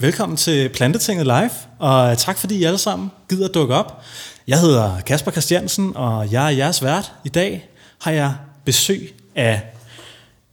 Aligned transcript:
Velkommen 0.00 0.36
til 0.36 0.68
Plantetinget 0.68 1.26
Live, 1.26 1.50
og 1.78 2.18
tak 2.18 2.38
fordi 2.38 2.58
I 2.58 2.64
alle 2.64 2.78
sammen 2.78 3.10
gider 3.28 3.48
dukke 3.48 3.74
op. 3.74 4.02
Jeg 4.48 4.60
hedder 4.60 5.00
Kasper 5.00 5.30
Christiansen, 5.30 5.92
og 5.96 6.32
jeg 6.32 6.46
er 6.46 6.50
jeres 6.50 6.82
vært. 6.84 7.12
I 7.24 7.28
dag 7.28 7.68
har 8.00 8.10
jeg 8.10 8.34
besøg 8.64 9.14
af 9.34 9.62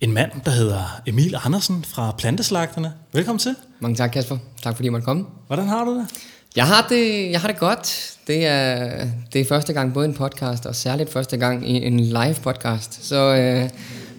en 0.01 0.11
mand, 0.11 0.31
der 0.45 0.51
hedder 0.51 1.01
Emil 1.05 1.35
Andersen 1.43 1.85
fra 1.87 2.15
Planteslagterne. 2.17 2.93
Velkommen 3.13 3.39
til. 3.39 3.55
Mange 3.79 3.95
tak, 3.95 4.11
Kasper. 4.11 4.37
Tak 4.63 4.75
fordi 4.75 4.87
I 4.87 4.89
måtte 4.89 5.05
komme. 5.05 5.25
Hvordan 5.47 5.67
har 5.67 5.83
du 5.85 5.99
det? 5.99 6.07
Jeg 6.55 6.67
har 6.67 6.87
det, 6.89 7.31
jeg 7.31 7.41
har 7.41 7.47
det 7.47 7.57
godt. 7.57 8.13
Det 8.27 8.45
er, 8.45 9.07
det 9.33 9.41
er 9.41 9.45
første 9.45 9.73
gang 9.73 9.93
både 9.93 10.05
en 10.05 10.13
podcast, 10.13 10.65
og 10.65 10.75
særligt 10.75 11.13
første 11.13 11.37
gang 11.37 11.69
i 11.69 11.87
en 11.87 11.99
live 11.99 12.35
podcast. 12.43 13.05
Så 13.07 13.15
øh, 13.15 13.69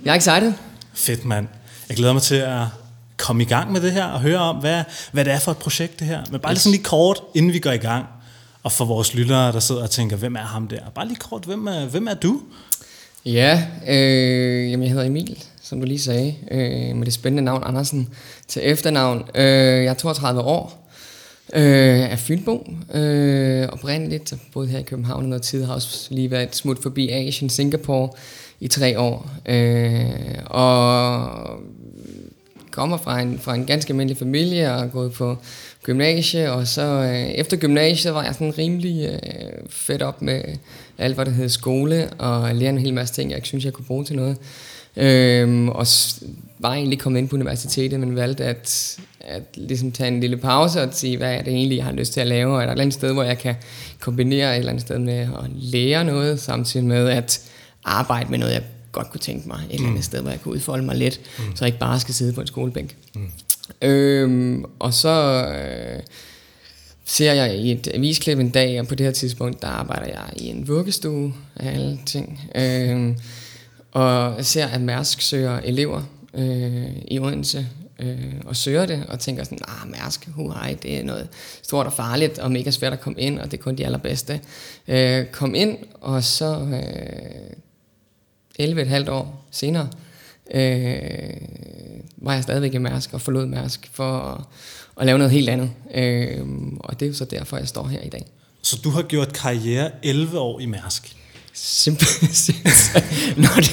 jeg 0.04 0.12
er 0.12 0.14
excited. 0.14 0.52
Fedt, 0.95 1.24
mand. 1.24 1.46
Jeg 1.88 1.96
glæder 1.96 2.12
mig 2.12 2.22
til 2.22 2.34
at 2.34 2.62
komme 3.16 3.42
i 3.42 3.46
gang 3.46 3.72
med 3.72 3.80
det 3.80 3.92
her 3.92 4.04
og 4.04 4.20
høre 4.20 4.38
om, 4.38 4.56
hvad, 4.56 4.84
hvad 5.12 5.24
det 5.24 5.32
er 5.32 5.38
for 5.38 5.50
et 5.50 5.58
projekt 5.58 6.00
det 6.00 6.06
her. 6.06 6.22
Men 6.30 6.40
bare 6.40 6.52
yes. 6.52 6.56
lige 6.56 6.62
sådan 6.62 6.72
lige 6.72 6.84
kort, 6.84 7.20
inden 7.34 7.52
vi 7.52 7.58
går 7.58 7.72
i 7.72 7.77
gang. 7.77 8.06
Og 8.62 8.72
for 8.72 8.84
vores 8.84 9.14
lyttere, 9.14 9.52
der 9.52 9.60
sidder 9.60 9.82
og 9.82 9.91
tænker, 9.91 10.16
hvem 10.16 10.36
er 10.36 10.41
ham 10.41 10.68
der? 10.68 10.80
Bare 10.95 11.06
lige 11.06 11.16
kort, 11.16 11.44
hvem 11.44 11.66
er, 11.66 11.86
hvem 11.86 12.06
er 12.06 12.14
du? 12.14 12.41
Ja, 13.27 13.66
øh, 13.88 14.70
jamen 14.70 14.82
jeg 14.82 14.91
hedder 14.91 15.06
Emil, 15.06 15.44
som 15.62 15.80
du 15.80 15.86
lige 15.86 16.00
sagde, 16.00 16.34
øh, 16.50 16.96
med 16.96 17.06
det 17.06 17.12
spændende 17.12 17.42
navn 17.42 17.62
Andersen 17.66 18.08
til 18.48 18.62
efternavn. 18.64 19.24
Øh, 19.34 19.44
jeg 19.84 19.86
er 19.86 19.94
32 19.94 20.41
år, 20.41 20.91
øh, 21.55 22.00
er 22.00 22.16
Fynbo, 22.16 22.70
øh, 22.94 23.69
oprindeligt, 23.69 24.34
boet 24.52 24.69
her 24.69 24.78
i 24.78 24.83
København 24.83 25.22
og 25.22 25.28
noget 25.28 25.42
tid, 25.42 25.64
har 25.64 25.74
også 25.74 26.08
lige 26.10 26.30
været 26.30 26.56
smut 26.56 26.83
forbi 26.83 27.08
Asien, 27.08 27.50
Singapore 27.50 28.08
i 28.60 28.69
tre 28.69 29.00
år. 29.00 29.30
Øh, 29.46 30.38
og 30.46 31.30
kommer 32.76 32.96
fra 32.96 33.20
en, 33.20 33.38
fra 33.38 33.54
en 33.54 33.66
ganske 33.66 33.90
almindelig 33.90 34.18
familie 34.18 34.72
og 34.72 34.80
er 34.80 34.86
gået 34.86 35.12
på 35.12 35.36
gymnasie, 35.82 36.52
og 36.52 36.66
så 36.66 36.82
øh, 36.82 37.26
efter 37.26 37.56
gymnasiet 37.56 38.14
var 38.14 38.24
jeg 38.24 38.34
sådan 38.34 38.58
rimelig 38.58 39.08
øh, 39.08 39.52
fedt 39.70 40.02
op 40.02 40.22
med 40.22 40.42
alt, 40.98 41.14
hvad 41.14 41.24
der 41.24 41.30
hed 41.30 41.48
skole, 41.48 42.10
og 42.18 42.55
lære 42.55 42.70
en 42.70 42.78
hel 42.78 42.94
masse 42.94 43.14
ting, 43.14 43.30
jeg 43.30 43.36
ikke 43.38 43.48
synes, 43.48 43.64
jeg 43.64 43.72
kunne 43.72 43.84
bruge 43.84 44.05
til 44.05 44.16
noget. 44.16 44.36
Øh, 44.96 45.68
og 45.68 45.86
var 46.58 46.74
egentlig 46.74 46.98
kommet 46.98 47.20
ind 47.20 47.28
på 47.28 47.36
universitetet, 47.36 48.00
men 48.00 48.16
valgte 48.16 48.44
at, 48.44 48.98
at 49.20 49.42
ligesom 49.55 49.92
tage 49.92 50.08
en 50.08 50.20
lille 50.20 50.36
pause 50.36 50.83
og 50.83 50.88
sige, 50.92 51.16
hvad 51.16 51.34
er 51.34 51.42
det 51.42 51.52
egentlig, 51.52 51.77
jeg 51.77 51.84
har 51.84 51.92
lyst 51.92 52.12
til 52.12 52.20
at 52.20 52.27
lave, 52.27 52.55
og 52.55 52.62
er 52.62 52.62
der 52.62 52.66
et 52.66 52.72
eller 52.72 52.83
andet 52.83 52.94
sted, 52.94 53.12
hvor 53.12 53.22
jeg 53.22 53.38
kan 53.38 53.55
kombinere 54.00 54.52
et 54.52 54.58
eller 54.58 54.70
andet 54.70 54.83
sted 54.83 54.98
med 54.98 55.18
at 55.18 55.50
lære 55.55 56.05
noget, 56.05 56.40
samtidig 56.40 56.86
med 56.86 57.08
at 57.08 57.40
arbejde 57.84 58.30
med 58.30 58.38
noget, 58.38 58.52
jeg 58.52 58.62
godt 58.97 59.11
kunne 59.11 59.20
tænke 59.20 59.48
mig, 59.48 59.61
et 59.70 59.75
eller 59.75 59.86
andet 59.86 59.98
mm. 59.98 60.02
sted, 60.02 60.20
hvor 60.20 60.30
jeg 60.30 60.41
kunne 60.41 60.55
udfolde 60.55 60.84
mig 60.84 60.97
lidt, 60.97 61.20
mm. 61.39 61.56
så 61.56 61.64
jeg 61.64 61.69
ikke 61.69 61.78
bare 61.78 62.00
skal 62.00 62.14
sidde 62.14 62.33
på 62.33 62.41
en 62.41 62.47
skolebænk. 62.47 62.97
Mm. 63.14 63.30
Øhm, 63.83 64.64
og 64.78 64.94
så 64.94 65.47
øh, 65.47 66.02
ser 67.05 67.33
jeg 67.33 67.56
i 67.56 67.72
et 67.72 67.89
avisklip 67.94 68.39
en 68.39 68.50
dag, 68.50 68.80
og 68.80 68.86
på 68.86 68.94
det 68.94 69.06
her 69.06 69.12
tidspunkt, 69.12 69.62
der 69.62 69.69
arbejder 69.69 70.06
jeg 70.06 70.30
i 70.36 70.47
en 70.47 70.69
vuggestue 70.69 71.34
af 71.56 71.74
alle 71.74 71.98
ting. 72.06 72.41
Øhm, 72.55 73.17
og 73.92 74.44
ser, 74.44 74.67
at 74.67 74.80
Mærsk 74.80 75.20
søger 75.20 75.61
elever 75.61 76.02
øh, 76.34 76.86
i 77.08 77.19
Odense, 77.19 77.67
øh, 77.98 78.34
og 78.44 78.56
søger 78.56 78.86
det, 78.86 79.05
og 79.08 79.20
tænker 79.20 79.44
sådan, 79.44 79.58
ah, 79.69 79.91
Mærsk, 79.91 80.28
huhej, 80.28 80.77
det 80.83 80.98
er 80.98 81.05
noget 81.05 81.28
stort 81.62 81.86
og 81.86 81.92
farligt, 81.92 82.39
og 82.39 82.52
mega 82.52 82.70
svært 82.70 82.92
at 82.92 83.00
komme 83.00 83.20
ind, 83.20 83.39
og 83.39 83.50
det 83.50 83.58
er 83.58 83.62
kun 83.62 83.77
de 83.77 83.86
allerbedste. 83.86 84.41
Øh, 84.89 85.27
kom 85.27 85.55
ind, 85.55 85.78
og 86.00 86.24
så 86.24 86.61
øh, 86.61 87.56
11,5 88.60 89.10
år 89.10 89.46
senere, 89.50 89.88
øh, 90.54 91.40
var 92.16 92.34
jeg 92.34 92.42
stadigvæk 92.42 92.74
i 92.74 92.78
Mærsk, 92.78 93.14
og 93.14 93.20
forlod 93.20 93.46
Mærsk 93.46 93.90
for 93.92 94.18
at, 94.18 94.44
at 95.00 95.06
lave 95.06 95.18
noget 95.18 95.32
helt 95.32 95.48
andet. 95.48 95.70
Øh, 95.94 96.46
og 96.80 97.00
det 97.00 97.06
er 97.06 97.10
jo 97.10 97.14
så 97.16 97.24
derfor, 97.24 97.56
jeg 97.56 97.68
står 97.68 97.86
her 97.86 98.00
i 98.00 98.08
dag. 98.08 98.27
Så 98.62 98.80
du 98.84 98.90
har 98.90 99.02
gjort 99.02 99.32
karriere 99.32 99.90
11 100.02 100.38
år 100.38 100.60
i 100.60 100.66
Mærsk? 100.66 101.16
Når, 103.36 103.61
du, 103.61 103.68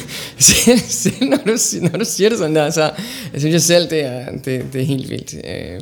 når, 1.25 1.37
du, 1.37 1.57
når 1.81 1.97
du 1.97 2.05
siger 2.05 2.29
det 2.29 2.37
sådan 2.37 2.55
der, 2.55 2.69
så 2.69 2.81
jeg 3.33 3.39
synes 3.41 3.53
jeg 3.53 3.61
selv, 3.61 3.89
det 3.89 4.05
er, 4.05 4.31
det, 4.31 4.73
det 4.73 4.81
er 4.81 4.85
helt 4.85 5.09
vildt. 5.09 5.33
Øh, 5.33 5.81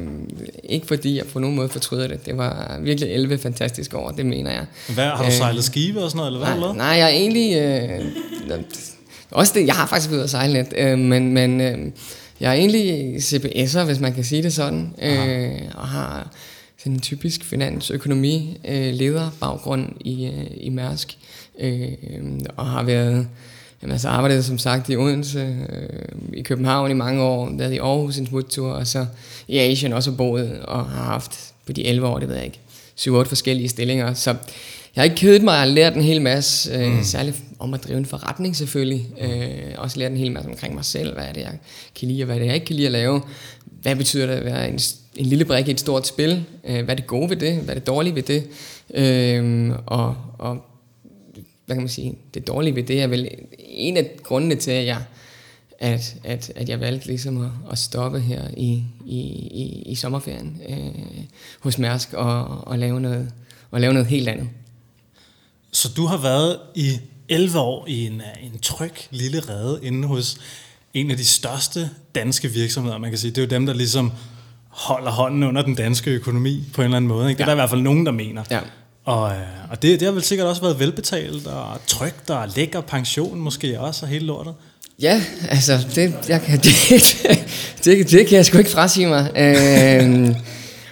ikke 0.64 0.88
fordi 0.88 1.18
jeg 1.18 1.26
på 1.26 1.40
nogen 1.40 1.56
måde 1.56 1.70
fortryder 1.70 2.08
det. 2.08 2.26
Det 2.26 2.38
var 2.38 2.80
virkelig 2.82 3.10
11 3.10 3.38
fantastiske 3.38 3.98
år, 3.98 4.12
det 4.12 4.26
mener 4.26 4.52
jeg. 4.52 4.66
Hvad, 4.94 5.06
har 5.06 5.18
du 5.18 5.26
øh, 5.26 5.32
sejlet 5.32 5.64
skibe 5.64 6.04
og 6.04 6.12
sådan 6.12 6.18
noget, 6.18 6.28
eller 6.28 6.40
hvad? 6.40 6.48
Nej, 6.48 6.56
eller? 6.56 6.74
nej 6.74 6.88
jeg 6.88 7.06
er 7.06 7.16
egentlig... 7.16 7.56
Øh, 7.58 8.06
også 9.32 9.54
det, 9.56 9.68
jeg 9.68 9.76
har 9.76 9.88
faktisk 9.88 10.10
været 10.10 10.18
ude 10.18 10.24
at 10.24 10.30
sejle 10.30 10.54
lidt, 10.54 10.74
øh, 10.78 11.00
men, 11.00 11.34
men 11.34 11.62
øh, 11.62 11.78
jeg 12.40 12.50
er 12.50 12.54
egentlig 12.54 13.16
CBS'er, 13.16 13.84
hvis 13.84 14.00
man 14.00 14.14
kan 14.14 14.24
sige 14.24 14.44
det 14.44 14.54
sådan, 14.54 14.94
øh, 15.02 15.62
og 15.76 15.88
har 15.88 16.32
sådan 16.78 16.94
en 16.94 17.00
typisk 17.00 17.44
finansøkonomi 17.46 18.58
øh, 18.68 18.94
leder 18.94 19.30
baggrund 19.40 19.90
i, 20.00 20.26
øh, 20.26 20.48
i 20.58 20.70
Mærsk 20.70 21.18
øh, 21.18 21.41
og 22.58 22.66
har 22.66 22.84
været 22.84 23.28
Jamen, 23.82 23.92
altså 23.92 24.08
arbejdet 24.08 24.46
som 24.46 24.58
sagt 24.58 24.90
i 24.90 24.96
Odense, 24.96 25.40
øh, 25.40 26.38
i 26.38 26.42
København 26.42 26.92
i 26.92 26.94
mange 26.94 27.22
år, 27.22 27.50
været 27.58 27.74
i 27.74 27.78
Aarhus 27.78 28.18
en 28.18 28.28
smuttur, 28.28 28.72
og 28.72 28.88
så 28.88 29.06
i 29.48 29.58
Asien 29.58 29.94
også 29.94 30.12
boet, 30.12 30.60
og 30.60 30.86
har 30.86 31.04
haft 31.04 31.54
på 31.66 31.74
de 31.74 31.86
11 31.86 32.08
år, 32.08 32.20
det 32.20 32.28
ved 32.28 32.36
jeg 32.36 32.46
ikke, 32.46 32.60
7-8 33.00 33.24
forskellige 33.24 33.70
stillinger. 33.70 34.14
Så 34.14 34.30
jeg 34.96 35.02
har 35.02 35.04
ikke 35.04 35.16
kedet 35.16 35.44
mig, 35.44 35.52
jeg 35.52 35.60
har 35.60 35.66
lært 35.66 35.96
en 35.96 36.02
hel 36.02 36.22
masse, 36.22 36.74
øh, 36.74 36.92
mm. 36.92 37.04
særligt 37.04 37.38
om 37.60 37.74
at 37.74 37.84
drive 37.84 37.98
en 37.98 38.06
forretning 38.06 38.56
selvfølgelig. 38.56 39.08
Øh, 39.22 39.76
også 39.78 40.00
lært 40.00 40.12
en 40.12 40.18
hel 40.18 40.32
masse 40.32 40.50
omkring 40.50 40.76
mig 40.76 40.86
selv, 40.86 41.14
hvad 41.14 41.24
er 41.24 41.34
det, 41.34 41.42
jeg 41.42 41.58
kan 42.00 42.08
lide, 42.08 42.24
og 42.24 42.26
hvad 42.26 42.36
er 42.36 42.40
det, 42.40 42.46
jeg 42.46 42.56
ikke 42.56 42.66
kan 42.66 42.76
lide 42.76 42.88
at 42.88 42.92
lave. 42.92 43.22
Hvad 43.82 43.96
betyder 43.96 44.26
det 44.26 44.34
at 44.34 44.46
være 44.46 44.70
en, 44.70 44.80
en 45.16 45.26
lille 45.26 45.46
brik 45.46 45.68
i 45.68 45.72
et 45.72 45.80
stort 45.80 46.08
spil? 46.08 46.44
Øh, 46.68 46.84
hvad 46.84 46.90
er 46.90 46.96
det 46.96 47.08
gode 47.08 47.30
ved 47.30 47.38
det? 47.38 47.54
Hvad 47.54 47.76
er 47.76 47.80
det 47.80 47.88
dårlige 47.88 48.16
ved 48.16 48.24
det? 48.24 48.44
Øh, 48.94 49.72
og, 49.86 50.16
og 50.40 50.66
hvad 51.72 51.76
kan 51.76 51.84
man 51.84 51.90
sige, 51.90 52.16
det 52.34 52.48
dårlige 52.48 52.76
ved 52.76 52.84
det 52.84 53.02
er 53.02 53.08
vel 53.08 53.30
en 53.60 53.98
af 53.98 54.12
grundene 54.24 54.56
til, 54.56 54.72
at 54.72 54.86
jeg, 54.86 55.04
at, 55.80 56.16
at, 56.24 56.52
at 56.56 56.70
jeg 56.70 56.80
valgte 56.80 57.08
ligesom 57.08 57.42
at, 57.42 57.52
at 57.72 57.78
stoppe 57.78 58.20
her 58.20 58.48
i, 58.58 58.84
i, 59.06 59.20
i, 59.52 59.84
i 59.86 59.96
sommerferien 59.96 60.62
øh, 60.70 61.24
hos 61.60 61.78
Mærsk 61.78 62.14
og, 62.14 62.68
og, 62.68 62.80
lave 62.80 63.02
noget, 63.02 63.32
og 63.72 63.82
lave 63.82 63.94
noget 63.94 64.08
helt 64.08 64.28
andet. 64.28 64.50
Så 65.72 65.90
du 65.98 66.06
har 66.06 66.18
været 66.18 66.60
i 66.76 67.00
11 67.30 67.60
år 67.60 67.88
i 67.88 68.06
en, 68.06 68.22
en 68.44 68.60
tryg 68.62 68.94
lille 69.12 69.40
rede 69.40 69.80
inde 69.84 70.08
hos 70.08 70.38
en 70.94 71.12
af 71.12 71.18
de 71.18 71.26
største 71.26 71.90
danske 72.16 72.48
virksomheder, 72.48 72.98
man 72.98 73.10
kan 73.10 73.20
sige. 73.20 73.32
Det 73.32 73.38
er 73.38 73.42
jo 73.42 73.50
dem, 73.50 73.66
der 73.66 73.74
ligesom 73.74 74.12
holder 74.68 75.12
hånden 75.12 75.44
under 75.44 75.62
den 75.62 75.76
danske 75.76 76.12
økonomi 76.12 76.64
på 76.74 76.82
en 76.82 76.86
eller 76.86 76.98
anden 76.98 77.10
måde. 77.10 77.30
Ikke? 77.30 77.38
Det 77.38 77.44
ja. 77.44 77.52
er 77.52 77.56
der 77.56 77.62
i 77.62 77.62
hvert 77.62 77.70
fald 77.70 77.82
nogen, 77.82 78.06
der 78.06 78.12
mener. 78.12 78.44
Ja. 78.52 78.60
Og, 79.06 79.32
øh, 79.32 79.72
og 79.72 79.82
det, 79.82 80.00
det 80.00 80.06
har 80.06 80.12
vel 80.14 80.24
sikkert 80.24 80.48
også 80.48 80.62
været 80.62 80.80
velbetalt 80.80 81.48
og 81.48 81.78
trygt 81.88 82.30
og 82.30 82.48
lækker 82.56 82.82
pension 82.82 83.40
måske 83.40 83.80
også 83.80 84.06
og 84.06 84.10
hele 84.10 84.26
lortet. 84.26 84.54
Ja, 85.02 85.24
altså 85.50 85.88
det, 85.96 86.14
jeg 86.30 86.42
kan, 86.42 86.60
det, 86.66 86.74
det, 87.84 87.86
det, 87.86 88.12
det 88.12 88.28
kan 88.28 88.36
jeg 88.36 88.46
sgu 88.46 88.58
ikke 88.58 88.70
frasige 88.70 89.08
mig. 89.08 89.32
Øhm, 89.36 90.36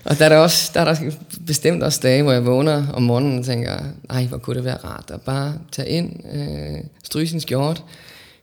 og 0.03 0.19
der 0.19 0.25
er 0.25 0.29
der, 0.29 0.37
også, 0.37 0.71
der 0.73 0.81
er 0.81 0.93
der 0.93 1.11
bestemt 1.47 1.83
også 1.83 1.99
dage, 2.03 2.23
hvor 2.23 2.31
jeg 2.31 2.45
vågner 2.45 2.87
om 2.93 3.03
morgenen 3.03 3.39
og 3.39 3.45
tænker, 3.45 3.79
ej, 4.09 4.25
hvor 4.25 4.37
kunne 4.37 4.55
det 4.55 4.65
være 4.65 4.77
rart 4.77 5.11
at 5.13 5.21
bare 5.21 5.53
tage 5.71 5.89
ind, 5.89 6.11
øh, 6.33 6.83
stryge 7.03 7.27
sin 7.27 7.39
skjort, 7.39 7.83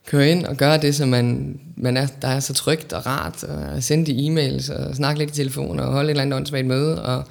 køre 0.05 0.29
ind 0.29 0.45
og 0.45 0.57
gøre 0.57 0.77
det, 0.77 0.95
som 0.95 1.09
man, 1.09 1.59
man 1.77 1.97
er, 1.97 2.07
der 2.21 2.27
er 2.27 2.39
så 2.39 2.53
trygt 2.53 2.93
og 2.93 3.05
rart, 3.05 3.43
og 3.43 3.83
sende 3.83 4.05
de 4.05 4.27
e-mails 4.27 4.73
og 4.73 4.95
snakke 4.95 5.19
lidt 5.19 5.31
i 5.31 5.33
telefon 5.33 5.79
og 5.79 5.91
holde 5.91 6.07
et 6.07 6.09
eller 6.09 6.21
andet 6.21 6.37
åndssvagt 6.37 6.65
møde, 6.65 7.03
og 7.03 7.23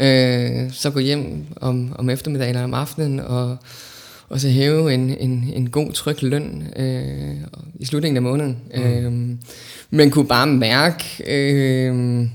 øh, 0.00 0.72
så 0.72 0.90
gå 0.90 0.98
hjem 0.98 1.46
om, 1.56 1.94
om 1.98 2.10
eftermiddagen 2.10 2.54
eller 2.54 2.64
om 2.64 2.74
aftenen, 2.74 3.20
og, 3.20 3.56
og 4.28 4.40
så 4.40 4.48
hæve 4.48 4.94
en, 4.94 5.10
en, 5.10 5.50
en 5.54 5.70
god, 5.70 5.92
tryg 5.92 6.22
løn 6.22 6.68
øh, 6.76 7.36
i 7.74 7.84
slutningen 7.84 8.16
af 8.16 8.22
måneden. 8.22 8.58
Mm. 8.74 8.82
Øh, 8.82 9.36
men 9.90 10.10
kunne 10.10 10.28
bare 10.28 10.46
mærke, 10.46 11.04
øh, 11.26 12.26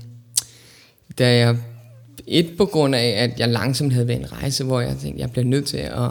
da 1.18 1.36
jeg 1.36 1.56
et 2.26 2.50
på 2.58 2.64
grund 2.64 2.94
af, 2.94 3.14
at 3.16 3.40
jeg 3.40 3.48
langsomt 3.48 3.92
havde 3.92 4.08
været 4.08 4.20
en 4.20 4.32
rejse, 4.32 4.64
hvor 4.64 4.80
jeg 4.80 4.96
tænkte, 4.96 5.20
jeg 5.20 5.30
bliver 5.30 5.44
nødt 5.44 5.66
til 5.66 5.76
at 5.76 6.10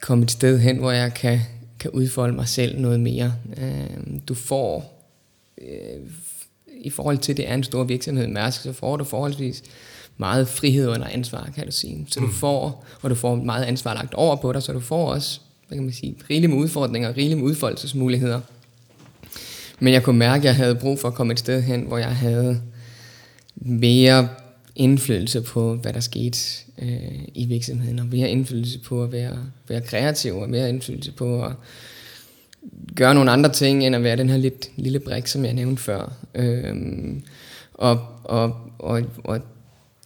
komme 0.00 0.24
et 0.24 0.30
sted 0.30 0.58
hen, 0.58 0.76
hvor 0.76 0.90
jeg 0.90 1.14
kan, 1.14 1.40
kan 1.80 1.90
udfolde 1.90 2.34
mig 2.34 2.48
selv 2.48 2.80
noget 2.80 3.00
mere. 3.00 3.34
Øh, 3.56 4.18
du 4.28 4.34
får, 4.34 5.02
øh, 5.58 6.00
i 6.80 6.90
forhold 6.90 7.18
til, 7.18 7.32
at 7.32 7.36
det 7.36 7.50
er 7.50 7.54
en 7.54 7.64
stor 7.64 7.84
virksomhed, 7.84 8.26
Mærsk, 8.26 8.62
så 8.62 8.72
får 8.72 8.96
du 8.96 9.04
forholdsvis 9.04 9.62
meget 10.16 10.48
frihed 10.48 10.88
under 10.88 11.06
ansvar, 11.06 11.50
kan 11.54 11.66
du 11.66 11.72
sige. 11.72 12.06
Så 12.08 12.20
du 12.20 12.26
mm. 12.26 12.32
får, 12.32 12.84
og 13.02 13.10
du 13.10 13.14
får 13.14 13.34
meget 13.34 13.64
ansvar 13.64 13.94
lagt 13.94 14.14
over 14.14 14.36
på 14.36 14.52
dig, 14.52 14.62
så 14.62 14.72
du 14.72 14.80
får 14.80 15.10
også, 15.12 15.40
hvad 15.68 15.78
kan 15.78 15.84
man 15.84 15.92
sige, 15.92 16.16
rigeligt 16.30 16.52
med 16.52 16.58
udfordringer, 16.58 17.16
rigeligt 17.16 17.38
med 17.38 17.46
udfoldelsesmuligheder. 17.46 18.40
Men 19.80 19.92
jeg 19.92 20.02
kunne 20.02 20.18
mærke, 20.18 20.40
at 20.40 20.44
jeg 20.44 20.56
havde 20.56 20.74
brug 20.74 20.98
for 20.98 21.08
at 21.08 21.14
komme 21.14 21.32
et 21.32 21.38
sted 21.38 21.62
hen, 21.62 21.80
hvor 21.80 21.98
jeg 21.98 22.16
havde 22.16 22.60
mere 23.56 24.28
indflydelse 24.76 25.40
på, 25.40 25.74
hvad 25.74 25.92
der 25.92 26.00
skete 26.00 26.38
øh, 26.82 27.22
i 27.34 27.46
virksomheden, 27.46 27.98
og 27.98 28.06
mere 28.06 28.30
indflydelse 28.30 28.78
på 28.78 29.02
at 29.02 29.12
være, 29.12 29.38
være 29.68 29.80
kreativ, 29.80 30.36
og 30.36 30.50
mere 30.50 30.68
indflydelse 30.68 31.12
på 31.12 31.44
at 31.44 31.52
gøre 32.96 33.14
nogle 33.14 33.30
andre 33.30 33.52
ting, 33.52 33.86
end 33.86 33.96
at 33.96 34.02
være 34.02 34.16
den 34.16 34.28
her 34.28 34.36
lidt, 34.36 34.70
lille 34.76 35.00
brik, 35.00 35.26
som 35.26 35.44
jeg 35.44 35.52
nævnte 35.52 35.82
før. 35.82 36.12
Øhm, 36.34 37.22
Og, 37.78 38.00
og, 38.24 38.56
og, 38.78 39.02
og 39.24 39.40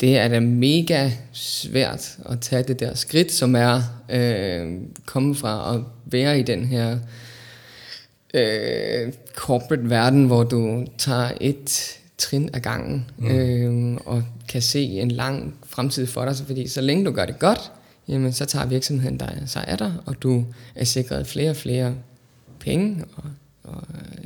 det 0.01 0.19
er 0.19 0.29
da 0.29 0.41
mega 0.41 1.11
svært 1.33 2.19
at 2.29 2.41
tage 2.41 2.63
det 2.63 2.81
der 2.81 2.95
skridt, 2.95 3.33
som 3.33 3.55
er 3.55 3.83
øh, 4.11 4.73
komme 5.07 5.35
fra 5.35 5.75
at 5.75 5.81
være 6.05 6.39
i 6.41 6.43
den 6.43 6.65
her 6.65 6.99
øh, 8.35 9.13
corporate 9.35 9.91
verden, 9.91 10.25
hvor 10.25 10.45
du 10.45 10.87
tager 10.99 11.31
et 11.41 11.99
trin 12.19 12.51
ad 12.55 12.61
gangen 12.61 13.11
mm. 13.19 13.31
øh, 13.31 14.01
og 14.07 14.23
kan 14.49 14.63
se 14.63 14.83
en 14.83 15.11
lang 15.11 15.55
fremtid 15.67 16.07
for 16.07 16.25
dig. 16.25 16.37
Fordi 16.47 16.69
så 16.69 16.81
længe 16.81 17.05
du 17.05 17.13
gør 17.13 17.27
det 17.27 17.39
godt, 17.39 17.73
jamen 18.09 18.33
så 18.33 18.45
tager 18.45 18.67
virksomheden 18.67 19.19
dig 19.19 19.43
sig 19.47 19.65
af 19.69 19.79
dig, 19.79 19.93
og 20.07 20.23
du 20.23 20.45
er 20.75 20.85
sikret 20.85 21.27
flere 21.27 21.51
og 21.51 21.57
flere 21.57 21.95
penge 22.61 23.05
og, 23.17 23.25
og 23.65 23.83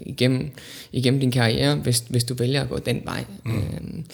igennem, 0.06 0.50
igennem 0.92 1.20
din 1.20 1.30
karriere, 1.30 1.74
hvis, 1.74 2.04
hvis 2.08 2.24
du 2.24 2.34
vælger 2.34 2.62
at 2.62 2.68
gå 2.68 2.78
den 2.78 3.00
vej. 3.04 3.24
Mm. 3.44 3.56
Øh, 3.56 4.04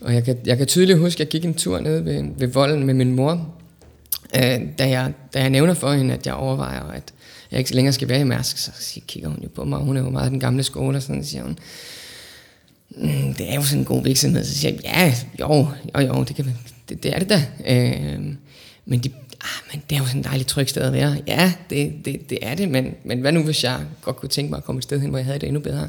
og 0.00 0.14
jeg 0.14 0.24
kan, 0.24 0.38
jeg 0.46 0.58
kan 0.58 0.66
tydeligt 0.66 0.98
huske, 0.98 1.16
at 1.16 1.20
jeg 1.20 1.28
gik 1.28 1.44
en 1.44 1.54
tur 1.54 1.80
ned 1.80 2.00
ved, 2.00 2.24
ved 2.36 2.48
volden 2.48 2.86
med 2.86 2.94
min 2.94 3.14
mor, 3.14 3.54
øh, 4.36 4.60
da, 4.78 4.88
jeg, 4.88 5.12
da 5.34 5.40
jeg 5.40 5.50
nævner 5.50 5.74
for 5.74 5.92
hende, 5.92 6.14
at 6.14 6.26
jeg 6.26 6.34
overvejer, 6.34 6.82
at 6.82 7.12
jeg 7.50 7.58
ikke 7.58 7.74
længere 7.74 7.92
skal 7.92 8.08
være 8.08 8.20
i 8.20 8.24
Mærsk, 8.24 8.58
så 8.58 9.00
kigger 9.06 9.28
hun 9.28 9.38
jo 9.42 9.48
på 9.54 9.64
mig, 9.64 9.78
hun 9.78 9.96
er 9.96 10.00
jo 10.00 10.10
meget 10.10 10.30
den 10.30 10.40
gamle 10.40 10.62
skole, 10.62 10.96
og 10.96 11.02
sådan 11.02 11.24
siger 11.24 11.42
hun, 11.42 11.58
mm, 12.90 13.34
det 13.34 13.50
er 13.50 13.54
jo 13.54 13.62
sådan 13.62 13.78
en 13.78 13.84
god 13.84 14.02
virksomhed. 14.02 14.44
Så 14.44 14.54
siger 14.54 14.72
jeg, 14.72 14.80
ja, 14.84 15.14
jo, 15.40 15.66
jo, 15.94 16.00
jo 16.00 16.24
det, 16.24 16.36
kan, 16.36 16.56
det, 16.88 17.02
det 17.02 17.14
er 17.14 17.18
det 17.18 17.28
da. 17.28 17.46
Øh, 17.66 18.34
men, 18.86 19.00
de, 19.00 19.10
ah, 19.40 19.72
men 19.72 19.82
det 19.90 19.96
er 19.96 20.00
jo 20.00 20.06
sådan 20.06 20.20
et 20.20 20.26
dejligt 20.26 20.48
trygt 20.48 20.70
sted 20.70 20.82
at 20.82 20.92
være. 20.92 21.22
Ja, 21.26 21.52
det, 21.70 21.92
det, 22.04 22.30
det 22.30 22.38
er 22.42 22.54
det, 22.54 22.68
men, 22.68 22.94
men 23.04 23.20
hvad 23.20 23.32
nu, 23.32 23.42
hvis 23.42 23.64
jeg 23.64 23.80
godt 24.02 24.16
kunne 24.16 24.28
tænke 24.28 24.50
mig 24.50 24.56
at 24.56 24.64
komme 24.64 24.78
et 24.78 24.84
sted 24.84 25.00
hen, 25.00 25.10
hvor 25.10 25.18
jeg 25.18 25.24
havde 25.24 25.38
det 25.38 25.46
endnu 25.46 25.60
bedre? 25.60 25.88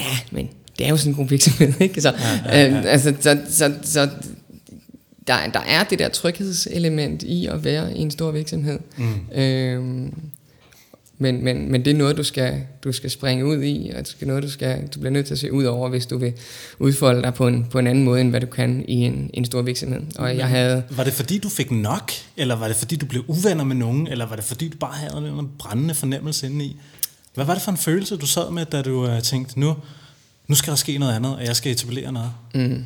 Ja, 0.00 0.18
men 0.30 0.48
det 0.78 0.86
er 0.86 0.90
jo 0.90 0.96
sådan 0.96 1.12
en 1.12 1.16
god 1.16 1.28
virksomhed, 1.28 1.80
ikke? 1.80 2.00
Så, 2.00 2.14
ja, 2.18 2.58
ja, 2.58 2.66
ja. 2.66 2.78
Øh, 2.78 2.84
altså, 2.92 3.14
så, 3.20 3.40
så, 3.48 3.74
så 3.82 4.08
der, 5.26 5.50
der 5.50 5.60
er 5.60 5.84
det 5.84 5.98
der 5.98 6.08
tryghedselement 6.08 7.22
i 7.22 7.46
at 7.46 7.64
være 7.64 7.96
i 7.96 8.00
en 8.00 8.10
stor 8.10 8.30
virksomhed. 8.30 8.78
Mm. 8.96 9.38
Øhm, 9.38 10.14
men, 11.22 11.44
men, 11.44 11.72
men 11.72 11.84
det 11.84 11.90
er 11.90 11.94
noget, 11.94 12.16
du 12.16 12.22
skal, 12.22 12.62
du 12.84 12.92
skal 12.92 13.10
springe 13.10 13.46
ud 13.46 13.62
i, 13.62 13.90
og 13.94 14.06
det 14.06 14.16
er 14.20 14.26
noget, 14.26 14.42
du, 14.42 14.50
skal, 14.50 14.86
du 14.94 15.00
bliver 15.00 15.10
nødt 15.10 15.26
til 15.26 15.34
at 15.34 15.38
se 15.38 15.52
ud 15.52 15.64
over, 15.64 15.88
hvis 15.88 16.06
du 16.06 16.18
vil 16.18 16.32
udfolde 16.78 17.22
dig 17.22 17.34
på 17.34 17.46
en, 17.46 17.66
på 17.70 17.78
en 17.78 17.86
anden 17.86 18.04
måde, 18.04 18.20
end 18.20 18.30
hvad 18.30 18.40
du 18.40 18.46
kan 18.46 18.84
i 18.88 18.94
en, 18.94 19.30
en 19.34 19.44
stor 19.44 19.62
virksomhed. 19.62 20.00
Og 20.18 20.36
jeg 20.36 20.48
havde... 20.48 20.82
Var 20.90 21.04
det 21.04 21.12
fordi, 21.12 21.38
du 21.38 21.48
fik 21.48 21.70
nok, 21.70 22.12
eller 22.36 22.56
var 22.56 22.68
det 22.68 22.76
fordi, 22.76 22.96
du 22.96 23.06
blev 23.06 23.24
uvenner 23.28 23.64
med 23.64 23.76
nogen, 23.76 24.06
eller 24.06 24.26
var 24.26 24.36
det 24.36 24.44
fordi, 24.44 24.68
du 24.68 24.78
bare 24.78 24.94
havde 24.94 25.28
en 25.28 25.50
brændende 25.58 25.94
fornemmelse 25.94 26.46
inde 26.46 26.64
i? 26.64 26.76
Hvad 27.34 27.44
var 27.44 27.54
det 27.54 27.62
for 27.62 27.70
en 27.70 27.78
følelse, 27.78 28.16
du 28.16 28.26
sad 28.26 28.50
med, 28.50 28.66
da 28.66 28.82
du 28.82 29.06
uh, 29.06 29.20
tænkte, 29.20 29.60
nu, 29.60 29.76
nu 30.48 30.54
skal 30.54 30.70
der 30.70 30.76
ske 30.76 30.98
noget 30.98 31.14
andet, 31.14 31.36
og 31.36 31.44
jeg 31.44 31.56
skal 31.56 31.72
etablere 31.72 32.12
noget? 32.12 32.30
Mm. 32.54 32.84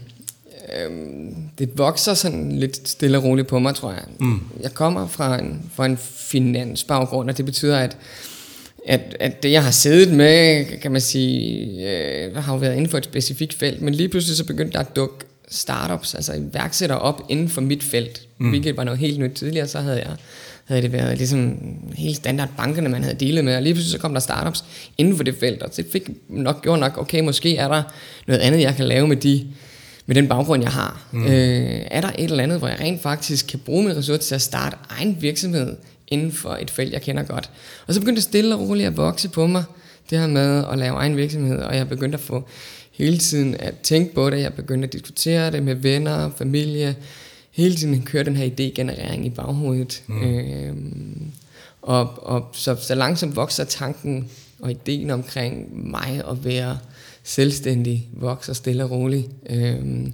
Øhm, 0.74 1.34
det 1.58 1.78
vokser 1.78 2.14
sådan 2.14 2.52
lidt 2.52 2.88
stille 2.88 3.18
og 3.18 3.24
roligt 3.24 3.48
på 3.48 3.58
mig, 3.58 3.74
tror 3.74 3.92
jeg. 3.92 4.02
Mm. 4.20 4.40
Jeg 4.62 4.74
kommer 4.74 5.08
fra 5.08 5.38
en, 5.38 5.70
fra 5.74 5.86
en 5.86 5.96
finansbaggrund, 6.16 7.30
og 7.30 7.36
det 7.36 7.44
betyder, 7.44 7.78
at, 7.78 7.96
at, 8.86 9.16
at 9.20 9.42
det, 9.42 9.52
jeg 9.52 9.64
har 9.64 9.70
siddet 9.70 10.14
med, 10.14 10.64
kan 10.80 10.92
man 10.92 11.00
sige, 11.00 11.66
øh, 11.90 12.36
har 12.36 12.52
jo 12.52 12.58
været 12.58 12.74
inden 12.74 12.88
for 12.88 12.98
et 12.98 13.04
specifikt 13.04 13.54
felt, 13.54 13.82
men 13.82 13.94
lige 13.94 14.08
pludselig 14.08 14.36
så 14.36 14.44
begyndte 14.44 14.72
der 14.72 14.80
at 14.80 14.96
dukke 14.96 15.14
startups, 15.48 16.14
altså 16.14 16.32
iværksættere 16.32 16.98
op 16.98 17.22
inden 17.28 17.48
for 17.48 17.60
mit 17.60 17.82
felt, 17.82 18.22
mm. 18.38 18.48
hvilket 18.48 18.76
var 18.76 18.84
noget 18.84 19.00
helt 19.00 19.18
nyt. 19.18 19.32
Tidligere 19.32 19.68
så 19.68 19.80
havde 19.80 19.98
jeg 19.98 20.16
havde 20.64 20.82
det 20.82 20.92
været 20.92 21.18
ligesom 21.18 21.58
helt 21.94 22.16
standard 22.16 22.48
bankerne, 22.56 22.88
man 22.88 23.02
havde 23.02 23.16
delet 23.16 23.44
med, 23.44 23.56
og 23.56 23.62
lige 23.62 23.74
pludselig 23.74 23.92
så 23.92 23.98
kom 23.98 24.12
der 24.12 24.20
startups 24.20 24.64
inden 24.98 25.16
for 25.16 25.24
det 25.24 25.34
felt, 25.40 25.62
og 25.62 25.76
det 25.76 25.86
fik 25.92 26.10
nok, 26.28 26.62
gjort 26.62 26.78
nok, 26.78 26.98
okay, 26.98 27.20
måske 27.20 27.56
er 27.56 27.68
der 27.68 27.82
noget 28.26 28.40
andet, 28.40 28.60
jeg 28.60 28.74
kan 28.76 28.84
lave 28.84 29.08
med 29.08 29.16
de 29.16 29.46
med 30.06 30.14
den 30.14 30.28
baggrund, 30.28 30.62
jeg 30.62 30.72
har. 30.72 31.06
Mm. 31.12 31.24
Øh, 31.24 31.80
er 31.90 32.00
der 32.00 32.08
et 32.18 32.30
eller 32.30 32.42
andet, 32.42 32.58
hvor 32.58 32.68
jeg 32.68 32.80
rent 32.80 33.02
faktisk 33.02 33.46
kan 33.46 33.58
bruge 33.58 33.82
mine 33.82 33.96
ressourcer 33.96 34.22
til 34.22 34.34
at 34.34 34.42
starte 34.42 34.76
egen 34.88 35.16
virksomhed 35.20 35.76
inden 36.08 36.32
for 36.32 36.50
et 36.50 36.70
felt, 36.70 36.92
jeg 36.92 37.02
kender 37.02 37.22
godt. 37.22 37.50
Og 37.86 37.94
så 37.94 38.00
begyndte 38.00 38.20
det 38.20 38.28
stille 38.28 38.54
og 38.54 38.60
roligt 38.60 38.86
at 38.86 38.96
vokse 38.96 39.28
på 39.28 39.46
mig, 39.46 39.64
det 40.10 40.18
her 40.18 40.26
med 40.26 40.64
at 40.72 40.78
lave 40.78 40.96
egen 40.96 41.16
virksomhed, 41.16 41.58
og 41.58 41.76
jeg 41.76 41.88
begyndte 41.88 42.16
at 42.16 42.22
få 42.22 42.48
hele 42.92 43.18
tiden 43.18 43.54
at 43.54 43.74
tænke 43.82 44.14
på 44.14 44.30
det, 44.30 44.40
jeg 44.40 44.54
begyndte 44.54 44.86
at 44.86 44.92
diskutere 44.92 45.50
det 45.50 45.62
med 45.62 45.74
venner, 45.74 46.30
familie, 46.36 46.96
hele 47.50 47.74
tiden 47.74 48.02
køre 48.02 48.24
den 48.24 48.36
her 48.36 48.46
idégenerering 48.46 49.26
i 49.26 49.30
baghovedet. 49.30 50.02
Mm. 50.06 50.22
Øhm, 50.22 51.30
og, 51.82 52.26
og 52.26 52.48
så, 52.52 52.76
så 52.80 52.94
langsomt 52.94 53.36
vokser 53.36 53.64
tanken 53.64 54.30
og 54.60 54.70
ideen 54.70 55.10
omkring 55.10 55.68
mig 55.90 56.22
at 56.30 56.44
være 56.44 56.78
selvstændig, 57.26 58.08
vokser 58.12 58.52
stille 58.52 58.84
og 58.84 58.90
roligt. 58.90 59.28
Øhm, 59.50 60.12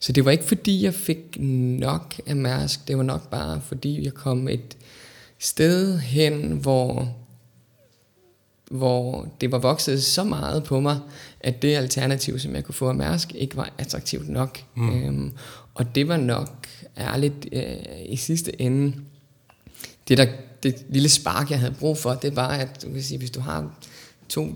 så 0.00 0.12
det 0.12 0.24
var 0.24 0.30
ikke 0.30 0.44
fordi, 0.44 0.84
jeg 0.84 0.94
fik 0.94 1.36
nok 1.40 2.14
af 2.26 2.36
Mærsk, 2.36 2.88
det 2.88 2.96
var 2.96 3.02
nok 3.02 3.30
bare 3.30 3.60
fordi, 3.60 4.04
jeg 4.04 4.14
kom 4.14 4.48
et 4.48 4.76
sted 5.38 5.98
hen, 5.98 6.50
hvor, 6.50 7.16
hvor 8.70 9.28
det 9.40 9.52
var 9.52 9.58
vokset 9.58 10.04
så 10.04 10.24
meget 10.24 10.64
på 10.64 10.80
mig, 10.80 10.98
at 11.40 11.62
det 11.62 11.76
alternativ, 11.76 12.38
som 12.38 12.54
jeg 12.54 12.64
kunne 12.64 12.74
få 12.74 12.88
af 12.88 12.94
Mærsk, 12.94 13.34
ikke 13.34 13.56
var 13.56 13.72
attraktivt 13.78 14.28
nok. 14.28 14.58
Mm. 14.74 15.02
Øhm, 15.02 15.32
og 15.74 15.94
det 15.94 16.08
var 16.08 16.16
nok 16.16 16.66
ærligt 16.98 17.48
øh, 17.52 17.76
i 18.06 18.16
sidste 18.16 18.62
ende, 18.62 18.94
det 20.08 20.18
der 20.18 20.26
det 20.62 20.86
lille 20.88 21.08
spark, 21.08 21.50
jeg 21.50 21.58
havde 21.58 21.74
brug 21.80 21.98
for, 21.98 22.14
det 22.14 22.36
var, 22.36 22.48
at 22.48 22.82
du 22.82 22.92
kan 22.92 23.02
sige, 23.02 23.18
hvis 23.18 23.30
du 23.30 23.40
har 23.40 23.70
to, 24.28 24.48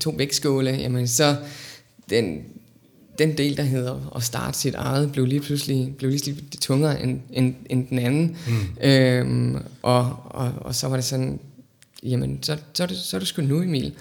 to 0.00 0.10
vægtskåle, 0.10 0.70
jamen 0.70 1.08
så 1.08 1.36
den, 2.10 2.42
den 3.18 3.38
del, 3.38 3.56
der 3.56 3.62
hedder 3.62 4.12
at 4.16 4.22
starte 4.22 4.58
sit 4.58 4.74
eget, 4.74 5.12
blev 5.12 5.26
lige 5.26 5.40
pludselig, 5.40 5.94
blev 5.98 6.10
lige 6.10 6.34
pludselig 6.34 6.60
tungere 6.60 7.02
end, 7.02 7.20
end, 7.32 7.54
end 7.70 7.88
den 7.88 7.98
anden. 7.98 8.36
Mm. 8.46 8.86
Øhm, 8.88 9.56
og, 9.82 10.16
og, 10.24 10.52
og 10.56 10.74
så 10.74 10.88
var 10.88 10.96
det 10.96 11.04
sådan, 11.04 11.40
jamen, 12.02 12.42
så, 12.42 12.56
så, 12.74 12.82
er 12.82 12.86
det, 12.86 12.96
så 12.96 13.16
er 13.16 13.18
det 13.18 13.28
sgu 13.28 13.42
nu, 13.42 13.62
Emil. 13.62 13.92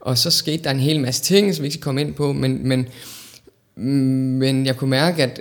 Og 0.00 0.18
så 0.18 0.30
skete 0.30 0.64
der 0.64 0.70
en 0.70 0.80
hel 0.80 1.00
masse 1.00 1.22
ting, 1.22 1.54
som 1.54 1.62
vi 1.62 1.66
ikke 1.66 1.74
skal 1.74 1.82
komme 1.82 2.00
ind 2.00 2.14
på, 2.14 2.32
men, 2.32 2.68
men, 2.68 2.86
men 4.38 4.66
jeg 4.66 4.76
kunne 4.76 4.90
mærke, 4.90 5.22
at, 5.22 5.40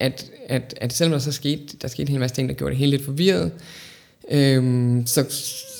at, 0.00 0.30
at, 0.48 0.74
at 0.80 0.92
selvom 0.92 1.12
der 1.12 1.18
så 1.18 1.32
skete, 1.32 1.76
der 1.82 1.88
skete 1.88 2.02
en 2.02 2.08
hel 2.08 2.20
masse 2.20 2.36
ting, 2.36 2.48
der 2.48 2.54
gjorde 2.54 2.70
det 2.70 2.78
helt 2.78 2.90
lidt 2.90 3.04
forvirret, 3.04 3.52
øhm, 4.30 5.06
så, 5.06 5.24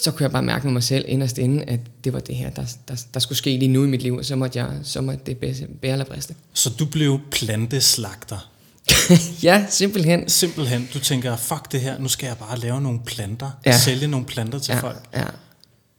så 0.03 0.11
kunne 0.11 0.23
jeg 0.23 0.33
bare 0.33 0.43
mærke 0.43 0.67
med 0.67 0.73
mig 0.73 0.83
selv 0.83 1.05
inderst 1.09 1.39
inde, 1.39 1.65
at 1.65 1.81
det 2.05 2.13
var 2.13 2.21
det 2.21 2.35
her, 2.35 2.51
der, 2.51 2.63
der, 2.89 3.05
der 3.15 3.21
skulle 3.21 3.39
ske 3.39 3.57
lige 3.57 3.69
nu 3.69 3.85
i 3.85 3.87
mit 3.87 4.03
liv, 4.03 4.15
og 4.17 4.25
så 4.25 4.37
måtte, 4.37 4.59
jeg, 4.59 4.71
så 4.83 5.01
måtte 5.01 5.21
det 5.27 5.37
bære 5.37 5.93
eller 5.93 6.05
briste. 6.05 6.35
Så 6.53 6.71
du 6.79 6.87
blev 6.87 7.21
planteslagter? 7.31 8.51
ja, 9.43 9.65
simpelthen. 9.71 10.29
Simpelthen. 10.29 10.89
Du 10.95 10.99
tænker, 10.99 11.37
fuck 11.37 11.73
det 11.73 11.81
her, 11.81 11.99
nu 11.99 12.09
skal 12.09 12.27
jeg 12.27 12.37
bare 12.37 12.59
lave 12.59 12.81
nogle 12.81 13.01
planter, 13.07 13.51
ja. 13.67 13.79
sælge 13.79 14.07
nogle 14.07 14.27
planter 14.27 14.59
til 14.59 14.73
ja, 14.73 14.81
folk. 14.81 15.03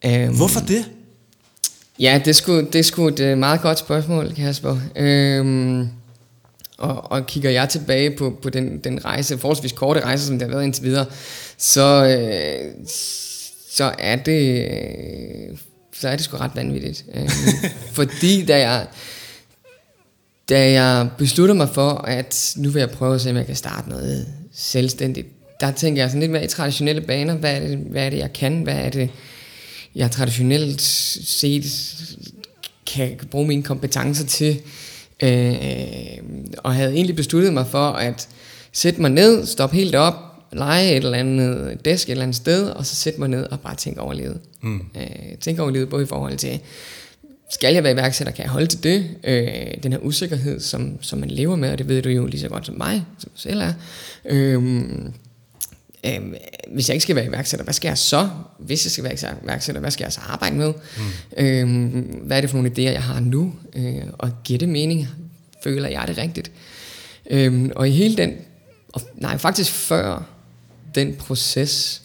Ja. 0.04 0.26
Øhm, 0.26 0.36
Hvorfor 0.36 0.60
det? 0.60 0.86
Ja, 2.00 2.22
det 2.26 2.36
skulle, 2.36 2.68
det 2.74 2.86
skulle 2.86 3.32
et 3.32 3.38
meget 3.38 3.62
godt 3.62 3.80
spørgsmål, 3.80 4.34
Kasper. 4.36 4.78
Øhm, 4.96 5.90
og, 6.78 7.12
og 7.12 7.28
kigger 7.28 7.50
jeg 7.50 7.70
tilbage 7.70 8.18
på, 8.18 8.40
på 8.42 8.50
den, 8.50 8.80
den 8.80 9.06
rejse, 9.06 9.38
forholdsvis 9.38 9.72
korte 9.72 10.00
rejse, 10.00 10.26
som 10.26 10.40
det 10.40 10.48
har 10.48 10.54
været 10.56 10.66
indtil 10.66 10.84
videre, 10.84 11.06
så, 11.58 12.06
øh, 12.06 12.88
så 13.72 13.94
er 14.00 14.16
det 14.16 14.68
så 16.00 16.10
er 16.10 16.16
det 16.16 16.26
sgu 16.26 16.38
ret 16.38 16.52
vanvittigt. 16.56 17.06
Øh, 17.14 17.30
fordi 17.98 18.46
da 18.46 18.60
jeg, 18.60 18.88
da 20.50 20.72
jeg 20.72 21.10
besluttede 21.18 21.58
mig 21.58 21.70
for, 21.70 21.90
at 21.90 22.54
nu 22.58 22.70
vil 22.70 22.80
jeg 22.80 22.90
prøve 22.90 23.16
at 23.16 23.22
se, 23.22 23.30
om 23.30 23.36
jeg 23.36 23.46
kan 23.46 23.56
starte 23.56 23.90
noget 23.90 24.28
selvstændigt, 24.54 25.28
der 25.60 25.72
tænker 25.72 26.02
jeg 26.02 26.10
sådan 26.10 26.20
lidt 26.20 26.32
mere 26.32 26.44
i 26.44 26.48
traditionelle 26.48 27.02
baner. 27.02 27.36
Hvad 27.36 27.56
er 27.56 27.60
det, 27.60 27.78
hvad 27.78 28.06
er 28.06 28.10
det 28.10 28.18
jeg 28.18 28.34
kan? 28.34 28.62
Hvad 28.62 28.76
er 28.76 28.90
det, 28.90 29.10
jeg 29.96 30.12
traditionelt 30.12 30.82
set 30.82 31.66
kan 32.94 33.20
bruge 33.32 33.48
mine 33.48 33.64
kompetencer 33.64 34.26
til? 34.26 34.62
Øh, 35.24 36.24
og 36.58 36.74
havde 36.74 36.94
egentlig 36.94 37.16
besluttet 37.16 37.54
mig 37.54 37.68
for 37.68 37.90
at 37.90 38.28
sætte 38.72 39.02
mig 39.02 39.12
ned, 39.12 39.46
stoppe 39.46 39.76
helt 39.76 39.96
op, 39.96 40.14
lege 40.52 40.92
et 40.92 40.96
eller 40.96 41.18
andet 41.18 41.86
desk 41.86 42.08
et 42.08 42.12
eller 42.12 42.24
andet 42.24 42.36
sted, 42.36 42.70
og 42.70 42.86
så 42.86 42.96
sætte 42.96 43.20
mig 43.20 43.30
ned 43.30 43.44
og 43.44 43.60
bare 43.60 43.76
tænke 43.76 44.02
over 44.02 44.14
livet. 44.14 44.40
Mm. 44.62 44.82
Øh, 44.96 45.38
tænke 45.42 45.62
over 45.62 45.72
livet 45.72 45.90
både 45.90 46.04
i 46.04 46.08
forhold 46.08 46.38
til, 46.38 46.60
skal 47.52 47.74
jeg 47.74 47.84
være 47.84 47.94
iværksætter, 47.94 48.34
kan 48.34 48.44
jeg 48.44 48.52
holde 48.52 48.68
til 48.68 48.84
det? 48.84 49.10
Øh, 49.24 49.84
den 49.84 49.92
her 49.92 50.00
usikkerhed, 50.00 50.60
som, 50.60 50.98
som 51.02 51.20
man 51.20 51.30
lever 51.30 51.56
med, 51.56 51.72
og 51.72 51.78
det 51.78 51.88
ved 51.88 52.02
du 52.02 52.10
jo 52.10 52.26
lige 52.26 52.42
så 52.42 52.50
godt 52.50 52.66
som 52.66 52.78
mig, 52.78 53.06
som 53.20 53.32
du 53.36 53.40
selv 53.42 53.62
er. 53.62 53.74
Øh, 54.26 54.64
øh, 56.08 56.34
hvis 56.68 56.90
jeg 56.90 56.96
ikke 56.96 57.04
skal 57.04 57.16
være 57.16 57.26
iværksætter, 57.26 57.64
hvad 57.64 57.74
skal 57.74 57.88
jeg 57.88 57.98
så? 57.98 58.30
Hvis 58.60 58.86
jeg 58.86 58.92
skal 58.92 59.04
være 59.04 59.36
iværksætter, 59.44 59.80
hvad 59.80 59.92
skal 59.92 60.06
jeg 60.06 60.14
så 60.14 60.22
arbejde 60.28 60.56
med? 60.56 60.74
Mm. 60.98 61.46
Øh, 61.46 62.06
hvad 62.26 62.38
er 62.38 62.42
det 62.42 62.50
for 62.50 62.58
nogle 62.58 62.72
idéer, 62.72 62.92
jeg 62.92 63.04
har 63.04 63.20
nu? 63.20 63.54
Øh, 63.76 64.04
og 64.18 64.32
giver 64.44 64.60
det 64.60 64.70
mening? 64.70 65.08
Føler 65.64 65.90
jeg 65.90 66.08
det 66.08 66.18
rigtigt? 66.18 66.52
Øh, 67.30 67.70
og 67.76 67.90
i 67.90 67.92
hele 67.92 68.18
den, 68.18 68.34
og, 68.94 69.02
nej 69.16 69.38
faktisk 69.38 69.72
før 69.72 70.24
den 70.96 71.16
proces 71.16 72.02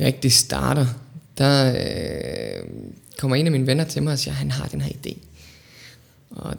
rigtig 0.00 0.32
starter, 0.32 0.86
der 1.38 1.72
øh, 1.72 2.64
kommer 3.18 3.36
en 3.36 3.46
af 3.46 3.52
mine 3.52 3.66
venner 3.66 3.84
til 3.84 4.02
mig 4.02 4.12
og 4.12 4.18
siger, 4.18 4.34
han 4.34 4.50
har 4.50 4.68
den 4.68 4.80
her 4.80 4.92
idé. 4.92 5.16
Og 6.30 6.56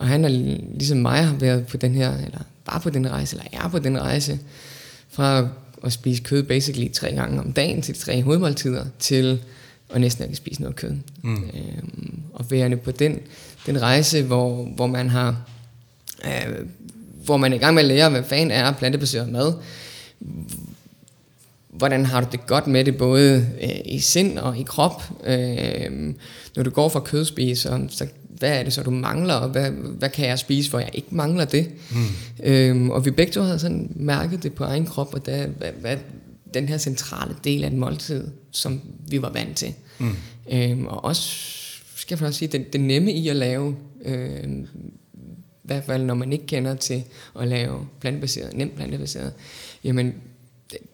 og 0.00 0.06
han 0.06 0.24
er 0.24 0.28
ligesom 0.74 0.98
mig 0.98 1.24
har 1.24 1.36
været 1.36 1.66
på 1.66 1.76
den 1.76 1.94
her, 1.94 2.16
eller 2.16 2.38
var 2.66 2.78
på 2.78 2.90
den 2.90 3.10
rejse, 3.10 3.36
eller 3.36 3.64
er 3.64 3.68
på 3.68 3.78
den 3.78 4.00
rejse, 4.00 4.38
fra 5.08 5.48
at 5.84 5.92
spise 5.92 6.22
kød 6.22 6.42
basically 6.42 6.92
tre 6.92 7.12
gange 7.12 7.40
om 7.40 7.52
dagen 7.52 7.82
til 7.82 7.94
de 7.94 8.00
tre 8.00 8.22
hovedmåltider, 8.22 8.84
til 8.98 9.40
at 9.90 10.00
næsten 10.00 10.24
ikke 10.24 10.36
spise 10.36 10.60
noget 10.60 10.76
kød. 10.76 10.92
Mm. 11.22 11.34
Øhm, 11.34 12.20
og 12.32 12.50
værende 12.50 12.76
på 12.76 12.90
den, 12.90 13.18
den 13.66 13.82
rejse, 13.82 14.22
hvor, 14.22 14.64
hvor 14.64 14.86
man 14.86 15.10
har 15.10 15.44
øh, 16.24 16.66
hvor 17.24 17.36
man 17.36 17.52
er 17.52 17.56
i 17.56 17.58
gang 17.58 17.74
med 17.74 17.82
at 17.82 17.88
lære, 17.88 18.10
hvad 18.10 18.22
fanden 18.22 18.50
er 18.50 18.72
plantebaseret 18.72 19.28
mad. 19.28 19.52
Hvordan 21.68 22.06
har 22.06 22.20
du 22.20 22.26
det 22.32 22.46
godt 22.46 22.66
med 22.66 22.84
det, 22.84 22.96
både 22.96 23.46
øh, 23.62 23.70
i 23.84 23.98
sind 23.98 24.38
og 24.38 24.58
i 24.58 24.62
krop? 24.62 25.02
Øh, 25.24 26.14
når 26.56 26.62
du 26.62 26.70
går 26.70 26.88
fra 26.88 27.00
kødspiser, 27.00 27.86
så 27.88 28.06
hvad 28.38 28.58
er 28.58 28.62
det 28.62 28.72
så, 28.72 28.82
du 28.82 28.90
mangler, 28.90 29.34
og 29.34 29.48
hvad, 29.48 29.70
hvad 29.70 30.08
kan 30.08 30.28
jeg 30.28 30.38
spise, 30.38 30.70
for 30.70 30.78
jeg 30.78 30.90
ikke 30.92 31.08
mangler 31.10 31.44
det? 31.44 31.70
Mm. 31.90 32.44
Øhm, 32.44 32.90
og 32.90 33.04
vi 33.04 33.10
begge 33.10 33.32
to 33.32 33.42
havde 33.42 33.58
sådan 33.58 33.92
mærket 33.96 34.42
det 34.42 34.52
på 34.52 34.64
egen 34.64 34.86
krop, 34.86 35.14
og 35.14 35.26
der, 35.26 35.46
hvad, 35.46 35.72
hvad, 35.80 35.96
den 36.54 36.68
her 36.68 36.78
centrale 36.78 37.36
del 37.44 37.64
af 37.64 37.68
en 37.68 37.78
måltid, 37.78 38.28
som 38.50 38.80
vi 39.08 39.22
var 39.22 39.30
vant 39.30 39.56
til. 39.56 39.74
Mm. 39.98 40.16
Øhm, 40.52 40.86
og 40.86 41.04
også, 41.04 41.30
skal 41.96 42.18
jeg 42.18 42.26
også 42.26 42.38
sige, 42.38 42.48
det, 42.48 42.72
det 42.72 42.80
nemme 42.80 43.12
i 43.12 43.28
at 43.28 43.36
lave, 43.36 43.76
øh, 44.04 44.44
i 44.44 45.66
hvert 45.66 45.84
fald 45.84 46.04
når 46.04 46.14
man 46.14 46.32
ikke 46.32 46.46
kender 46.46 46.74
til 46.74 47.04
at 47.40 47.48
lave 47.48 47.86
plantebaseret, 48.00 48.56
nemt 48.56 48.76
plantebaseret, 48.76 49.32
jamen 49.84 50.14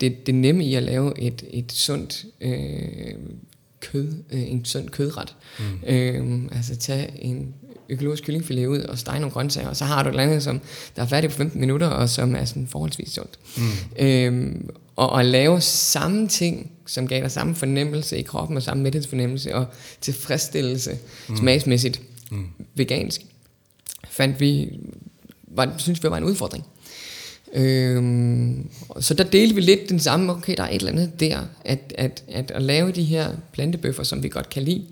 det, 0.00 0.26
det 0.26 0.34
nemme 0.34 0.64
i 0.64 0.74
at 0.74 0.82
lave 0.82 1.20
et, 1.20 1.44
et 1.50 1.72
sundt 1.72 2.24
øh, 2.40 3.14
kød, 3.80 4.08
øh, 4.32 4.50
en 4.50 4.64
sund 4.64 4.88
kødret. 4.88 5.36
Mm. 5.58 5.64
Øh, 5.86 6.42
altså 6.52 6.76
tage 6.76 7.22
en 7.22 7.54
økologisk 7.88 8.24
kyllingfilet 8.24 8.66
ud 8.66 8.78
og 8.78 8.98
stege 8.98 9.20
nogle 9.20 9.32
grøntsager, 9.32 9.68
og 9.68 9.76
så 9.76 9.84
har 9.84 10.02
du 10.02 10.08
et 10.08 10.12
eller 10.12 10.22
andet, 10.22 10.42
som 10.42 10.60
der 10.96 11.02
er 11.02 11.06
færdigt 11.06 11.32
på 11.32 11.36
15 11.36 11.60
minutter, 11.60 11.86
og 11.86 12.08
som 12.08 12.34
er 12.34 12.44
sådan 12.44 12.66
forholdsvis 12.66 13.08
sundt. 13.08 13.38
Mm. 13.56 14.04
Øh, 14.04 14.54
og 14.96 15.20
at 15.20 15.26
lave 15.26 15.60
samme 15.60 16.28
ting, 16.28 16.72
som 16.86 17.08
gav 17.08 17.22
dig 17.22 17.30
samme 17.30 17.54
fornemmelse 17.54 18.18
i 18.18 18.22
kroppen, 18.22 18.56
og 18.56 18.62
samme 18.62 18.82
mæthedsfornemmelse, 18.82 19.54
og 19.54 19.66
tilfredsstillelse 20.00 20.98
mm. 21.28 21.36
smagsmæssigt, 21.36 22.02
mm. 22.30 22.46
vegansk, 22.74 23.20
fandt 24.10 24.40
vi, 24.40 24.78
var, 25.48 25.74
synes 25.78 26.02
vi 26.02 26.10
var 26.10 26.16
en 26.16 26.24
udfordring. 26.24 26.66
Øhm, 27.54 28.68
så 29.00 29.14
der 29.14 29.24
delte 29.24 29.54
vi 29.54 29.60
lidt 29.60 29.88
den 29.88 30.00
samme, 30.00 30.32
okay, 30.32 30.54
der 30.56 30.62
er 30.62 30.68
et 30.68 30.74
eller 30.74 30.92
andet 30.92 31.20
der, 31.20 31.38
at, 31.64 31.92
at, 31.98 32.24
at, 32.28 32.50
at 32.50 32.62
lave 32.62 32.92
de 32.92 33.02
her 33.02 33.28
plantebøffer, 33.52 34.02
som 34.02 34.22
vi 34.22 34.28
godt 34.28 34.50
kan 34.50 34.62
lide, 34.62 34.84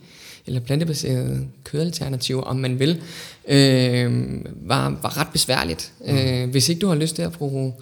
eller 0.46 0.60
plantebaserede 0.60 1.46
kødalternativer, 1.64 2.42
om 2.42 2.56
man 2.56 2.78
vil, 2.78 3.02
øh, 3.48 4.12
var, 4.62 4.98
var 5.02 5.20
ret 5.20 5.28
besværligt. 5.32 5.92
Mm. 6.06 6.16
Øh, 6.16 6.50
hvis 6.50 6.68
ikke 6.68 6.80
du 6.80 6.88
har 6.88 6.94
lyst 6.94 7.14
til 7.14 7.22
at 7.22 7.32
bruge, 7.32 7.72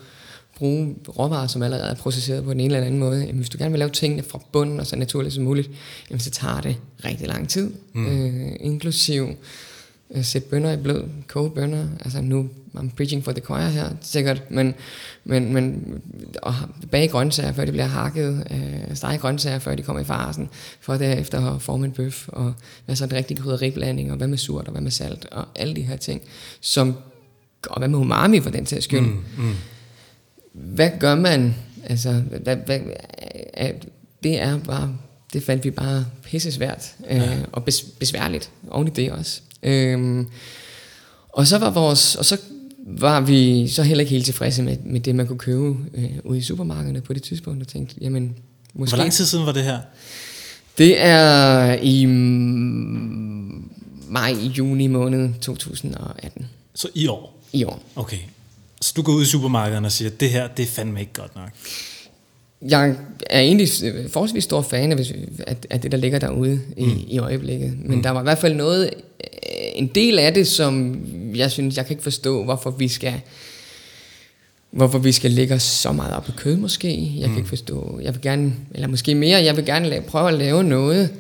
bruge 0.57 0.97
råvarer, 1.19 1.47
som 1.47 1.63
allerede 1.63 1.91
er 1.91 1.95
processeret 1.95 2.45
på 2.45 2.51
den 2.51 2.61
ene 2.61 2.75
eller 2.75 2.87
anden 2.87 3.01
måde, 3.01 3.21
jamen, 3.21 3.37
hvis 3.37 3.49
du 3.49 3.59
gerne 3.59 3.71
vil 3.71 3.79
lave 3.79 3.91
tingene 3.91 4.23
fra 4.23 4.41
bunden 4.53 4.81
og 4.81 4.87
så 4.87 4.97
naturligt 4.97 5.35
som 5.35 5.45
muligt, 5.45 5.71
jamen, 6.11 6.21
så 6.21 6.31
tager 6.31 6.61
det 6.61 6.77
rigtig 7.05 7.27
lang 7.27 7.49
tid, 7.49 7.71
mm. 7.93 8.07
øh, 8.07 8.53
inklusiv 8.61 9.29
øh, 10.15 10.25
sætte 10.25 10.49
bønder 10.49 10.73
i 10.73 10.77
blød, 10.77 11.05
koge 11.29 11.51
bønder. 11.51 11.89
Altså 12.01 12.21
nu, 12.21 12.49
I'm 12.77 12.95
preaching 12.97 13.25
for 13.25 13.33
the 13.33 13.41
choir 13.41 13.69
her, 13.69 13.91
sikkert, 14.01 14.43
men, 14.51 14.75
men, 15.25 15.53
men 15.53 15.85
og 16.43 16.55
bage 16.91 17.09
grøntsager, 17.09 17.53
før 17.53 17.65
de 17.65 17.73
bliver 17.73 17.87
hakket, 17.87 18.47
øh, 18.51 18.97
stege 18.97 19.19
grøntsager, 19.19 19.59
før 19.59 19.75
de 19.75 19.83
kommer 19.83 20.03
i 20.03 20.05
farsen, 20.05 20.49
for 20.81 20.95
derefter 20.95 21.55
at 21.55 21.63
forme 21.63 21.85
en 21.87 21.93
bøf, 21.93 22.29
og 22.29 22.55
hvad 22.85 22.97
så 22.97 23.05
en 23.05 23.13
rigtig 23.13 23.39
krydderiblanding, 23.39 24.11
og 24.11 24.17
hvad 24.17 24.29
med 24.29 24.39
surt, 24.39 24.67
og 24.67 24.73
hvad 24.73 24.83
med 24.83 24.91
salt, 24.91 25.27
og 25.33 25.45
alle 25.57 25.77
de 25.77 25.83
her 25.83 25.97
ting, 25.97 26.23
som, 26.61 26.97
og 27.67 27.79
hvad 27.79 27.89
med 27.89 27.99
umami 27.99 28.41
for 28.41 28.51
den 28.51 28.67
sags 28.67 28.85
skyld. 28.85 29.01
Mm, 29.01 29.25
mm. 29.39 29.55
Hvad 30.53 30.91
gør 31.01 31.15
man? 31.15 31.55
Altså, 31.85 32.13
hvad, 32.13 32.57
hvad, 32.57 32.81
det 34.23 34.41
er 34.41 34.59
bare, 34.59 34.97
det 35.33 35.43
fandt 35.43 35.65
vi 35.65 35.71
bare 35.71 36.07
pisse 36.23 36.53
svært, 36.53 36.95
øh, 37.11 37.17
ja. 37.17 37.39
og 37.53 37.65
bes, 37.65 37.83
besværligt 37.83 38.51
oven 38.71 38.87
i 38.87 38.91
det 38.91 39.13
også. 39.13 39.41
Øhm, 39.67 40.27
og 41.29 41.47
så 41.47 41.59
var 41.59 41.71
vores, 41.71 42.17
og 42.17 42.25
så 42.25 42.37
var 42.87 43.21
vi 43.21 43.69
så 43.69 43.83
heller 43.83 44.01
ikke 44.01 44.11
helt 44.11 44.25
tilfredse 44.25 44.63
med, 44.63 44.77
med 44.85 45.01
det, 45.01 45.15
man 45.15 45.27
kunne 45.27 45.39
købe 45.39 45.77
øh, 45.95 46.11
ude 46.25 46.39
i 46.39 46.43
supermarkederne 46.43 47.01
på 47.01 47.13
det 47.13 47.23
tidspunkt, 47.23 47.63
og 47.63 47.69
tænkte, 47.69 47.97
jamen, 48.01 48.37
måske... 48.75 48.97
Hvor 48.97 49.03
lang 49.03 49.13
tid 49.13 49.27
siden 49.27 49.47
var 49.47 49.53
det 49.53 49.63
her? 49.63 49.79
Det 50.79 51.01
er 51.01 51.73
i 51.83 52.07
maj, 54.09 54.33
juni 54.59 54.87
måned 54.87 55.31
2018. 55.41 56.47
Så 56.75 56.89
i 56.95 57.07
år? 57.07 57.43
I 57.53 57.65
år. 57.65 57.83
Okay. 57.97 58.19
Så 58.81 58.93
du 58.97 59.03
går 59.03 59.13
ud 59.13 59.23
i 59.23 59.27
supermarkederne 59.27 59.89
og 59.89 59.93
siger, 59.93 60.11
det 60.11 60.31
her, 60.31 60.49
det 60.49 60.63
er 60.63 60.67
fandme 60.67 61.01
ikke 61.01 61.13
godt 61.13 61.37
nok 61.37 61.51
jeg 62.63 62.95
er 63.31 63.41
egentlig 63.41 63.69
forholdsvis 64.11 64.45
stor 64.45 64.63
fan 64.63 64.93
af, 64.93 65.57
af 65.71 65.81
det, 65.81 65.93
der 65.93 65.99
ligger 65.99 66.19
derude 66.19 66.61
i, 66.77 66.85
mm. 66.85 67.01
i 67.09 67.19
øjeblikket. 67.19 67.79
Men 67.83 67.97
mm. 67.97 68.03
der 68.03 68.11
var 68.11 68.21
i 68.21 68.23
hvert 68.23 68.39
fald 68.39 68.55
noget, 68.55 68.91
en 69.77 69.87
del 69.87 70.19
af 70.19 70.35
det, 70.35 70.47
som 70.47 71.01
jeg 71.35 71.51
synes, 71.51 71.77
jeg 71.77 71.87
kan 71.87 71.93
ikke 71.93 72.03
forstå, 72.03 72.45
hvorfor 72.45 72.71
vi 72.71 72.89
skal 72.89 73.21
hvorfor 74.71 74.99
vi 74.99 75.13
skal 75.13 75.31
lægge 75.31 75.55
os 75.55 75.63
så 75.63 75.93
meget 75.93 76.15
op 76.15 76.25
på 76.25 76.33
kød 76.37 76.57
måske. 76.57 77.13
Jeg 77.19 77.27
mm. 77.27 77.33
kan 77.33 77.37
ikke 77.37 77.49
forstå, 77.49 78.01
jeg 78.03 78.15
vil 78.15 78.23
gerne, 78.23 78.55
eller 78.75 78.89
måske 78.89 79.15
mere, 79.15 79.45
jeg 79.45 79.57
vil 79.57 79.65
gerne 79.65 79.89
lave, 79.89 80.03
prøve 80.03 80.29
at 80.29 80.35
lave 80.35 80.65
noget 80.65 81.11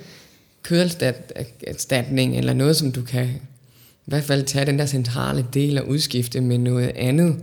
køderstatning, 0.62 2.38
eller 2.38 2.52
noget, 2.52 2.76
som 2.76 2.92
du 2.92 3.02
kan 3.02 3.26
i 3.26 4.10
hvert 4.10 4.25
fald 4.25 4.44
tage 4.44 4.66
den 4.66 4.78
der 4.78 4.86
centrale 4.86 5.46
del 5.54 5.78
og 5.78 5.88
udskifte 5.88 6.40
med 6.40 6.58
noget 6.58 6.92
andet, 6.96 7.36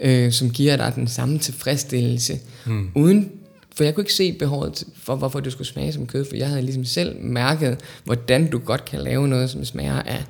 øh, 0.00 0.32
som 0.32 0.50
giver 0.50 0.76
dig 0.76 0.92
den 0.96 1.08
samme 1.08 1.38
tilfredsstillelse, 1.38 2.38
mm. 2.66 2.90
uden 2.94 3.30
for 3.74 3.84
jeg 3.84 3.94
kunne 3.94 4.02
ikke 4.02 4.14
se 4.14 4.32
behovet 4.32 4.84
for, 4.96 5.16
hvorfor 5.16 5.40
du 5.40 5.50
skulle 5.50 5.68
smage 5.68 5.92
som 5.92 6.06
kød, 6.06 6.24
for 6.24 6.36
jeg 6.36 6.48
havde 6.48 6.62
ligesom 6.62 6.84
selv 6.84 7.16
mærket, 7.20 7.78
hvordan 8.04 8.50
du 8.50 8.58
godt 8.58 8.84
kan 8.84 9.00
lave 9.00 9.28
noget, 9.28 9.50
som 9.50 9.64
smager 9.64 10.02
af 10.02 10.24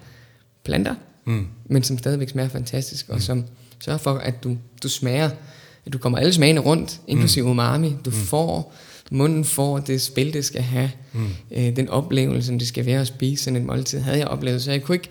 planter, 0.64 0.94
mm. 1.24 1.46
men 1.66 1.82
som 1.82 1.98
stadigvæk 1.98 2.28
smager 2.28 2.48
fantastisk, 2.48 3.08
mm. 3.08 3.14
og 3.14 3.22
som 3.22 3.44
sørger 3.84 3.98
for, 3.98 4.14
at 4.14 4.44
du, 4.44 4.56
du 4.82 4.88
smager, 4.88 5.30
at 5.86 5.92
du 5.92 5.98
kommer 5.98 6.18
alle 6.18 6.32
smagene 6.32 6.60
rundt, 6.60 7.00
inklusive 7.06 7.44
mm. 7.44 7.50
umami. 7.50 7.96
Du 8.04 8.10
mm. 8.10 8.16
får, 8.16 8.74
munden 9.10 9.44
får 9.44 9.78
det 9.78 10.00
spil, 10.00 10.32
det 10.32 10.44
skal 10.44 10.62
have, 10.62 10.90
mm. 11.12 11.28
øh, 11.50 11.76
den 11.76 11.88
oplevelse, 11.88 12.46
som 12.46 12.58
det 12.58 12.68
skal 12.68 12.86
være 12.86 13.00
at 13.00 13.06
spise 13.06 13.44
sådan 13.44 13.56
et 13.56 13.66
måltid, 13.66 14.00
havde 14.00 14.18
jeg 14.18 14.28
oplevet, 14.28 14.62
så 14.62 14.70
jeg 14.70 14.82
kunne 14.82 14.94
ikke, 14.94 15.10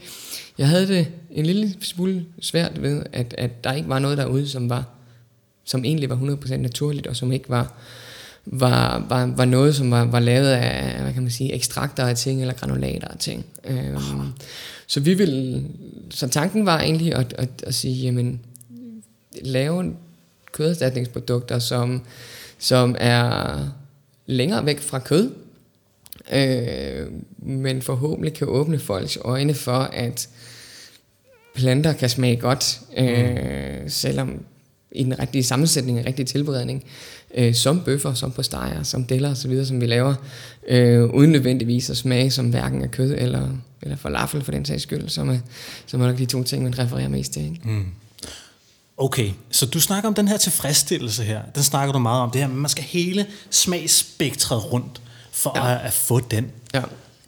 jeg 0.57 0.67
havde 0.67 0.87
det 0.87 1.07
en 1.31 1.45
lille 1.45 1.75
smule 1.81 2.25
svært 2.41 2.81
ved, 2.81 3.03
at, 3.13 3.35
at 3.37 3.63
der 3.63 3.73
ikke 3.73 3.89
var 3.89 3.99
noget 3.99 4.17
derude, 4.17 4.49
som 4.49 4.69
var 4.69 4.85
som 5.69 5.85
egentlig 5.85 6.09
var 6.09 6.15
100% 6.15 6.55
naturligt, 6.55 7.07
og 7.07 7.15
som 7.15 7.31
ikke 7.31 7.49
var 7.49 7.73
var, 8.45 9.05
var, 9.09 9.25
var 9.25 9.45
noget, 9.45 9.75
som 9.75 9.91
var, 9.91 10.05
var 10.05 10.19
lavet 10.19 10.49
af, 10.49 11.01
hvad 11.01 11.13
kan 11.13 11.21
man 11.21 11.31
sige, 11.31 11.53
ekstrakter 11.53 12.07
af 12.07 12.15
ting, 12.15 12.41
eller 12.41 12.53
granulater 12.53 13.07
af 13.07 13.17
ting. 13.17 13.45
Øhm, 13.65 13.95
oh. 13.95 14.25
Så 14.89 14.99
vi 14.99 15.13
vil, 15.13 15.63
så 16.09 16.27
tanken 16.27 16.65
var 16.65 16.79
egentlig 16.79 17.15
at, 17.15 17.33
at, 17.37 17.49
at 17.63 17.75
sige, 17.75 17.95
jamen, 17.95 18.41
lave 19.41 19.95
køderstatningsprodukter, 20.51 21.59
som, 21.59 22.01
som 22.57 22.95
er 22.99 23.59
længere 24.25 24.65
væk 24.65 24.79
fra 24.79 24.99
kød, 24.99 25.31
øh, 26.31 27.07
men 27.37 27.81
forhåbentlig 27.81 28.33
kan 28.33 28.47
åbne 28.47 28.79
folks 28.79 29.17
øjne 29.21 29.53
for, 29.53 29.79
at 29.79 30.29
planter 31.55 31.93
kan 31.93 32.09
smage 32.09 32.35
godt, 32.35 32.79
øh, 32.97 33.81
mm. 33.81 33.89
selvom 33.89 34.45
i 34.91 35.03
den 35.03 35.19
rigtige 35.19 35.43
sammensætning, 35.43 35.99
en 35.99 36.05
rigtig 36.05 36.27
tilberedning, 36.27 36.83
øh, 37.35 37.55
som 37.55 37.81
bøffer, 37.81 38.13
som 38.13 38.31
på 38.31 38.43
steger, 38.43 38.83
som 38.83 39.03
deller 39.03 39.31
osv., 39.31 39.65
som 39.65 39.81
vi 39.81 39.85
laver, 39.85 40.15
øh, 40.67 41.03
uden 41.03 41.31
nødvendigvis 41.31 41.89
at 41.89 41.97
smage 41.97 42.31
som 42.31 42.49
hverken 42.49 42.83
af 42.83 42.91
kød 42.91 43.15
eller, 43.17 43.49
eller 43.81 43.95
falafel 43.95 44.43
for 44.43 44.51
den 44.51 44.65
sags 44.65 44.83
skyld, 44.83 45.09
som 45.09 45.29
er, 45.29 45.37
som 45.85 46.01
er 46.01 46.07
nok 46.07 46.17
de 46.17 46.25
to 46.25 46.43
ting, 46.43 46.63
man 46.63 46.79
refererer 46.79 47.07
mest 47.07 47.33
til. 47.33 47.43
Ikke? 47.43 47.59
Mm. 47.63 47.85
Okay, 48.97 49.31
så 49.51 49.65
du 49.65 49.79
snakker 49.79 50.07
om 50.07 50.13
den 50.13 50.27
her 50.27 50.37
tilfredsstillelse 50.37 51.23
her, 51.23 51.41
den 51.55 51.63
snakker 51.63 51.93
du 51.93 51.99
meget 51.99 52.21
om, 52.21 52.31
det 52.31 52.41
her, 52.41 52.47
man 52.47 52.69
skal 52.69 52.83
hele 52.83 53.25
smagsspektret 53.49 54.73
rundt, 54.73 55.01
for 55.31 55.51
ja. 55.55 55.73
at, 55.73 55.79
at 55.81 55.93
få 55.93 56.19
den. 56.19 56.51
Ja. 56.73 56.81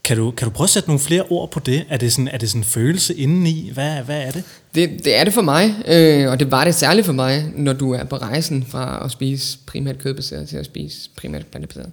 Kan 0.03 0.17
du, 0.17 0.31
kan 0.31 0.47
du 0.47 0.51
prøve 0.53 0.65
at 0.65 0.69
sætte 0.69 0.89
nogle 0.89 0.99
flere 0.99 1.23
ord 1.29 1.51
på 1.51 1.59
det? 1.59 1.85
Er 1.89 1.97
det 1.97 2.13
sådan, 2.13 2.27
er 2.27 2.37
det 2.37 2.49
sådan 2.49 2.59
en 2.59 2.65
følelse 2.65 3.15
indeni? 3.15 3.69
Hvad, 3.73 4.01
hvad 4.01 4.21
er 4.21 4.31
det? 4.31 4.43
Det? 4.75 5.05
Det 5.05 5.15
er 5.15 5.23
det 5.23 5.33
for 5.33 5.41
mig, 5.41 5.75
øh, 5.87 6.31
og 6.31 6.39
det 6.39 6.51
var 6.51 6.63
det 6.63 6.75
særligt 6.75 7.05
for 7.05 7.13
mig, 7.13 7.51
når 7.55 7.73
du 7.73 7.91
er 7.91 8.03
på 8.03 8.15
rejsen 8.15 8.63
fra 8.63 9.05
at 9.05 9.11
spise 9.11 9.57
primært 9.65 9.97
kødbaseret 9.97 10.49
til 10.49 10.57
at 10.57 10.65
spise 10.65 11.09
primært 11.15 11.45
plantebaseret. 11.45 11.89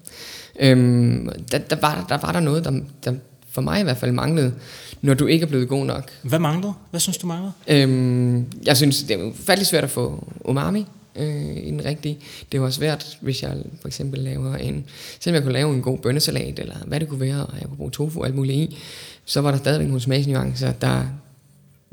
Øh, 0.61 0.77
der, 1.53 1.59
der, 1.59 1.77
var, 1.81 2.07
der 2.09 2.19
var 2.19 2.33
der 2.33 2.41
noget, 2.41 2.65
der, 2.65 2.81
der 3.05 3.13
for 3.51 3.63
mig 3.63 3.81
i 3.81 3.83
hvert 3.83 3.97
fald 3.97 4.13
manglede, 4.13 4.53
når 5.03 5.15
du 5.15 5.27
ikke 5.27 5.43
er 5.43 5.49
blevet 5.49 5.69
god 5.69 5.85
nok. 5.87 6.11
Hvad 6.23 6.39
manglede? 6.39 6.73
Hvad 6.91 7.01
synes 7.01 7.19
du 7.19 7.27
manglede? 7.27 7.53
Øh, 7.69 8.43
jeg 8.67 8.77
synes, 8.77 9.03
det 9.03 9.21
er 9.21 9.25
ufattelig 9.25 9.67
svært 9.67 9.85
at 9.85 9.91
få 9.91 10.33
umami 10.45 10.87
øh, 11.17 11.57
i 11.57 11.71
den 11.71 11.85
rigtige. 11.85 12.19
Det 12.53 12.61
var 12.61 12.71
svært, 12.71 13.19
hvis 13.21 13.43
jeg 13.43 13.57
for 13.81 13.89
eksempel 13.89 14.21
laver 14.21 14.57
en, 14.57 14.85
selvom 15.21 15.35
jeg 15.35 15.43
kunne 15.43 15.53
lave 15.53 15.75
en 15.75 15.83
god 15.83 15.99
bønnesalat, 15.99 16.59
eller 16.59 16.75
hvad 16.87 17.01
det 17.01 17.09
kunne 17.09 17.21
være, 17.21 17.47
og 17.47 17.55
jeg 17.61 17.69
kunne 17.69 17.77
bruge 17.77 17.91
tofu 17.91 18.21
og 18.21 18.27
alt 18.27 18.35
muligt 18.35 18.57
i, 18.57 18.79
så 19.25 19.41
var 19.41 19.51
der 19.51 19.59
stadigvæk 19.59 19.89
nogle 19.89 20.01
smagsnuancer, 20.01 20.73
der, 20.73 21.07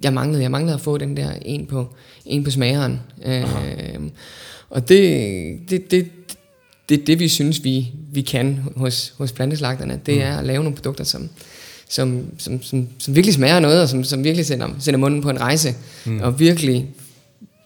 jeg 0.04 0.14
manglede. 0.14 0.44
Jeg 0.44 0.52
manglede 0.52 0.76
at 0.76 0.82
få 0.82 0.98
den 0.98 1.18
der 1.18 1.32
en 1.42 1.66
på, 1.66 1.88
en 2.26 2.44
på 2.44 2.52
smageren. 2.52 3.00
Øh, 3.26 3.46
og 4.70 4.90
det, 4.90 5.60
det, 5.70 5.92
det, 5.92 6.08
det 6.90 7.08
det, 7.08 7.20
vi 7.20 7.28
synes, 7.28 7.64
vi, 7.64 7.92
vi 8.12 8.22
kan 8.22 8.60
hos, 8.76 9.14
hos 9.18 9.32
planteslagterne. 9.32 10.00
Det 10.06 10.24
er 10.24 10.38
at 10.38 10.46
lave 10.46 10.64
nogle 10.64 10.76
produkter, 10.76 11.04
som, 11.04 11.30
som, 11.90 12.26
som, 12.38 12.64
som, 12.64 12.88
som 13.00 13.16
virkelig 13.16 13.34
smager 13.34 13.60
noget, 13.60 13.82
og 13.82 13.90
som, 13.90 14.04
som 14.04 14.24
virkelig 14.24 14.46
sender, 14.46 14.68
sender 14.80 15.00
munden 15.00 15.22
på 15.22 15.30
en 15.30 15.42
rejse, 15.42 15.76
mm. 16.06 16.20
og 16.22 16.40
virkelig 16.40 16.88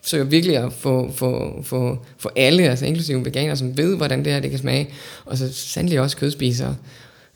søger 0.02 0.24
virkelig 0.24 0.58
at 0.58 0.74
få, 0.74 1.12
få, 1.12 1.62
få, 1.64 1.98
få 2.18 2.30
alle, 2.36 2.70
altså 2.70 2.86
inklusive 2.86 3.26
veganere, 3.26 3.58
som 3.58 3.78
ved, 3.78 3.96
hvordan 3.96 4.26
det 4.26 4.34
her 4.34 4.40
det 4.40 4.50
kan 4.50 4.60
smage, 4.60 4.90
og 5.26 5.38
så 5.38 5.54
sandelig 5.54 6.00
også 6.00 6.18
kødspisere, 6.18 6.76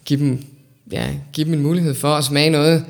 give 0.05 0.19
dem, 0.19 0.43
ja, 0.91 1.09
give 1.33 1.45
dem 1.45 1.53
en 1.53 1.61
mulighed 1.61 1.93
for 1.93 2.15
at 2.15 2.23
smage 2.23 2.49
noget, 2.49 2.85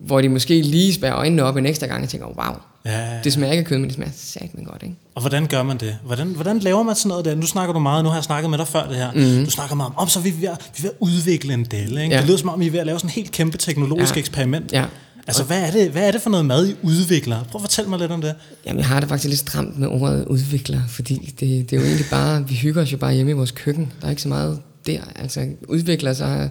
hvor 0.00 0.20
de 0.20 0.28
måske 0.28 0.62
lige 0.62 0.94
spærer 0.94 1.14
øjnene 1.14 1.42
op 1.42 1.56
en 1.56 1.66
ekstra 1.66 1.86
gang 1.86 2.02
og 2.02 2.08
tænker, 2.08 2.26
wow, 2.26 2.54
Ja, 2.86 3.08
det 3.24 3.32
smager 3.32 3.52
ikke 3.52 3.60
af 3.60 3.66
kød, 3.66 3.78
men 3.78 3.86
det 3.88 3.94
smager 3.94 4.12
satme 4.16 4.64
godt, 4.64 4.82
ikke? 4.82 4.94
Og 5.14 5.20
hvordan 5.20 5.46
gør 5.46 5.62
man 5.62 5.78
det? 5.78 5.96
Hvordan, 6.04 6.26
hvordan 6.28 6.58
laver 6.58 6.82
man 6.82 6.94
sådan 6.94 7.08
noget 7.08 7.24
der? 7.24 7.34
Nu 7.34 7.46
snakker 7.46 7.72
du 7.72 7.78
meget, 7.78 8.04
nu 8.04 8.10
har 8.10 8.16
jeg 8.16 8.24
snakket 8.24 8.50
med 8.50 8.58
dig 8.58 8.68
før 8.68 8.88
det 8.88 8.96
her. 8.96 9.12
Mm. 9.12 9.44
Du 9.44 9.50
snakker 9.50 9.74
meget 9.76 9.88
om, 9.88 9.98
om 9.98 10.08
så 10.08 10.18
er 10.18 10.22
vi 10.22 10.34
ved 10.40 10.48
at, 10.48 10.70
vi 10.76 10.78
er 10.78 10.82
ved 10.82 10.90
at 10.90 10.96
udvikle 11.00 11.54
en 11.54 11.64
del. 11.64 11.98
Ikke? 11.98 12.14
Ja. 12.14 12.20
Det 12.20 12.26
lyder 12.26 12.38
som 12.38 12.48
om, 12.48 12.62
I 12.62 12.66
er 12.66 12.70
ved 12.70 12.80
at 12.80 12.86
lave 12.86 12.98
sådan 12.98 13.08
et 13.08 13.14
helt 13.14 13.30
kæmpe 13.30 13.58
teknologisk 13.58 14.14
Ja. 14.14 14.20
eksperiment. 14.20 14.72
Ja. 14.72 14.84
Altså, 15.26 15.44
hvad 15.44 15.60
er, 15.62 15.70
det, 15.70 15.90
hvad 15.90 16.08
er 16.08 16.12
det 16.12 16.22
for 16.22 16.30
noget 16.30 16.46
mad, 16.46 16.68
I 16.68 16.74
udvikler? 16.82 17.44
Prøv 17.44 17.58
at 17.58 17.62
fortælle 17.62 17.90
mig 17.90 17.98
lidt 17.98 18.12
om 18.12 18.20
det. 18.20 18.34
Jamen, 18.66 18.78
jeg 18.78 18.86
har 18.86 19.00
det 19.00 19.08
faktisk 19.08 19.28
lidt 19.28 19.40
stramt 19.40 19.78
med 19.78 19.88
ordet 19.88 20.24
udvikler, 20.26 20.80
fordi 20.88 21.14
det, 21.40 21.70
det 21.70 21.72
er 21.76 21.80
jo 21.80 21.86
egentlig 21.86 22.06
bare, 22.10 22.48
vi 22.48 22.54
hygger 22.54 22.82
os 22.82 22.92
jo 22.92 22.96
bare 22.96 23.14
hjemme 23.14 23.30
i 23.30 23.34
vores 23.34 23.50
køkken. 23.50 23.92
Der 24.00 24.06
er 24.06 24.10
ikke 24.10 24.22
så 24.22 24.28
meget 24.28 24.58
der. 24.86 24.98
Altså, 25.16 25.46
udvikler 25.68 26.12
så 26.12 26.48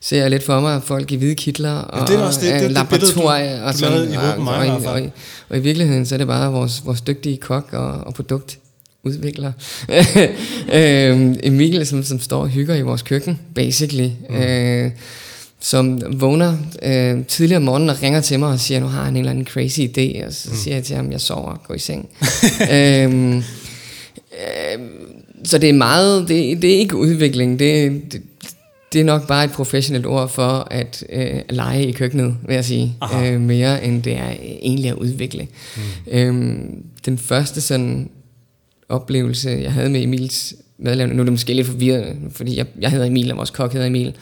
ser 0.00 0.20
jeg 0.20 0.30
lidt 0.30 0.42
for 0.42 0.60
mig 0.60 0.82
folk 0.82 1.12
i 1.12 1.16
hvide 1.16 1.34
kitler 1.34 1.72
og 1.72 2.08
det 2.08 2.16
er 2.16 2.20
også 2.22 2.40
det- 2.40 2.46
øh, 2.52 2.60
det- 2.60 2.76
det 2.76 2.88
billede, 2.90 3.12
du- 3.12 3.18
laboratorier 3.20 3.62
og 3.62 3.72
du 3.72 3.78
sådan. 3.78 4.08
mig 4.44 4.56
og, 4.58 4.66
i 4.66 4.86
og, 4.86 5.10
og, 5.48 5.56
i 5.56 5.60
virkeligheden, 5.60 6.06
så 6.06 6.14
er 6.14 6.18
det 6.18 6.26
bare 6.26 6.52
vores, 6.52 6.82
vores 6.86 7.00
dygtige 7.00 7.36
kok 7.36 7.68
og, 7.72 7.92
og 7.92 8.14
produkt 8.14 8.58
udvikler. 9.02 9.52
øhm, 10.72 11.36
Emil, 11.42 11.86
som, 11.86 12.02
som 12.04 12.20
står 12.20 12.40
og 12.42 12.48
hygger 12.48 12.74
i 12.74 12.82
vores 12.82 13.02
køkken, 13.02 13.38
basically. 13.54 14.10
Mm. 14.30 14.36
Øh, 14.36 14.90
som 15.60 16.02
vågner 16.20 16.56
øh, 16.82 17.24
tidligere 17.26 17.56
om 17.56 17.62
morgenen 17.62 17.90
og 17.90 18.02
ringer 18.02 18.20
til 18.20 18.38
mig 18.38 18.48
og 18.48 18.60
siger, 18.60 18.80
nu 18.80 18.86
har 18.86 19.04
han 19.04 19.12
en 19.12 19.16
eller 19.16 19.30
anden 19.30 19.46
crazy 19.46 19.80
idé, 19.80 20.26
og 20.26 20.32
så 20.32 20.48
mm. 20.50 20.56
siger 20.56 20.74
jeg 20.74 20.84
til 20.84 20.96
ham, 20.96 21.12
jeg 21.12 21.20
sover, 21.20 21.56
gå 21.68 21.74
i 21.74 21.78
seng. 21.78 22.08
øhm, 22.72 23.36
øh, 23.36 23.42
så 25.44 25.58
det 25.58 25.68
er 25.68 25.72
meget, 25.72 26.28
det, 26.28 26.62
det 26.62 26.74
er 26.74 26.78
ikke 26.78 26.96
udvikling, 26.96 27.58
det, 27.58 28.02
det, 28.12 28.22
det 28.92 29.00
er 29.00 29.04
nok 29.04 29.28
bare 29.28 29.44
et 29.44 29.52
professionelt 29.52 30.06
ord 30.06 30.28
for 30.28 30.68
at 30.70 31.04
øh, 31.12 31.40
lege 31.50 31.86
i 31.86 31.92
køkkenet, 31.92 32.36
vil 32.46 32.54
jeg 32.54 32.64
sige, 32.64 32.96
Aha. 33.00 33.32
øh, 33.32 33.40
mere 33.40 33.84
end 33.84 34.02
det 34.02 34.12
er 34.16 34.30
egentlig 34.40 34.90
at 34.90 34.96
udvikle. 34.96 35.46
Mm. 35.76 35.82
Øhm, 36.12 36.82
den 37.06 37.18
første 37.18 37.60
sådan 37.60 38.10
oplevelse, 38.88 39.50
jeg 39.50 39.72
havde 39.72 39.90
med 39.90 40.02
Emils 40.02 40.54
madlavning, 40.78 41.16
nu 41.16 41.22
er 41.22 41.24
det 41.24 41.32
måske 41.32 41.54
lidt 41.54 41.66
forvirret, 41.66 42.16
fordi 42.30 42.56
jeg, 42.56 42.66
jeg 42.80 42.90
hedder 42.90 43.06
Emil, 43.06 43.30
og 43.30 43.36
vores 43.36 43.50
kok 43.50 43.72
hedder 43.72 43.86
Emil. 43.86 44.14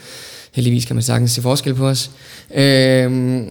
Heldigvis 0.52 0.85
kan 0.85 0.97
man 0.97 1.02
sagtens 1.02 1.30
se 1.30 1.42
forskel 1.42 1.75
på 1.75 1.88
os. 1.88 2.11
Øhm, 2.54 3.49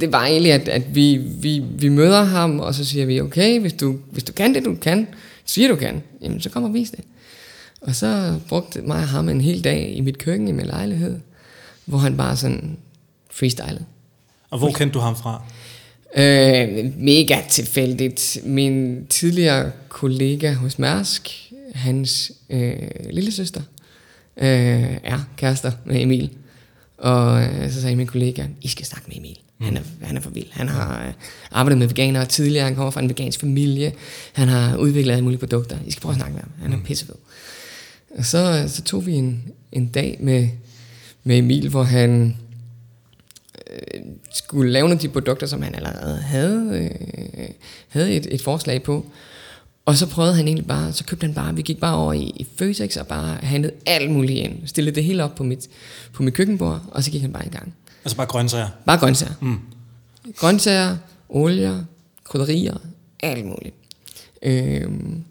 det 0.00 0.12
var 0.12 0.26
egentlig, 0.26 0.52
at, 0.52 0.68
at 0.68 0.94
vi, 0.94 1.16
vi, 1.16 1.62
vi 1.78 1.88
møder 1.88 2.22
ham, 2.22 2.60
og 2.60 2.74
så 2.74 2.84
siger 2.84 3.06
vi, 3.06 3.20
okay, 3.20 3.60
hvis 3.60 3.72
du, 3.72 3.96
hvis 4.10 4.24
du 4.24 4.32
kan 4.32 4.54
det, 4.54 4.64
du 4.64 4.74
kan, 4.74 5.06
siger 5.52 5.68
du 5.68 5.76
kan, 5.76 6.02
jamen 6.22 6.40
så 6.40 6.50
kom 6.50 6.64
og 6.64 6.74
vis 6.74 6.90
det. 6.90 7.04
Og 7.80 7.94
så 7.94 8.40
brugte 8.48 8.82
mig 8.82 8.96
og 8.96 9.08
ham 9.08 9.28
en 9.28 9.40
hel 9.40 9.64
dag 9.64 9.96
i 9.96 10.00
mit 10.00 10.18
køkken 10.18 10.48
i 10.48 10.52
min 10.52 10.66
lejlighed, 10.66 11.18
hvor 11.84 11.98
han 11.98 12.16
bare 12.16 12.36
sådan 12.36 12.78
freestylede. 13.30 13.84
Og 14.50 14.58
hvor 14.58 14.72
kendte 14.72 14.94
du 14.94 14.98
ham 14.98 15.16
fra? 15.16 15.42
Øh, 16.16 16.92
mega 16.98 17.40
tilfældigt. 17.50 18.38
Min 18.44 19.06
tidligere 19.06 19.72
kollega 19.88 20.52
hos 20.52 20.78
Mærsk, 20.78 21.52
hans 21.74 22.32
øh, 22.50 22.76
lille 23.10 23.32
søster, 23.32 23.62
øh, 24.36 24.96
er 25.04 25.28
kærester 25.36 25.72
med 25.84 26.02
Emil. 26.02 26.30
Og 26.98 27.42
øh, 27.42 27.70
så 27.70 27.80
sagde 27.80 27.96
min 27.96 28.06
kollega, 28.06 28.46
I 28.60 28.68
skal 28.68 28.86
snakke 28.86 29.08
med 29.08 29.16
Emil. 29.16 29.38
Han 29.62 29.76
er, 29.76 29.80
han 30.02 30.16
er 30.16 30.20
for 30.20 30.30
vild. 30.30 30.46
Han 30.50 30.68
har 30.68 31.06
øh, 31.06 31.12
arbejdet 31.50 31.78
med 31.78 31.86
veganere 31.86 32.26
tidligere. 32.26 32.64
Han 32.64 32.74
kommer 32.74 32.90
fra 32.90 33.00
en 33.00 33.08
vegansk 33.08 33.40
familie. 33.40 33.92
Han 34.32 34.48
har 34.48 34.76
udviklet 34.76 35.12
alle 35.12 35.24
mulige 35.24 35.38
produkter. 35.38 35.78
I 35.86 35.90
skal 35.90 36.02
prøve 36.02 36.12
at 36.12 36.16
snakke 36.16 36.34
med 36.34 36.42
ham. 36.42 36.50
Han 36.62 36.72
er 36.72 36.84
pissefed. 36.84 37.14
Og 38.18 38.24
så, 38.24 38.64
så 38.68 38.82
tog 38.82 39.06
vi 39.06 39.12
en, 39.12 39.42
en 39.72 39.86
dag 39.86 40.16
med, 40.20 40.48
med 41.24 41.38
Emil, 41.38 41.68
hvor 41.68 41.82
han 41.82 42.36
øh, 43.70 44.00
skulle 44.32 44.72
lave 44.72 44.82
nogle 44.82 44.94
af 44.94 45.00
de 45.00 45.08
produkter, 45.08 45.46
som 45.46 45.62
han 45.62 45.74
allerede 45.74 46.22
havde, 46.22 46.90
øh, 47.38 47.48
havde 47.88 48.12
et, 48.12 48.26
et 48.30 48.42
forslag 48.42 48.82
på. 48.82 49.06
Og 49.84 49.96
så 49.96 50.06
prøvede 50.06 50.34
han 50.34 50.46
egentlig 50.46 50.66
bare, 50.66 50.92
så 50.92 51.04
købte 51.04 51.24
han 51.24 51.34
bare, 51.34 51.56
vi 51.56 51.62
gik 51.62 51.80
bare 51.80 51.96
over 51.96 52.12
i, 52.12 52.32
i 52.36 52.46
Føtex 52.56 52.96
og 52.96 53.06
bare 53.06 53.36
handlede 53.42 53.74
alt 53.86 54.10
muligt 54.10 54.38
ind. 54.38 54.66
Stillede 54.66 54.94
det 54.94 55.04
hele 55.04 55.24
op 55.24 55.34
på 55.34 55.44
mit, 55.44 55.68
på 56.12 56.22
mit 56.22 56.34
køkkenbord, 56.34 56.82
og 56.90 57.04
så 57.04 57.10
gik 57.10 57.20
han 57.20 57.32
bare 57.32 57.46
i 57.46 57.50
gang. 57.50 57.74
Altså 58.04 58.16
bare 58.16 58.26
grøntsager. 58.26 58.68
Bare 58.86 58.98
grøntsager. 58.98 59.34
Mm. 59.40 59.58
Grøntsager, 60.36 60.96
olier, 61.28 61.84
krydderier, 62.24 62.76
alt 63.20 63.44
muligt. 63.44 63.74
Øhm, 64.42 65.24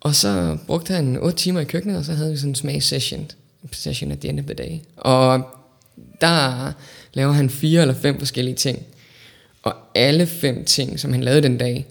og 0.00 0.14
så 0.14 0.58
brugte 0.66 0.94
han 0.94 1.16
8 1.16 1.38
timer 1.38 1.60
i 1.60 1.64
køkkenet, 1.64 1.98
og 1.98 2.04
så 2.04 2.12
havde 2.12 2.30
vi 2.30 2.36
sådan 2.36 2.50
en 2.50 2.54
smagssession 2.54 3.30
session 3.72 4.12
at 4.12 4.18
the 4.18 4.28
end 4.28 4.40
of 4.40 4.46
the 4.46 4.54
day. 4.54 4.78
Og 4.96 5.42
der 6.20 6.72
laver 7.12 7.32
han 7.32 7.50
fire 7.50 7.80
eller 7.80 7.94
fem 7.94 8.18
forskellige 8.18 8.54
ting. 8.54 8.82
Og 9.62 9.74
alle 9.94 10.26
fem 10.26 10.64
ting, 10.64 11.00
som 11.00 11.12
han 11.12 11.24
lavede 11.24 11.42
den 11.42 11.58
dag, 11.58 11.86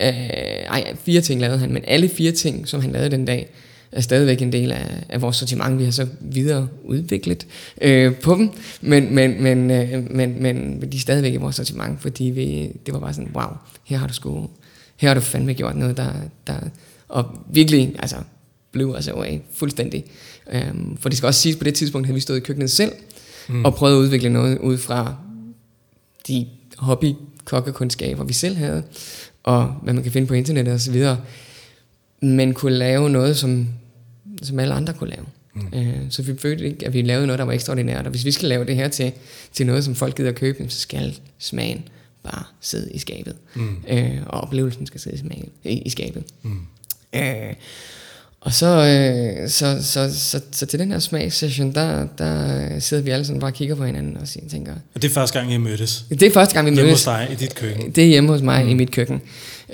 øh, 0.00 0.06
ej, 0.06 0.96
fire 1.04 1.20
ting 1.20 1.40
lavede 1.40 1.58
han, 1.58 1.72
men 1.72 1.84
alle 1.86 2.08
fire 2.08 2.32
ting, 2.32 2.68
som 2.68 2.80
han 2.80 2.92
lavede 2.92 3.10
den 3.10 3.24
dag, 3.24 3.50
er 3.92 4.00
stadigvæk 4.00 4.42
en 4.42 4.52
del 4.52 4.72
af, 4.72 5.04
af 5.08 5.22
vores 5.22 5.36
sortiment. 5.36 5.78
Vi 5.78 5.84
har 5.84 5.90
så 5.90 6.06
videre 6.20 6.68
udviklet 6.84 7.46
øh, 7.80 8.14
på 8.14 8.34
dem, 8.34 8.50
men, 8.80 9.14
men, 9.14 9.42
men, 9.42 9.70
øh, 9.70 10.10
men, 10.10 10.42
men 10.42 10.80
de 10.92 10.96
er 10.96 11.00
stadigvæk 11.00 11.34
i 11.34 11.36
vores 11.36 11.56
sortiment, 11.56 12.02
fordi 12.02 12.24
vi, 12.24 12.70
det 12.86 12.94
var 12.94 13.00
bare 13.00 13.14
sådan, 13.14 13.30
wow, 13.34 13.48
her 13.84 13.96
har 13.98 14.06
du 14.06 14.14
sgu, 14.14 14.50
her 14.96 15.08
har 15.08 15.14
du 15.14 15.20
fandme 15.20 15.54
gjort 15.54 15.76
noget, 15.76 15.96
der, 15.96 16.12
der 16.46 16.58
og 17.08 17.24
virkelig, 17.52 17.94
altså, 17.98 18.16
blev 18.72 18.92
altså 18.96 19.12
away 19.12 19.38
fuldstændig. 19.54 20.04
Um, 20.70 20.96
for 21.00 21.08
det 21.08 21.18
skal 21.18 21.26
også 21.26 21.40
siges, 21.40 21.56
på 21.56 21.64
det 21.64 21.74
tidspunkt 21.74 22.06
havde 22.06 22.14
vi 22.14 22.20
stået 22.20 22.36
i 22.36 22.40
køkkenet 22.40 22.70
selv, 22.70 22.92
mm. 23.48 23.64
og 23.64 23.74
prøvet 23.74 23.94
at 23.96 23.98
udvikle 23.98 24.30
noget 24.30 24.58
ud 24.58 24.78
fra 24.78 25.16
de 26.28 26.46
hobby 26.78 27.12
kokkekundskaber, 27.44 28.24
vi 28.24 28.32
selv 28.32 28.56
havde, 28.56 28.82
og 29.42 29.64
hvad 29.82 29.94
man 29.94 30.02
kan 30.02 30.12
finde 30.12 30.26
på 30.26 30.34
internettet 30.34 30.74
og 30.74 30.80
så 30.80 30.92
videre, 30.92 31.18
men 32.20 32.54
kunne 32.54 32.76
lave 32.76 33.10
noget, 33.10 33.36
som, 33.36 33.68
som 34.42 34.58
alle 34.58 34.74
andre 34.74 34.92
kunne 34.92 35.10
lave. 35.10 35.26
Mm. 35.54 35.66
Uh, 35.72 36.06
så 36.10 36.22
vi 36.22 36.38
følte 36.38 36.64
ikke, 36.64 36.86
at 36.86 36.92
vi 36.92 37.02
lavede 37.02 37.26
noget, 37.26 37.38
der 37.38 37.44
var 37.44 37.52
ekstraordinært, 37.52 38.04
og 38.04 38.10
hvis 38.10 38.24
vi 38.24 38.32
skal 38.32 38.48
lave 38.48 38.64
det 38.64 38.76
her 38.76 38.88
til, 38.88 39.12
til 39.52 39.66
noget, 39.66 39.84
som 39.84 39.94
folk 39.94 40.16
gider 40.16 40.28
at 40.28 40.34
købe, 40.34 40.66
så 40.68 40.80
skal 40.80 41.18
smagen 41.38 41.88
bare 42.22 42.44
sidde 42.60 42.92
i 42.92 42.98
skabet, 42.98 43.36
mm. 43.54 43.76
uh, 43.92 43.98
og 44.26 44.40
oplevelsen 44.40 44.86
skal 44.86 45.00
sidde 45.00 45.16
i, 45.16 45.20
smagen, 45.20 45.48
i, 45.64 45.78
i 45.78 45.90
skabet. 45.90 46.24
Mm. 46.42 46.60
Uh, 47.16 47.22
og 48.46 48.52
så, 48.52 48.66
øh, 48.66 49.48
så, 49.48 49.78
så, 49.82 50.14
så, 50.18 50.40
så 50.52 50.66
til 50.66 50.78
den 50.78 50.92
her 50.92 50.98
smagssession, 50.98 51.74
der, 51.74 52.06
der 52.18 52.78
sidder 52.78 53.02
vi 53.02 53.10
alle 53.10 53.24
sådan 53.24 53.40
bare 53.40 53.50
og 53.50 53.54
kigger 53.54 53.74
på 53.74 53.84
hinanden 53.84 54.16
og 54.16 54.28
siger, 54.28 54.48
tænker, 54.48 54.72
Og 54.94 55.02
det 55.02 55.10
er 55.10 55.14
første 55.14 55.38
gang, 55.38 55.52
I 55.52 55.56
mødtes. 55.56 56.04
det 56.10 56.22
er 56.22 56.30
første 56.30 56.54
gang, 56.54 56.66
vi 56.66 56.74
Hjemme 56.74 56.90
hos 56.90 57.04
dig 57.04 57.28
i 57.32 57.34
dit 57.34 57.54
køkken. 57.54 57.90
Det 57.90 58.04
er 58.04 58.08
hjemme 58.08 58.32
hos 58.32 58.42
mig 58.42 58.64
mm. 58.64 58.70
i 58.70 58.74
mit 58.74 58.90
køkken. 58.90 59.20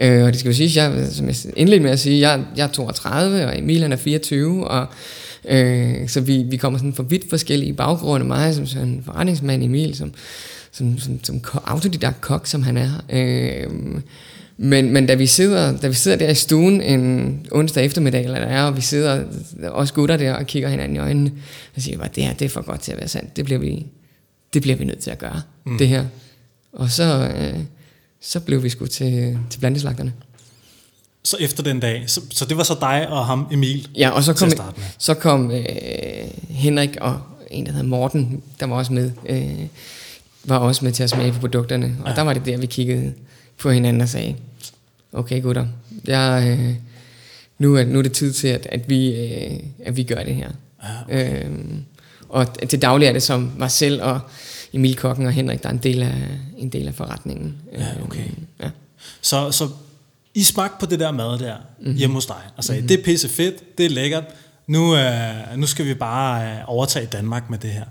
Øh, 0.01 0.25
og 0.25 0.33
det 0.33 0.39
skal 0.41 0.49
jo 0.49 0.57
siges, 0.57 0.77
jeg, 0.77 1.07
som 1.11 1.27
jeg 1.27 1.37
indledte 1.57 1.83
med 1.83 1.91
at 1.91 1.99
sige, 1.99 2.31
jeg, 2.31 2.45
jeg 2.57 2.65
er 2.65 2.69
32, 2.69 3.47
og 3.47 3.59
Emil 3.59 3.83
han 3.83 3.93
er 3.93 3.97
24, 3.97 4.69
og 4.69 4.87
øh, 5.49 6.09
så 6.09 6.21
vi, 6.21 6.43
vi 6.43 6.57
kommer 6.57 6.79
sådan 6.79 6.95
fra 6.95 7.05
vidt 7.09 7.31
forskellige 7.31 7.73
baggrunde. 7.73 8.27
Mig 8.27 8.55
som 8.55 8.67
sådan 8.67 8.89
en 8.89 9.03
forretningsmand, 9.05 9.63
Emil 9.63 9.95
som, 9.95 10.15
som, 10.73 10.99
som, 10.99 11.25
som 11.25 11.41
autodidakt 11.65 12.21
kok, 12.21 12.47
som 12.47 12.63
han 12.63 12.77
er. 12.77 12.91
Øh, 13.13 13.71
men, 14.57 14.91
men 14.91 15.07
da 15.07 15.15
vi, 15.15 15.27
sidder, 15.27 15.79
da 15.79 15.89
vi 15.89 15.95
sidder 15.95 16.17
der 16.17 16.29
i 16.29 16.35
stuen 16.35 16.81
en 16.81 17.47
onsdag 17.51 17.85
eftermiddag, 17.85 18.25
eller 18.25 18.39
der 18.39 18.47
er, 18.47 18.65
og 18.65 18.77
vi 18.77 18.81
sidder 18.81 19.25
også 19.65 19.95
gutter 19.95 20.17
der 20.17 20.35
og 20.35 20.47
kigger 20.47 20.69
hinanden 20.69 20.97
i 20.97 20.99
øjnene, 21.01 21.33
så 21.75 21.81
siger 21.81 21.99
bare, 21.99 22.09
det 22.15 22.25
her 22.25 22.33
det 22.33 22.45
er 22.45 22.49
for 22.49 22.63
godt 22.63 22.81
til 22.81 22.93
at 22.93 22.99
være 22.99 23.09
sandt. 23.09 23.37
Det 23.37 23.45
bliver 23.45 23.59
vi, 23.59 23.87
det 24.55 24.63
bliver 24.63 24.77
vi 24.77 24.85
nødt 24.85 24.99
til 24.99 25.11
at 25.11 25.19
gøre, 25.19 25.43
mm. 25.67 25.79
det 25.79 25.89
her. 25.89 26.05
Og 26.73 26.91
så, 26.91 27.33
øh, 27.37 27.59
så 28.23 28.41
blev 28.41 28.63
vi 28.63 28.69
sgu 28.69 28.87
til, 28.87 29.39
til 29.51 29.59
blandeslagterne. 29.59 30.13
Så 31.25 31.37
efter 31.41 31.63
den 31.63 31.81
dag, 31.81 32.05
så, 32.07 32.21
så 32.31 32.45
det 32.45 32.57
var 32.57 32.63
så 32.63 32.77
dig 32.81 33.09
og 33.09 33.27
ham, 33.27 33.49
Emil, 33.53 33.89
Ja, 33.97 34.11
og 34.11 34.25
så 34.25 34.33
til 34.33 34.57
kom, 34.57 34.75
så 34.99 35.15
kom 35.15 35.51
øh, 35.51 35.65
Henrik 36.49 36.97
og 37.01 37.21
en, 37.51 37.67
der 37.67 37.73
hedder 37.73 37.87
Morten, 37.87 38.43
der 38.61 38.67
var 38.67 38.77
også 38.77 38.93
med, 38.93 39.11
øh, 39.27 39.67
var 40.45 40.59
også 40.59 40.85
med 40.85 40.93
til 40.93 41.03
at 41.03 41.11
smage 41.11 41.33
på 41.33 41.39
produkterne. 41.39 41.97
Og 42.03 42.09
ja. 42.09 42.15
der 42.15 42.23
var 42.23 42.33
det 42.33 42.47
der, 42.47 42.57
vi 42.57 42.67
kiggede 42.67 43.13
på 43.59 43.71
hinanden 43.71 44.03
og 44.03 44.09
sagde, 44.09 44.37
okay 45.13 45.43
gutter, 45.43 45.67
jeg, 46.07 46.59
øh, 46.61 46.75
nu, 47.59 47.77
er, 47.77 47.85
nu 47.85 47.99
er 47.99 48.03
det 48.03 48.13
tid 48.13 48.33
til, 48.33 48.49
at, 48.49 48.67
at, 48.71 48.89
vi, 48.89 49.15
øh, 49.15 49.59
at 49.85 49.97
vi 49.97 50.03
gør 50.03 50.23
det 50.23 50.35
her. 50.35 50.51
Ja, 51.09 51.45
Øh, 51.45 51.51
og 52.29 52.69
til 52.69 52.83
daglig 52.83 53.07
er 53.07 53.13
det 53.13 53.23
som 53.23 53.53
mig 53.59 53.71
selv 53.71 54.03
og 54.03 54.21
Emil 54.73 54.97
Kokken 54.97 55.27
og 55.27 55.33
Henrik, 55.33 55.63
der 55.63 55.69
er 55.69 55.73
en 55.73 55.79
del 55.79 56.03
af, 56.03 56.29
en 56.59 56.69
del 56.69 56.89
af 56.89 56.95
forretningen. 56.95 57.57
Ja, 57.73 57.87
okay. 58.05 58.21
Øh, 58.21 58.33
ja. 58.61 58.71
Så, 59.21 59.51
så 59.51 59.69
I 60.35 60.43
smagte 60.43 60.77
på 60.81 60.87
det 60.87 61.01
der 61.01 61.13
mad 61.13 61.39
der 61.39 61.57
mm-hmm. 61.81 61.97
hjemme 61.97 62.15
hos 62.15 62.27
dig, 62.27 62.43
og 62.57 62.65
sagde, 62.65 62.81
mm-hmm. 62.81 62.89
det 62.89 63.01
er 63.01 63.05
pisse 63.05 63.29
fedt, 63.29 63.79
det 63.79 63.87
er 63.87 63.91
lækkert, 63.91 64.25
nu, 64.67 64.97
øh, 64.97 65.57
nu 65.57 65.67
skal 65.67 65.87
vi 65.87 65.95
bare 65.95 66.51
øh, 66.51 66.59
overtage 66.67 67.07
Danmark 67.07 67.51
med 67.51 67.59
det 67.59 67.71
her. 67.71 67.85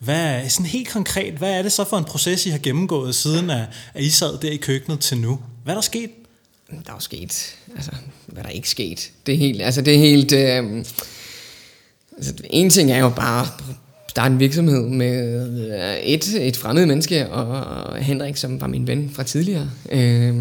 Hvad, 0.00 0.48
sådan 0.48 0.66
helt 0.66 0.88
konkret, 0.88 1.34
hvad 1.34 1.52
er 1.52 1.62
det 1.62 1.72
så 1.72 1.84
for 1.84 1.98
en 1.98 2.04
proces, 2.04 2.46
I 2.46 2.50
har 2.50 2.58
gennemgået, 2.58 3.14
siden 3.14 3.50
at, 3.50 3.66
at 3.94 4.02
I 4.02 4.10
sad 4.10 4.38
der 4.38 4.50
i 4.50 4.56
køkkenet 4.56 5.00
til 5.00 5.18
nu? 5.18 5.40
Hvad 5.64 5.74
er 5.74 5.76
der 5.76 5.82
sket? 5.82 6.10
Der 6.70 6.76
er 6.90 6.94
jo 6.94 7.00
sket, 7.00 7.56
altså, 7.76 7.90
hvad 8.26 8.42
der 8.42 8.48
er 8.48 8.52
ikke 8.52 8.70
sket. 8.70 9.10
Det 9.26 9.34
er 9.34 9.38
helt, 9.38 9.62
altså 9.62 9.82
det 9.82 9.94
er 9.94 9.98
helt, 9.98 10.32
øh, 10.32 10.84
altså, 12.16 12.34
en 12.50 12.70
ting 12.70 12.90
er 12.92 12.98
jo 12.98 13.08
bare 13.08 13.46
starte 14.14 14.32
en 14.32 14.40
virksomhed 14.40 14.88
med 14.88 15.46
øh, 15.74 15.96
et, 15.96 16.34
et 16.48 16.56
fremmed 16.56 16.86
menneske, 16.86 17.28
og 17.28 17.96
Henrik, 17.96 18.36
som 18.36 18.60
var 18.60 18.66
min 18.66 18.86
ven 18.86 19.10
fra 19.10 19.22
tidligere, 19.22 19.70
øh, 19.92 20.34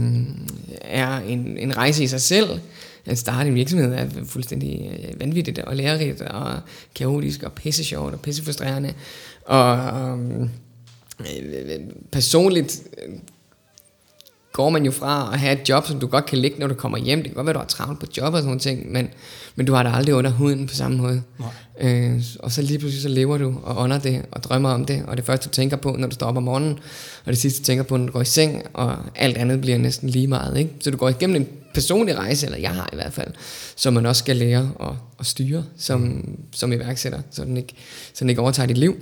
er 0.82 1.18
en, 1.18 1.58
en 1.58 1.78
rejse 1.78 2.04
i 2.04 2.08
sig 2.08 2.22
selv. 2.22 2.60
At 3.06 3.18
starte 3.18 3.50
en 3.50 3.56
virksomhed 3.56 3.94
er 3.94 4.06
fuldstændig 4.26 4.92
øh, 4.92 5.20
vanvittigt 5.20 5.60
og 5.60 5.76
lærerigt 5.76 6.22
og 6.22 6.60
kaotisk 6.96 7.44
og 7.44 7.54
pisse 7.54 7.84
sjovt 7.84 8.14
og 8.14 8.20
pisse 8.20 8.44
frustrerende. 8.44 8.94
Og 9.46 9.78
øh, 10.20 10.42
øh 11.20 11.80
personligt 12.12 12.82
går 14.54 14.70
man 14.70 14.86
jo 14.86 14.92
fra 14.92 15.30
at 15.34 15.40
have 15.40 15.62
et 15.62 15.70
job, 15.70 15.88
som 15.88 16.00
du 16.00 16.08
godt 16.08 16.26
kan 16.26 16.38
ligge, 16.38 16.60
når 16.60 16.68
du 16.68 16.74
kommer 16.74 16.98
hjem. 16.98 17.20
Det 17.20 17.26
kan 17.26 17.36
godt 17.36 17.46
være, 17.46 17.54
du 17.54 17.60
har 17.60 17.66
travlt 17.66 18.00
på 18.00 18.06
job 18.18 18.34
og 18.34 18.42
sådan 18.42 18.62
noget, 18.66 18.86
men, 18.86 19.10
men 19.56 19.66
du 19.66 19.74
har 19.74 19.84
det 19.84 19.92
aldrig 19.96 20.16
under 20.16 20.32
huden 20.32 20.68
på 20.68 20.74
samme 20.76 20.98
måde. 20.98 21.22
Øh, 21.82 22.24
og 22.40 22.52
så 22.52 22.62
lige 22.62 22.80
pludselig 22.80 23.02
så 23.02 23.10
lever 23.10 23.38
du 23.38 23.56
og 23.64 23.78
ånder 23.84 24.00
det 24.00 24.26
og 24.32 24.44
drømmer 24.44 24.70
om 24.70 24.86
det, 24.86 25.04
og 25.08 25.18
det 25.18 25.26
første 25.26 25.50
du 25.50 25.54
tænker 25.54 25.78
på, 25.78 25.96
når 26.00 26.08
du 26.08 26.16
står 26.16 26.28
op 26.28 26.38
om 26.38 26.44
morgenen, 26.44 26.80
og 27.26 27.32
det 27.32 27.38
sidste 27.38 27.60
du 27.60 27.66
tænker 27.66 27.84
på, 27.84 27.98
når 27.98 28.06
du 28.06 28.12
går 28.12 28.22
i 28.22 28.26
seng, 28.26 28.64
og 28.74 28.98
alt 29.16 29.38
andet 29.38 29.62
bliver 29.62 29.78
næsten 29.78 30.10
lige 30.10 30.28
meget. 30.28 30.58
Ikke? 30.58 30.72
Så 30.80 30.92
du 30.92 30.98
går 30.98 31.10
igennem 31.10 31.36
en 31.36 31.48
personlig 31.74 32.18
rejse, 32.18 32.46
eller 32.46 32.60
jeg 32.60 32.72
har 32.72 32.90
i 32.94 32.96
hvert 32.96 33.14
fald, 33.14 33.34
som 33.76 33.94
man 33.94 34.06
også 34.06 34.20
skal 34.20 34.36
lære 34.36 34.72
at, 34.80 34.94
at 35.20 35.26
styre 35.26 35.64
som, 35.78 36.30
som 36.52 36.74
iværksætter, 36.74 37.20
så 37.32 37.44
den, 37.44 37.58
ikke, 37.58 37.74
så 38.14 38.20
den 38.20 38.30
ikke 38.30 38.42
overtager 38.42 38.68
dit 38.68 38.78
liv. 38.78 38.96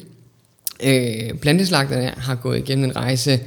Øh, 0.83 1.33
planteslagterne 1.33 2.13
har 2.17 2.35
gået 2.35 2.57
igennem 2.57 2.85
en 2.85 2.95
rejse, 2.95 3.39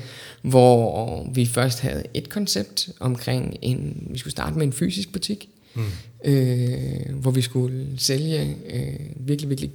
hvor 0.44 1.28
vi 1.34 1.46
først 1.46 1.80
havde 1.80 2.02
et 2.14 2.28
koncept 2.28 2.88
omkring 3.00 3.56
en, 3.62 4.06
vi 4.10 4.18
skulle 4.18 4.32
starte 4.32 4.58
med 4.58 4.66
en 4.66 4.72
fysisk 4.72 5.12
butik, 5.12 5.48
mm. 5.74 5.82
øh, 6.24 7.14
hvor 7.14 7.30
vi 7.30 7.40
skulle 7.40 7.86
sælge 7.96 8.56
øh, 8.70 9.00
virkelig, 9.16 9.50
virkelig 9.50 9.70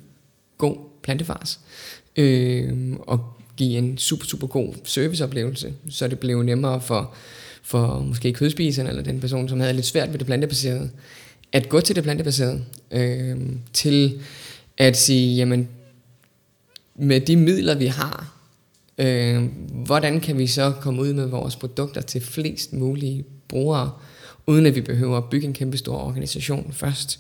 god 0.58 0.75
plantefars, 1.03 1.60
øh, 2.15 2.93
og 2.99 3.19
give 3.58 3.77
en 3.77 3.97
super, 3.97 4.25
super 4.25 4.47
god 4.47 4.73
serviceoplevelse, 4.84 5.73
så 5.89 6.08
det 6.08 6.19
blev 6.19 6.43
nemmere 6.43 6.82
for, 6.82 7.13
for 7.63 7.99
måske 7.99 8.34
kødspiseren 8.34 8.88
eller 8.88 9.03
den 9.03 9.19
person, 9.19 9.49
som 9.49 9.60
havde 9.60 9.73
lidt 9.73 9.86
svært 9.86 10.12
ved 10.12 10.19
det 10.19 10.27
plantebaserede, 10.27 10.89
at 11.51 11.69
gå 11.69 11.82
til 11.82 11.95
det 11.95 12.03
plantebaserede, 12.03 12.63
øh, 12.91 13.38
til 13.73 14.21
at 14.77 14.97
sige, 14.97 15.36
jamen, 15.36 15.67
med 16.95 17.21
de 17.21 17.36
midler, 17.36 17.75
vi 17.75 17.86
har, 17.86 18.38
øh, 18.99 19.43
hvordan 19.85 20.19
kan 20.19 20.38
vi 20.38 20.47
så 20.47 20.73
komme 20.81 21.01
ud 21.01 21.13
med 21.13 21.25
vores 21.25 21.55
produkter 21.55 22.01
til 22.01 22.21
flest 22.21 22.73
mulige 22.73 23.23
brugere, 23.47 23.91
uden 24.47 24.65
at 24.65 24.75
vi 24.75 24.81
behøver 24.81 25.17
at 25.17 25.23
bygge 25.31 25.47
en 25.47 25.53
kæmpe 25.53 25.77
stor 25.77 25.97
organisation 25.97 26.73
først. 26.73 27.19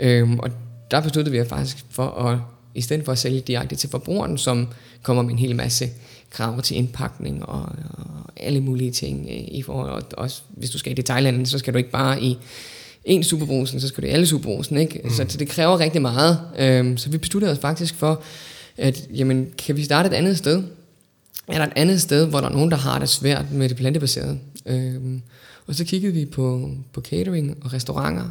Øh, 0.00 0.30
og 0.32 0.50
der 0.90 1.00
besluttede 1.00 1.38
vi 1.38 1.48
faktisk 1.48 1.84
for 1.90 2.08
at, 2.08 2.38
i 2.74 2.80
stedet 2.80 3.04
for 3.04 3.12
at 3.12 3.18
sælge 3.18 3.40
direkte 3.40 3.76
til 3.76 3.88
forbrugeren, 3.90 4.38
som 4.38 4.68
kommer 5.02 5.22
med 5.22 5.32
en 5.32 5.38
hel 5.38 5.56
masse 5.56 5.88
krav 6.30 6.62
til 6.62 6.76
indpakning 6.76 7.46
og, 7.46 7.62
og 7.98 8.32
alle 8.36 8.60
mulige 8.60 8.90
ting. 8.90 9.26
Øh, 9.30 9.36
I 9.48 9.62
forhold, 9.62 9.90
og 9.90 10.02
også 10.18 10.42
hvis 10.48 10.70
du 10.70 10.78
skal 10.78 10.92
i 10.92 10.94
detaljhandlen, 10.94 11.46
så 11.46 11.58
skal 11.58 11.72
du 11.72 11.78
ikke 11.78 11.90
bare 11.90 12.22
i 12.22 12.38
en 13.04 13.24
superbrusen, 13.24 13.80
så 13.80 13.88
skal 13.88 14.02
du 14.02 14.08
i 14.08 14.10
alle 14.10 14.26
superbrusen. 14.26 14.76
Ikke? 14.76 15.00
Mm. 15.04 15.10
Så, 15.10 15.26
så 15.28 15.38
det 15.38 15.48
kræver 15.48 15.80
rigtig 15.80 16.02
meget. 16.02 16.40
Øh, 16.58 16.98
så 16.98 17.10
vi 17.10 17.18
besluttede 17.18 17.52
os 17.52 17.58
faktisk 17.58 17.94
for, 17.94 18.22
at 18.76 19.08
jamen, 19.14 19.46
kan 19.58 19.76
vi 19.76 19.84
starte 19.84 20.08
et 20.08 20.12
andet 20.12 20.38
sted? 20.38 20.62
Er 21.48 21.58
der 21.58 21.66
et 21.66 21.72
andet 21.76 22.02
sted, 22.02 22.26
hvor 22.26 22.40
der 22.40 22.48
er 22.48 22.52
nogen, 22.52 22.70
der 22.70 22.76
har 22.76 22.98
det 22.98 23.08
svært 23.08 23.52
med 23.52 23.68
det 23.68 23.76
plantebaserede? 23.76 24.38
Øhm, 24.66 25.22
og 25.66 25.74
så 25.74 25.84
kiggede 25.84 26.12
vi 26.12 26.24
på, 26.24 26.70
på 26.92 27.00
catering 27.00 27.56
og 27.64 27.72
restauranter, 27.72 28.30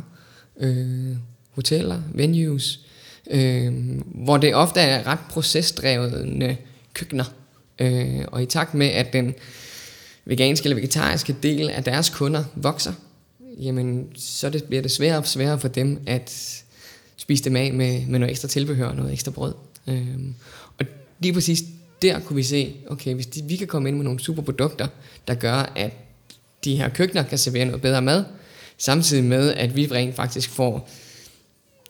øh, 0.59 1.15
hoteller, 1.51 2.01
venues, 2.13 2.79
øh, 3.31 3.73
hvor 4.05 4.37
det 4.37 4.55
ofte 4.55 4.79
er 4.79 5.07
ret 5.07 5.19
procesdrevne 5.29 6.57
køkkener. 6.93 7.25
Øh, 7.79 8.25
og 8.27 8.43
i 8.43 8.45
takt 8.45 8.73
med, 8.73 8.87
at 8.87 9.13
den 9.13 9.33
veganske 10.25 10.65
eller 10.65 10.75
vegetariske 10.75 11.35
del 11.43 11.69
af 11.69 11.83
deres 11.83 12.09
kunder 12.09 12.43
vokser, 12.55 12.93
jamen, 13.59 14.07
så 14.15 14.49
det, 14.49 14.63
bliver 14.63 14.81
det 14.81 14.91
sværere 14.91 15.17
og 15.17 15.27
sværere 15.27 15.59
for 15.59 15.67
dem 15.67 15.99
at 16.07 16.63
spise 17.17 17.43
dem 17.43 17.55
af 17.55 17.73
med, 17.73 18.05
med 18.05 18.19
noget 18.19 18.31
ekstra 18.31 18.47
tilbehør 18.47 18.87
og 18.87 18.95
noget 18.95 19.13
ekstra 19.13 19.31
brød. 19.31 19.53
Øh, 19.87 20.17
og 20.77 20.85
lige 21.19 21.33
præcis 21.33 21.63
der 22.01 22.19
kunne 22.19 22.35
vi 22.35 22.43
se, 22.43 22.75
okay, 22.87 23.13
hvis 23.13 23.25
de, 23.25 23.43
vi 23.43 23.55
kan 23.55 23.67
komme 23.67 23.89
ind 23.89 23.97
med 23.97 24.03
nogle 24.03 24.19
super 24.19 24.41
produkter, 24.41 24.87
der 25.27 25.33
gør, 25.33 25.71
at 25.75 25.91
de 26.63 26.75
her 26.75 26.89
køkkener 26.89 27.23
kan 27.23 27.37
servere 27.37 27.65
noget 27.65 27.81
bedre 27.81 28.01
mad, 28.01 28.23
samtidig 28.77 29.23
med, 29.23 29.53
at 29.53 29.75
vi 29.75 29.87
rent 29.91 30.15
faktisk 30.15 30.49
får 30.49 30.89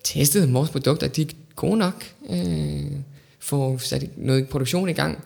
testet 0.03 0.53
vores 0.53 0.69
produkter, 0.69 1.07
de 1.07 1.21
er 1.21 1.25
gode 1.55 1.77
nok, 1.77 2.05
øh, 2.29 2.91
får 3.39 3.77
sat 3.77 4.09
noget 4.17 4.49
produktion 4.49 4.89
i 4.89 4.93
gang, 4.93 5.23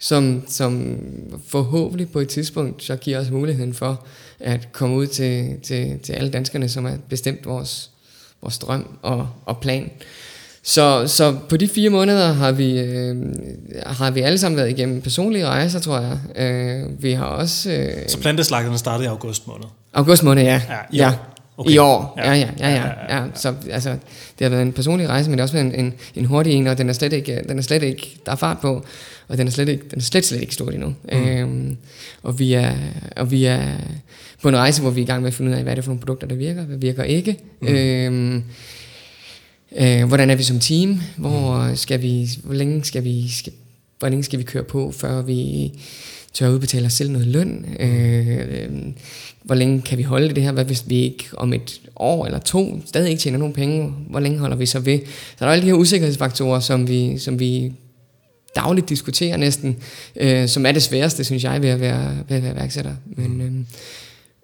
som, 0.00 0.42
som 0.48 0.98
forhåbentlig 1.46 2.10
på 2.10 2.20
et 2.20 2.28
tidspunkt 2.28 2.82
så 2.82 2.96
giver 2.96 3.18
os 3.18 3.30
muligheden 3.30 3.74
for 3.74 4.06
at 4.38 4.72
komme 4.72 4.96
ud 4.96 5.06
til, 5.06 5.60
til, 5.62 5.98
til 5.98 6.12
alle 6.12 6.30
danskerne, 6.30 6.68
som 6.68 6.84
har 6.84 6.98
bestemt 7.08 7.46
vores, 7.46 7.90
vores 8.42 8.58
drøm 8.58 8.98
og, 9.02 9.28
og 9.44 9.60
plan. 9.60 9.90
Så, 10.62 11.04
så 11.06 11.36
på 11.48 11.56
de 11.56 11.68
fire 11.68 11.90
måneder 11.90 12.32
har 12.32 12.52
vi, 12.52 12.80
øh, 12.80 13.16
har 13.86 14.10
vi 14.10 14.20
alle 14.20 14.38
sammen 14.38 14.56
været 14.56 14.70
igennem 14.70 15.00
personlige 15.00 15.46
rejser, 15.46 15.80
tror 15.80 16.00
jeg. 16.00 16.44
Øh, 16.46 17.02
vi 17.02 17.12
har 17.12 17.24
også... 17.24 17.70
Øh, 17.70 18.08
så 18.08 18.18
planteslagterne 18.18 18.78
startede 18.78 19.04
i 19.04 19.08
august 19.08 19.46
måned? 19.46 19.64
August 19.92 20.22
måned, 20.22 20.42
ja. 20.42 20.62
Ja, 20.68 20.78
i 20.92 21.00
år. 21.00 21.04
Ja. 21.04 21.12
Okay. 21.56 21.70
I 21.70 21.78
år, 21.78 22.14
ja, 22.18 22.32
ja, 22.32 22.48
ja, 22.58 22.68
ja, 22.68 22.82
ja, 23.08 23.16
ja. 23.16 23.24
Så 23.34 23.54
altså, 23.70 23.90
det 24.38 24.44
har 24.44 24.48
været 24.48 24.62
en 24.62 24.72
personlig 24.72 25.08
rejse, 25.08 25.30
men 25.30 25.38
det 25.38 25.40
har 25.40 25.44
også 25.44 25.54
været 25.54 25.74
en, 25.74 25.84
en, 25.84 25.94
en 26.14 26.24
hurtig 26.24 26.52
en, 26.52 26.66
og 26.66 26.78
den 26.78 26.88
er 26.88 26.92
slet 26.92 27.12
ikke, 27.12 27.42
den 27.48 27.58
er 27.58 27.62
slet 27.62 27.82
ikke, 27.82 28.16
der 28.26 28.32
er 28.32 28.36
fart 28.36 28.58
på, 28.58 28.84
og 29.28 29.38
den 29.38 29.46
er 29.46 29.50
slet 29.50 29.68
ikke, 29.68 29.84
den 29.90 29.98
er 29.98 30.02
slet, 30.02 30.26
slet 30.26 30.40
ikke 30.40 30.54
stor 30.54 30.70
endnu. 30.70 30.94
Mm. 31.12 31.28
Øhm, 31.28 31.76
og, 32.22 32.38
vi 32.38 32.52
er, 32.52 32.72
og 33.16 33.30
vi 33.30 33.44
er 33.44 33.62
på 34.42 34.48
en 34.48 34.56
rejse, 34.56 34.82
hvor 34.82 34.90
vi 34.90 35.00
er 35.00 35.04
i 35.04 35.06
gang 35.06 35.22
med 35.22 35.28
at 35.28 35.34
finde 35.34 35.50
ud 35.50 35.56
af, 35.56 35.62
hvad 35.62 35.72
er 35.72 35.74
det 35.74 35.84
for 35.84 35.90
nogle 35.90 36.00
produkter, 36.00 36.26
der 36.26 36.34
virker, 36.34 36.62
hvad 36.62 36.78
virker 36.78 37.02
ikke. 37.02 37.36
Mm. 37.60 37.68
Øhm, 37.68 38.44
Øh, 39.76 40.04
hvordan 40.04 40.30
er 40.30 40.34
vi 40.34 40.42
som 40.42 40.60
team? 40.60 41.00
Hvor 41.16 41.74
skal 41.74 42.02
vi, 42.02 42.28
hvor 42.44 42.54
længe 42.54 42.84
skal 42.84 43.04
vi, 43.04 43.28
skal, 43.28 43.52
hvor 43.98 44.08
længe 44.08 44.24
skal 44.24 44.38
vi 44.38 44.44
køre 44.44 44.64
på, 44.64 44.92
før 44.92 45.22
vi 45.22 45.72
tør 46.32 46.48
udbetale 46.48 46.86
os 46.86 46.92
selv 46.92 47.10
noget 47.10 47.26
løn? 47.26 47.66
Øh, 47.80 48.70
hvor 49.42 49.54
længe 49.54 49.82
kan 49.82 49.98
vi 49.98 50.02
holde 50.02 50.34
det 50.34 50.42
her? 50.42 50.52
Hvad 50.52 50.64
hvis 50.64 50.84
vi 50.86 50.96
ikke 50.96 51.24
om 51.36 51.52
et 51.52 51.80
år 51.96 52.26
eller 52.26 52.38
to 52.38 52.80
stadig 52.86 53.10
ikke 53.10 53.20
tjener 53.20 53.38
nogen 53.38 53.54
penge? 53.54 53.94
Hvor 54.10 54.20
længe 54.20 54.38
holder 54.38 54.56
vi 54.56 54.66
så 54.66 54.80
ved? 54.80 54.98
Så 55.06 55.36
der 55.38 55.46
er 55.46 55.50
alle 55.50 55.62
de 55.62 55.66
her 55.66 55.74
usikkerhedsfaktorer, 55.74 56.60
som 56.60 56.88
vi, 56.88 57.18
som 57.18 57.38
vi 57.38 57.72
dagligt 58.56 58.88
diskuterer 58.88 59.36
næsten, 59.36 59.76
øh, 60.16 60.48
som 60.48 60.66
er 60.66 60.72
det 60.72 60.82
sværeste, 60.82 61.24
synes 61.24 61.44
jeg, 61.44 61.62
ved 61.62 61.68
at 61.68 61.80
være, 61.80 62.16
ved 62.28 62.36
at 62.36 62.42
være 62.42 62.56
værksætter. 62.56 62.94
Men, 63.06 63.40
øh, 63.40 63.52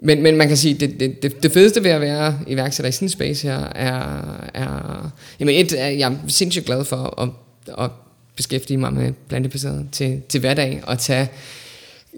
men, 0.00 0.22
men 0.22 0.36
man 0.36 0.48
kan 0.48 0.56
sige, 0.56 0.74
det, 0.74 1.00
det, 1.00 1.22
det, 1.22 1.42
det 1.42 1.52
fedeste 1.52 1.84
ved 1.84 1.90
at 1.90 2.00
være 2.00 2.38
iværksætter 2.46 2.88
i 2.88 2.92
sådan 2.92 3.06
en 3.06 3.10
space 3.10 3.48
her, 3.48 3.58
er, 3.58 4.22
er 4.54 5.10
jamen 5.40 5.54
et, 5.54 5.72
er, 5.72 5.88
jeg 5.88 6.12
er 6.12 6.16
sindssygt 6.28 6.66
glad 6.66 6.84
for 6.84 7.22
at, 7.22 7.28
at 7.84 7.90
beskæftige 8.36 8.76
mig 8.76 8.92
med 8.92 9.12
plantebaseret 9.28 9.88
til, 9.92 10.22
til 10.28 10.40
hverdag, 10.40 10.82
og 10.86 10.98
tage 10.98 11.28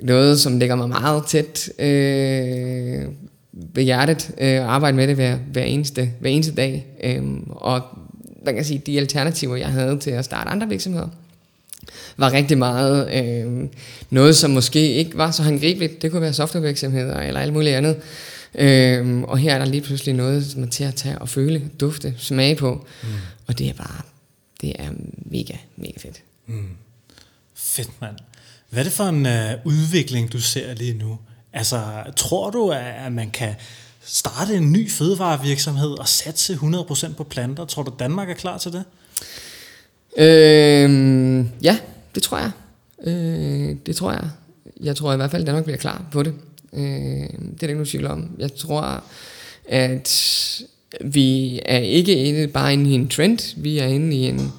noget, 0.03 0.41
som 0.41 0.59
ligger 0.59 0.75
mig 0.75 0.89
meget 0.89 1.27
tæt 1.27 1.71
øh, 1.79 3.05
ved 3.53 3.83
hjertet, 3.83 4.31
øh, 4.39 4.61
og 4.61 4.75
arbejde 4.75 4.97
med 4.97 5.09
det 5.09 5.15
hver, 5.15 5.37
hver, 5.37 5.63
eneste, 5.63 6.11
hver 6.21 6.31
eneste 6.31 6.55
dag. 6.55 6.87
Øh, 7.05 7.23
og 7.47 7.81
man 8.45 8.55
kan 8.55 8.65
sige, 8.65 8.83
de 8.87 8.99
alternativer, 8.99 9.57
jeg 9.57 9.69
havde 9.69 9.99
til 9.99 10.11
at 10.11 10.25
starte 10.25 10.51
andre 10.51 10.69
virksomheder, 10.69 11.09
var 12.17 12.33
rigtig 12.33 12.59
meget 12.59 13.15
øh, 13.15 13.69
noget, 14.11 14.37
som 14.37 14.51
måske 14.51 14.93
ikke 14.93 15.19
var 15.19 15.31
så 15.31 15.43
håndgribeligt. 15.43 16.03
Det 16.03 16.11
kunne 16.11 16.23
være 16.23 16.33
softwarevirksomheder 16.33 17.21
eller 17.21 17.41
alt 17.41 17.53
muligt 17.53 17.77
andet. 17.77 17.97
Øh, 18.55 19.23
og 19.23 19.39
her 19.39 19.55
er 19.55 19.59
der 19.59 19.67
lige 19.67 19.81
pludselig 19.81 20.15
noget, 20.15 20.47
som 20.47 20.63
er 20.63 20.67
til 20.67 20.85
at 20.85 20.95
tage 20.95 21.19
og 21.19 21.29
føle, 21.29 21.71
dufte, 21.81 22.15
smage 22.19 22.57
på. 22.57 22.87
Mm. 23.03 23.09
Og 23.47 23.59
det 23.59 23.69
er 23.69 23.75
bare, 23.75 24.03
det 24.61 24.73
er 24.79 24.91
mega, 25.17 25.55
mega 25.77 25.99
fedt. 25.99 26.23
Mm. 26.47 26.69
Fedt, 27.55 28.01
mand. 28.01 28.17
Hvad 28.71 28.81
er 28.81 28.85
det 28.85 28.93
for 28.93 29.05
en 29.05 29.27
uh, 29.27 29.73
udvikling, 29.73 30.33
du 30.33 30.41
ser 30.41 30.75
lige 30.75 30.95
nu? 30.95 31.19
Altså, 31.53 31.83
tror 32.17 32.51
du, 32.51 32.71
at 32.71 33.13
man 33.13 33.31
kan 33.31 33.55
starte 34.05 34.55
en 34.55 34.73
ny 34.73 34.91
fødevarevirksomhed 34.91 35.91
og 35.99 36.09
satse 36.09 36.55
100% 36.55 37.15
på 37.15 37.25
planter? 37.25 37.65
Tror 37.65 37.83
du, 37.83 37.93
Danmark 37.99 38.31
er 38.31 38.35
klar 38.35 38.59
til 38.59 38.73
det? 38.73 38.85
Øh, 40.19 41.45
ja, 41.63 41.79
det 42.15 42.23
tror 42.23 42.39
jeg. 42.39 42.51
Øh, 43.05 43.77
det 43.87 43.97
tror 43.97 44.13
jeg. 44.13 44.31
Jeg 44.81 44.97
tror 44.97 45.13
i 45.13 45.17
hvert 45.17 45.31
fald, 45.31 45.43
at 45.43 45.47
Danmark 45.47 45.65
bliver 45.65 45.79
klar 45.79 46.05
på 46.13 46.23
det. 46.23 46.35
Øh, 46.73 46.83
det 46.83 47.23
er 47.23 47.29
der 47.61 47.63
ikke 47.63 47.75
nogen 47.75 47.87
tvivl 47.87 48.07
om. 48.07 48.31
Jeg 48.39 48.55
tror, 48.55 49.03
at 49.69 50.11
vi 51.01 51.61
er 51.65 51.79
ikke 51.79 52.15
inde, 52.15 52.47
bare 52.47 52.73
inde 52.73 52.91
i 52.91 52.95
en 52.95 53.09
trend. 53.09 53.63
Vi 53.63 53.79
er 53.79 53.87
inde 53.87 54.17
i 54.17 54.27
en, 54.27 54.53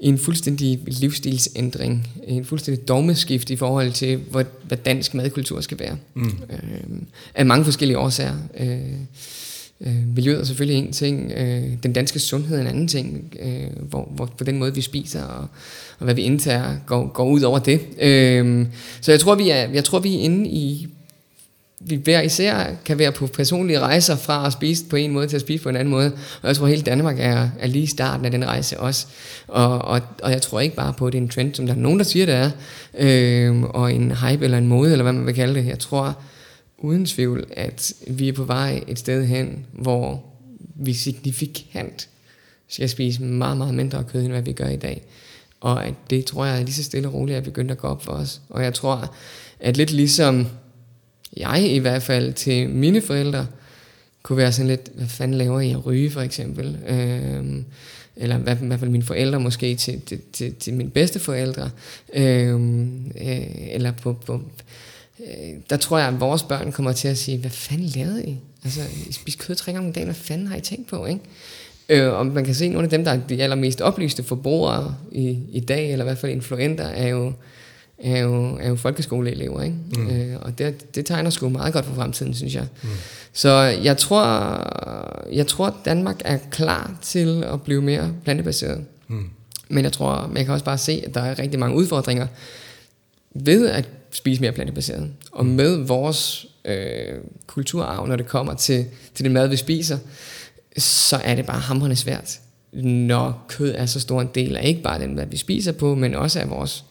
i 0.00 0.08
en 0.08 0.18
fuldstændig 0.18 0.80
livsstilsændring. 0.86 2.08
En 2.26 2.44
fuldstændig 2.44 2.88
dogmeskift 2.88 3.50
i 3.50 3.56
forhold 3.56 3.92
til, 3.92 4.16
hvad, 4.16 4.44
hvad 4.62 4.78
dansk 4.78 5.14
madkultur 5.14 5.60
skal 5.60 5.78
være. 5.78 5.96
Mm. 6.14 6.26
Øh, 6.50 6.98
af 7.34 7.46
mange 7.46 7.64
forskellige 7.64 7.98
årsager. 7.98 8.36
Øh, 8.58 8.78
Øh, 9.80 10.14
miljøet 10.16 10.40
er 10.40 10.44
selvfølgelig 10.44 10.78
en 10.78 10.92
ting, 10.92 11.32
øh, 11.32 11.64
den 11.82 11.92
danske 11.92 12.18
sundhed 12.18 12.56
er 12.56 12.60
en 12.60 12.66
anden 12.66 12.88
ting, 12.88 13.34
øh, 13.42 13.82
hvor, 13.82 14.08
hvor 14.10 14.26
på 14.38 14.44
den 14.44 14.58
måde 14.58 14.74
vi 14.74 14.80
spiser 14.80 15.22
og, 15.22 15.46
og 15.98 16.04
hvad 16.04 16.14
vi 16.14 16.22
indtager 16.22 16.76
går, 16.86 17.06
går 17.06 17.28
ud 17.28 17.40
over 17.40 17.58
det. 17.58 17.80
Øh, 18.00 18.66
så 19.00 19.12
jeg 19.12 19.20
tror 19.20 19.34
vi 19.34 19.50
er, 19.50 19.70
jeg 19.70 19.84
tror 19.84 19.98
vi 19.98 20.16
er 20.16 20.20
inde 20.20 20.48
i 20.48 20.88
vi 21.80 21.94
hver 21.94 22.20
især 22.20 22.66
kan 22.84 22.98
være 22.98 23.12
på 23.12 23.26
personlige 23.26 23.80
rejser 23.80 24.16
fra 24.16 24.46
at 24.46 24.52
spise 24.52 24.84
på 24.84 24.96
en 24.96 25.12
måde 25.12 25.28
til 25.28 25.36
at 25.36 25.40
spise 25.40 25.62
på 25.62 25.68
en 25.68 25.76
anden 25.76 25.90
måde. 25.90 26.12
Og 26.42 26.48
jeg 26.48 26.56
tror, 26.56 26.66
at 26.66 26.70
hele 26.70 26.82
Danmark 26.82 27.16
er, 27.18 27.48
er 27.58 27.66
lige 27.66 27.82
i 27.82 27.86
starten 27.86 28.24
af 28.24 28.30
den 28.30 28.46
rejse 28.46 28.80
også. 28.80 29.06
Og, 29.48 29.78
og, 29.78 30.00
og 30.22 30.30
jeg 30.30 30.42
tror 30.42 30.60
ikke 30.60 30.76
bare 30.76 30.92
på, 30.92 31.06
at 31.06 31.12
det 31.12 31.18
er 31.18 31.22
en 31.22 31.28
trend, 31.28 31.54
som 31.54 31.66
der 31.66 31.74
er 31.74 31.78
nogen, 31.78 31.98
der 31.98 32.04
siger, 32.04 32.26
det 32.26 32.34
er. 32.34 32.50
Øh, 32.98 33.62
og 33.62 33.92
en 33.92 34.12
hype 34.12 34.44
eller 34.44 34.58
en 34.58 34.66
mode, 34.66 34.92
eller 34.92 35.02
hvad 35.02 35.12
man 35.12 35.26
vil 35.26 35.34
kalde 35.34 35.54
det. 35.54 35.66
Jeg 35.66 35.78
tror, 35.78 36.18
uden 36.78 37.06
tvivl, 37.06 37.46
at 37.50 37.92
vi 38.06 38.28
er 38.28 38.32
på 38.32 38.44
vej 38.44 38.84
et 38.88 38.98
sted 38.98 39.26
hen, 39.26 39.66
hvor 39.72 40.24
vi 40.74 40.92
signifikant 40.92 42.08
skal 42.68 42.88
spise 42.88 43.22
meget, 43.22 43.56
meget 43.56 43.74
mindre 43.74 44.04
kød, 44.04 44.22
end 44.22 44.32
hvad 44.32 44.42
vi 44.42 44.52
gør 44.52 44.68
i 44.68 44.76
dag. 44.76 45.02
Og 45.60 45.86
at 45.86 45.94
det 46.10 46.24
tror 46.24 46.44
jeg 46.44 46.60
er 46.60 46.64
lige 46.64 46.74
så 46.74 46.84
stille 46.84 47.08
og 47.08 47.14
roligt 47.14 47.36
er 47.36 47.40
begyndt 47.40 47.70
at 47.70 47.78
gå 47.78 47.86
op 47.86 48.04
for 48.04 48.12
os. 48.12 48.40
Og 48.48 48.64
jeg 48.64 48.74
tror, 48.74 49.14
at 49.60 49.76
lidt 49.76 49.90
ligesom 49.90 50.46
jeg 51.36 51.68
i 51.68 51.78
hvert 51.78 52.02
fald 52.02 52.32
til 52.32 52.68
mine 52.68 53.00
forældre, 53.00 53.46
kunne 54.22 54.36
være 54.36 54.52
sådan 54.52 54.68
lidt, 54.68 54.90
hvad 54.94 55.06
fanden 55.06 55.38
laver 55.38 55.60
I 55.60 55.70
at 55.70 55.86
ryge 55.86 56.10
for 56.10 56.20
eksempel? 56.20 56.78
Øhm, 56.88 57.64
eller 58.16 58.38
hvad, 58.38 58.56
i 58.62 58.66
hvert 58.66 58.80
fald 58.80 58.90
mine 58.90 59.04
forældre 59.04 59.40
måske 59.40 59.74
til, 59.74 60.00
til, 60.00 60.20
til, 60.32 60.54
til 60.54 60.74
mine 60.74 60.90
bedste 60.90 61.18
forældre. 61.18 61.70
Øhm, 62.14 63.06
øh, 63.06 63.40
eller 63.70 63.92
på, 63.92 64.12
på 64.12 64.42
øh, 65.20 65.60
der 65.70 65.76
tror 65.76 65.98
jeg, 65.98 66.08
at 66.08 66.20
vores 66.20 66.42
børn 66.42 66.72
kommer 66.72 66.92
til 66.92 67.08
at 67.08 67.18
sige, 67.18 67.38
hvad 67.38 67.50
fanden 67.50 67.86
lavede 67.86 68.24
I? 68.26 68.36
Altså, 68.64 68.80
I 69.08 69.12
spiser 69.12 69.38
kød 69.38 69.54
tre 69.54 69.72
gange 69.72 69.88
om 69.88 69.92
dagen, 69.92 70.06
hvad 70.06 70.14
fanden 70.14 70.46
har 70.46 70.56
I 70.56 70.60
tænkt 70.60 70.88
på, 70.88 71.06
ikke? 71.06 71.20
Øh, 71.88 72.12
og 72.12 72.26
man 72.26 72.44
kan 72.44 72.54
se, 72.54 72.64
at 72.64 72.70
nogle 72.70 72.84
af 72.84 72.90
dem, 72.90 73.04
der 73.04 73.12
er 73.12 73.20
de 73.28 73.42
allermest 73.42 73.80
oplyste 73.80 74.22
forbrugere 74.22 74.94
i, 75.12 75.38
i 75.52 75.60
dag, 75.60 75.92
eller 75.92 76.04
i 76.04 76.06
hvert 76.06 76.18
fald 76.18 76.32
influenter, 76.32 76.84
er 76.84 77.08
jo, 77.08 77.32
er 77.98 78.18
jo, 78.18 78.56
er 78.56 78.68
jo 78.68 78.76
folkeskoleelever, 78.76 79.62
ikke? 79.62 79.76
Mm. 79.96 80.10
Øh, 80.10 80.36
og 80.40 80.58
det, 80.58 80.94
det 80.94 81.06
tegner 81.06 81.30
sgu 81.30 81.48
meget 81.48 81.72
godt 81.72 81.84
for 81.84 81.94
fremtiden, 81.94 82.34
synes 82.34 82.54
jeg. 82.54 82.66
Mm. 82.82 82.88
Så 83.32 83.50
jeg 83.62 83.96
tror, 83.96 84.22
jeg 85.32 85.46
tror, 85.46 85.66
at 85.66 85.74
Danmark 85.84 86.20
er 86.24 86.38
klar 86.50 86.98
til 87.02 87.44
at 87.44 87.62
blive 87.62 87.82
mere 87.82 88.12
plantebaseret. 88.24 88.84
Mm. 89.08 89.30
Men 89.68 89.84
jeg 89.84 89.92
tror, 89.92 90.30
man 90.32 90.44
kan 90.44 90.54
også 90.54 90.64
bare 90.64 90.78
se, 90.78 91.02
at 91.06 91.14
der 91.14 91.20
er 91.20 91.38
rigtig 91.38 91.60
mange 91.60 91.76
udfordringer 91.76 92.26
ved 93.34 93.68
at 93.68 93.88
spise 94.10 94.40
mere 94.40 94.52
plantebaseret. 94.52 95.10
Og 95.32 95.46
mm. 95.46 95.52
med 95.52 95.76
vores 95.76 96.46
øh, 96.64 97.14
kulturarv, 97.46 98.06
når 98.06 98.16
det 98.16 98.26
kommer 98.26 98.54
til, 98.54 98.86
til 99.14 99.24
det 99.24 99.32
mad, 99.32 99.48
vi 99.48 99.56
spiser, 99.56 99.98
så 100.78 101.16
er 101.16 101.34
det 101.34 101.46
bare 101.46 101.60
hamrende 101.60 101.96
svært, 101.96 102.40
når 102.82 103.44
kød 103.48 103.74
er 103.74 103.86
så 103.86 104.00
stor 104.00 104.20
en 104.20 104.28
del 104.34 104.56
af 104.56 104.68
ikke 104.68 104.82
bare 104.82 105.00
den 105.00 105.16
mad, 105.16 105.26
vi 105.26 105.36
spiser 105.36 105.72
på, 105.72 105.94
men 105.94 106.14
også 106.14 106.40
af 106.40 106.50
vores, 106.50 106.84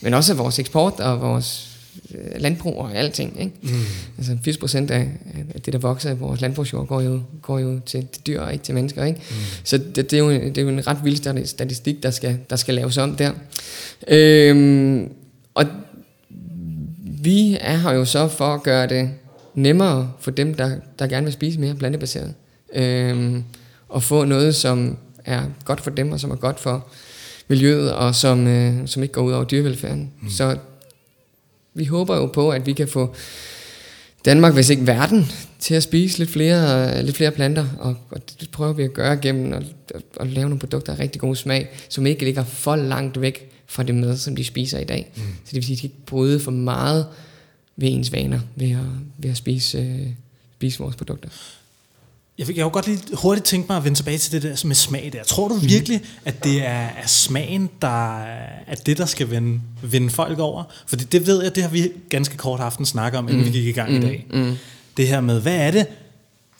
men 0.00 0.14
også 0.14 0.32
af 0.32 0.38
vores 0.38 0.58
eksport 0.58 1.00
og 1.00 1.20
vores 1.20 1.78
øh, 2.14 2.40
landbrug 2.40 2.76
og 2.76 2.94
alting. 2.94 3.40
Ikke? 3.40 3.52
Mm. 3.62 3.70
Altså 4.18 4.38
80 4.44 4.58
procent 4.58 4.90
af, 4.90 5.08
af 5.54 5.60
det, 5.60 5.72
der 5.72 5.78
vokser 5.78 6.10
i 6.10 6.16
vores 6.16 6.40
landbrugsjord, 6.40 6.86
går 6.86 7.00
jo, 7.00 7.22
går 7.42 7.58
jo 7.58 7.80
til, 7.86 8.06
til 8.12 8.22
dyr 8.26 8.40
og 8.40 8.52
ikke 8.52 8.64
til 8.64 8.74
mennesker. 8.74 9.04
Ikke? 9.04 9.20
Mm. 9.30 9.36
Så 9.64 9.78
det, 9.78 9.96
det, 9.96 10.12
er 10.12 10.18
jo, 10.18 10.30
det 10.30 10.58
er 10.58 10.62
jo 10.62 10.68
en 10.68 10.86
ret 10.86 10.98
vild 11.04 11.46
statistik, 11.46 12.02
der 12.02 12.10
skal, 12.10 12.38
der 12.50 12.56
skal 12.56 12.74
laves 12.74 12.98
om 12.98 13.16
der. 13.16 13.32
Øhm, 14.08 15.08
og 15.54 15.64
vi 17.20 17.58
er 17.60 17.76
her 17.76 17.92
jo 17.92 18.04
så 18.04 18.28
for 18.28 18.54
at 18.54 18.62
gøre 18.62 18.86
det 18.86 19.10
nemmere 19.54 20.12
for 20.20 20.30
dem, 20.30 20.54
der, 20.54 20.76
der 20.98 21.06
gerne 21.06 21.24
vil 21.24 21.32
spise 21.32 21.60
mere 21.60 21.74
plantebaseret. 21.74 22.34
Øhm, 22.74 23.44
og 23.88 24.02
få 24.02 24.24
noget, 24.24 24.54
som 24.54 24.98
er 25.24 25.42
godt 25.64 25.80
for 25.80 25.90
dem, 25.90 26.12
og 26.12 26.20
som 26.20 26.30
er 26.30 26.36
godt 26.36 26.60
for 26.60 26.86
miljøet, 27.48 27.92
og 27.92 28.14
som, 28.14 28.46
øh, 28.46 28.74
som 28.86 29.02
ikke 29.02 29.12
går 29.12 29.22
ud 29.22 29.32
over 29.32 29.44
dyrevelfærden. 29.44 30.12
Mm. 30.22 30.30
Så 30.30 30.56
vi 31.74 31.84
håber 31.84 32.16
jo 32.16 32.26
på, 32.26 32.50
at 32.50 32.66
vi 32.66 32.72
kan 32.72 32.88
få 32.88 33.14
Danmark, 34.24 34.54
hvis 34.54 34.70
ikke 34.70 34.86
verden, 34.86 35.32
til 35.58 35.74
at 35.74 35.82
spise 35.82 36.18
lidt 36.18 36.30
flere, 36.30 37.02
lidt 37.02 37.16
flere 37.16 37.30
planter, 37.30 37.66
og, 37.78 37.96
og 38.10 38.20
det 38.40 38.50
prøver 38.50 38.72
vi 38.72 38.82
at 38.82 38.92
gøre 38.92 39.16
gennem 39.16 39.52
at, 39.52 39.62
at, 39.94 40.02
at 40.20 40.26
lave 40.26 40.48
nogle 40.48 40.58
produkter 40.58 40.92
af 40.92 40.98
rigtig 40.98 41.20
god 41.20 41.36
smag, 41.36 41.68
som 41.88 42.06
ikke 42.06 42.24
ligger 42.24 42.44
for 42.44 42.76
langt 42.76 43.20
væk 43.20 43.59
fra 43.70 43.82
det 43.82 43.94
mad, 43.94 44.16
som 44.16 44.36
de 44.36 44.44
spiser 44.44 44.78
i 44.78 44.84
dag. 44.84 45.12
Mm. 45.16 45.22
Så 45.22 45.50
det 45.50 45.54
vil 45.54 45.64
sige, 45.64 45.76
at 45.76 45.82
de 45.82 45.86
ikke 45.86 46.06
bryde 46.06 46.40
for 46.40 46.50
meget 46.50 47.06
ved 47.76 47.88
ens 47.92 48.12
vaner 48.12 48.40
ved 48.56 48.70
at, 48.70 48.78
ved 49.18 49.30
at 49.30 49.36
spise, 49.36 49.78
øh, 49.78 50.06
spise 50.56 50.78
vores 50.78 50.96
produkter. 50.96 51.28
Jeg, 52.38 52.48
vil, 52.48 52.56
jeg 52.56 52.64
vil 52.64 52.72
godt 52.72 52.86
lige 52.86 53.00
hurtigt 53.12 53.46
tænke 53.46 53.66
mig 53.68 53.76
at 53.76 53.84
vende 53.84 53.98
tilbage 53.98 54.18
til 54.18 54.32
det 54.32 54.42
der 54.42 54.66
med 54.66 54.74
smag 54.74 55.10
der. 55.12 55.24
Tror 55.24 55.48
du 55.48 55.54
mm. 55.54 55.62
virkelig, 55.68 56.00
at 56.24 56.44
det 56.44 56.66
er, 56.66 56.88
er 57.02 57.06
smagen, 57.06 57.70
der 57.82 58.22
er 58.66 58.74
det, 58.86 58.98
der 58.98 59.06
skal 59.06 59.30
vende, 59.30 59.60
vende 59.82 60.10
folk 60.10 60.38
over? 60.38 60.64
Fordi 60.86 61.04
det 61.04 61.26
ved 61.26 61.42
jeg, 61.42 61.54
det 61.54 61.62
har 61.62 61.70
vi 61.70 61.92
ganske 62.08 62.36
kort 62.36 62.60
aften 62.60 62.86
snakket 62.86 63.18
om, 63.18 63.28
inden 63.28 63.40
mm. 63.40 63.52
vi 63.52 63.58
gik 63.58 63.66
i 63.66 63.72
gang 63.72 63.90
mm. 63.90 63.96
i 63.96 64.00
dag. 64.00 64.26
Mm. 64.30 64.56
Det 64.96 65.08
her 65.08 65.20
med, 65.20 65.40
hvad 65.40 65.56
er 65.56 65.70
det, 65.70 65.86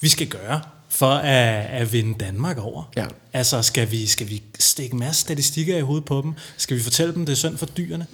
vi 0.00 0.08
skal 0.08 0.26
gøre 0.26 0.60
for 0.90 1.10
at, 1.10 1.66
at 1.80 1.92
vinde 1.92 2.14
Danmark 2.18 2.58
over. 2.58 2.90
Ja. 2.96 3.06
Altså, 3.32 3.62
skal 3.62 3.90
vi, 3.90 4.06
skal 4.06 4.28
vi 4.28 4.42
stikke 4.58 4.92
en 4.92 4.98
masse 4.98 5.20
statistikker 5.20 5.76
i 5.76 5.80
hovedet 5.80 6.04
på 6.04 6.20
dem? 6.24 6.32
Skal 6.56 6.76
vi 6.76 6.82
fortælle 6.82 7.14
dem, 7.14 7.26
det 7.26 7.32
er 7.32 7.36
synd 7.36 7.56
for 7.56 7.66
dyrene? 7.66 8.06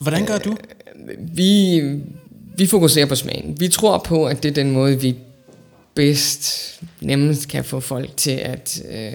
Hvordan 0.00 0.26
gør 0.26 0.38
du? 0.38 0.56
Øh, 1.08 1.36
vi, 1.36 1.80
vi 2.56 2.66
fokuserer 2.66 3.06
på 3.06 3.14
smagen. 3.14 3.60
Vi 3.60 3.68
tror 3.68 3.98
på, 3.98 4.26
at 4.26 4.42
det 4.42 4.48
er 4.48 4.54
den 4.54 4.70
måde, 4.70 5.00
vi 5.00 5.16
bedst, 5.94 6.74
nemmest 7.00 7.48
kan 7.48 7.64
få 7.64 7.80
folk 7.80 8.16
til 8.16 8.30
at 8.30 8.82
øh, 8.88 9.12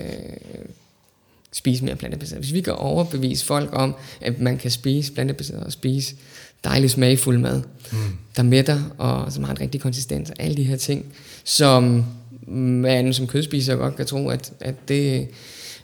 spise 1.52 1.86
mere 1.86 1.96
plantebaseret. 1.96 2.42
Hvis 2.42 2.54
vi 2.54 2.62
kan 2.62 2.74
overbevise 2.74 3.46
folk 3.46 3.70
om, 3.74 3.96
at 4.22 4.40
man 4.40 4.58
kan 4.58 4.72
spise 4.72 5.14
plantebaseret 5.14 5.64
og 5.64 5.72
spise 5.72 6.16
dejlig 6.64 6.92
smagfuld 6.92 7.38
mad, 7.38 7.62
mm. 7.92 7.98
der 8.36 8.44
mætter 8.44 8.82
og 8.98 9.32
som 9.32 9.44
har 9.44 9.52
en 9.52 9.62
rigtig 9.62 9.82
konsistens 9.82 10.30
og 10.30 10.36
alle 10.40 10.58
de 10.58 10.64
her 10.64 10.78
ting, 10.78 11.06
som 11.44 12.06
man 12.48 13.14
som 13.14 13.28
kødspiser 13.28 13.76
godt 13.76 13.96
kan 13.96 14.06
tro, 14.06 14.30
at, 14.30 14.52
at, 14.60 14.76
det, 14.88 15.28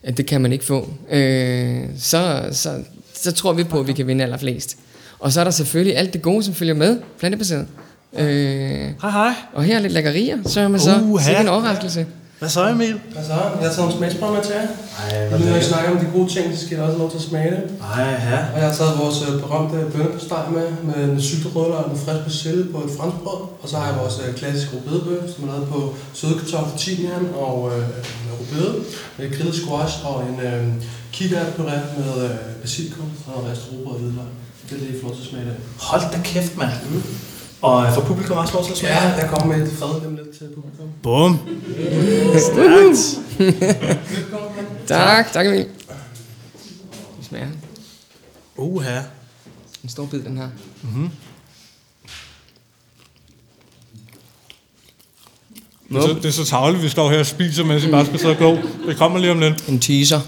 at 0.03 0.17
det 0.17 0.25
kan 0.25 0.41
man 0.41 0.53
ikke 0.53 0.65
få, 0.65 0.93
øh, 1.12 1.83
så, 1.97 2.49
så, 2.51 2.83
så 3.13 3.31
tror 3.31 3.53
vi 3.53 3.63
på, 3.63 3.79
at 3.79 3.88
vi 3.88 3.93
kan 3.93 4.07
vinde 4.07 4.23
allerflest. 4.23 4.77
Og 5.19 5.31
så 5.31 5.39
er 5.39 5.43
der 5.43 5.51
selvfølgelig 5.51 5.97
alt 5.97 6.13
det 6.13 6.21
gode, 6.21 6.43
som 6.43 6.53
følger 6.53 6.73
med, 6.73 6.99
plantebaseret. 7.19 7.67
Øh, 8.13 8.25
hej 9.01 9.12
hej. 9.12 9.33
Og 9.53 9.63
her 9.63 9.75
er 9.75 9.79
lidt 9.79 9.93
lækkerier, 9.93 10.38
så 10.45 10.62
er 10.62 10.67
man 10.67 10.79
så 10.79 11.01
uh, 11.01 11.41
en 11.41 11.47
overraskelse. 11.47 12.05
Hvad 12.39 12.50
så, 12.50 12.69
Emil? 12.69 13.00
Hvad 13.13 13.23
så? 13.23 13.34
Jeg 13.34 13.67
har 13.67 13.73
taget 13.76 13.78
nogle 13.78 13.97
smagsprøver 13.97 14.34
med 14.34 14.43
til 14.43 14.54
jer. 14.60 14.67
Ej, 15.02 15.28
hvad 15.28 15.39
Når 15.39 15.58
vi 15.58 15.63
snakker 15.63 15.89
om 15.91 15.97
de 16.04 16.08
gode 16.17 16.30
ting, 16.36 16.45
så 16.58 16.65
skal 16.65 16.76
jeg 16.76 16.84
også 16.86 16.95
have 16.95 17.04
lov 17.04 17.12
til 17.12 17.17
at 17.23 17.28
smage 17.30 17.52
det. 17.56 17.63
Ej, 17.95 18.04
ja. 18.30 18.39
Og 18.54 18.58
jeg 18.60 18.67
har 18.69 18.76
taget 18.80 19.00
vores 19.04 19.17
øh, 19.28 19.34
berømte 19.43 19.78
bønnepostej 19.93 20.43
med, 20.56 20.67
med 20.89 21.00
en 21.10 21.21
syltet 21.21 21.56
rødløg 21.56 21.78
og 21.86 21.91
en 21.91 21.97
frisk 22.06 22.21
persille 22.28 22.63
på 22.73 22.78
et 22.86 22.91
franskbrød. 22.97 23.41
Og 23.62 23.65
så 23.69 23.76
har 23.78 23.86
jeg 23.89 23.95
vores 24.02 24.15
øh, 24.23 24.36
klassiske 24.39 24.71
rubedebøf, 24.76 25.23
som 25.34 25.39
er 25.43 25.52
lavet 25.54 25.67
på 25.73 25.80
søde 26.19 26.36
kartoffer, 26.39 26.78
timian 26.78 27.26
og 27.45 27.56
øh, 27.71 27.84
rubede. 28.39 28.71
Med 29.17 29.26
grillet 29.36 29.56
squash 29.62 29.95
og 30.10 30.17
en 30.30 30.38
øh, 30.47 30.63
kikærtpuré 31.15 31.78
med 32.00 32.12
øh, 32.26 32.36
basilikum 32.62 33.10
og 33.34 33.38
ristet 33.50 33.67
rugbrød 33.71 33.93
og 33.95 34.00
hvidløg. 34.02 34.30
Det 34.69 34.73
er 34.76 34.80
det, 34.84 34.89
I 34.95 35.02
får 35.02 35.10
til 35.15 35.21
at 35.26 35.30
smage 35.32 35.45
det. 35.45 35.56
Hold 35.89 36.02
da 36.13 36.19
kæft, 36.23 36.58
mand. 36.58 36.71
Mm. 36.89 37.04
Og 37.61 37.93
for 37.93 38.01
publikum 38.01 38.37
også 38.37 38.53
lov 38.53 38.63
til 38.65 38.71
at 38.71 38.77
smage? 38.77 38.93
Ja, 38.93 39.13
jeg 39.13 39.29
kommer 39.29 39.57
med 39.57 39.67
et 39.67 39.73
fad 39.73 40.01
dem 40.01 40.15
lidt 40.15 40.37
til 40.37 40.47
publikum. 40.55 40.87
Bum! 41.03 41.39
Stærkt! 42.39 43.19
tak, 44.87 45.31
tak 45.31 45.45
Emil. 45.45 45.67
Det 47.17 47.25
smager. 47.25 47.47
Uha. 48.57 48.99
En 49.83 49.89
stor 49.89 50.05
bid, 50.05 50.19
den 50.23 50.37
her. 50.37 50.49
Mm-hmm. 50.81 51.09
Det 55.89 55.97
er, 55.97 56.01
så, 56.01 56.13
det 56.13 56.25
er 56.25 56.31
så 56.31 56.45
tavligt, 56.45 56.83
vi 56.83 56.89
står 56.89 57.09
her 57.09 57.19
og 57.19 57.25
spiser, 57.25 57.63
mens 57.63 57.85
vi 57.85 57.91
bare 57.91 58.05
skal 58.05 58.19
sidde 58.19 58.33
og 58.33 58.37
gå. 58.39 58.57
Det 58.87 58.97
kommer 58.97 59.19
lige 59.19 59.31
om 59.31 59.39
lidt. 59.39 59.67
En 59.67 59.79
teaser. 59.79 60.19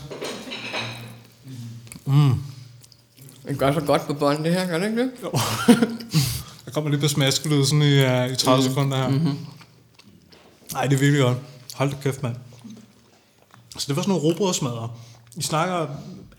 Mm. 2.05 2.33
Det 3.47 3.57
gør 3.57 3.73
så 3.73 3.79
godt 3.79 4.07
på 4.07 4.13
bånd, 4.13 4.43
det 4.43 4.53
her, 4.53 4.67
gør 4.67 4.79
det 4.79 4.85
ikke 4.85 5.01
det? 5.01 5.11
Jo. 5.23 5.31
Der 6.69 6.73
kommer 6.73 6.89
lige 6.89 7.01
på 7.01 7.07
smaskelyd 7.07 7.65
sådan 7.65 7.81
i, 7.81 8.05
uh, 8.05 8.31
i 8.31 8.35
30 8.35 8.57
mm. 8.57 8.69
sekunder 8.69 8.97
her. 8.97 9.07
Mm-hmm. 9.09 9.37
Nej, 10.73 10.85
det 10.85 10.93
er 10.93 10.99
virkelig 10.99 11.21
godt. 11.21 11.37
Hold 11.73 11.89
da 11.89 11.95
kæft, 12.03 12.23
mand. 12.23 12.35
Så 13.77 13.85
det 13.87 13.95
var 13.95 14.01
sådan 14.01 14.09
nogle 14.15 14.23
robrødsmadder. 14.23 14.99
I 15.37 15.41
snakker, 15.41 15.75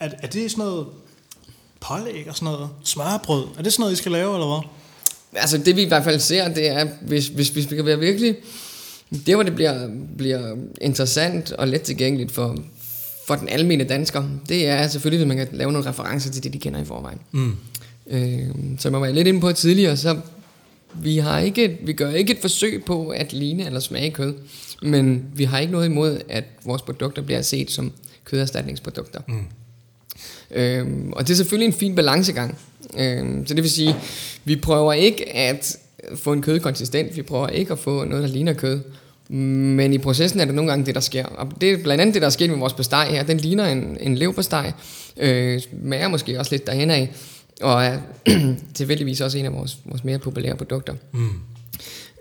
er, 0.01 0.11
er 0.23 0.27
det 0.27 0.51
sådan 0.51 0.65
noget 0.65 0.87
pålæg 1.81 2.29
og 2.29 2.35
sådan 2.37 2.53
noget? 2.53 2.69
Smørbrød? 2.85 3.45
Er 3.59 3.63
det 3.63 3.73
sådan 3.73 3.83
noget, 3.83 3.93
I 3.93 3.97
skal 3.97 4.13
lave, 4.13 4.35
eller 4.35 4.47
hvad? 4.47 4.69
Altså 5.41 5.59
det 5.59 5.77
vi 5.77 5.83
i 5.83 5.89
hvert 5.89 6.05
fald 6.05 6.21
ser, 6.21 6.55
det 6.55 6.69
er, 6.69 6.89
hvis, 7.03 7.29
hvis, 7.29 7.49
hvis 7.49 7.71
vi 7.71 7.77
kan 7.77 7.87
være 7.87 7.99
virkelig... 7.99 8.37
Det, 9.27 9.35
hvor 9.35 9.43
det 9.43 9.55
bliver, 9.55 9.89
bliver 10.19 10.57
interessant 10.81 11.53
og 11.53 11.69
let 11.69 11.83
tilgængeligt 11.83 12.33
for, 12.33 12.57
for 13.27 13.35
den 13.35 13.49
almindelige 13.49 13.89
dansker, 13.89 14.25
det 14.49 14.69
er 14.69 14.89
selvfølgelig, 14.89 15.27
hvis 15.27 15.37
man 15.37 15.47
kan 15.47 15.57
lave 15.57 15.73
nogle 15.73 15.89
referencer 15.89 16.31
til 16.31 16.43
det, 16.43 16.53
de 16.53 16.59
kender 16.59 16.81
i 16.81 16.85
forvejen. 16.85 17.19
Mm. 17.33 17.57
Øh, 18.11 18.47
som 18.79 18.93
jeg 18.93 19.01
var 19.01 19.11
lidt 19.11 19.29
inde 19.29 19.41
på 19.41 19.53
tidligere, 19.53 19.97
så 19.97 20.17
vi, 20.95 21.19
har 21.19 21.39
ikke, 21.39 21.79
vi 21.83 21.93
gør 21.93 22.11
ikke 22.11 22.33
et 22.33 22.39
forsøg 22.41 22.85
på 22.85 23.09
at 23.09 23.33
ligne 23.33 23.67
eller 23.67 23.81
smage 23.81 24.11
kød, 24.11 24.35
men 24.83 25.25
vi 25.35 25.45
har 25.45 25.59
ikke 25.59 25.73
noget 25.73 25.87
imod, 25.87 26.21
at 26.29 26.45
vores 26.65 26.83
produkter 26.83 27.23
bliver 27.23 27.43
set 27.43 27.71
som 27.71 27.93
køderstatningsprodukter. 28.25 29.21
Mm. 29.29 29.45
Øhm, 30.51 31.13
og 31.13 31.27
det 31.27 31.33
er 31.33 31.37
selvfølgelig 31.37 31.67
en 31.67 31.73
fin 31.73 31.95
balancegang. 31.95 32.59
Øhm, 32.99 33.47
så 33.47 33.55
det 33.55 33.63
vil 33.63 33.71
sige, 33.71 33.97
vi 34.45 34.57
prøver 34.57 34.93
ikke 34.93 35.37
at 35.37 35.77
få 36.15 36.33
en 36.33 36.43
kødkonsistent, 36.43 37.17
vi 37.17 37.23
prøver 37.23 37.49
ikke 37.49 37.73
at 37.73 37.79
få 37.79 38.05
noget, 38.05 38.23
der 38.23 38.29
ligner 38.29 38.53
kød. 38.53 38.81
Men 39.29 39.93
i 39.93 39.99
processen 39.99 40.41
er 40.41 40.45
det 40.45 40.55
nogle 40.55 40.71
gange 40.71 40.87
det, 40.87 40.95
der 40.95 41.01
sker. 41.01 41.25
Og 41.25 41.53
det 41.61 41.73
er 41.73 41.83
blandt 41.83 42.01
andet 42.01 42.15
det, 42.15 42.23
der 42.23 42.27
er 42.27 42.33
sket 42.33 42.51
med 42.51 42.59
vores 42.59 42.73
besteg 42.73 43.07
her. 43.11 43.23
Den 43.23 43.37
ligner 43.37 43.67
en, 43.67 43.97
en 44.01 44.15
leverpostej. 44.15 44.73
Øh, 45.17 45.61
smager 45.61 46.09
måske 46.09 46.39
også 46.39 46.55
lidt 46.55 46.67
derhen 46.67 46.91
af. 46.91 47.11
Og 47.61 47.85
er 47.85 47.99
tilfældigvis 48.75 49.21
også 49.21 49.39
en 49.39 49.45
af 49.45 49.53
vores, 49.53 49.79
vores 49.85 50.05
mere 50.05 50.19
populære 50.19 50.57
produkter. 50.57 50.95
Mm. 51.13 51.31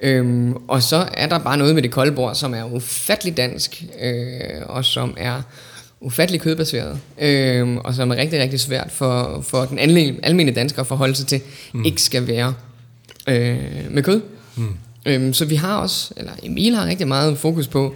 Øhm, 0.02 0.54
og 0.68 0.84
så 0.84 1.08
er 1.14 1.28
der 1.28 1.40
bare 1.40 1.58
noget 1.58 1.76
med 1.76 1.84
det 1.84 1.92
kolde 1.92 2.12
bord, 2.12 2.36
som 2.36 2.54
er 2.54 2.64
ufattelig 2.64 3.38
dansk, 3.38 3.84
øh, 4.02 4.62
og 4.66 4.86
som 4.86 5.14
er 5.18 5.42
ufattelig 6.02 6.42
kødbaseret, 6.42 7.00
øh, 7.22 7.76
og 7.76 7.94
som 7.94 8.12
er 8.12 8.16
rigtig, 8.16 8.40
rigtig 8.40 8.60
svært 8.60 8.92
for, 8.92 9.42
for 9.42 9.66
den 9.66 9.80
almindelige 10.24 10.56
dansker 10.56 10.82
at 10.82 10.88
forholde 10.88 11.16
sig 11.16 11.28
til, 11.28 11.42
mm. 11.74 11.86
ikke 11.86 12.02
skal 12.02 12.28
være 12.28 12.54
øh, 13.28 13.92
med 13.92 14.04
kød. 14.04 14.22
Mm. 14.56 14.76
Øh, 15.06 15.34
så 15.34 15.46
vi 15.46 15.56
har 15.56 15.78
også, 15.78 16.14
eller 16.18 16.32
Emil 16.44 16.76
har 16.76 16.86
rigtig 16.86 17.08
meget 17.08 17.38
fokus 17.38 17.68
på 17.68 17.96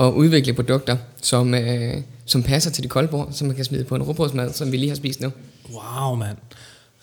at 0.00 0.12
udvikle 0.12 0.52
produkter, 0.52 0.96
som, 1.22 1.54
øh, 1.54 1.94
som 2.24 2.42
passer 2.42 2.70
til 2.70 2.82
de 2.82 2.88
kolde 2.88 3.08
bord, 3.08 3.28
som 3.32 3.46
man 3.46 3.56
kan 3.56 3.64
smide 3.64 3.84
på 3.84 3.94
en 3.94 4.02
råbrødsmad, 4.02 4.52
som 4.52 4.72
vi 4.72 4.76
lige 4.76 4.88
har 4.88 4.96
spist 4.96 5.20
nu. 5.20 5.32
Wow, 5.70 6.14
mand. 6.14 6.36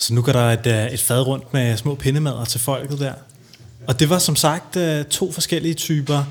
Så 0.02 0.14
nu 0.14 0.22
går 0.22 0.32
der 0.32 0.52
et, 0.52 0.68
øh, 0.68 0.88
et 0.88 1.02
fad 1.02 1.22
rundt 1.22 1.54
med 1.54 1.78
små 1.78 1.96
pindemader 1.96 2.46
til 2.46 2.60
folket 2.60 3.00
der. 3.00 3.14
Og 3.88 4.00
det 4.00 4.10
var 4.10 4.20
som 4.20 4.36
sagt 4.36 4.76
øh, 4.76 5.06
to 5.06 5.32
forskellige 5.32 5.74
typer 5.74 6.24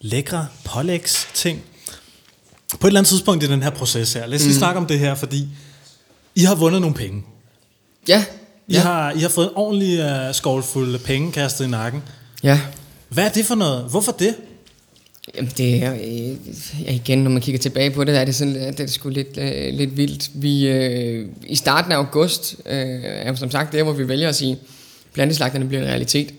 lækre 0.00 0.46
pålægs 0.64 1.28
ting. 1.34 1.62
På 2.80 2.86
et 2.86 2.90
eller 2.90 3.00
andet 3.00 3.08
tidspunkt 3.08 3.44
i 3.44 3.46
den 3.46 3.62
her 3.62 3.70
proces 3.70 4.12
her, 4.12 4.26
lad 4.26 4.38
os 4.38 4.42
lige 4.42 4.52
mm. 4.52 4.58
snakke 4.58 4.78
om 4.78 4.86
det 4.86 4.98
her, 4.98 5.14
fordi 5.14 5.48
I 6.34 6.40
har 6.44 6.54
vundet 6.54 6.80
nogle 6.80 6.96
penge. 6.96 7.24
Ja. 8.08 8.24
I, 8.68 8.72
ja. 8.72 8.80
har, 8.80 9.10
I 9.10 9.18
har 9.18 9.28
fået 9.28 9.46
en 9.46 9.52
ordentlig 9.56 10.04
uh, 10.28 10.34
skovlfuld 10.34 10.98
penge 10.98 11.32
kastet 11.32 11.64
i 11.64 11.68
nakken. 11.68 12.02
Ja. 12.42 12.60
Hvad 13.08 13.24
er 13.24 13.28
det 13.28 13.46
for 13.46 13.54
noget? 13.54 13.84
Hvorfor 13.84 14.12
det? 14.12 14.34
Jamen 15.34 15.50
det 15.56 15.82
er, 15.82 15.94
øh, 15.94 16.84
ja, 16.84 16.92
igen, 16.92 17.18
når 17.18 17.30
man 17.30 17.42
kigger 17.42 17.58
tilbage 17.58 17.90
på 17.90 18.04
det, 18.04 18.18
er 18.18 18.24
det, 18.24 18.34
sådan, 18.34 18.54
det 18.54 18.80
er 18.80 18.86
sgu 18.86 19.08
lidt, 19.08 19.38
uh, 19.38 19.78
lidt 19.78 19.96
vildt. 19.96 20.30
Vi, 20.34 20.70
uh, 20.70 21.26
I 21.46 21.56
starten 21.56 21.92
af 21.92 21.96
august 21.96 22.56
uh, 22.66 22.72
er 23.04 23.34
som 23.34 23.50
sagt 23.50 23.72
der, 23.72 23.82
hvor 23.82 23.92
vi 23.92 24.08
vælger 24.08 24.28
at 24.28 24.36
sige, 24.36 24.58
planteslagterne 25.14 25.64
bliver 25.68 25.82
en 25.82 25.88
realitet. 25.88 26.34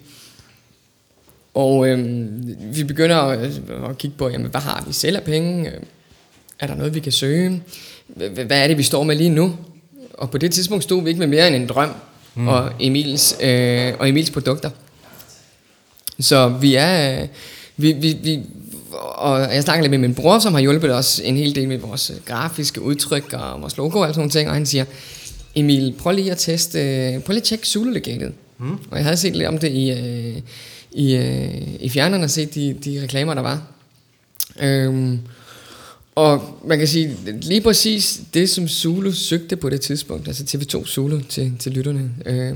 Og 1.54 1.88
øh, 1.88 2.28
vi 2.76 2.84
begynder 2.84 3.16
at, 3.16 3.62
at 3.90 3.98
kigge 3.98 4.18
på, 4.18 4.30
jamen, 4.30 4.52
hvad 4.52 4.62
har 4.62 4.84
vi 4.88 4.94
selv 4.94 5.16
af 5.16 5.24
penge? 5.24 5.72
Er 6.60 6.68
der 6.68 6.76
noget, 6.76 6.96
vi 6.96 7.00
kan 7.00 7.12
søge? 7.12 7.64
Hvad 8.46 8.64
er 8.64 8.68
det, 8.68 8.78
vi 8.78 8.84
står 8.84 9.04
med 9.04 9.16
lige 9.16 9.30
nu? 9.30 9.58
Og 10.14 10.32
på 10.32 10.38
det 10.38 10.52
tidspunkt 10.52 10.84
stod 10.84 11.04
vi 11.04 11.10
ikke 11.10 11.20
med 11.20 11.28
mere 11.28 11.48
end 11.48 11.56
en 11.56 11.68
drøm 11.68 11.90
mm. 12.36 12.48
og, 12.48 12.72
Emils, 12.80 13.36
øh, 13.42 13.94
og 14.00 14.10
Emils 14.10 14.32
produkter. 14.32 14.70
Så 16.20 16.48
vi 16.50 16.76
er... 16.76 17.28
Vi, 17.78 17.92
vi, 17.92 18.18
vi, 18.24 18.40
og 18.98 19.40
jeg 19.40 19.64
snakker 19.64 19.82
lidt 19.84 19.92
med 19.92 20.00
min 20.00 20.16
bror, 20.16 20.40
som 20.40 20.54
har 20.54 20.62
hjulpet 20.62 20.96
os 20.96 21.22
en 21.24 21.38
hel 21.38 21.56
del 21.56 21.68
med 21.68 21.78
vores 21.78 22.12
grafiske 22.26 22.82
udtryk 22.82 23.34
og 23.34 23.62
vores 23.62 23.78
logo 23.78 24.00
og 24.00 24.08
sådan 24.08 24.20
nogle 24.20 24.32
ting, 24.32 24.50
og 24.50 24.56
han 24.56 24.66
siger, 24.66 24.86
Emil, 25.56 25.96
prøv 26.00 26.16
lige 26.16 26.32
at 26.32 26.38
teste, 26.38 26.78
prøv 27.26 27.34
lige 27.34 27.42
at 27.42 27.44
tjekke 27.44 27.68
Zulu-legatet. 27.68 28.34
Mm. 28.58 28.72
Og 28.92 28.98
jeg 28.98 29.04
havde 29.04 29.18
set 29.18 29.36
lidt 29.36 29.48
om 29.48 29.58
det 29.58 29.72
i, 29.72 29.92
øh, 29.92 30.38
i, 30.92 31.16
øh, 31.16 31.62
i 31.80 31.90
fjerneren 31.90 32.24
og 32.24 32.30
set 32.30 32.56
de, 32.56 32.76
de 32.86 33.04
reklamer, 33.04 33.34
der 33.34 33.42
var. 33.42 33.68
Øhm, 34.60 35.20
og 36.16 36.60
man 36.66 36.78
kan 36.78 36.88
sige, 36.88 37.18
lige 37.42 37.62
præcis 37.62 38.22
det, 38.34 38.50
som 38.50 38.68
Zulu 38.68 39.12
søgte 39.12 39.56
på 39.56 39.70
det 39.70 39.82
tidspunkt, 39.82 40.28
altså 40.28 40.44
TV2 40.44 40.88
Zulu 40.88 41.20
til, 41.30 41.54
til 41.60 41.72
lytterne, 41.72 42.12
øh, 42.26 42.56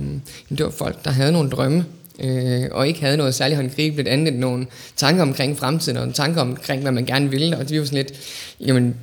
det 0.49 0.65
var 0.65 0.69
folk, 0.69 1.05
der 1.05 1.11
havde 1.11 1.31
nogle 1.31 1.49
drømme, 1.49 1.85
øh, 2.19 2.63
og 2.71 2.87
ikke 2.87 3.01
havde 3.01 3.17
noget 3.17 3.35
særligt 3.35 3.57
håndgribeligt 3.57 4.07
andet 4.07 4.27
end 4.27 4.37
nogle 4.37 4.67
tanker 4.95 5.21
omkring 5.21 5.57
fremtiden, 5.57 5.97
og 5.97 6.13
tanker 6.13 6.41
omkring, 6.41 6.81
hvad 6.81 6.91
man 6.91 7.05
gerne 7.05 7.29
ville, 7.29 7.57
og 7.57 7.69
det 7.69 7.79
var 7.79 7.85
sådan 7.85 7.97
lidt, 7.97 8.13
jamen, 8.59 8.95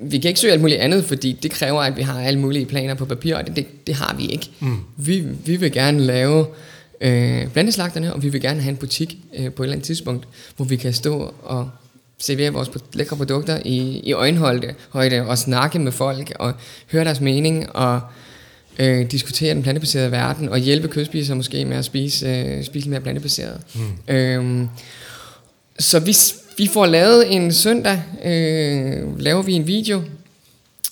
vi 0.00 0.18
kan 0.18 0.28
ikke 0.28 0.40
søge 0.40 0.52
alt 0.52 0.60
muligt 0.60 0.80
andet, 0.80 1.04
fordi 1.04 1.32
det 1.32 1.50
kræver, 1.50 1.82
at 1.82 1.96
vi 1.96 2.02
har 2.02 2.20
alle 2.20 2.40
mulige 2.40 2.66
planer 2.66 2.94
på 2.94 3.04
papir, 3.04 3.36
og 3.36 3.46
det, 3.46 3.56
det, 3.56 3.86
det 3.86 3.94
har 3.94 4.14
vi 4.18 4.26
ikke. 4.26 4.50
Mm. 4.60 4.76
Vi, 4.96 5.24
vi 5.44 5.56
vil 5.56 5.72
gerne 5.72 6.00
lave 6.00 6.46
øh, 7.00 7.48
blandeslagterne, 7.52 8.14
og 8.14 8.22
vi 8.22 8.28
vil 8.28 8.40
gerne 8.40 8.60
have 8.60 8.70
en 8.70 8.76
butik 8.76 9.16
øh, 9.38 9.52
på 9.52 9.62
et 9.62 9.66
eller 9.66 9.74
andet 9.74 9.86
tidspunkt, 9.86 10.28
hvor 10.56 10.64
vi 10.64 10.76
kan 10.76 10.92
stå 10.92 11.34
og 11.42 11.70
servere 12.18 12.52
vores 12.52 12.70
lækre 12.92 13.16
produkter 13.16 13.58
i, 13.64 14.00
i 14.04 14.12
øjenhøjde 14.12 14.74
højde, 14.90 15.26
og 15.26 15.38
snakke 15.38 15.78
med 15.78 15.92
folk 15.92 16.32
og 16.38 16.52
høre 16.92 17.04
deres 17.04 17.20
mening 17.20 17.76
og 17.76 18.00
øh, 18.78 19.10
diskutere 19.10 19.54
den 19.54 19.62
plantebaserede 19.62 20.10
verden 20.10 20.48
og 20.48 20.58
hjælpe 20.58 20.88
kødspisere 20.88 21.36
måske 21.36 21.64
med 21.64 21.76
at 21.76 21.84
spise, 21.84 22.26
øh, 22.26 22.64
spise 22.64 22.88
mere 22.88 23.00
plantebaseret. 23.00 23.60
Mm. 23.74 24.14
Øhm, 24.14 24.68
så 25.78 25.98
vi, 25.98 26.16
vi 26.58 26.70
får 26.72 26.86
lavet 26.86 27.34
en 27.36 27.52
søndag, 27.52 28.02
øh, 28.24 29.20
laver 29.20 29.42
vi 29.42 29.52
en 29.52 29.66
video, 29.66 30.02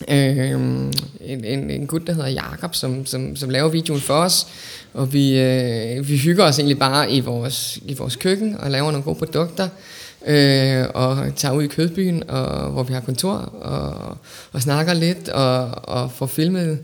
øh, 0.08 0.50
en, 0.50 1.44
en, 1.44 1.70
en 1.70 1.86
gut, 1.86 2.06
der 2.06 2.12
hedder 2.12 2.28
Jakob, 2.28 2.74
som, 2.74 3.06
som, 3.06 3.36
som 3.36 3.50
laver 3.50 3.68
videoen 3.68 4.00
for 4.00 4.14
os, 4.14 4.46
og 4.94 5.12
vi, 5.12 5.38
øh, 5.38 6.08
vi 6.08 6.16
hygger 6.16 6.44
os 6.44 6.58
egentlig 6.58 6.78
bare 6.78 7.12
i 7.12 7.20
vores, 7.20 7.78
i 7.86 7.94
vores 7.94 8.16
køkken 8.16 8.56
og 8.58 8.70
laver 8.70 8.90
nogle 8.90 9.04
gode 9.04 9.18
produkter 9.18 9.68
øh, 10.26 10.86
og 10.94 11.34
tager 11.36 11.54
ud 11.54 11.62
i 11.62 11.66
Kødbyen, 11.66 12.22
og, 12.30 12.70
hvor 12.70 12.82
vi 12.82 12.92
har 12.92 13.00
kontor, 13.00 13.34
og, 13.60 14.16
og 14.52 14.62
snakker 14.62 14.94
lidt, 14.94 15.28
og, 15.28 15.70
og 15.88 16.12
får 16.12 16.26
filmet, 16.26 16.78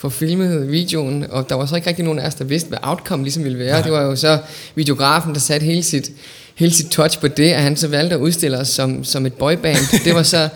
får 0.00 0.08
filmet 0.08 0.70
videoen, 0.70 1.24
og 1.30 1.48
der 1.48 1.54
var 1.54 1.66
så 1.66 1.76
ikke 1.76 1.88
rigtig 1.88 2.04
nogen 2.04 2.18
af 2.18 2.26
os, 2.26 2.34
der 2.34 2.44
vidste, 2.44 2.68
hvad 2.68 2.78
outcome 2.82 3.22
ligesom 3.22 3.44
ville 3.44 3.58
være. 3.58 3.72
Nej. 3.72 3.82
Det 3.82 3.92
var 3.92 4.02
jo 4.02 4.16
så 4.16 4.38
videografen, 4.74 5.34
der 5.34 5.40
satte 5.40 5.64
hele 5.64 5.82
sit, 5.82 6.10
hele 6.54 6.72
sit 6.72 6.86
touch 6.86 7.20
på 7.20 7.28
det, 7.28 7.50
at 7.50 7.62
han 7.62 7.76
så 7.76 7.88
valgte 7.88 8.14
at 8.14 8.20
udstille 8.20 8.58
os 8.58 8.68
som, 8.68 9.04
som 9.04 9.26
et 9.26 9.32
boyband. 9.32 9.76
Det 10.04 10.14
var 10.14 10.22
så, 10.22 10.48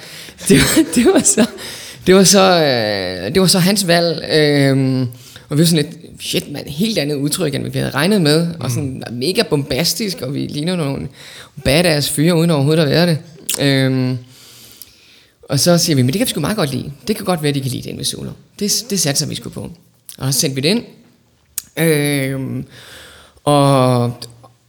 det 0.48 0.58
var, 0.58 0.82
det 0.94 1.06
var 1.14 1.20
så, 1.20 1.46
det 2.06 2.14
var 2.14 2.24
så, 2.24 2.40
øh, 2.40 3.34
det 3.34 3.40
var 3.40 3.46
så 3.46 3.58
hans 3.58 3.86
valg. 3.86 4.24
Øh, 4.32 5.00
og 5.48 5.56
vi 5.56 5.60
var 5.60 5.66
sådan 5.66 5.84
lidt, 5.84 6.22
shit 6.22 6.52
man, 6.52 6.64
helt 6.66 6.98
andet 6.98 7.16
udtryk, 7.16 7.54
end 7.54 7.68
vi 7.68 7.78
havde 7.78 7.90
regnet 7.90 8.22
med. 8.22 8.46
Mm. 8.46 8.60
Og 8.60 8.70
sådan 8.70 9.02
mega 9.12 9.42
bombastisk, 9.42 10.20
og 10.22 10.34
vi 10.34 10.40
ligner 10.40 10.76
nogle 10.76 11.08
badass 11.64 12.10
fyre, 12.10 12.34
uden 12.34 12.50
overhovedet 12.50 12.82
at 12.82 12.90
være 12.90 13.06
det. 13.06 13.18
Øhm, 13.60 14.18
og 15.48 15.60
så 15.60 15.78
siger 15.78 15.96
vi, 15.96 16.02
men 16.02 16.12
det 16.12 16.18
kan 16.18 16.26
vi 16.26 16.30
sgu 16.30 16.40
meget 16.40 16.56
godt 16.56 16.70
lide. 16.70 16.92
Det 17.08 17.16
kan 17.16 17.24
godt 17.24 17.42
være, 17.42 17.48
at 17.48 17.54
de 17.54 17.60
kan 17.60 17.70
lide 17.70 17.88
det 17.88 17.96
med 17.96 18.04
Solo. 18.04 18.30
Det, 18.58 18.84
det 18.90 19.00
satser 19.00 19.26
vi 19.26 19.34
sgu 19.34 19.48
på. 19.48 19.70
Og 20.18 20.34
så 20.34 20.40
sendte 20.40 20.54
vi 20.54 20.60
det 20.60 20.68
ind. 20.68 20.84
Øhm, 21.76 22.66
og, 23.44 24.02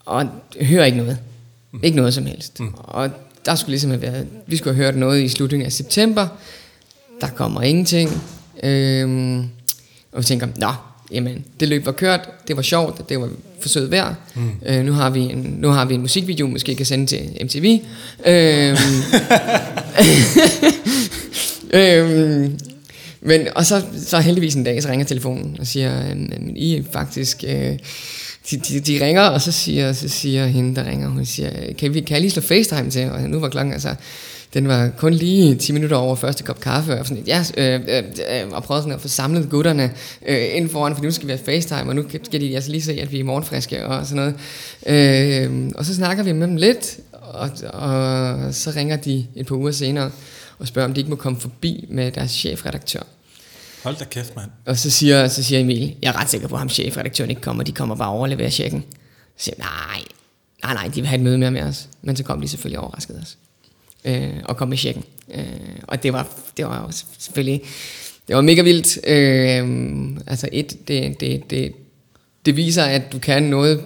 og 0.05 0.27
hører 0.61 0.85
ikke 0.85 0.97
noget. 0.97 1.17
Mm. 1.71 1.79
Ikke 1.83 1.97
noget 1.97 2.13
som 2.13 2.25
helst. 2.25 2.59
Mm. 2.59 2.73
Og 2.73 3.09
der 3.45 3.55
skulle 3.55 3.71
ligesom 3.71 3.89
have 3.89 4.01
været, 4.01 4.27
vi 4.47 4.57
skulle 4.57 4.75
have 4.75 4.85
hørt 4.85 4.95
noget 4.97 5.21
i 5.21 5.29
slutningen 5.29 5.65
af 5.65 5.71
september. 5.71 6.27
Der 7.21 7.27
kommer 7.27 7.62
ingenting. 7.62 8.21
Øhm, 8.63 9.50
og 10.12 10.19
vi 10.19 10.23
tænker, 10.23 10.47
nå, 10.58 10.71
jamen, 11.15 11.45
det 11.59 11.67
løb 11.67 11.85
var 11.85 11.91
kørt, 11.91 12.29
det 12.47 12.55
var 12.55 12.61
sjovt, 12.61 13.09
det 13.09 13.19
var 13.19 13.29
forsøget 13.61 13.91
værd. 13.91 14.15
Mm. 14.35 14.49
Øh, 14.65 14.85
nu, 14.85 14.91
har 14.91 15.09
vi 15.09 15.19
en, 15.19 15.55
nu 15.59 15.69
har 15.69 15.85
vi 15.85 15.93
en 15.93 16.01
musikvideo, 16.01 16.47
måske 16.47 16.75
kan 16.75 16.85
sende 16.85 17.05
til 17.05 17.29
MTV. 17.43 17.79
Øhm, 18.25 18.77
øhm, 21.79 22.59
men, 23.21 23.47
og 23.55 23.65
så, 23.65 23.83
så 24.05 24.19
heldigvis 24.19 24.55
en 24.55 24.63
dag, 24.63 24.83
så 24.83 24.89
ringer 24.89 25.05
telefonen 25.05 25.57
og 25.59 25.67
siger, 25.67 25.99
at 25.99 26.17
I 26.55 26.83
faktisk... 26.91 27.43
Øh, 27.47 27.77
de, 28.51 28.57
de, 28.57 28.79
de, 28.79 29.05
ringer, 29.05 29.21
og 29.21 29.41
så 29.41 29.51
siger, 29.51 29.93
så 29.93 30.09
siger 30.09 30.47
hende, 30.47 30.75
der 30.75 30.87
ringer, 30.89 31.09
hun 31.09 31.25
siger, 31.25 31.51
kan, 31.77 31.93
vi, 31.93 31.99
kan 31.99 32.13
jeg 32.13 32.21
lige 32.21 32.31
slå 32.31 32.41
FaceTime 32.41 32.89
til? 32.89 33.11
Og 33.11 33.21
nu 33.21 33.39
var 33.39 33.49
klokken 33.49 33.73
altså 33.73 33.95
den 34.56 34.67
var 34.67 34.89
kun 34.97 35.13
lige 35.13 35.56
10 35.56 35.71
minutter 35.71 35.97
over 35.97 36.15
første 36.15 36.43
kop 36.43 36.60
kaffe, 36.60 36.99
og, 36.99 37.08
sådan, 37.08 37.23
ja, 37.27 37.43
øh, 37.58 37.81
øh, 37.87 38.03
øh, 38.29 38.51
og 38.51 38.63
prøvede 38.63 38.81
sådan 38.83 38.95
at 38.95 39.01
få 39.01 39.08
samlet 39.08 39.49
gutterne 39.49 39.93
øh, 40.27 40.56
ind 40.56 40.69
foran, 40.69 40.95
for 40.95 41.03
nu 41.03 41.12
skal 41.12 41.27
vi 41.27 41.31
have 41.31 41.45
FaceTime, 41.45 41.89
og 41.89 41.95
nu 41.95 42.06
skal 42.23 42.41
de 42.41 42.56
altså 42.56 42.71
lige 42.71 42.81
se, 42.81 42.93
at 43.01 43.12
vi 43.12 43.19
er 43.19 43.23
morgenfriske 43.23 43.85
og 43.85 44.06
sådan 44.06 44.15
noget. 44.15 44.35
Øh, 45.45 45.71
og 45.75 45.85
så 45.85 45.95
snakker 45.95 46.23
vi 46.23 46.31
med 46.31 46.47
dem 46.47 46.56
lidt, 46.56 46.97
og, 47.12 47.49
og 47.73 48.53
så 48.53 48.71
ringer 48.75 48.95
de 48.95 49.27
et 49.35 49.45
par 49.45 49.56
uger 49.56 49.71
senere 49.71 50.12
og 50.60 50.67
spørger, 50.67 50.87
om 50.87 50.93
de 50.93 50.99
ikke 50.99 51.10
må 51.10 51.15
komme 51.15 51.39
forbi 51.39 51.87
med 51.89 52.12
deres 52.12 52.31
chefredaktør. 52.31 53.03
Hold 53.83 53.95
da 53.95 54.06
kæft, 54.06 54.35
mand. 54.35 54.49
Og 54.65 54.77
så 54.77 54.89
siger, 54.89 55.27
så 55.27 55.43
siger 55.43 55.60
Emil, 55.60 55.95
jeg 56.01 56.10
er 56.10 56.21
ret 56.21 56.29
sikker 56.29 56.47
på, 56.47 56.56
at 56.56 56.60
ham 56.60 56.69
chefredaktøren 56.69 57.29
ikke 57.29 57.41
kommer, 57.41 57.63
de 57.63 57.71
kommer 57.71 57.95
bare 57.95 58.12
og 58.12 58.29
leverer 58.29 58.49
checken. 58.49 58.85
Så 59.37 59.43
siger 59.43 59.56
nej, 59.58 60.01
nej, 60.63 60.73
nej, 60.73 60.87
de 60.87 61.01
vil 61.01 61.06
have 61.06 61.17
et 61.17 61.23
møde 61.23 61.37
mere 61.37 61.51
med 61.51 61.62
os. 61.62 61.89
Men 62.01 62.15
så 62.15 62.23
kom 62.23 62.41
de 62.41 62.47
selvfølgelig 62.47 62.79
overrasket 62.79 63.19
os. 63.21 63.37
Øh, 64.06 64.29
og 64.45 64.58
kom 64.58 64.67
med 64.67 64.77
checken. 64.77 65.03
Øh, 65.33 65.43
og 65.83 66.03
det 66.03 66.13
var, 66.13 66.27
det 66.58 66.65
var 66.65 66.81
jo 66.81 66.91
selvfølgelig, 67.19 67.62
det 68.27 68.35
var 68.35 68.41
mega 68.41 68.62
vildt. 68.62 69.08
Øh, 69.08 70.17
altså 70.27 70.49
et, 70.51 70.87
det, 70.87 71.19
det, 71.19 71.49
det, 71.49 71.71
det 72.45 72.56
viser, 72.56 72.83
at 72.83 73.12
du 73.12 73.19
kan 73.19 73.43
noget 73.43 73.81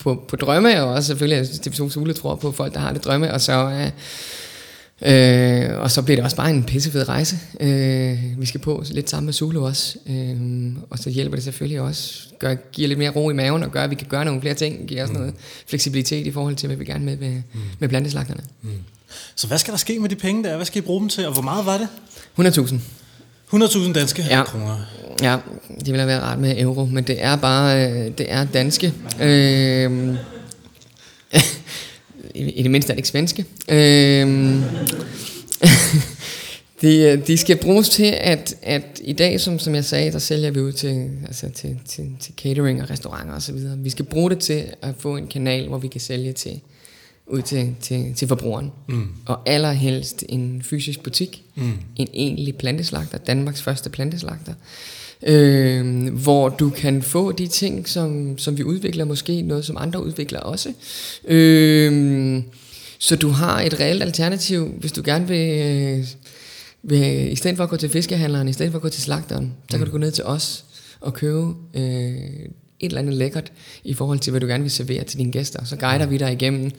på, 0.00 0.24
på 0.28 0.36
drømme, 0.36 0.82
og 0.82 0.88
også 0.88 1.06
selvfølgelig, 1.06 1.38
at 1.38 1.66
TV2 1.66 1.90
Sule 1.90 2.14
tror 2.14 2.34
på 2.34 2.52
folk, 2.52 2.74
der 2.74 2.80
har 2.80 2.92
det 2.92 3.04
drømme, 3.04 3.32
og 3.32 3.40
så... 3.40 3.52
Øh, 3.52 3.90
Øh, 5.02 5.78
og 5.78 5.90
så 5.90 6.02
bliver 6.02 6.16
det 6.16 6.24
også 6.24 6.36
bare 6.36 6.50
en 6.50 6.64
pissefed 6.64 7.08
rejse, 7.08 7.38
øh, 7.60 8.40
vi 8.40 8.46
skal 8.46 8.60
på 8.60 8.84
lidt 8.90 9.10
sammen 9.10 9.26
med 9.26 9.32
Zulu 9.32 9.66
også. 9.66 9.98
Øh, 10.10 10.36
og 10.90 10.98
så 10.98 11.10
hjælper 11.10 11.36
det 11.36 11.44
selvfølgelig 11.44 11.80
også, 11.80 12.28
gør, 12.38 12.54
giver 12.54 12.88
lidt 12.88 12.98
mere 12.98 13.10
ro 13.10 13.30
i 13.30 13.34
maven 13.34 13.62
og 13.62 13.70
gør, 13.70 13.82
at 13.82 13.90
vi 13.90 13.94
kan 13.94 14.06
gøre 14.10 14.24
nogle 14.24 14.40
flere 14.40 14.54
ting, 14.54 14.88
giver 14.88 15.04
os 15.04 15.08
mm. 15.08 15.16
noget 15.16 15.34
fleksibilitet 15.66 16.26
i 16.26 16.32
forhold 16.32 16.56
til, 16.56 16.66
hvad 16.66 16.76
vi 16.76 16.84
gerne 16.84 17.04
med 17.04 17.16
med, 17.16 17.30
mm. 17.30 17.60
med 17.78 17.88
planteslagterne. 17.88 18.40
Mm. 18.62 18.70
Så 19.34 19.46
hvad 19.46 19.58
skal 19.58 19.72
der 19.72 19.78
ske 19.78 19.98
med 19.98 20.08
de 20.08 20.16
penge 20.16 20.44
der? 20.44 20.56
Hvad 20.56 20.66
skal 20.66 20.82
I 20.82 20.86
bruge 20.86 21.00
dem 21.00 21.08
til, 21.08 21.26
og 21.26 21.32
hvor 21.32 21.42
meget 21.42 21.66
var 21.66 21.78
det? 21.78 21.88
100.000. 22.38 22.74
100.000 23.54 23.92
danske 23.92 24.22
ja. 24.30 24.44
kroner. 24.44 24.76
Ja, 25.22 25.38
det 25.68 25.86
ville 25.86 25.98
have 25.98 26.08
været 26.08 26.22
rart 26.22 26.38
med 26.38 26.60
euro, 26.60 26.84
men 26.84 27.04
det 27.04 27.24
er 27.24 27.36
bare, 27.36 27.90
øh, 27.90 28.12
det 28.18 28.26
er 28.28 28.44
danske. 28.44 28.92
Øh, 29.20 30.16
i, 32.36 32.50
i 32.50 32.62
det 32.62 32.70
mindste 32.70 32.92
er 32.92 32.94
det 32.94 32.98
ikke 32.98 33.08
svenske. 33.08 33.44
Øh, 33.68 34.62
de, 36.82 37.22
de 37.26 37.36
skal 37.36 37.56
bruges 37.56 37.88
til, 37.88 38.14
at, 38.20 38.54
at 38.62 39.00
i 39.04 39.12
dag, 39.12 39.40
som, 39.40 39.58
som 39.58 39.74
jeg 39.74 39.84
sagde, 39.84 40.12
der 40.12 40.18
sælger 40.18 40.50
vi 40.50 40.60
ud 40.60 40.72
til, 40.72 41.10
altså 41.26 41.48
til, 41.50 41.78
til, 41.88 42.16
til 42.20 42.34
catering 42.36 42.82
og 42.82 42.90
restauranter 42.90 43.34
osv. 43.34 43.56
Vi 43.76 43.90
skal 43.90 44.04
bruge 44.04 44.30
det 44.30 44.38
til 44.38 44.64
at 44.82 44.94
få 44.98 45.16
en 45.16 45.26
kanal, 45.26 45.68
hvor 45.68 45.78
vi 45.78 45.88
kan 45.88 46.00
sælge 46.00 46.32
til 46.32 46.60
ud 47.26 47.42
til, 47.42 47.76
til, 47.80 48.14
til 48.14 48.28
forbrugeren. 48.28 48.72
Mm. 48.88 49.08
Og 49.26 49.48
allerhelst 49.48 50.24
en 50.28 50.62
fysisk 50.62 51.02
butik, 51.02 51.42
mm. 51.54 51.72
en 51.96 52.08
egentlig 52.14 52.56
planteslagter, 52.56 53.18
Danmarks 53.18 53.62
første 53.62 53.90
planteslagter, 53.90 54.54
øh, 55.22 56.14
hvor 56.14 56.48
du 56.48 56.70
kan 56.70 57.02
få 57.02 57.32
de 57.32 57.46
ting, 57.46 57.88
som, 57.88 58.38
som 58.38 58.58
vi 58.58 58.64
udvikler, 58.64 59.04
måske 59.04 59.42
noget, 59.42 59.64
som 59.64 59.76
andre 59.80 60.04
udvikler 60.04 60.40
også. 60.40 60.72
Øh, 61.28 62.42
så 62.98 63.16
du 63.16 63.28
har 63.28 63.60
et 63.60 63.80
reelt 63.80 64.02
alternativ, 64.02 64.68
hvis 64.68 64.92
du 64.92 65.02
gerne 65.04 65.28
vil, 65.28 66.06
vil 66.82 67.32
i 67.32 67.36
stedet 67.36 67.56
for 67.56 67.64
at 67.64 67.70
gå 67.70 67.76
til 67.76 67.88
fiskehandleren, 67.88 68.48
i 68.48 68.52
stedet 68.52 68.72
for 68.72 68.78
at 68.78 68.82
gå 68.82 68.88
til 68.88 69.02
slagteren, 69.02 69.52
så 69.70 69.76
kan 69.76 69.80
mm. 69.80 69.84
du 69.86 69.92
gå 69.92 69.98
ned 69.98 70.12
til 70.12 70.24
os 70.24 70.64
og 71.00 71.14
købe 71.14 71.54
øh, 71.74 72.16
et 72.80 72.86
eller 72.86 73.00
andet 73.00 73.14
lækkert 73.14 73.52
i 73.84 73.94
forhold 73.94 74.18
til, 74.18 74.30
hvad 74.30 74.40
du 74.40 74.46
gerne 74.46 74.62
vil 74.62 74.70
servere 74.70 75.04
til 75.04 75.18
dine 75.18 75.32
gæster. 75.32 75.64
Så 75.64 75.76
guider 75.76 76.06
vi 76.06 76.18
dig 76.18 76.32
igennem, 76.32 76.70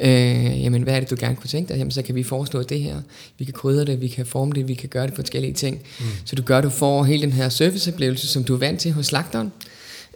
øh, 0.00 0.62
jamen, 0.62 0.82
hvad 0.82 0.94
er 0.94 1.00
det, 1.00 1.10
du 1.10 1.16
gerne 1.18 1.36
kunne 1.36 1.48
tænke 1.48 1.68
dig? 1.68 1.78
Jamen, 1.78 1.90
så 1.90 2.02
kan 2.02 2.14
vi 2.14 2.22
foreslå 2.22 2.62
det 2.62 2.80
her. 2.80 2.96
Vi 3.38 3.44
kan 3.44 3.54
krydre 3.54 3.84
det, 3.84 4.00
vi 4.00 4.08
kan 4.08 4.26
forme 4.26 4.52
det, 4.52 4.68
vi 4.68 4.74
kan 4.74 4.88
gøre 4.88 5.06
det 5.06 5.14
forskellige 5.14 5.54
ting. 5.54 5.82
Mm. 6.00 6.06
Så 6.24 6.36
du 6.36 6.42
gør, 6.42 6.60
du 6.60 6.70
får 6.70 7.04
hele 7.04 7.22
den 7.22 7.32
her 7.32 7.48
serviceoplevelse, 7.48 8.26
som 8.26 8.44
du 8.44 8.54
er 8.54 8.58
vant 8.58 8.80
til 8.80 8.92
hos 8.92 9.06
slagteren. 9.06 9.52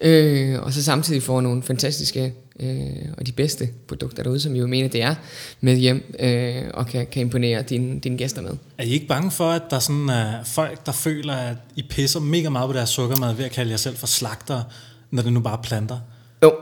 Øh, 0.03 0.63
og 0.63 0.73
så 0.73 0.83
samtidig 0.83 1.23
får 1.23 1.41
nogle 1.41 1.63
fantastiske 1.63 2.33
øh, 2.61 3.09
og 3.19 3.27
de 3.27 3.33
bedste 3.33 3.69
produkter 3.89 4.23
derude, 4.23 4.41
som 4.41 4.55
vi 4.55 4.59
jo 4.59 4.67
mener, 4.67 4.89
det 4.89 5.03
er, 5.03 5.15
med 5.61 5.77
hjem 5.77 6.15
øh, 6.19 6.63
og 6.75 6.87
kan, 6.87 7.07
kan 7.07 7.21
imponere 7.21 7.63
dine, 7.63 8.01
dine 8.01 8.19
gæster 8.19 8.43
med. 8.43 8.51
Er 8.79 8.85
I 8.85 8.91
ikke 8.91 9.07
bange 9.07 9.31
for, 9.31 9.51
at 9.51 9.63
der 9.71 9.79
sådan 9.79 10.09
er 10.09 10.45
folk, 10.45 10.87
der 10.87 10.93
føler, 10.93 11.35
at 11.35 11.57
I 11.77 11.83
pisser 11.91 12.21
mega 12.21 12.49
meget 12.49 12.69
på 12.69 12.73
deres 12.73 12.91
sukkermad 12.91 13.35
ved 13.35 13.45
at 13.45 13.51
kalde 13.51 13.71
jer 13.71 13.77
selv 13.77 13.97
for 13.97 14.07
slagter, 14.07 14.63
når 15.11 15.23
det 15.23 15.33
nu 15.33 15.41
bare 15.41 15.59
planter? 15.63 15.99
Jo, 16.43 16.53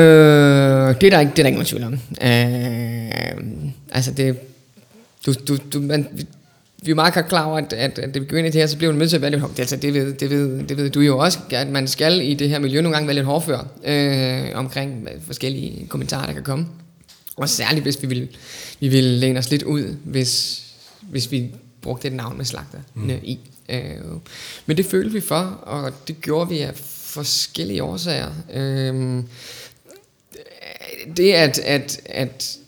øh, 0.00 0.94
det, 1.00 1.06
er 1.06 1.10
der 1.10 1.20
ikke, 1.20 1.30
det 1.30 1.38
er 1.38 1.42
der 1.42 1.46
ikke 1.46 1.50
nogen 1.50 1.64
tvivl 1.64 1.84
om. 1.84 1.92
Øh, 1.92 3.72
altså 3.92 4.12
det, 4.12 4.38
du, 5.26 5.32
du, 5.48 5.56
du, 5.72 5.80
man, 5.80 6.08
vi 6.82 6.90
er 6.90 6.94
meget 6.94 7.26
klar 7.28 7.44
over, 7.44 7.58
at, 7.58 7.72
at, 7.72 7.98
at 7.98 8.14
det 8.14 8.22
vi 8.22 8.26
går 8.26 8.36
ind 8.36 8.46
i 8.46 8.50
det 8.50 8.60
her, 8.60 8.66
så 8.66 8.76
bliver 8.76 8.92
man 8.92 8.98
nødt 8.98 9.10
til 9.10 9.16
at 9.16 9.22
være 9.22 9.30
lidt 9.30 9.40
hård. 9.40 9.58
Altså, 9.58 9.76
det, 9.76 9.94
ved, 9.94 10.14
det, 10.14 10.30
ved, 10.30 10.62
det 10.62 10.76
ved 10.76 10.90
du 10.90 11.00
jo 11.00 11.18
også, 11.18 11.38
at 11.50 11.68
man 11.68 11.88
skal 11.88 12.20
i 12.20 12.34
det 12.34 12.48
her 12.48 12.58
miljø 12.58 12.80
nogle 12.80 12.96
gange 12.96 13.06
være 13.06 13.14
lidt 13.14 13.26
hårdfør 13.26 13.66
øh, 13.84 14.50
omkring 14.54 15.08
forskellige 15.26 15.86
kommentarer, 15.88 16.26
der 16.26 16.32
kan 16.32 16.42
komme. 16.42 16.66
Og 17.36 17.48
særligt, 17.48 17.82
hvis 17.82 18.02
vi 18.02 18.06
vil, 18.06 18.28
vi 18.80 18.88
vil 18.88 19.04
læne 19.04 19.38
os 19.38 19.50
lidt 19.50 19.62
ud, 19.62 19.96
hvis, 20.04 20.62
hvis 21.00 21.30
vi 21.30 21.50
brugte 21.82 22.08
et 22.08 22.14
navn 22.14 22.36
med 22.36 22.44
slagter 22.44 22.78
mm. 22.94 23.10
i. 23.10 23.38
Øh, 23.68 23.80
men 24.66 24.76
det 24.76 24.86
følte 24.86 25.12
vi 25.12 25.20
for, 25.20 25.58
og 25.62 25.92
det 26.08 26.20
gjorde 26.20 26.48
vi 26.48 26.58
af 26.58 26.72
forskellige 27.14 27.82
årsager. 27.82 28.30
Øh, 28.54 29.22
det 31.16 31.32
at, 31.32 31.58
at, 31.58 32.00
at 32.06 32.58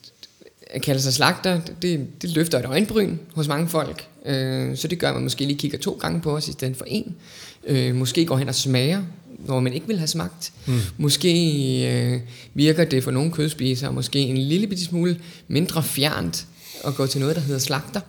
at 0.70 0.82
kalde 0.82 1.00
sig 1.00 1.12
slagter, 1.12 1.60
det, 1.82 2.22
det 2.22 2.30
løfter 2.30 2.58
et 2.58 2.64
øjenbryn 2.64 3.16
hos 3.34 3.48
mange 3.48 3.68
folk. 3.68 4.08
Øh, 4.26 4.76
så 4.76 4.88
det 4.88 4.98
gør, 4.98 5.08
at 5.08 5.14
man 5.14 5.22
måske 5.22 5.44
lige 5.44 5.58
kigger 5.58 5.78
to 5.78 5.98
gange 6.00 6.20
på 6.20 6.36
os 6.36 6.48
i 6.48 6.52
stedet 6.52 6.76
for 6.76 6.84
en. 6.88 7.14
Øh, 7.66 7.94
måske 7.94 8.26
går 8.26 8.36
hen 8.36 8.48
og 8.48 8.54
smager, 8.54 9.02
når 9.38 9.60
man 9.60 9.72
ikke 9.72 9.86
vil 9.86 9.98
have 9.98 10.06
smagt. 10.06 10.52
Mm. 10.66 10.80
Måske 10.96 11.32
øh, 11.88 12.20
virker 12.54 12.84
det 12.84 13.04
for 13.04 13.10
nogle 13.10 13.32
kødspisere 13.32 13.92
måske 13.92 14.18
en 14.18 14.38
lille 14.38 14.66
bitte 14.66 14.84
smule 14.84 15.20
mindre 15.48 15.82
fjernt 15.82 16.46
at 16.84 16.94
gå 16.94 17.06
til 17.06 17.20
noget, 17.20 17.36
der 17.36 17.42
hedder 17.42 17.60
slagter. 17.60 18.00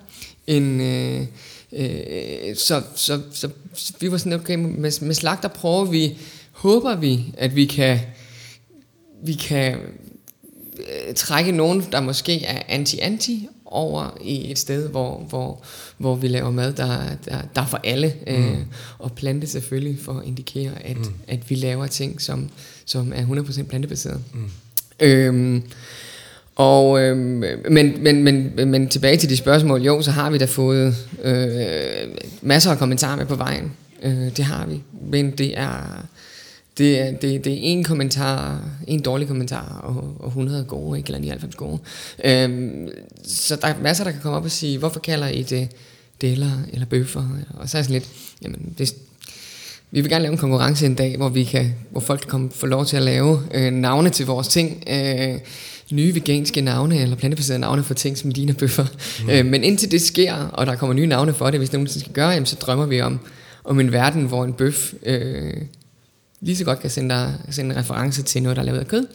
End, 0.47 0.81
øh, 0.81 1.25
øh, 1.71 2.55
så, 2.55 2.81
så, 2.95 3.21
så, 3.31 3.49
så 3.73 3.93
vi 3.99 4.11
var 4.11 4.17
sådan, 4.17 4.33
okay, 4.33 4.55
med, 4.55 5.01
med 5.01 5.13
slagter 5.13 5.49
prøver 5.49 5.85
vi, 5.85 6.17
håber 6.51 6.95
vi, 6.95 7.33
at 7.37 7.55
vi 7.55 7.65
kan, 7.65 7.99
vi 9.23 9.33
kan 9.33 9.77
øh, 10.79 11.15
trække 11.15 11.51
nogen, 11.51 11.85
der 11.91 12.01
måske 12.01 12.45
er 12.45 12.61
anti-anti, 12.67 13.49
over 13.71 14.17
i 14.21 14.51
et 14.51 14.59
sted, 14.59 14.89
hvor, 14.89 15.25
hvor, 15.29 15.63
hvor 15.97 16.15
vi 16.15 16.27
laver 16.27 16.51
mad, 16.51 16.73
der, 16.73 17.15
der, 17.25 17.41
der 17.55 17.61
er 17.61 17.65
for 17.65 17.79
alle. 17.83 18.13
Øh, 18.27 18.39
mm. 18.39 18.51
Øh, 18.51 18.57
og 18.99 19.11
plante 19.11 19.47
selvfølgelig 19.47 19.99
for 19.99 20.13
at 20.13 20.25
indikere, 20.25 20.71
at, 20.83 20.97
mm. 20.97 21.13
at 21.27 21.49
vi 21.49 21.55
laver 21.55 21.87
ting, 21.87 22.21
som, 22.21 22.49
som 22.85 23.13
er 23.15 23.25
100% 23.25 23.63
plantebaseret. 23.63 24.23
Mm. 24.33 24.49
Øhm, 24.99 25.63
og, 26.57 27.01
øh, 27.01 27.17
men, 27.17 28.03
men, 28.03 28.23
men, 28.23 28.53
men 28.67 28.89
tilbage 28.89 29.17
til 29.17 29.29
de 29.29 29.37
spørgsmål, 29.37 29.81
jo, 29.81 30.01
så 30.01 30.11
har 30.11 30.29
vi 30.29 30.37
da 30.37 30.45
fået 30.45 30.95
øh, 31.23 31.47
masser 32.41 32.71
af 32.71 32.77
kommentarer 32.77 33.15
med 33.15 33.25
på 33.25 33.35
vejen. 33.35 33.71
Øh, 34.03 34.37
det 34.37 34.45
har 34.45 34.65
vi. 34.65 34.81
Men 35.11 35.31
det 35.31 35.59
er 35.59 36.05
det 36.77 36.99
er, 36.99 37.11
det, 37.11 37.45
det 37.45 37.53
er 37.53 37.57
en 37.61 37.83
kommentar, 37.83 38.61
en 38.87 39.01
dårlig 39.01 39.27
kommentar, 39.27 39.79
og, 39.83 40.15
og 40.19 40.27
100 40.27 40.63
gode, 40.63 40.97
ikke? 40.97 41.07
eller 41.07 41.19
99 41.19 41.55
gode. 41.55 41.79
Øhm, 42.25 42.89
så 43.23 43.55
der 43.55 43.67
er 43.67 43.73
masser, 43.81 44.03
der 44.03 44.11
kan 44.11 44.21
komme 44.21 44.37
op 44.37 44.43
og 44.43 44.51
sige, 44.51 44.77
hvorfor 44.77 44.99
kalder 44.99 45.27
I 45.27 45.41
det 45.41 45.69
deler 46.21 46.51
eller 46.73 46.85
bøffer? 46.85 47.23
Og 47.53 47.69
så 47.69 47.77
er 47.77 47.79
jeg 47.79 47.85
sådan 47.85 47.93
lidt, 47.93 48.09
jamen, 48.41 48.75
det, 48.77 48.95
vi 49.91 50.01
vil 50.01 50.09
gerne 50.09 50.21
lave 50.23 50.31
en 50.31 50.37
konkurrence 50.37 50.85
en 50.85 50.95
dag, 50.95 51.17
hvor, 51.17 51.29
vi 51.29 51.43
kan, 51.43 51.75
hvor 51.91 52.01
folk 52.01 52.19
kan 52.19 52.29
komme, 52.29 52.49
få 52.51 52.65
lov 52.65 52.85
til 52.85 52.97
at 52.97 53.03
lave 53.03 53.41
øh, 53.53 53.71
navne 53.71 54.09
til 54.09 54.25
vores 54.25 54.47
ting. 54.47 54.83
Øh, 54.89 55.39
nye 55.91 56.15
veganske 56.15 56.61
navne, 56.61 57.01
eller 57.01 57.15
plantebaserede 57.15 57.59
navne 57.59 57.83
for 57.83 57.93
ting, 57.93 58.17
som 58.17 58.29
ligner 58.29 58.53
bøffer. 58.53 58.85
Mm. 59.23 59.29
Øh, 59.29 59.45
men 59.45 59.63
indtil 59.63 59.91
det 59.91 60.01
sker, 60.01 60.33
og 60.33 60.65
der 60.65 60.75
kommer 60.75 60.93
nye 60.93 61.07
navne 61.07 61.33
for 61.33 61.49
det, 61.49 61.59
hvis 61.59 61.73
nogensinde 61.73 61.99
skal 61.99 62.13
gøre, 62.13 62.29
jamen, 62.29 62.45
så 62.45 62.55
drømmer 62.55 62.85
vi 62.85 63.01
om, 63.01 63.19
om 63.63 63.79
en 63.79 63.91
verden, 63.91 64.25
hvor 64.25 64.43
en 64.45 64.53
bøf 64.53 64.93
øh, 65.03 65.53
lige 66.41 66.55
så 66.55 66.63
godt 66.63 66.79
kan 66.79 66.89
sende, 66.89 67.15
dig, 67.15 67.33
sende 67.49 67.75
en 67.75 67.79
reference 67.79 68.23
til 68.23 68.43
noget, 68.43 68.55
der 68.55 68.61
er 68.61 68.65
lavet 68.65 68.79
af 68.79 68.87
kød, 68.87 69.07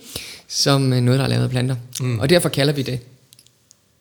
som 0.48 0.92
øh, 0.92 1.00
noget, 1.00 1.18
der 1.18 1.24
er 1.24 1.28
lavet 1.28 1.44
af 1.44 1.50
planter. 1.50 1.76
Mm. 2.00 2.18
Og 2.18 2.30
derfor 2.30 2.48
kalder 2.48 2.72
vi 2.72 2.82
det 2.82 3.00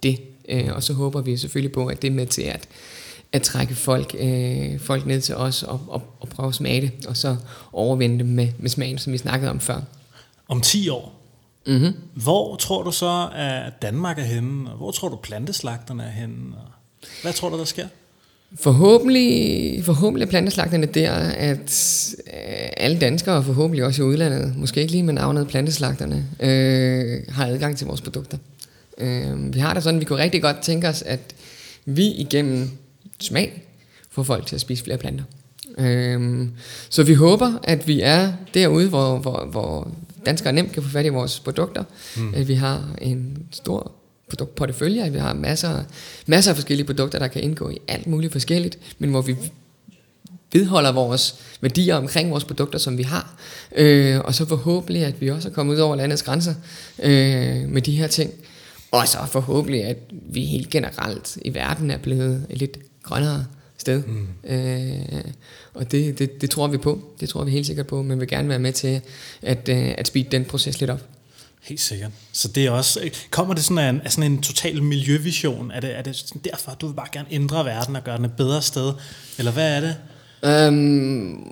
det. 0.04 0.20
Øh, 0.50 0.70
og 0.76 0.84
så 0.84 0.94
håber 0.94 1.22
vi 1.22 1.38
selvfølgelig 1.38 1.72
på, 1.72 1.88
at 1.88 2.02
det 2.02 2.08
er 2.08 2.12
med 2.12 2.26
til 2.26 2.42
at, 2.42 2.68
at 3.32 3.42
trække 3.42 3.76
folk, 3.76 4.16
øh, 4.20 4.80
folk 4.80 5.06
ned 5.06 5.22
til 5.22 5.36
os 5.36 5.64
og, 5.64 5.82
og, 5.88 6.04
og 6.20 6.30
prøve 6.30 6.50
at 6.50 6.56
smage 6.56 6.82
det, 6.82 6.92
og 7.08 7.18
så 7.18 7.36
overvinde 7.74 8.20
dem 8.20 8.28
med, 8.28 8.48
med 8.60 8.70
smagen, 8.70 8.98
som 8.98 9.14
vi 9.14 9.18
snakkede 9.18 9.52
om 9.52 9.60
før. 9.60 9.82
Om 10.48 10.62
10 10.62 10.90
år, 10.90 11.21
mm-hmm. 11.68 11.94
hvor 12.14 12.56
tror 12.56 12.84
du 12.84 12.92
så, 12.92 13.30
at 13.36 13.82
Danmark 13.82 14.20
er 14.20 14.24
henne? 14.24 14.72
Og 14.72 14.78
hvor 14.78 14.92
tror 14.92 15.10
du, 15.10 15.16
planteslagterne 15.16 16.04
er 16.04 16.10
henne? 16.10 16.56
Og 16.56 16.72
hvad 17.22 17.34
tror 17.34 17.50
du, 17.50 17.58
der 17.58 17.66
sker? 17.66 17.88
Forhåbentlig, 18.60 19.86
forhåbentlig 19.86 20.26
er 20.26 20.30
planteslagterne 20.30 20.86
der, 20.86 21.14
at 21.14 21.72
øh, 22.28 22.70
alle 22.78 23.00
danskere, 23.00 23.36
og 23.36 23.46
forhåbentlig 23.46 23.86
også 23.86 24.02
i 24.02 24.06
udlandet, 24.06 24.58
måske 24.58 24.82
ikke 24.82 24.92
lige 24.92 25.04
med 25.04 25.14
navnet 25.14 25.48
planteslagterne, 25.48 26.26
øh, 26.40 27.24
har 27.30 27.46
adgang 27.48 27.78
til 27.78 27.88
vores 27.88 28.02
produkter. 28.02 28.38
Øh, 28.98 29.54
vi 29.54 29.60
har 29.60 29.74
det 29.74 29.84
sådan, 29.84 30.00
vi 30.00 30.06
kunne 30.06 30.24
rigtig 30.24 30.42
godt 30.42 30.58
tænke 30.62 30.88
os, 30.88 31.02
at 31.02 31.20
vi 31.86 32.08
igennem 32.08 32.70
smag 33.20 33.64
får 34.10 34.24
folk 34.24 34.46
til 34.46 34.56
at 34.56 34.62
spise 34.62 34.84
flere 34.84 34.98
planter. 34.98 35.24
Øh, 35.78 36.48
så 36.90 37.04
vi 37.04 37.14
håber, 37.14 37.54
at 37.64 37.88
vi 37.88 38.02
er 38.02 38.34
derude, 38.54 38.90
hvor, 38.90 39.18
hvor, 39.18 39.46
hvor 39.52 39.92
danskere 40.26 40.54
nemt 40.54 40.72
kan 40.72 40.84
få 40.84 40.90
fat 40.90 41.06
i 41.06 41.10
vores 41.10 41.40
produkter. 41.40 41.84
Mm. 42.18 42.34
At 42.34 42.48
vi 42.48 42.54
har 42.54 42.96
en 43.02 43.38
stor 43.52 43.92
produktportefølje, 44.30 45.12
vi 45.12 45.18
har 45.18 45.34
masser, 45.34 45.84
masser 46.26 46.52
af 46.52 46.56
forskellige 46.56 46.86
produkter, 46.86 47.20
der 47.20 47.28
kan 47.28 47.42
indgå 47.42 47.70
i 47.70 47.78
alt 47.88 48.08
muligt 48.08 48.32
forskelligt, 48.32 48.78
men 49.00 49.10
hvor 49.10 49.22
vi 49.22 49.36
vedholder 50.54 50.92
vores 50.92 51.36
værdier 51.62 51.96
omkring 51.96 52.32
vores 52.32 52.44
produkter, 52.44 52.80
som 52.80 52.98
vi 52.98 53.04
har. 53.04 53.36
Øh, 53.76 54.20
og 54.20 54.36
så 54.36 54.46
forhåbentlig, 54.46 55.06
at 55.06 55.22
vi 55.22 55.30
også 55.30 55.50
er 55.50 55.54
kommet 55.54 55.74
ud 55.76 55.80
over 55.80 55.96
landets 55.96 56.24
grænser 56.24 56.54
øh, 57.04 57.70
med 57.70 57.82
de 57.82 57.92
her 57.92 58.08
ting. 58.08 58.34
Og 58.92 59.08
så 59.08 59.18
forhåbentlig, 59.32 59.84
at 59.84 59.98
vi 60.30 60.46
helt 60.46 60.70
generelt 60.70 61.38
i 61.46 61.54
verden 61.54 61.92
er 61.92 61.98
blevet 61.98 62.46
et 62.50 62.58
lidt 62.58 62.78
grønnere 63.04 63.46
sted. 63.82 64.04
Mm. 64.04 64.28
Øh, 64.44 65.24
og 65.74 65.92
det, 65.92 66.20
det, 66.20 66.42
det 66.42 66.50
tror 66.50 66.68
vi 66.68 66.78
på. 66.78 67.02
Det 67.20 67.30
tror 67.30 67.44
vi 67.44 67.52
helt 67.52 67.66
sikkert 67.66 67.88
på, 67.88 68.02
men 68.02 68.20
vil 68.20 68.28
gerne 68.28 68.50
være 68.50 68.60
med 68.60 68.74
til 68.74 69.02
at, 69.42 69.70
øh, 69.70 69.94
at 69.98 70.08
speede 70.08 70.28
den 70.32 70.46
proces 70.46 70.80
lidt 70.80 70.92
op. 70.92 71.02
Helt 71.62 71.82
sikkert. 71.82 72.12
Så 72.32 72.48
det 72.48 72.66
er 72.66 72.72
også, 72.72 73.10
kommer 73.30 73.54
det 73.54 73.64
sådan 73.64 73.96
en, 73.96 74.02
sådan 74.10 74.32
en 74.32 74.42
total 74.42 74.84
miljøvision? 74.84 75.72
Er 75.72 75.80
det, 75.80 75.98
er 75.98 76.02
det 76.02 76.34
derfor, 76.44 76.72
at 76.72 76.82
du 76.82 76.88
vil 76.88 76.94
bare 76.94 77.08
gerne 77.12 77.28
ændre 77.32 77.66
verden 77.66 77.96
og 77.96 78.04
gøre 78.04 78.18
den 78.18 78.26
et 78.26 78.34
bedre 78.38 78.62
sted? 78.62 78.94
Eller 79.38 79.52
hvad 79.52 79.76
er 79.76 79.80
det? 79.80 79.96
Um, 80.68 81.46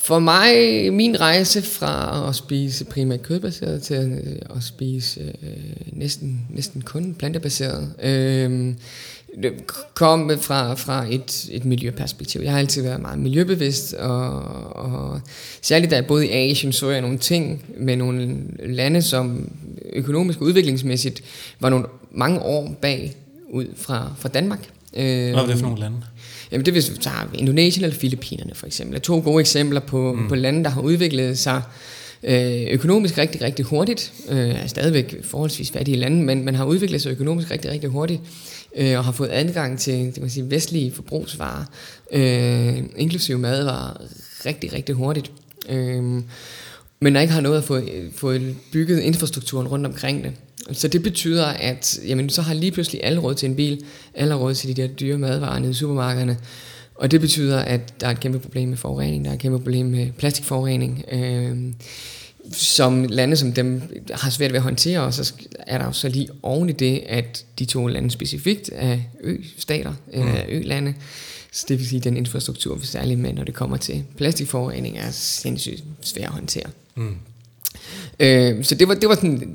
for 0.00 0.18
mig, 0.18 0.52
min 0.92 1.20
rejse 1.20 1.62
fra 1.62 2.28
at 2.28 2.34
spise 2.34 2.84
primært 2.84 3.22
kødbaseret 3.22 3.82
til 3.82 4.22
at 4.56 4.62
spise 4.62 5.20
øh, 5.20 5.86
næsten, 5.92 6.46
næsten 6.50 6.82
kun 6.82 7.14
plantebaseret, 7.14 7.94
øh, 8.02 8.74
kom 9.94 10.30
fra, 10.40 10.74
fra 10.74 11.06
et, 11.10 11.48
et 11.50 11.64
miljøperspektiv. 11.64 12.40
Jeg 12.40 12.52
har 12.52 12.58
altid 12.58 12.82
været 12.82 13.00
meget 13.00 13.18
miljøbevidst, 13.18 13.94
og, 13.94 14.42
og 14.76 15.20
særligt 15.62 15.90
da 15.90 15.96
jeg 15.96 16.06
boede 16.06 16.26
i 16.26 16.30
Asien, 16.30 16.72
så 16.72 16.90
jeg 16.90 17.00
nogle 17.00 17.18
ting 17.18 17.64
med 17.78 17.96
nogle 17.96 18.38
lande, 18.66 19.02
som 19.02 19.50
økonomisk 19.92 20.40
og 20.40 20.46
udviklingsmæssigt 20.46 21.22
var 21.60 21.68
nogle 21.68 21.86
mange 22.10 22.40
år 22.40 22.78
bag 22.82 23.16
ud 23.50 23.66
fra, 23.76 24.12
fra 24.18 24.28
Danmark. 24.28 24.68
Hvad 24.92 25.32
var 25.32 25.46
det 25.46 25.56
for 25.56 25.62
nogle 25.66 25.80
lande? 25.80 25.96
Jamen 26.52 26.64
det 26.66 26.74
hvis 26.74 26.90
vi 26.90 26.96
tager 26.96 27.30
Indonesien 27.34 27.84
eller 27.84 27.96
Filippinerne 27.96 28.54
for 28.54 28.66
eksempel. 28.66 29.00
To 29.00 29.20
gode 29.20 29.40
eksempler 29.40 29.80
på, 29.80 30.12
mm. 30.12 30.28
på 30.28 30.34
lande, 30.34 30.64
der 30.64 30.70
har 30.70 30.80
udviklet 30.80 31.38
sig 31.38 31.62
øh, 32.22 32.62
økonomisk 32.70 33.18
rigtig, 33.18 33.42
rigtig 33.42 33.64
hurtigt. 33.64 34.12
Øh, 34.28 34.38
er 34.38 34.66
stadigvæk 34.66 35.24
forholdsvis 35.24 35.70
fattige 35.70 35.96
lande, 35.96 36.22
men 36.22 36.44
man 36.44 36.54
har 36.54 36.64
udviklet 36.64 37.02
sig 37.02 37.10
økonomisk 37.10 37.50
rigtig, 37.50 37.70
rigtig 37.70 37.90
hurtigt. 37.90 38.20
Øh, 38.76 38.98
og 38.98 39.04
har 39.04 39.12
fået 39.12 39.28
adgang 39.32 39.78
til 39.78 39.94
det 39.94 40.14
kan 40.14 40.22
man 40.22 40.30
sige, 40.30 40.50
vestlige 40.50 40.92
forbrugsvarer, 40.92 41.64
øh, 42.12 42.82
inklusive 42.96 43.38
madvarer, 43.38 43.96
rigtig, 44.46 44.72
rigtig 44.72 44.94
hurtigt. 44.94 45.32
Øh, 45.68 46.22
men 47.00 47.14
der 47.14 47.20
ikke 47.20 47.32
har 47.32 47.40
noget 47.40 47.58
at 47.58 47.64
få, 47.64 47.80
få 48.14 48.34
bygget 48.72 49.00
infrastrukturen 49.00 49.68
rundt 49.68 49.86
omkring 49.86 50.24
det. 50.24 50.32
Så 50.72 50.88
det 50.88 51.02
betyder, 51.02 51.46
at 51.46 52.00
jamen, 52.06 52.28
så 52.28 52.42
har 52.42 52.54
lige 52.54 52.72
pludselig 52.72 53.04
alle 53.04 53.20
råd 53.20 53.34
til 53.34 53.48
en 53.48 53.56
bil, 53.56 53.84
alle 54.14 54.34
råd 54.34 54.54
til 54.54 54.76
de 54.76 54.82
der 54.82 54.88
dyre 54.88 55.18
madvarer 55.18 55.58
nede 55.58 55.70
i 55.70 55.74
supermarkederne, 55.74 56.38
og 56.94 57.10
det 57.10 57.20
betyder, 57.20 57.58
at 57.58 58.00
der 58.00 58.06
er 58.06 58.10
et 58.10 58.20
kæmpe 58.20 58.38
problem 58.38 58.68
med 58.68 58.76
forurening, 58.76 59.24
der 59.24 59.30
er 59.30 59.34
et 59.34 59.40
kæmpe 59.40 59.58
problem 59.58 59.86
med 59.86 60.12
plastikforurening, 60.18 61.04
øh, 61.12 61.56
som 62.52 63.04
lande 63.04 63.36
som 63.36 63.52
dem 63.52 63.82
har 64.10 64.30
svært 64.30 64.50
ved 64.52 64.56
at 64.56 64.62
håndtere, 64.62 65.00
og 65.00 65.14
så 65.14 65.32
er 65.58 65.78
der 65.78 65.84
jo 65.84 65.92
så 65.92 66.08
lige 66.08 66.28
oven 66.42 66.68
i 66.68 66.72
det, 66.72 67.02
at 67.06 67.44
de 67.58 67.64
to 67.64 67.86
lande 67.86 68.10
specifikt 68.10 68.70
er 68.72 68.98
ø-stater, 69.20 69.92
mm. 70.14 70.22
øh, 70.22 70.44
ø-lande, 70.48 70.94
så 71.52 71.66
det 71.68 71.78
vil 71.78 71.88
sige, 71.88 71.98
at 71.98 72.04
den 72.04 72.16
infrastruktur, 72.16 72.78
særligt 72.82 73.20
med, 73.20 73.32
når 73.32 73.44
det 73.44 73.54
kommer 73.54 73.76
til 73.76 74.04
plastikforurening, 74.16 74.98
er 74.98 75.10
sindssygt 75.10 75.84
svær 76.00 76.26
at 76.26 76.32
håndtere. 76.32 76.66
Mm. 76.94 77.14
Øh, 78.20 78.64
så 78.64 78.74
det 78.74 78.88
var, 78.88 78.94
det 78.94 79.08
var 79.08 79.14
sådan, 79.14 79.54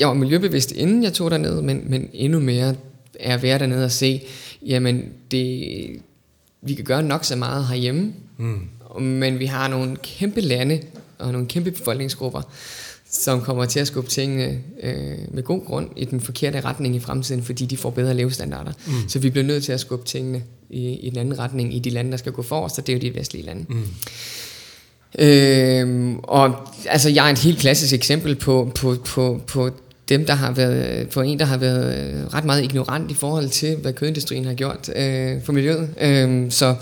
jeg 0.00 0.08
var 0.08 0.14
miljøbevidst, 0.14 0.72
inden 0.72 1.02
jeg 1.02 1.12
tog 1.12 1.30
derned, 1.30 1.62
men, 1.62 1.82
men 1.86 2.08
endnu 2.12 2.40
mere 2.40 2.74
er 3.20 3.34
at 3.34 3.42
være 3.42 3.58
dernede 3.58 3.84
og 3.84 3.92
se, 3.92 4.22
jamen 4.66 5.04
det, 5.30 5.66
vi 6.62 6.74
kan 6.74 6.84
gøre 6.84 7.02
nok 7.02 7.24
så 7.24 7.36
meget 7.36 7.66
herhjemme, 7.66 8.12
mm. 8.38 9.02
men 9.02 9.38
vi 9.38 9.46
har 9.46 9.68
nogle 9.68 9.96
kæmpe 9.96 10.40
lande 10.40 10.80
og 11.18 11.32
nogle 11.32 11.46
kæmpe 11.46 11.70
befolkningsgrupper, 11.70 12.42
som 13.10 13.40
kommer 13.40 13.64
til 13.64 13.80
at 13.80 13.86
skubbe 13.86 14.10
tingene 14.10 14.60
øh, 14.82 15.18
med 15.30 15.42
god 15.42 15.64
grund 15.66 15.90
i 15.96 16.04
den 16.04 16.20
forkerte 16.20 16.60
retning 16.60 16.96
i 16.96 17.00
fremtiden, 17.00 17.42
fordi 17.42 17.66
de 17.66 17.76
får 17.76 17.90
bedre 17.90 18.14
levestandarder. 18.14 18.72
Mm. 18.86 19.08
Så 19.08 19.18
vi 19.18 19.30
bliver 19.30 19.44
nødt 19.46 19.64
til 19.64 19.72
at 19.72 19.80
skubbe 19.80 20.06
tingene 20.06 20.42
i, 20.70 20.92
i 20.92 21.10
den 21.10 21.18
anden 21.18 21.38
retning 21.38 21.74
i 21.74 21.78
de 21.78 21.90
lande, 21.90 22.10
der 22.10 22.16
skal 22.16 22.32
gå 22.32 22.42
forrest, 22.42 22.78
og 22.78 22.86
det 22.86 22.92
er 22.92 22.96
jo 22.96 23.00
de 23.00 23.14
vestlige 23.14 23.44
lande. 23.44 23.64
Mm. 23.68 23.84
Øh, 25.18 26.16
og 26.22 26.68
altså, 26.86 27.10
jeg 27.10 27.26
er 27.26 27.32
et 27.32 27.38
helt 27.38 27.58
klassisk 27.58 27.92
eksempel 27.92 28.36
på, 28.36 28.72
på, 28.74 28.96
på, 29.04 29.40
på 29.46 29.70
dem, 30.08 30.26
der 30.26 30.34
har 30.34 30.52
været, 30.52 31.08
på 31.08 31.20
en, 31.20 31.38
der 31.38 31.44
har 31.44 31.56
været 31.56 32.34
ret 32.34 32.44
meget 32.44 32.64
ignorant 32.64 33.10
i 33.10 33.14
forhold 33.14 33.48
til, 33.48 33.76
hvad 33.76 33.92
kødindustrien 33.92 34.44
har 34.44 34.54
gjort 34.54 34.90
øh, 34.96 35.42
for 35.44 35.52
miljøet. 35.52 35.88
Øh, 36.00 36.50
så, 36.50 36.74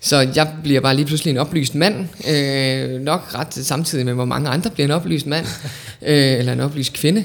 så 0.00 0.28
jeg 0.36 0.52
bliver 0.62 0.80
bare 0.80 0.96
lige 0.96 1.06
pludselig 1.06 1.30
en 1.30 1.36
oplyst 1.36 1.74
mand, 1.74 1.94
øh, 2.30 3.00
nok 3.00 3.34
ret 3.34 3.54
samtidig 3.54 4.04
med, 4.04 4.14
hvor 4.14 4.24
mange 4.24 4.48
andre 4.48 4.70
bliver 4.70 4.84
en 4.84 4.90
oplyst 4.90 5.26
mand, 5.26 5.46
øh, 6.08 6.38
eller 6.38 6.52
en 6.52 6.60
oplyst 6.60 6.92
kvinde, 6.92 7.24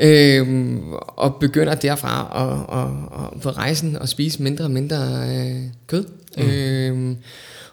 øh, 0.00 0.76
og 1.06 1.36
begynder 1.40 1.74
derfra 1.74 2.28
at, 2.34 2.78
at, 2.78 3.24
at, 3.24 3.40
på 3.40 3.50
rejsen 3.50 3.96
og 3.96 4.08
spise 4.08 4.42
mindre 4.42 4.64
og 4.64 4.70
mindre 4.70 4.96
øh, 5.28 5.62
kød. 5.86 6.04
Mm. 6.36 6.42
Øh, 6.42 7.16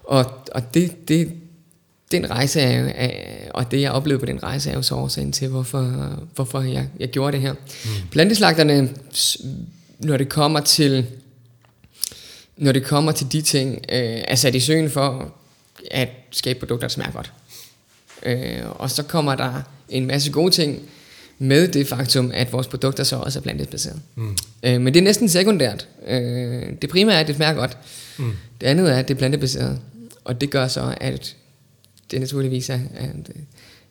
og 0.04 0.26
og 0.52 0.74
det, 0.74 1.08
det, 1.08 1.32
den 2.12 2.30
rejse 2.30 2.62
er, 2.62 2.92
er, 2.96 3.12
og 3.54 3.72
det 3.72 3.82
jeg 3.82 3.92
oplevede 3.92 4.20
på 4.20 4.26
den 4.26 4.44
rejse 4.44 4.70
er 4.70 4.76
jo 4.76 4.82
så 4.82 4.96
årsagen 4.96 5.32
til, 5.32 5.48
hvorfor, 5.48 5.82
hvorfor 6.36 6.62
jeg, 6.62 6.88
jeg 7.00 7.10
gjorde 7.10 7.32
det 7.32 7.42
her. 7.42 7.54
Mm. 7.54 7.90
Planteslagterne, 8.12 8.90
når 10.00 10.18
det 10.18 10.30
kommer 10.30 10.60
til 10.60 11.06
når 12.60 12.72
det 12.72 12.84
kommer 12.84 13.12
til 13.12 13.32
de 13.32 13.42
ting, 13.42 13.74
øh, 13.90 14.22
er 14.28 14.36
sat 14.36 14.56
i 14.56 14.60
søen 14.60 14.90
for 14.90 15.34
at 15.92 16.10
skabe 16.32 16.60
produkter, 16.60 16.88
der 16.88 16.94
smager 16.94 17.12
godt. 17.12 17.32
Øh, 18.24 18.62
og 18.70 18.92
så 18.92 19.04
kommer 19.04 19.36
der 19.36 19.62
en 19.90 20.06
masse 20.06 20.32
gode 20.32 20.52
ting 20.52 20.82
med 21.38 21.68
det 21.68 21.88
faktum, 21.88 22.32
at 22.34 22.54
vores 22.54 22.68
produkter 22.68 23.04
så 23.04 23.16
også 23.16 23.40
er 23.40 23.44
plantebaseret. 23.44 24.00
Mm. 24.16 24.38
Øh, 24.64 24.82
men 24.82 24.94
det 24.94 25.00
er 25.00 25.04
næsten 25.04 25.30
sekundært. 25.30 25.88
Øh, 26.08 26.64
det 26.82 26.90
primære 26.90 27.16
er, 27.16 27.20
at 27.20 27.28
det 27.28 27.36
smager 27.36 27.54
godt. 27.54 27.78
Mm. 28.18 28.32
Det 28.62 28.68
andet 28.68 28.92
er, 28.92 28.96
at 28.96 29.08
det 29.08 29.14
er 29.14 29.18
plantebaseret. 29.18 29.80
Og 30.24 30.42
det 30.42 30.50
gør 30.50 30.68
så, 30.68 30.96
at 31.02 31.36
det 32.12 32.20
naturligvis 32.20 32.70
er, 32.70 32.80
at 32.96 33.32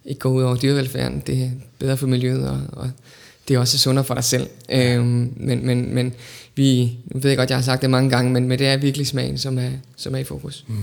ikke 0.04 0.18
går 0.18 0.30
ud 0.30 0.42
over 0.42 0.56
dyrevelfærden. 0.56 1.22
Det 1.26 1.42
er 1.42 1.50
bedre 1.78 1.96
for 1.96 2.06
miljøet, 2.06 2.48
og, 2.48 2.60
og 2.72 2.90
det 3.48 3.54
er 3.54 3.58
også 3.58 3.78
sundere 3.78 4.04
for 4.04 4.14
dig 4.14 4.24
selv. 4.24 4.48
Øhm, 4.70 5.32
men, 5.36 5.66
men, 5.66 5.94
men 5.94 6.14
vi, 6.54 6.96
nu 7.04 7.20
ved 7.20 7.30
jeg 7.30 7.38
godt, 7.38 7.50
jeg 7.50 7.58
har 7.58 7.62
sagt 7.62 7.82
det 7.82 7.90
mange 7.90 8.10
gange, 8.10 8.32
men, 8.32 8.48
men 8.48 8.58
det 8.58 8.66
er 8.66 8.76
virkelig 8.76 9.06
smagen, 9.06 9.38
som 9.38 9.58
er, 9.58 9.70
som 9.96 10.14
er 10.14 10.18
i 10.18 10.24
fokus. 10.24 10.64
Mm. 10.68 10.74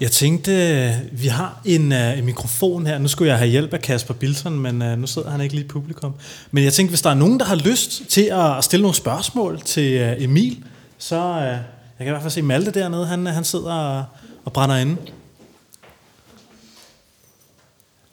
Jeg 0.00 0.10
tænkte, 0.10 0.92
vi 1.12 1.26
har 1.26 1.60
en, 1.64 1.92
uh, 1.92 2.18
en 2.18 2.24
mikrofon 2.24 2.86
her. 2.86 2.98
Nu 2.98 3.08
skulle 3.08 3.30
jeg 3.30 3.38
have 3.38 3.50
hjælp 3.50 3.74
af 3.74 3.82
Kasper 3.82 4.14
Bilton, 4.14 4.58
men 4.58 4.82
uh, 4.82 4.98
nu 4.98 5.06
sidder 5.06 5.30
han 5.30 5.40
ikke 5.40 5.54
lige 5.54 5.64
i 5.64 5.68
publikum. 5.68 6.14
Men 6.50 6.64
jeg 6.64 6.72
tænkte, 6.72 6.90
hvis 6.90 7.02
der 7.02 7.10
er 7.10 7.14
nogen, 7.14 7.40
der 7.40 7.46
har 7.46 7.54
lyst 7.56 8.02
til 8.08 8.30
at 8.32 8.64
stille 8.64 8.82
nogle 8.82 8.94
spørgsmål 8.94 9.60
til 9.60 10.02
uh, 10.02 10.22
Emil, 10.24 10.58
så 10.98 11.30
uh, 11.30 11.42
jeg 11.42 11.58
kan 11.98 12.06
i 12.06 12.10
hvert 12.10 12.22
fald 12.22 12.32
se 12.32 12.42
Malte 12.42 12.70
dernede, 12.70 13.06
han, 13.06 13.26
han 13.26 13.44
sidder 13.44 13.72
og, 13.72 14.04
og 14.44 14.52
brænder 14.52 14.76
inde. 14.76 14.96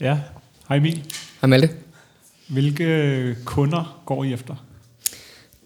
Ja, 0.04 0.18
hej 0.68 0.78
Emil. 0.78 1.04
Hej 1.42 1.48
Malte. 1.48 1.70
Hvilke 2.48 3.36
kunder 3.46 4.04
går 4.06 4.24
I 4.24 4.34
efter? 4.34 4.66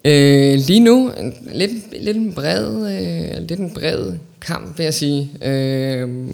Øh, 0.05 0.59
lige 0.67 0.79
nu 0.79 1.11
lidt, 1.53 2.03
lidt, 2.03 2.17
en 2.17 2.33
bred, 2.33 2.67
øh, 2.67 3.47
lidt 3.47 3.59
en 3.59 3.73
bred 3.73 4.17
kamp, 4.41 4.77
vil 4.77 4.83
jeg 4.83 4.93
sige. 4.93 5.29
Øh, 5.41 6.27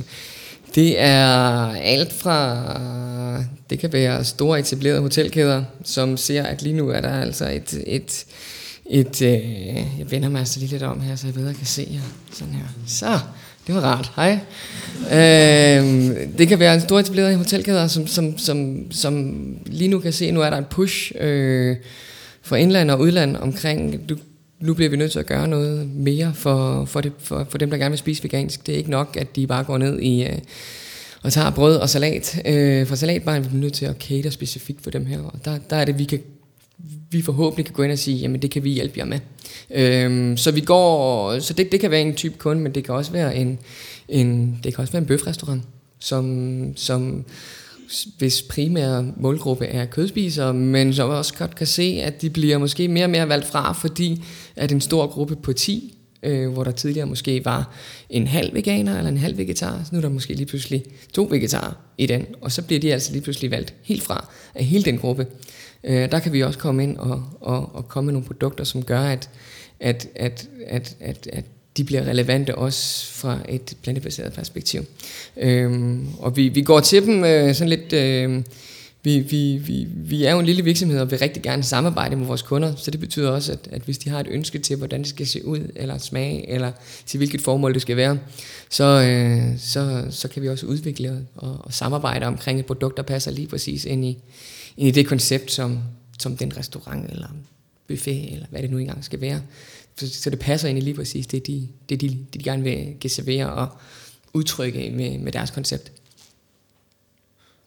det 0.75 1.01
er 1.01 1.27
alt 1.75 2.13
fra, 2.13 2.63
det 3.69 3.79
kan 3.79 3.93
være 3.93 4.23
store 4.23 4.59
etablerede 4.59 5.01
hotelkæder, 5.01 5.63
som 5.83 6.17
ser, 6.17 6.43
at 6.43 6.61
lige 6.61 6.75
nu 6.75 6.89
er 6.89 7.01
der 7.01 7.21
altså 7.21 7.49
et, 7.49 7.83
et, 7.87 8.25
et 8.85 9.21
øh, 9.21 9.99
jeg 9.99 10.11
vender 10.11 10.29
mig 10.29 10.39
altså 10.39 10.59
lige 10.59 10.71
lidt 10.71 10.83
om 10.83 11.01
her, 11.01 11.15
så 11.15 11.27
jeg 11.27 11.33
bedre 11.33 11.53
kan 11.53 11.65
se 11.65 11.85
her. 11.85 12.01
Sådan 12.31 12.53
her. 12.53 12.65
Så, 12.87 13.19
det 13.67 13.75
var 13.75 13.81
rart. 13.81 14.11
Hej. 14.15 14.39
Øh, 15.11 16.15
det 16.37 16.47
kan 16.47 16.59
være 16.59 16.73
en 16.73 16.81
stor 16.81 16.99
etableret 16.99 17.37
hotelkæder, 17.37 17.87
som, 17.87 18.07
som, 18.07 18.37
som, 18.37 18.85
som 18.91 19.35
lige 19.65 19.87
nu 19.87 19.99
kan 19.99 20.13
se, 20.13 20.31
nu 20.31 20.41
er 20.41 20.49
der 20.49 20.57
en 20.57 20.65
push 20.69 21.11
øh, 21.19 21.75
for 22.41 22.55
indland 22.55 22.91
og 22.91 22.99
udland 22.99 23.37
omkring, 23.37 24.09
du, 24.09 24.17
nu 24.59 24.73
bliver 24.73 24.89
vi 24.89 24.97
nødt 24.97 25.11
til 25.11 25.19
at 25.19 25.25
gøre 25.25 25.47
noget 25.47 25.89
mere 25.95 26.33
for, 26.35 26.85
for, 26.85 27.01
det, 27.01 27.11
for, 27.19 27.47
for 27.49 27.57
dem, 27.57 27.69
der 27.69 27.77
gerne 27.77 27.91
vil 27.91 27.99
spise 27.99 28.23
vegansk. 28.23 28.67
Det 28.67 28.73
er 28.73 28.77
ikke 28.77 28.91
nok, 28.91 29.17
at 29.19 29.35
de 29.35 29.47
bare 29.47 29.63
går 29.63 29.77
ned 29.77 29.99
i... 29.99 30.23
Øh, 30.23 30.37
og 31.23 31.33
tager 31.33 31.49
brød 31.49 31.75
og 31.77 31.89
salat 31.89 32.41
øh, 32.45 32.87
fra 32.87 32.95
salatbaren, 32.95 33.43
vi 33.43 33.49
er 33.57 33.59
nødt 33.59 33.73
til 33.73 33.85
at 33.85 33.95
cater 33.99 34.29
specifikt 34.29 34.83
for 34.83 34.89
dem 34.89 35.05
her. 35.05 35.19
Og 35.19 35.39
der, 35.45 35.57
der 35.69 35.75
er 35.75 35.85
det, 35.85 35.99
vi 35.99 36.03
kan 36.03 36.19
vi 37.11 37.21
forhåbentlig 37.21 37.65
kan 37.65 37.73
gå 37.73 37.83
ind 37.83 37.91
og 37.91 37.97
sige, 37.97 38.17
jamen 38.17 38.41
det 38.41 38.51
kan 38.51 38.63
vi 38.63 38.69
hjælpe 38.69 38.99
jer 38.99 39.05
med. 39.05 39.19
Øhm, 39.71 40.37
så 40.37 40.51
vi 40.51 40.61
går, 40.61 41.39
så 41.39 41.53
det, 41.53 41.71
det 41.71 41.79
kan 41.79 41.91
være 41.91 42.01
en 42.01 42.15
type 42.15 42.37
kunde, 42.37 42.61
men 42.61 42.71
det 42.71 42.83
kan 42.83 42.95
også 42.95 43.11
være 43.11 43.35
en, 43.35 43.59
en 44.09 44.59
det 44.63 44.75
kan 44.75 44.81
også 44.81 44.91
være 44.91 45.01
en 45.01 45.07
bøfrestaurant, 45.07 45.63
som, 45.99 46.73
som 46.75 47.25
hvis 48.17 48.41
primære 48.41 49.13
målgruppe 49.17 49.65
er 49.65 49.85
kødspisere, 49.85 50.53
men 50.53 50.93
som 50.93 51.09
også 51.09 51.33
godt 51.33 51.55
kan 51.55 51.67
se, 51.67 51.99
at 52.03 52.21
de 52.21 52.29
bliver 52.29 52.57
måske 52.57 52.87
mere 52.87 53.05
og 53.05 53.09
mere 53.09 53.29
valgt 53.29 53.45
fra, 53.45 53.73
fordi 53.73 54.23
at 54.55 54.71
en 54.71 54.81
stor 54.81 55.07
gruppe 55.07 55.35
på 55.35 55.53
10 55.53 55.97
øh, 56.23 56.49
hvor 56.49 56.63
der 56.63 56.71
tidligere 56.71 57.07
måske 57.07 57.45
var 57.45 57.73
en 58.09 58.27
halv 58.27 58.53
veganer 58.53 58.97
eller 58.97 59.09
en 59.09 59.17
halv 59.17 59.37
vegetar, 59.37 59.83
så 59.83 59.89
nu 59.91 59.97
er 59.97 60.01
der 60.01 60.09
måske 60.09 60.33
lige 60.33 60.45
pludselig 60.45 60.83
to 61.13 61.27
vegetarer 61.31 61.71
i 61.97 62.05
den, 62.05 62.25
og 62.41 62.51
så 62.51 62.61
bliver 62.61 62.79
de 62.79 62.93
altså 62.93 63.11
lige 63.11 63.21
pludselig 63.21 63.51
valgt 63.51 63.73
helt 63.83 64.03
fra 64.03 64.29
af 64.55 64.65
hele 64.65 64.83
den 64.83 64.97
gruppe. 64.97 65.27
Øh, 65.83 66.11
der 66.11 66.19
kan 66.19 66.33
vi 66.33 66.43
også 66.43 66.59
komme 66.59 66.83
ind 66.83 66.97
og, 66.97 67.23
og, 67.41 67.75
og 67.75 67.87
komme 67.87 68.05
med 68.05 68.13
nogle 68.13 68.27
produkter, 68.27 68.63
som 68.63 68.83
gør, 68.83 69.01
at, 69.01 69.29
at, 69.79 70.07
at, 70.15 70.47
at, 70.67 70.95
at, 70.99 71.29
at 71.33 71.45
de 71.77 71.83
bliver 71.83 72.03
relevante 72.03 72.55
også 72.55 73.05
fra 73.05 73.39
et 73.49 73.77
plantebaseret 73.83 74.33
perspektiv. 74.33 74.85
Øhm, 75.37 76.07
og 76.19 76.37
vi, 76.37 76.49
vi 76.49 76.61
går 76.61 76.79
til 76.79 77.05
dem 77.05 77.23
øh, 77.23 77.55
sådan 77.55 77.69
lidt... 77.69 77.93
Øh, 77.93 78.43
vi, 79.05 79.19
vi, 79.19 79.57
vi, 79.57 79.87
vi 79.95 80.23
er 80.23 80.31
jo 80.31 80.39
en 80.39 80.45
lille 80.45 80.63
virksomhed, 80.63 80.99
og 80.99 81.11
vil 81.11 81.19
rigtig 81.19 81.43
gerne 81.43 81.63
samarbejde 81.63 82.15
med 82.15 82.25
vores 82.25 82.41
kunder, 82.41 82.75
så 82.75 82.91
det 82.91 82.99
betyder 82.99 83.29
også, 83.29 83.51
at, 83.51 83.59
at 83.71 83.81
hvis 83.81 83.97
de 83.97 84.09
har 84.09 84.19
et 84.19 84.27
ønske 84.29 84.59
til, 84.59 84.77
hvordan 84.77 84.99
det 84.99 85.09
skal 85.09 85.27
se 85.27 85.45
ud, 85.45 85.59
eller 85.75 85.97
smage, 85.97 86.49
eller 86.49 86.71
til 87.05 87.17
hvilket 87.17 87.41
formål 87.41 87.73
det 87.73 87.81
skal 87.81 87.97
være, 87.97 88.17
så, 88.69 88.83
øh, 88.83 89.59
så, 89.59 90.05
så 90.09 90.27
kan 90.27 90.41
vi 90.41 90.49
også 90.49 90.65
udvikle 90.65 91.25
og, 91.35 91.57
og 91.59 91.73
samarbejde 91.73 92.25
omkring 92.25 92.59
et 92.59 92.65
produkt, 92.65 92.97
der 92.97 93.03
passer 93.03 93.31
lige 93.31 93.47
præcis 93.47 93.85
ind 93.85 94.05
i, 94.05 94.17
ind 94.77 94.87
i 94.87 94.91
det 94.91 95.07
koncept, 95.07 95.51
som, 95.51 95.79
som 96.19 96.37
den 96.37 96.57
restaurant, 96.57 97.11
eller 97.11 97.27
buffet, 97.87 98.33
eller 98.33 98.45
hvad 98.49 98.61
det 98.61 98.71
nu 98.71 98.77
engang 98.77 99.05
skal 99.05 99.21
være. 99.21 99.41
Så, 99.95 100.09
så 100.09 100.29
det 100.29 100.39
passer 100.39 100.67
ind 100.69 100.77
i 100.77 100.81
lige 100.81 100.93
præcis 100.93 101.27
det, 101.27 101.47
de, 101.47 101.67
det 101.89 102.01
de, 102.01 102.25
de 102.33 102.43
gerne 102.43 102.63
vil 102.63 103.11
servere 103.11 103.53
og 103.53 103.67
udtrykke 104.33 104.91
med, 104.91 105.17
med 105.17 105.31
deres 105.31 105.51
koncept. 105.51 105.91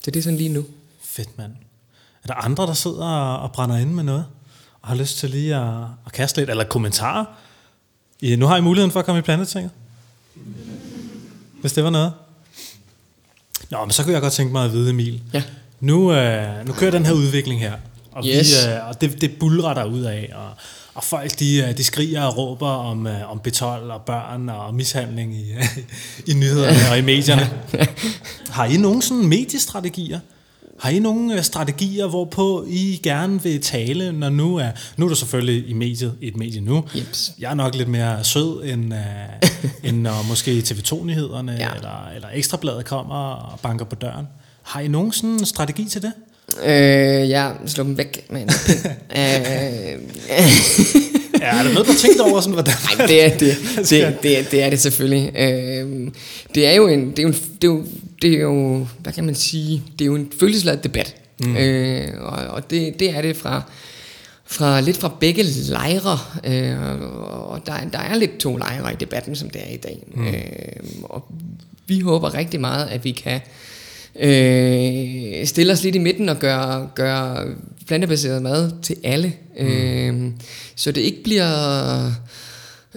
Så 0.04 0.10
det 0.10 0.16
er 0.16 0.22
sådan 0.22 0.36
lige 0.36 0.48
nu. 0.48 0.64
Fedt, 1.00 1.38
mand. 1.38 1.52
Er 2.22 2.26
der 2.26 2.34
andre, 2.34 2.66
der 2.66 2.72
sidder 2.72 3.06
og 3.34 3.52
brænder 3.52 3.76
ind 3.76 3.90
med 3.90 4.04
noget, 4.04 4.26
og 4.82 4.88
har 4.88 4.94
lyst 4.96 5.18
til 5.18 5.30
lige 5.30 5.56
at, 5.56 5.84
at 6.06 6.12
kaste 6.12 6.40
lidt, 6.40 6.50
eller 6.50 6.64
kommentarer? 6.64 7.24
I, 8.20 8.36
nu 8.36 8.46
har 8.46 8.56
I 8.56 8.60
muligheden 8.60 8.92
for 8.92 9.00
at 9.00 9.06
komme 9.06 9.18
i 9.18 9.22
plantetinget. 9.22 9.70
Hvis 11.60 11.72
det 11.72 11.84
var 11.84 11.90
noget. 11.90 12.12
Nå, 13.70 13.84
men 13.84 13.90
så 13.90 14.02
kunne 14.02 14.12
jeg 14.12 14.22
godt 14.22 14.32
tænke 14.32 14.52
mig 14.52 14.64
at 14.64 14.72
vide, 14.72 14.90
Emil. 14.90 15.22
Ja. 15.32 15.42
Nu, 15.80 16.12
øh, 16.12 16.66
nu 16.66 16.72
kører 16.72 16.90
den 16.90 17.06
her 17.06 17.12
udvikling 17.12 17.60
her, 17.60 17.72
og, 18.12 18.24
Yes. 18.26 18.66
vi, 18.66 18.72
øh, 18.72 18.88
og 18.88 19.00
det, 19.00 19.20
det 19.20 19.30
bulrer 19.40 19.74
der 19.74 19.84
ud 19.84 20.00
af, 20.00 20.32
og, 20.34 20.48
og 20.94 21.04
folk 21.04 21.38
de, 21.38 21.56
øh, 21.68 21.76
de 21.76 21.84
skriger 21.84 22.22
og 22.22 22.36
råber 22.38 22.68
om, 22.68 23.06
øh, 23.06 23.30
om 23.30 23.38
betol 23.38 23.90
og 23.90 24.00
børn 24.00 24.48
og 24.48 24.74
mishandling 24.74 25.34
i, 25.34 25.44
i 26.30 26.34
nyhederne 26.34 26.90
og 26.90 26.98
i 26.98 27.02
medierne. 27.02 27.50
Har 28.50 28.64
I 28.64 28.76
nogen 28.76 29.02
sådan 29.02 29.26
mediestrategier? 29.26 30.20
Har 30.80 30.90
I 30.90 30.98
nogle 30.98 31.34
øh, 31.36 31.42
strategier, 31.42 32.06
hvorpå 32.06 32.64
I 32.68 33.00
gerne 33.02 33.42
vil 33.42 33.62
tale, 33.62 34.12
når 34.12 34.28
nu 34.30 34.56
er... 34.56 34.70
Nu 34.96 35.04
er 35.04 35.08
du 35.08 35.14
selvfølgelig 35.14 35.68
i 35.68 35.72
mediet, 35.72 36.14
et 36.22 36.36
medie 36.36 36.60
nu. 36.60 36.84
Jeps. 36.96 37.32
Jeg 37.38 37.50
er 37.50 37.54
nok 37.54 37.74
lidt 37.74 37.88
mere 37.88 38.24
sød, 38.24 38.64
end, 38.64 38.92
uh, 38.94 38.98
end 39.82 39.96
når 40.00 40.22
måske 40.28 40.58
TV2-nyhederne 40.68 41.52
Ja. 41.52 41.58
ja. 41.58 41.74
eller, 41.74 42.08
eller 42.14 42.28
Ekstrabladet 42.34 42.84
kommer 42.84 43.14
og 43.14 43.60
banker 43.60 43.84
på 43.84 43.94
døren. 43.94 44.26
Har 44.66 44.80
I 44.80 44.88
nogen 44.88 45.12
sådan 45.12 45.44
strategi 45.44 45.84
til 45.84 46.02
det? 46.02 46.12
Øh, 46.64 47.28
ja, 47.30 47.50
slå 47.66 47.84
dem 47.84 47.98
væk 47.98 48.26
med 48.30 48.40
en 48.42 48.48
øh, 49.20 50.00
Ja, 51.40 51.58
er 51.58 51.62
der 51.62 51.72
noget, 51.72 51.86
du 51.86 51.92
har 51.92 51.98
tænkt 51.98 52.20
over, 52.20 52.40
sådan, 52.40 52.52
hvordan... 52.52 52.74
Nej, 52.98 53.06
det 53.06 53.24
er 53.24 53.38
det. 53.38 53.56
Det, 53.90 54.16
det, 54.22 54.38
er- 54.38 54.42
det 54.50 54.62
er 54.62 54.70
det 54.70 54.80
selvfølgelig. 54.80 55.32
Øh, 55.36 56.10
det 56.54 56.66
er 56.66 56.72
jo 56.72 56.86
en, 56.88 57.10
det 57.10 57.18
er 57.18 57.22
jo, 57.22 57.28
en, 57.28 57.34
det 57.62 57.64
er 57.64 57.72
jo, 57.72 57.84
det 58.22 58.32
er 58.34 58.40
jo, 58.40 58.86
hvad 58.98 59.12
kan 59.12 59.24
man 59.24 59.34
sige, 59.34 59.82
det 59.92 60.00
er 60.04 60.06
jo 60.06 60.14
en 60.14 60.32
følelsesladet 60.40 60.84
debat. 60.84 61.14
Mm. 61.40 61.56
Øh, 61.56 62.08
og 62.20 62.32
og 62.46 62.70
det, 62.70 63.00
det 63.00 63.10
er 63.10 63.22
det 63.22 63.36
fra, 63.36 63.62
fra 64.46 64.80
lidt 64.80 64.96
fra 64.96 65.12
begge 65.20 65.42
lejre, 65.68 66.18
øh, 66.44 67.00
og 67.50 67.62
der, 67.66 67.74
der 67.92 67.98
er 67.98 68.14
lidt 68.16 68.38
to 68.38 68.56
lejre 68.56 68.92
i 68.92 68.96
debatten, 69.00 69.36
som 69.36 69.50
det 69.50 69.62
er 69.68 69.74
i 69.74 69.76
dag. 69.76 69.98
Mm. 70.14 70.26
Øh, 70.26 70.32
og 71.02 71.24
vi 71.86 72.00
håber 72.00 72.34
rigtig 72.34 72.60
meget, 72.60 72.86
at 72.88 73.04
vi 73.04 73.10
kan 73.10 73.34
øh, 73.34 73.40
stille 75.44 75.72
os 75.72 75.82
lidt 75.82 75.94
i 75.94 75.98
midten 75.98 76.28
og 76.28 76.38
gøre, 76.38 76.90
gøre 76.94 77.54
plantebaseret 77.86 78.42
mad 78.42 78.72
til 78.82 78.96
alle. 79.04 79.32
Mm. 79.60 79.66
Øh, 79.66 80.32
så 80.76 80.92
det 80.92 81.00
ikke 81.00 81.22
bliver... 81.22 82.12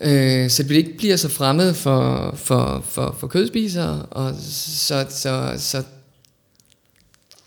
Øh, 0.01 0.49
så 0.49 0.63
det 0.63 0.71
ikke 0.71 0.97
bliver 0.97 1.15
så 1.15 1.29
fremmed 1.29 1.73
for, 1.73 2.33
for, 2.37 2.83
for, 2.89 3.15
for 3.19 3.27
kødspisere, 3.27 4.05
og 4.11 4.33
så, 4.41 5.05
så, 5.09 5.53
så, 5.57 5.83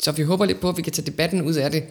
så 0.03 0.13
vi 0.13 0.23
håber 0.23 0.45
lidt 0.45 0.61
på, 0.61 0.69
at 0.69 0.77
vi 0.77 0.83
kan 0.83 0.93
tage 0.93 1.07
debatten 1.07 1.43
ud 1.43 1.55
af 1.55 1.71
det. 1.71 1.85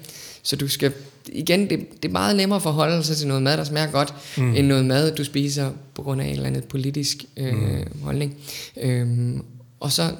Så 0.43 0.55
du 0.55 0.67
skal, 0.67 0.91
igen, 1.27 1.69
det, 1.69 1.79
det 2.03 2.09
er 2.09 2.13
meget 2.13 2.35
nemmere 2.35 2.55
at 2.55 2.63
forholde 2.63 3.03
sig 3.03 3.17
til 3.17 3.27
noget 3.27 3.43
mad, 3.43 3.57
der 3.57 3.63
smager 3.63 3.91
godt, 3.91 4.13
mm. 4.37 4.55
end 4.55 4.67
noget 4.67 4.85
mad, 4.85 5.15
du 5.15 5.23
spiser 5.23 5.71
på 5.95 6.01
grund 6.01 6.21
af 6.21 6.25
en 6.25 6.31
eller 6.31 6.45
anden 6.45 6.63
politisk 6.69 7.25
øh, 7.37 7.53
mm. 7.53 8.01
holdning. 8.03 8.37
Øhm, 8.81 9.41
og 9.79 9.91
så 9.91 10.11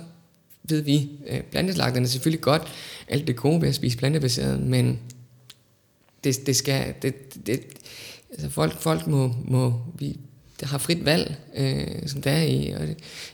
ved 0.64 0.82
vi, 0.82 1.09
øh, 1.28 1.41
planteslagterne 1.41 2.05
er 2.05 2.09
selvfølgelig 2.09 2.41
godt, 2.41 2.62
alt 3.07 3.28
det 3.28 3.36
gode 3.36 3.62
ved 3.62 3.70
at 3.70 3.76
spise 3.76 3.97
plantebaseret, 3.97 4.59
men 4.59 4.99
det, 6.24 6.47
det 6.47 6.55
skal, 6.55 6.93
det, 7.01 7.45
det, 7.47 7.62
altså 8.32 8.49
folk, 8.49 8.82
folk 8.82 9.07
må, 9.07 9.36
må 9.45 9.74
vi 9.99 10.18
der 10.62 10.68
har 10.68 10.78
frit 10.78 11.05
valg, 11.05 11.36
øh, 11.57 12.07
som 12.07 12.22
det 12.22 12.32
er 12.32 12.41
i, 12.41 12.72
og 12.72 12.82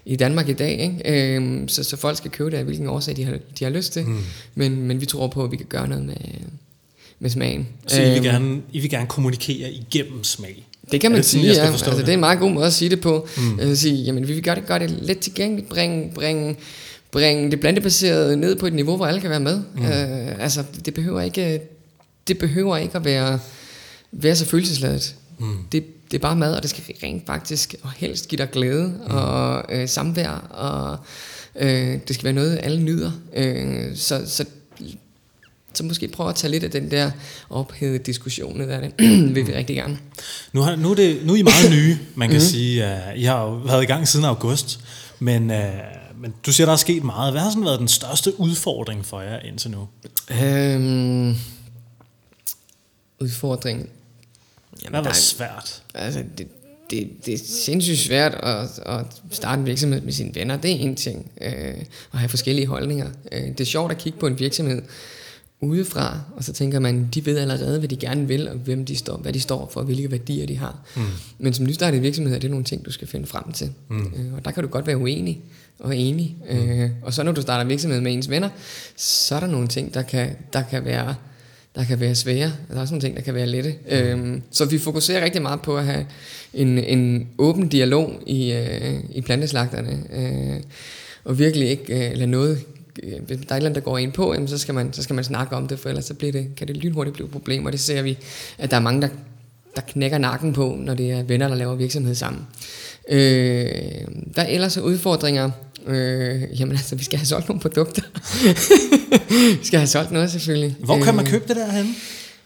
i 0.06 0.16
Danmark 0.16 0.50
i 0.50 0.54
dag, 0.54 0.80
ikke? 0.80 1.36
Øh, 1.36 1.64
så, 1.68 1.84
så 1.84 1.98
folk 1.98 2.18
skal 2.18 2.32
købe 2.32 2.52
det 2.52 2.58
af 2.58 2.64
hvilken 2.64 2.88
årsag 2.88 3.16
de 3.16 3.24
har, 3.24 3.38
de 3.60 3.64
har 3.64 3.72
lyst 3.72 3.94
til, 3.94 4.06
mm. 4.06 4.18
men, 4.56 4.82
men 4.82 5.02
vi 5.02 5.06
tror 5.06 5.28
på, 5.28 5.44
at 5.44 5.52
vi 5.52 5.58
kan 5.58 5.66
gøre 5.70 5.88
noget 5.88 6.06
med, 6.06 6.16
med 7.20 7.30
smagen. 7.30 7.68
Så 7.88 8.02
I 8.02 8.06
vil, 8.06 8.14
Øhm, 8.14 8.24
gerne, 8.24 8.62
I 8.72 8.80
vil 8.80 8.90
gerne 8.90 9.08
kommunikere 9.08 9.72
igennem 9.72 10.24
smag. 10.24 10.68
det 10.92 11.02
kan 11.02 11.12
man 11.12 11.18
det 11.18 11.26
sådan, 11.26 11.44
sige, 11.44 11.56
skal 11.56 11.66
ja. 11.66 11.72
Altså, 11.72 11.92
det? 11.92 11.98
det 11.98 12.10
er 12.10 12.14
en 12.14 12.20
meget 12.20 12.40
god 12.40 12.52
måde 12.52 12.66
at 12.66 12.74
sige 12.74 12.90
det 12.90 13.02
på. 13.02 13.28
Mm. 13.38 13.60
Altså, 13.60 13.76
sige, 13.82 14.04
jamen, 14.04 14.28
vi 14.28 14.34
vil 14.34 14.44
gøre 14.44 14.56
det, 14.56 14.66
gøre 14.66 14.80
det 14.80 14.92
let 14.92 15.20
tilgængeligt, 15.20 15.70
bringe, 15.70 16.12
bringe, 16.16 16.56
bringe 17.12 17.52
det 17.52 17.60
plantebaserede 17.60 18.38
ned 18.38 18.56
på 18.56 18.68
et 18.68 18.74
niveau, 18.74 18.96
hvor 18.96 19.06
alle 19.06 19.22
kan 19.22 19.30
være 19.30 19.40
med. 19.40 19.62
Mm. 19.76 19.86
Øh, 19.86 20.44
altså, 20.44 20.64
det 20.86 20.94
behøver 20.94 21.22
ikke, 21.22 21.62
det 22.28 22.38
behøver 22.38 22.78
ikke 22.78 22.96
at 22.96 23.06
være, 23.06 23.40
være 24.12 24.36
så 24.36 24.46
følelsesladet. 24.46 25.16
Mm. 25.40 25.58
Det, 25.72 25.86
det 26.12 26.18
er 26.18 26.22
bare 26.22 26.36
mad, 26.36 26.56
og 26.56 26.62
det 26.62 26.70
skal 26.70 26.84
rent 27.04 27.26
faktisk, 27.26 27.76
og 27.84 27.92
helst 27.92 28.28
give 28.28 28.38
dig 28.38 28.52
glæde 28.52 28.88
mm. 28.88 29.16
og 29.16 29.64
øh, 29.70 29.90
samvær, 29.90 30.30
og 30.50 30.98
øh, 31.56 32.00
det 32.08 32.16
skal 32.16 32.24
være 32.24 32.34
noget, 32.34 32.60
alle 32.64 32.82
nyder. 32.82 33.12
Øh, 33.36 33.96
så, 33.96 34.22
så 34.26 34.46
så 35.78 35.84
måske 35.84 36.08
prøve 36.08 36.30
at 36.30 36.36
tage 36.36 36.52
lidt 36.52 36.64
af 36.64 36.72
den 36.72 36.92
der 36.92 37.12
ophedede 37.50 37.98
diskussion 37.98 38.62
ud 38.62 38.68
af 38.68 38.82
det, 38.82 38.94
vil 39.36 39.48
vi 39.48 39.54
rigtig 39.54 39.76
gerne. 39.76 39.98
Nu, 40.54 40.62
har, 40.62 40.76
nu, 40.76 40.92
er 40.92 40.96
det, 40.96 41.20
nu 41.26 41.34
er 41.34 41.38
I 41.38 41.42
meget 41.42 41.72
nye, 41.78 41.98
man 42.16 42.30
kan 42.30 42.38
mm. 42.38 42.42
sige. 42.42 42.84
Uh, 42.84 43.22
I 43.22 43.24
har 43.24 43.44
jo 43.44 43.54
været 43.54 43.84
i 43.84 43.86
gang 43.86 44.08
siden 44.08 44.26
august, 44.26 44.80
men, 45.20 45.52
uh, 45.52 45.58
men 46.20 46.34
du 46.46 46.52
siger, 46.54 46.66
der 46.66 46.74
er 46.74 46.78
sket 46.78 47.04
meget. 47.04 47.34
Hvad 47.34 47.42
har 47.42 47.50
sådan 47.50 47.66
været 47.66 47.80
den 47.80 47.88
største 47.88 48.40
udfordring 48.40 49.06
for 49.06 49.22
jer 49.22 49.40
indtil 49.40 49.72
nu? 49.72 49.88
Øhm, 50.42 51.36
udfordring. 53.20 53.90
Hvad 54.82 54.92
der 54.92 55.00
var 55.02 55.10
er- 55.10 55.14
svært? 55.14 55.84
Altså, 55.94 56.24
det, 56.38 56.48
det, 56.90 57.10
det 57.26 57.34
er 57.34 57.38
sindssygt 57.46 58.00
svært 58.00 58.34
at, 58.34 58.80
at 58.86 59.06
starte 59.32 59.60
en 59.60 59.66
virksomhed 59.66 60.02
med 60.02 60.14
sine 60.14 60.36
venner. 60.36 60.58
Det 60.58 60.72
er 60.72 60.76
en 60.76 60.96
ting. 60.96 61.32
Øh, 61.42 61.52
at 62.14 62.20
have 62.20 62.30
forskellige 62.30 62.68
holdninger. 62.68 63.10
Øh, 63.32 63.42
det 63.48 63.60
er 63.60 63.66
sjovt 63.66 63.92
at 63.92 63.98
kigge 63.98 64.20
på 64.20 64.28
en 64.28 64.40
virksomhed 64.40 64.82
udefra, 65.62 66.20
og 66.36 66.44
så 66.44 66.54
tænker 66.54 66.80
man, 66.80 67.10
de 67.14 67.26
ved 67.26 67.38
allerede, 67.38 67.80
hvad 67.80 67.90
de 67.90 67.96
gerne 67.96 68.28
vil, 68.28 68.48
og 68.50 68.56
hvem 68.56 68.86
de 68.86 68.96
står, 68.96 69.18
hvad 69.18 69.34
de 69.34 69.40
står 69.40 69.70
for, 69.74 69.80
og 69.80 69.86
hvilke 69.86 70.12
værdier 70.12 70.46
de 70.46 70.58
har. 70.58 70.76
Mm. 70.96 71.02
Men 71.38 71.54
som 71.54 71.66
nystartet 71.66 72.02
virksomhed 72.02 72.36
er 72.36 72.40
det 72.40 72.50
nogle 72.50 72.66
ting, 72.66 72.86
du 72.86 72.92
skal 72.92 73.08
finde 73.08 73.28
frem 73.28 73.52
til. 73.52 73.70
Mm. 73.90 74.14
Øh, 74.18 74.34
og 74.34 74.46
der 74.46 74.52
kan 74.52 74.64
du 74.64 74.70
godt 74.70 74.88
være 74.88 74.98
uenig 74.98 75.42
og 75.80 75.98
enig. 75.98 76.36
Mm. 76.52 76.58
Øh, 76.58 76.90
og 77.02 77.14
så 77.14 77.24
når 77.24 77.32
du 77.32 77.42
starter 77.42 77.66
virksomhed 77.66 78.02
med 78.02 78.14
ens 78.14 78.30
venner, 78.30 78.50
så 78.96 79.36
er 79.36 79.40
der 79.40 79.48
nogle 79.48 79.68
ting, 79.68 79.94
der 79.94 80.02
kan, 80.02 80.36
der 80.54 80.62
kan 80.62 80.86
være 80.86 81.16
der 81.78 81.84
kan 81.84 82.00
være 82.00 82.16
svære. 82.16 82.52
Der 82.70 82.76
er 82.76 82.82
også 82.82 82.94
nogle 82.94 83.02
ting, 83.02 83.16
der 83.16 83.22
kan 83.22 83.34
være 83.34 83.48
lette. 83.48 83.76
Mm. 83.86 83.92
Øhm, 83.92 84.42
så 84.52 84.66
vi 84.66 84.78
fokuserer 84.78 85.24
rigtig 85.24 85.42
meget 85.42 85.62
på 85.62 85.78
at 85.78 85.86
have 85.86 86.06
en, 86.54 86.78
en 86.78 87.28
åben 87.38 87.68
dialog 87.68 88.14
i, 88.26 88.52
øh, 88.52 89.00
i 89.10 89.22
planteslagterne. 89.22 90.04
Øh, 90.14 90.62
og 91.24 91.40
virkelig 91.40 91.70
ikke 91.70 92.10
øh, 92.10 92.18
lade 92.18 92.32
noget... 92.32 92.64
Øh, 93.04 93.14
hvis 93.28 93.38
der 93.38 93.46
er 93.50 93.56
et 93.56 93.58
eller 93.58 93.70
andet, 93.70 93.76
der 93.76 93.92
går 93.92 93.98
ind 93.98 94.12
på, 94.12 94.34
jamen, 94.34 94.48
så, 94.48 94.58
skal 94.58 94.74
man, 94.74 94.94
så 94.94 95.04
skal 95.04 95.14
man 95.14 95.24
snakke 95.24 95.56
om 95.56 95.68
det, 95.68 95.80
for 95.80 95.90
ellers 95.90 96.06
så 96.06 96.14
bliver 96.14 96.32
det, 96.32 96.56
kan 96.58 96.68
det 96.68 96.78
lynhurtigt 96.78 97.14
blive 97.14 97.26
et 97.26 97.32
problem. 97.32 97.66
Og 97.66 97.72
det 97.72 97.80
ser 97.80 98.02
vi, 98.02 98.18
at 98.58 98.72
der 98.72 98.78
er 98.78 98.82
mange, 98.82 99.02
der, 99.02 99.08
der 99.76 99.82
knækker 99.82 100.18
nakken 100.18 100.54
på, 100.54 100.76
når 100.80 100.94
det 100.94 101.12
er 101.12 101.24
venner, 101.24 101.48
der 101.48 101.56
laver 101.56 101.76
virksomhed 101.76 102.16
sammen. 102.16 102.48
Øh, 103.10 103.72
der 104.36 104.42
er 104.42 104.48
ellers 104.48 104.78
udfordringer. 104.78 105.50
Øh, 105.88 106.60
jamen 106.60 106.72
altså, 106.72 106.96
vi 106.96 107.04
skal 107.04 107.20
have 107.20 107.26
solgt 107.26 107.48
nogle 107.50 107.62
produkter. 107.62 108.02
vi 109.60 109.66
skal 109.66 109.80
have 109.80 109.88
solgt 109.88 110.12
noget 110.12 110.32
selvfølgelig. 110.32 110.76
Hvor 110.80 111.04
kan 111.04 111.16
man 111.16 111.26
Øh, 111.26 111.32
købe 111.32 111.44
det 111.48 111.56
der 111.56 111.72
henne? 111.72 111.90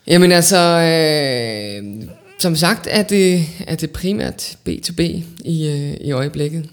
Jamen 0.07 0.31
altså, 0.31 0.57
øh, 0.57 1.83
som 2.39 2.55
sagt 2.55 2.87
er 2.91 3.03
det, 3.03 3.45
er 3.67 3.75
det 3.75 3.91
primært 3.91 4.57
B2B 4.69 5.01
i, 5.45 5.67
øh, 5.67 6.07
i 6.07 6.11
øjeblikket. 6.11 6.69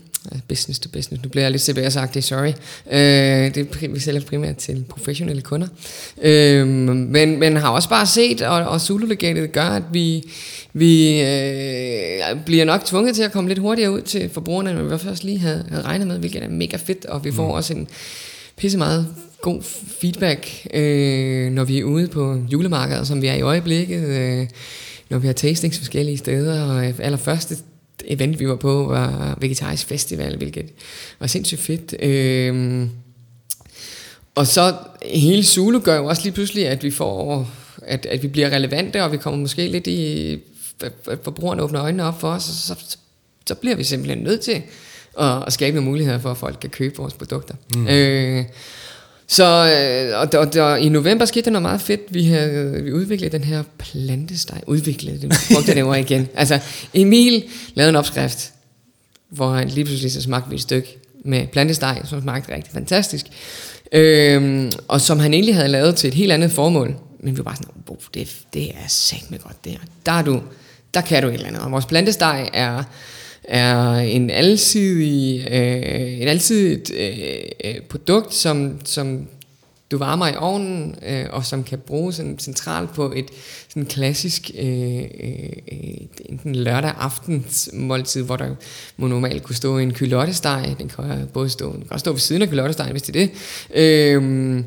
Business 0.49 0.79
to 0.79 0.89
business. 0.93 1.23
Nu 1.23 1.29
bliver 1.29 1.45
jeg 1.45 1.51
lidt 1.51 1.63
cbs 1.63 1.93
sagt, 1.93 2.25
sorry. 2.25 2.53
Øh, 2.91 3.55
det 3.55 3.93
vi 3.95 4.01
sælger 4.01 4.21
primært 4.21 4.57
til 4.57 4.85
professionelle 4.89 5.43
kunder. 5.43 5.69
Øh, 6.23 6.67
men, 6.67 7.41
men 7.41 7.57
har 7.57 7.69
også 7.69 7.89
bare 7.89 8.07
set, 8.07 8.43
og, 8.43 8.65
og 8.65 8.81
Zulu-legatet 8.81 9.53
gør, 9.53 9.63
at 9.63 9.83
vi, 9.93 10.31
vi 10.73 11.21
øh, 11.21 12.45
bliver 12.47 12.65
nok 12.65 12.85
tvunget 12.85 13.17
til 13.17 13.23
at 13.23 13.33
komme 13.33 13.49
lidt 13.49 13.59
hurtigere 13.59 13.93
ud 13.93 14.01
til 14.01 14.29
forbrugerne, 14.29 14.71
end 14.71 14.93
vi 14.93 14.99
først 14.99 15.25
lige 15.25 15.39
havde, 15.39 15.65
havde 15.69 15.83
regnet 15.83 16.07
med, 16.07 16.19
hvilket 16.19 16.43
er 16.43 16.49
mega 16.49 16.77
fedt, 16.77 17.07
og 17.07 17.25
vi 17.25 17.33
får 17.33 17.47
mm. 17.47 17.51
også 17.51 17.75
en 17.75 17.89
pisse 18.57 18.79
meget 18.79 19.07
god 19.43 19.63
feedback, 20.01 20.67
øh, 20.75 21.53
når 21.53 21.65
vi 21.65 21.79
er 21.79 21.85
ude 21.85 22.09
på 22.09 22.43
julemarkedet, 22.53 23.07
som 23.07 23.23
vi 23.23 23.27
er 23.27 23.35
i 23.35 23.41
øjeblikket, 23.41 24.09
øh, 24.09 24.47
når 25.11 25.19
vi 25.19 25.27
har 25.27 25.35
tastings 25.35 25.79
forskellige 25.79 26.19
steder, 26.19 26.63
og 26.63 26.85
allerførste 26.99 27.57
event, 28.09 28.41
vi 28.41 28.49
var 28.49 28.57
på, 28.57 28.85
var 28.85 29.39
Vegetarisk 29.41 29.87
Festival, 29.87 30.37
hvilket 30.37 30.69
var 31.21 31.27
sindssygt 31.27 31.61
fedt. 31.61 32.03
Øh, 32.03 32.87
og 34.35 34.47
så 34.47 34.75
hele 35.03 35.45
Zulu 35.45 35.81
gør 35.81 35.97
jo 35.97 36.07
også 36.07 36.23
lige 36.23 36.33
pludselig, 36.33 36.69
at 36.69 36.83
vi 36.83 36.91
får, 36.91 37.51
at, 37.83 38.07
at 38.07 38.23
vi 38.23 38.29
bliver 38.29 38.51
relevante, 38.51 39.05
og 39.05 39.13
vi 39.13 39.17
kommer 39.17 39.41
måske 39.41 39.69
lidt 39.69 39.87
i, 39.87 40.33
at 40.83 41.19
forbrugerne 41.23 41.63
åbner 41.63 41.83
øjnene 41.83 42.05
op 42.05 42.21
for 42.21 42.29
os, 42.29 42.49
og 42.49 42.55
så, 42.55 42.67
så, 42.67 42.97
så 43.47 43.55
bliver 43.55 43.77
vi 43.77 43.85
simpelthen 43.85 44.19
nødt 44.19 44.41
til 44.41 44.63
at, 45.21 45.43
at 45.47 45.53
skabe 45.53 45.75
nogle 45.75 45.91
muligheder 45.91 46.19
for, 46.19 46.31
at 46.31 46.37
folk 46.37 46.59
kan 46.61 46.71
købe 46.71 46.97
vores 46.97 47.15
produkter. 47.15 47.55
Mm. 47.77 47.89
Øh, 47.89 48.45
så 49.29 49.45
øh, 49.45 50.21
og, 50.21 50.41
og, 50.41 50.63
og, 50.63 50.81
i 50.81 50.89
november 50.89 51.25
skete 51.25 51.45
der 51.45 51.51
noget 51.51 51.63
meget 51.63 51.81
fedt. 51.81 52.01
Vi 52.11 52.25
har 52.25 52.47
vi 52.83 52.93
udviklet 52.93 53.33
den 53.33 53.45
her 53.45 53.63
plantesteg. 53.79 54.61
Udviklet, 54.67 55.23
det 55.23 55.35
brugte 55.53 55.79
jeg 55.79 55.87
det 55.87 56.11
igen. 56.11 56.29
Altså, 56.35 56.59
Emil 56.95 57.45
lavede 57.75 57.89
en 57.89 57.97
opskrift, 57.97 58.53
hvor 59.29 59.53
han 59.53 59.69
lige 59.69 59.85
pludselig 59.85 60.13
så 60.13 60.23
smagte 60.23 60.51
vi 60.51 60.57
et 60.57 60.63
stykke 60.63 60.99
med 61.25 61.47
plantesteg, 61.47 62.01
som 62.05 62.23
smagte 62.23 62.55
rigtig 62.55 62.73
fantastisk. 62.73 63.27
Øhm, 63.93 64.73
og 64.89 65.01
som 65.01 65.19
han 65.19 65.35
egentlig 65.35 65.55
havde 65.55 65.69
lavet 65.69 65.97
til 65.97 66.09
et 66.09 66.15
helt 66.15 66.33
andet 66.33 66.53
formål. 66.53 66.97
Men 67.21 67.33
vi 67.33 67.39
var 67.39 67.45
bare 67.45 67.57
sådan, 67.57 67.71
oh, 67.89 67.97
det, 68.15 68.37
det 68.55 68.71
er 68.71 68.89
sagt 68.89 69.31
med 69.31 69.39
godt 69.39 69.65
der. 69.65 69.77
Der, 70.07 70.13
er 70.13 70.23
du, 70.23 70.43
der 70.95 71.01
kan 71.01 71.23
du 71.23 71.29
et 71.29 71.35
eller 71.35 71.47
andet. 71.47 71.63
Og 71.63 71.73
vores 71.73 71.87
plantesteg 71.87 72.51
er 72.53 72.83
er 73.49 73.93
en 73.95 74.31
alsidig, 74.31 75.49
øh, 75.51 76.21
en 76.21 76.29
alsidigt 76.29 76.93
øh, 76.95 77.19
øh, 77.65 77.81
produkt, 77.81 78.35
som, 78.35 78.81
som 78.85 79.29
du 79.91 79.99
varmer 79.99 80.29
i 80.29 80.37
ovnen, 80.37 80.95
øh, 81.09 81.27
og 81.31 81.47
som 81.47 81.65
kan 81.65 81.79
bruges 81.79 82.17
sådan 82.17 82.39
centralt 82.39 82.95
på 82.95 83.13
et 83.17 83.27
sådan 83.69 83.87
klassisk 83.87 84.51
øh, 84.59 85.03
øh, 85.03 85.49
enten 86.25 86.55
lørdag 86.55 86.93
aftens 86.99 87.71
måltid, 87.73 88.23
hvor 88.23 88.37
der 88.37 88.55
må 88.97 89.07
normalt 89.07 89.43
kunne 89.43 89.57
stå 89.57 89.79
en 89.79 89.95
kylottesteg. 89.95 90.75
Den 90.79 90.89
kan 90.89 91.29
både 91.33 91.51
stå, 91.51 91.73
den 91.73 91.85
kan 91.91 91.99
stå 91.99 92.13
ved 92.13 92.21
siden 92.21 92.43
af 92.43 92.49
kylottestegen, 92.49 92.91
hvis 92.91 93.03
det 93.03 93.17
er 93.17 93.27
det. 93.27 93.31
Øh, 93.75 94.65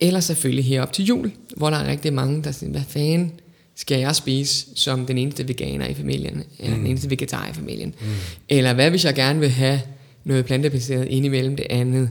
eller 0.00 0.20
selvfølgelig 0.20 0.64
herop 0.64 0.92
til 0.92 1.04
jul, 1.04 1.32
hvor 1.56 1.70
der 1.70 1.76
er 1.76 1.90
rigtig 1.90 2.12
mange, 2.12 2.42
der 2.42 2.52
siger, 2.52 2.70
hvad 2.70 2.82
fanden, 2.88 3.32
skal 3.78 3.98
jeg 4.00 4.16
spise 4.16 4.66
som 4.74 5.06
den 5.06 5.18
eneste 5.18 5.48
veganer 5.48 5.86
i 5.86 5.94
familien, 5.94 6.42
eller 6.58 6.76
mm. 6.76 6.82
den 6.82 6.90
eneste 6.90 7.10
vegetar 7.10 7.48
i 7.48 7.52
familien? 7.52 7.94
Mm. 8.00 8.06
Eller 8.48 8.72
hvad 8.72 8.90
hvis 8.90 9.04
jeg 9.04 9.14
gerne 9.14 9.40
vil 9.40 9.50
have 9.50 9.80
noget 10.24 10.44
plantebaseret 10.44 11.06
ind 11.08 11.26
imellem 11.26 11.56
det 11.56 11.66
andet? 11.70 12.10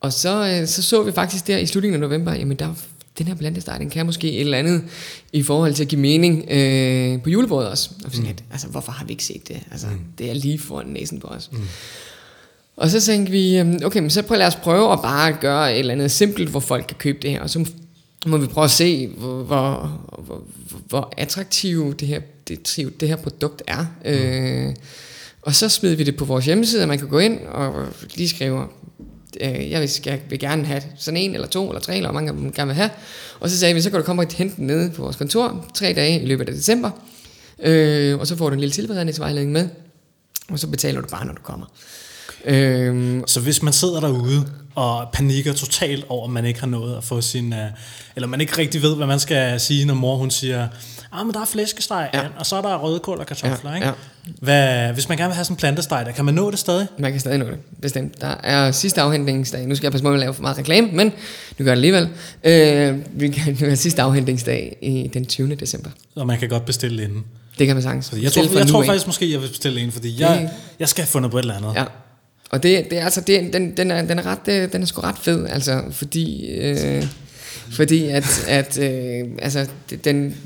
Og 0.00 0.12
så, 0.12 0.58
øh, 0.60 0.68
så 0.68 0.82
så 0.82 1.02
vi 1.02 1.12
faktisk 1.12 1.46
der 1.46 1.58
i 1.58 1.66
slutningen 1.66 2.02
af 2.02 2.08
november, 2.08 2.34
jamen 2.34 2.56
der, 2.56 2.74
den 3.18 3.26
her 3.26 3.34
plantesteg, 3.34 3.76
den 3.80 3.90
kan 3.90 4.06
måske 4.06 4.32
et 4.32 4.40
eller 4.40 4.58
andet 4.58 4.82
i 5.32 5.42
forhold 5.42 5.74
til 5.74 5.82
at 5.82 5.88
give 5.88 6.00
mening 6.00 6.44
øh, 6.50 7.22
på 7.22 7.30
julebordet 7.30 7.70
også. 7.70 7.90
Og 8.04 8.10
mm. 8.14 8.26
at, 8.26 8.44
altså, 8.52 8.66
hvorfor 8.66 8.92
har 8.92 9.04
vi 9.04 9.12
ikke 9.12 9.24
set 9.24 9.48
det? 9.48 9.60
Altså, 9.70 9.86
mm. 9.86 9.98
Det 10.18 10.30
er 10.30 10.34
lige 10.34 10.58
foran 10.58 10.86
næsen 10.86 11.20
på 11.20 11.26
os. 11.26 11.50
Mm. 11.52 11.58
Og 12.76 12.90
så 12.90 13.00
tænkte 13.00 13.32
vi, 13.32 13.58
øhm, 13.58 13.80
okay, 13.84 14.00
men 14.00 14.10
så 14.10 14.22
prøv, 14.22 14.38
lad 14.38 14.46
os 14.46 14.56
prøve 14.56 14.92
at 14.92 15.02
bare 15.02 15.32
gøre 15.40 15.72
et 15.72 15.78
eller 15.78 15.94
andet 15.94 16.10
simpelt, 16.10 16.48
hvor 16.48 16.60
folk 16.60 16.84
kan 16.88 16.96
købe 16.96 17.18
det 17.22 17.30
her. 17.30 17.40
Og 17.40 17.50
så 17.50 17.70
må 18.26 18.36
vi 18.36 18.46
prøve 18.46 18.64
at 18.64 18.70
se, 18.70 19.06
hvor, 19.06 19.42
hvor, 19.42 20.00
hvor, 20.18 20.42
hvor 20.88 21.14
attraktivt 21.16 22.00
det 22.00 22.08
her, 22.08 22.20
det, 22.48 22.76
det 23.00 23.08
her 23.08 23.16
produkt 23.16 23.62
er. 23.66 23.86
Mm. 24.04 24.10
Øh, 24.10 24.74
og 25.42 25.54
så 25.54 25.68
smider 25.68 25.96
vi 25.96 26.04
det 26.04 26.16
på 26.16 26.24
vores 26.24 26.46
hjemmeside, 26.46 26.82
og 26.82 26.88
man 26.88 26.98
kan 26.98 27.08
gå 27.08 27.18
ind 27.18 27.46
og 27.46 27.86
lige 28.14 28.28
skrive, 28.28 28.64
øh, 29.40 29.70
jeg, 29.70 29.80
vil, 29.80 29.90
jeg 30.04 30.20
vil 30.28 30.38
gerne 30.38 30.64
have 30.64 30.82
sådan 30.98 31.20
en, 31.20 31.34
eller 31.34 31.46
to, 31.46 31.68
eller 31.68 31.80
tre, 31.80 31.96
eller 31.96 32.10
hvor 32.10 32.20
mange 32.20 32.32
man 32.32 32.52
gerne 32.52 32.68
vil 32.68 32.76
have. 32.76 32.90
Og 33.40 33.50
så 33.50 33.58
sagde 33.58 33.74
vi, 33.74 33.80
så 33.80 33.90
kan 33.90 33.98
du 33.98 34.04
komme 34.04 34.22
og 34.22 34.28
hente 34.32 34.56
den 34.56 34.66
nede 34.66 34.90
på 34.90 35.02
vores 35.02 35.16
kontor, 35.16 35.70
tre 35.74 35.92
dage 35.92 36.22
i 36.22 36.26
løbet 36.26 36.48
af 36.48 36.54
december. 36.54 36.90
Øh, 37.62 38.18
og 38.18 38.26
så 38.26 38.36
får 38.36 38.48
du 38.48 38.54
en 38.54 38.60
lille 38.60 38.72
tilberedningsvejledning 38.72 39.52
med, 39.52 39.68
og 40.48 40.58
så 40.58 40.66
betaler 40.66 41.00
du 41.00 41.08
bare, 41.08 41.26
når 41.26 41.34
du 41.34 41.42
kommer. 41.42 41.66
Øhm, 42.44 43.22
så 43.26 43.40
hvis 43.40 43.62
man 43.62 43.72
sidder 43.72 44.00
derude 44.00 44.46
og 44.74 45.08
panikker 45.12 45.52
totalt 45.52 46.04
over, 46.08 46.24
at 46.24 46.30
man 46.30 46.44
ikke 46.44 46.60
har 46.60 46.66
nået 46.66 46.96
at 46.96 47.04
få 47.04 47.20
sin... 47.20 47.52
Uh, 47.52 47.58
eller 48.16 48.26
man 48.26 48.40
ikke 48.40 48.58
rigtig 48.58 48.82
ved, 48.82 48.96
hvad 48.96 49.06
man 49.06 49.20
skal 49.20 49.60
sige, 49.60 49.84
når 49.84 49.94
mor 49.94 50.16
hun 50.16 50.30
siger, 50.30 50.68
ah, 51.12 51.26
men 51.26 51.34
der 51.34 51.40
er 51.40 51.44
flæskesteg, 51.44 52.10
ja. 52.14 52.22
og 52.38 52.46
så 52.46 52.56
er 52.56 52.62
der 52.62 52.76
rødkål 52.76 53.18
og 53.18 53.26
kartofler, 53.26 53.70
ja, 53.70 53.76
ikke? 53.76 53.86
Ja. 53.86 53.92
Hvad, 54.40 54.92
hvis 54.92 55.08
man 55.08 55.18
gerne 55.18 55.28
vil 55.28 55.34
have 55.34 55.44
sådan 55.44 55.54
en 55.54 55.58
plantesteg, 55.58 56.06
der, 56.06 56.12
kan 56.12 56.24
man 56.24 56.34
nå 56.34 56.50
det 56.50 56.58
stadig? 56.58 56.86
Man 56.98 57.10
kan 57.10 57.20
stadig 57.20 57.38
nå 57.38 57.44
det, 57.44 57.58
bestemt. 57.82 58.20
Der 58.20 58.34
er 58.42 58.72
sidste 58.72 59.00
afhentningsdag. 59.00 59.66
Nu 59.66 59.74
skal 59.74 59.84
jeg 59.84 59.92
passe 59.92 60.04
på 60.04 60.12
at 60.12 60.18
lave 60.18 60.34
for 60.34 60.42
meget 60.42 60.58
reklame, 60.58 60.88
men 60.92 61.12
nu 61.58 61.64
gør 61.64 61.74
det 61.74 61.76
alligevel. 61.76 62.08
Øh, 62.44 62.98
vi 63.12 63.28
kan 63.28 63.56
have 63.56 63.76
sidste 63.76 64.02
afhentningsdag 64.02 64.76
i 64.82 65.10
den 65.14 65.26
20. 65.26 65.54
december. 65.54 65.90
Og 66.16 66.26
man 66.26 66.38
kan 66.38 66.48
godt 66.48 66.64
bestille 66.64 67.02
inden. 67.02 67.24
Det 67.58 67.66
kan 67.66 67.76
man 67.76 67.82
sagtens. 67.82 68.12
jeg 68.22 68.32
tror, 68.32 68.58
jeg 68.58 68.66
tror 68.66 68.84
faktisk 68.84 69.06
måske, 69.06 69.32
jeg 69.32 69.40
vil 69.40 69.48
bestille 69.48 69.80
en, 69.80 69.92
fordi 69.92 70.20
jeg, 70.20 70.50
jeg 70.78 70.88
skal 70.88 71.02
have 71.02 71.08
fundet 71.08 71.30
på 71.30 71.38
et 71.38 71.42
eller 71.42 71.56
andet. 71.56 71.72
Ja. 71.76 71.84
Og 72.50 72.62
det, 72.62 72.90
det 72.90 72.98
er 72.98 73.04
altså, 73.04 73.20
det, 73.20 73.52
den, 73.52 73.76
den, 73.76 73.90
er, 73.90 74.02
den, 74.02 74.18
er 74.18 74.26
ret, 74.26 74.48
øh, 74.48 74.72
den 74.72 74.82
er 74.82 74.86
sgu 74.86 75.00
ret 75.00 75.18
fed, 75.18 75.46
altså, 75.46 75.82
fordi, 75.90 76.46
øh, 76.46 77.06
fordi 77.70 78.04
at, 78.08 78.44
at 78.48 78.78
øh, 78.78 79.28
altså, 79.38 79.68
den, 80.04 80.36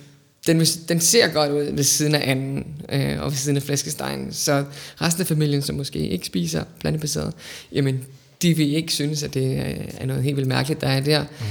den, 0.46 0.60
den 0.88 1.00
ser 1.00 1.28
godt 1.28 1.50
ud 1.50 1.72
ved 1.72 1.84
siden 1.84 2.14
af 2.14 2.30
anden, 2.30 2.66
øh, 2.92 3.20
og 3.20 3.30
ved 3.30 3.36
siden 3.36 3.56
af 3.56 3.62
flæskestegen, 3.62 4.32
så 4.32 4.64
resten 5.00 5.20
af 5.20 5.26
familien, 5.26 5.62
som 5.62 5.76
måske 5.76 5.98
ikke 5.98 6.26
spiser 6.26 6.64
plantebaseret, 6.80 7.32
jamen, 7.72 8.00
de 8.42 8.56
vil 8.56 8.74
ikke 8.74 8.92
synes, 8.92 9.22
at 9.22 9.34
det 9.34 9.76
er 9.98 10.06
noget 10.06 10.22
helt 10.22 10.36
vildt 10.36 10.48
mærkeligt, 10.48 10.80
der 10.80 10.88
er 10.88 11.00
der. 11.00 11.22
Mm. 11.22 11.46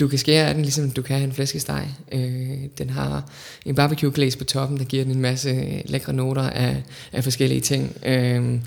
Du 0.00 0.08
kan 0.08 0.18
skære 0.18 0.48
af 0.48 0.54
den, 0.54 0.62
ligesom 0.62 0.90
du 0.90 1.02
kan 1.02 1.22
en 1.22 1.32
flæskesteg. 1.32 1.88
Øh, 2.12 2.58
den 2.78 2.90
har 2.90 3.30
en 3.66 3.74
barbecue 3.74 4.12
glaze 4.14 4.38
på 4.38 4.44
toppen, 4.44 4.78
der 4.78 4.84
giver 4.84 5.04
den 5.04 5.12
en 5.12 5.20
masse 5.20 5.82
lækre 5.84 6.12
noter 6.12 6.42
af, 6.42 6.82
af 7.12 7.24
forskellige 7.24 7.60
ting. 7.60 7.96
Øh, 8.06 8.60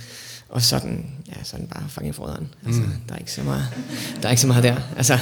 og 0.54 0.62
sådan, 0.62 1.06
ja, 1.28 1.44
sådan 1.44 1.68
bare 1.68 1.84
fucking 1.90 2.16
froderen. 2.16 2.48
Altså, 2.66 2.82
mm. 2.82 2.88
der, 3.10 3.16
er 3.16 3.20
ikke 3.20 3.32
så 3.32 3.42
meget, 3.44 3.68
der 4.22 4.28
er 4.28 4.32
ikke 4.32 4.42
så 4.42 4.48
meget 4.48 4.64
der. 4.64 4.76
Altså. 4.98 5.18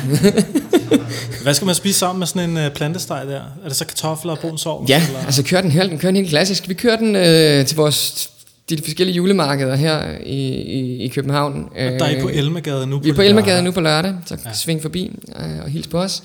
Hvad 1.43 1.53
skal 1.53 1.65
man 1.65 1.75
spise 1.75 1.99
sammen 1.99 2.19
med 2.19 2.27
sådan 2.27 2.49
en 2.49 2.65
uh, 2.65 2.73
plantesteg 2.73 3.23
der? 3.27 3.41
Er 3.63 3.67
det 3.67 3.75
så 3.75 3.85
kartofler 3.85 4.31
og 4.31 4.39
brun 4.39 4.57
sovs? 4.57 4.89
Ja, 4.89 5.03
eller? 5.07 5.19
altså 5.25 5.43
kører 5.43 5.61
den, 5.61 5.71
helt, 5.71 5.91
den 5.91 5.99
kører 5.99 6.11
den 6.11 6.15
helt 6.15 6.29
klassisk. 6.29 6.69
Vi 6.69 6.73
kører 6.73 6.95
den 6.95 7.15
øh, 7.15 7.65
til 7.65 7.77
vores 7.77 8.29
de 8.69 8.77
forskellige 8.83 9.15
julemarkeder 9.15 9.75
her 9.75 10.17
i, 10.25 10.47
i, 10.55 11.03
i 11.03 11.07
København. 11.07 11.63
Og 11.63 11.77
der 11.77 12.05
er 12.05 12.17
I 12.17 12.21
på 12.21 12.29
øh, 12.29 12.37
Elmegade 12.37 12.87
nu 12.87 12.97
på 12.97 13.03
Vi 13.03 13.09
er 13.09 13.13
på 13.13 13.21
Elmegade 13.21 13.63
nu 13.63 13.71
på 13.71 13.81
lørdag, 13.81 14.15
så 14.25 14.37
ja. 14.45 14.53
sving 14.53 14.81
forbi 14.81 15.11
øh, 15.39 15.63
og 15.63 15.69
hils 15.69 15.87
på 15.87 15.99
os. 15.99 16.23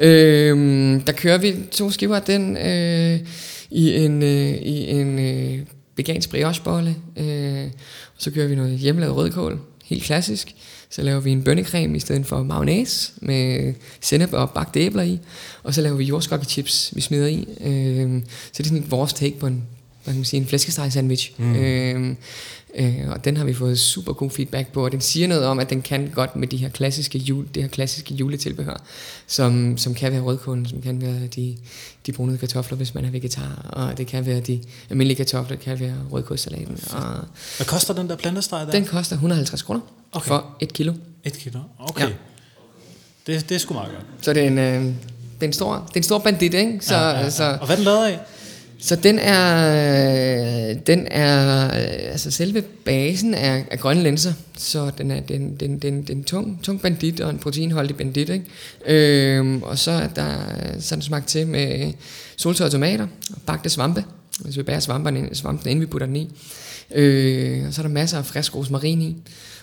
Øh, 0.00 0.56
der 1.06 1.12
kører 1.12 1.38
vi 1.38 1.54
to 1.72 1.90
skiver 1.90 2.16
af 2.16 2.22
den 2.22 2.56
øh, 2.56 3.18
i 3.70 3.96
en, 3.96 4.22
øh, 4.22 4.48
i 4.48 4.90
en 4.90 5.18
øh, 5.18 5.58
vegansk 5.98 6.30
briochebolle. 6.30 6.96
Øh, 7.16 7.66
så 8.18 8.30
kører 8.30 8.48
vi 8.48 8.54
noget 8.54 8.78
hjemmelavet 8.78 9.16
rødkål, 9.16 9.60
helt 9.84 10.02
klassisk. 10.02 10.54
Så 10.90 11.02
laver 11.02 11.20
vi 11.20 11.30
en 11.30 11.44
bønnecreme 11.44 11.96
i 11.96 12.00
stedet 12.00 12.26
for 12.26 12.42
mayonnaise 12.42 13.12
med 13.16 13.74
sennep 14.00 14.32
og 14.32 14.50
bagte 14.50 14.80
æbler 14.80 15.02
i. 15.02 15.18
Og 15.62 15.74
så 15.74 15.80
laver 15.80 15.96
vi 15.96 16.04
jordskokkechips, 16.04 16.92
vi 16.96 17.00
smider 17.00 17.26
i. 17.26 17.48
Øh, 17.60 18.22
så 18.52 18.62
det 18.62 18.70
er 18.70 18.74
sådan 18.74 18.90
vores 18.90 19.12
take 19.12 19.38
på 19.38 19.46
en, 19.46 19.64
hvad 20.08 20.14
kan 20.14 20.20
man 20.20 20.24
sige, 20.24 20.40
en 20.40 20.46
flæskesteg 20.46 20.92
sandwich. 20.92 21.32
Mm. 21.38 21.56
Øh, 21.56 22.16
Øh, 22.74 23.08
og 23.10 23.24
den 23.24 23.36
har 23.36 23.44
vi 23.44 23.54
fået 23.54 23.78
super 23.78 24.12
god 24.12 24.30
feedback 24.30 24.72
på, 24.72 24.84
og 24.84 24.92
den 24.92 25.00
siger 25.00 25.28
noget 25.28 25.44
om, 25.44 25.58
at 25.58 25.70
den 25.70 25.82
kan 25.82 26.10
godt 26.14 26.36
med 26.36 26.48
de 26.48 26.56
her 26.56 26.68
klassiske, 26.68 27.18
jule, 27.18 27.48
det 27.54 27.62
her 27.62 27.70
klassiske 27.70 28.14
juletilbehør, 28.14 28.82
som, 29.26 29.78
som 29.78 29.94
kan 29.94 30.12
være 30.12 30.20
rødkålen, 30.20 30.66
som 30.66 30.82
kan 30.82 31.02
være 31.02 31.26
de, 31.26 31.56
de 32.06 32.12
brune 32.12 32.38
kartofler, 32.38 32.76
hvis 32.76 32.94
man 32.94 33.04
er 33.04 33.10
vegetar, 33.10 33.70
og 33.72 33.98
det 33.98 34.06
kan 34.06 34.26
være 34.26 34.40
de 34.40 34.60
almindelige 34.90 35.16
kartofler, 35.16 35.56
det 35.56 35.64
kan 35.64 35.80
være 35.80 35.94
rødkålssalaten. 36.12 36.78
Og 36.92 37.02
Hvad 37.56 37.66
koster 37.66 37.94
den 37.94 38.08
der 38.08 38.16
plantesteg 38.16 38.66
der? 38.66 38.70
Den 38.70 38.84
koster 38.84 39.16
150 39.16 39.62
kroner 39.62 39.80
okay. 40.12 40.28
for 40.28 40.56
et 40.60 40.72
kilo. 40.72 40.92
Et 41.24 41.32
kilo, 41.32 41.58
okay. 41.78 42.04
Ja. 42.04 42.12
Det, 43.26 43.48
det 43.48 43.54
er 43.54 43.58
sgu 43.58 43.74
meget 43.74 43.90
godt. 43.92 44.24
Så 44.24 44.32
det 44.32 44.42
er 44.42 44.46
en, 44.46 44.58
øh, 44.58 44.84
det 44.84 44.94
er 45.40 45.46
en 45.46 45.52
stor, 45.52 45.74
det 45.74 45.96
er 45.96 46.00
en 46.00 46.02
stor 46.02 46.18
bandit, 46.18 46.54
ikke? 46.54 46.78
Så, 46.80 46.94
ja, 46.94 47.08
ja, 47.08 47.20
ja. 47.20 47.30
Så, 47.30 47.58
og 47.60 47.66
hvad 47.66 47.76
er 47.76 47.76
den 47.76 47.84
lavet 47.84 48.06
af? 48.06 48.18
Så 48.80 48.96
den 48.96 49.18
er, 49.18 50.74
den 50.74 51.06
er, 51.10 51.68
altså 52.10 52.30
selve 52.30 52.62
basen 52.62 53.34
er, 53.34 53.62
er 53.70 53.76
grønne 53.76 54.02
linser, 54.02 54.32
så 54.56 54.90
den 54.98 55.10
er 55.10 55.20
den, 55.20 55.56
den, 55.56 55.78
den, 55.78 56.02
den 56.02 56.24
tung, 56.24 56.62
tung 56.62 56.80
bandit 56.80 57.20
og 57.20 57.30
en 57.30 57.38
proteinholdig 57.38 57.96
bandit, 57.96 58.28
ikke? 58.28 58.44
Øhm, 58.86 59.62
og 59.62 59.78
så 59.78 59.90
er 59.90 60.08
der 60.08 60.38
sådan 60.80 61.02
smagt 61.02 61.28
til 61.28 61.46
med 61.46 61.92
soltørrede 62.36 62.72
tomater 62.72 63.06
og 63.30 63.42
bagte 63.46 63.70
svampe, 63.70 64.04
hvis 64.40 64.56
vi 64.56 64.62
bager 64.62 64.80
svamperne, 64.80 65.28
svampene, 65.32 65.70
inden 65.70 65.80
vi 65.80 65.86
putter 65.86 66.06
den 66.06 66.16
i. 66.16 66.30
Øh, 66.94 67.66
og 67.66 67.74
så 67.74 67.80
er 67.80 67.86
der 67.86 67.92
masser 67.92 68.18
af 68.18 68.26
frisk 68.26 68.54
rosmarin 68.54 69.02
i. 69.02 69.16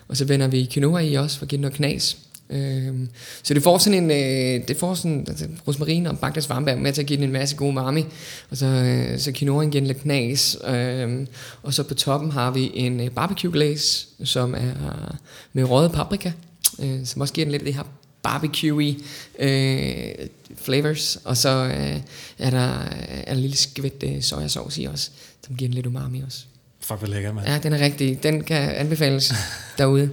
Og 0.07 0.17
så 0.17 0.25
vender 0.25 0.47
vi 0.47 0.69
quinoa 0.71 0.99
i 0.99 1.13
også, 1.13 1.37
for 1.37 1.45
at 1.45 1.49
give 1.49 1.57
den 1.57 1.61
noget 1.61 1.75
knas. 1.75 2.17
Øhm, 2.49 3.09
så 3.43 3.53
det 3.53 3.63
får 3.63 3.77
sådan 3.77 4.03
en, 4.03 4.11
øh, 4.11 4.67
det 4.67 4.77
får 4.77 4.93
sådan, 4.93 5.25
altså, 5.27 5.45
rosmarin 5.67 6.07
og 6.07 6.19
bagte 6.19 6.41
svampe 6.41 6.71
er 6.71 6.75
med 6.75 6.93
til 6.93 7.01
at 7.01 7.07
give 7.07 7.17
den 7.17 7.23
en 7.23 7.31
masse 7.31 7.55
god 7.55 7.67
umami, 7.67 8.05
og 8.49 8.57
så, 8.57 8.65
øh, 8.65 9.19
så 9.19 9.31
quinoaen 9.31 9.71
giver 9.71 9.81
den 9.81 9.87
lidt 9.87 10.01
knas, 10.01 10.57
øh, 10.67 11.27
og 11.63 11.73
så 11.73 11.83
på 11.83 11.93
toppen 11.93 12.31
har 12.31 12.51
vi 12.51 12.71
en 12.73 12.99
øh, 12.99 13.11
barbecue 13.11 13.51
glaze, 13.51 14.07
som 14.23 14.53
er 14.53 15.15
med 15.53 15.63
røget 15.63 15.91
paprika, 15.91 16.31
øh, 16.79 17.05
som 17.05 17.21
også 17.21 17.33
giver 17.33 17.45
den 17.45 17.51
lidt 17.51 17.61
af 17.61 17.65
det 17.65 17.75
her 17.75 17.83
barbecue 18.23 18.95
øh, 19.39 20.27
flavors, 20.55 21.17
og 21.23 21.37
så 21.37 21.49
øh, 21.49 22.01
er 22.39 22.49
der 22.49 22.83
er 23.23 23.33
en 23.33 23.39
lille 23.39 23.55
skvæt 23.57 24.03
øh, 24.03 24.21
sojasauce 24.21 24.81
i 24.81 24.85
også, 24.85 25.09
som 25.45 25.55
giver 25.55 25.69
den 25.69 25.75
lidt 25.75 25.85
umami 25.85 26.21
også. 26.25 26.39
Fuck, 26.79 26.99
hvor 26.99 27.07
lækker, 27.07 27.33
mand. 27.33 27.47
Ja, 27.47 27.57
den 27.57 27.73
er 27.73 27.79
rigtig, 27.79 28.23
den 28.23 28.43
kan 28.43 28.69
anbefales 28.75 29.33
derude. 29.77 30.09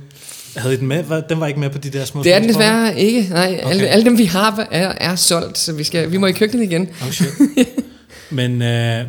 Havde 0.56 0.74
I 0.74 0.78
den 0.78 0.86
med? 0.86 1.22
Den 1.28 1.40
var 1.40 1.46
ikke 1.46 1.60
med 1.60 1.70
på 1.70 1.78
de 1.78 1.90
der 1.90 2.04
små 2.04 2.22
Det 2.22 2.34
er 2.34 2.38
den 2.38 2.48
desværre 2.48 3.00
ikke. 3.00 3.26
Nej, 3.30 3.60
okay. 3.62 3.70
alle, 3.70 3.88
alle 3.88 4.04
dem 4.04 4.18
vi 4.18 4.24
har 4.24 4.66
er, 4.70 4.92
er 5.00 5.16
solgt, 5.16 5.58
så 5.58 5.72
vi, 5.72 5.84
skal, 5.84 6.12
vi 6.12 6.16
må 6.16 6.26
i 6.26 6.32
køkkenet 6.32 6.64
igen. 6.64 6.88
Oh 7.02 7.10
shit. 7.10 7.28
Men 8.30 8.62
øh, 8.62 9.04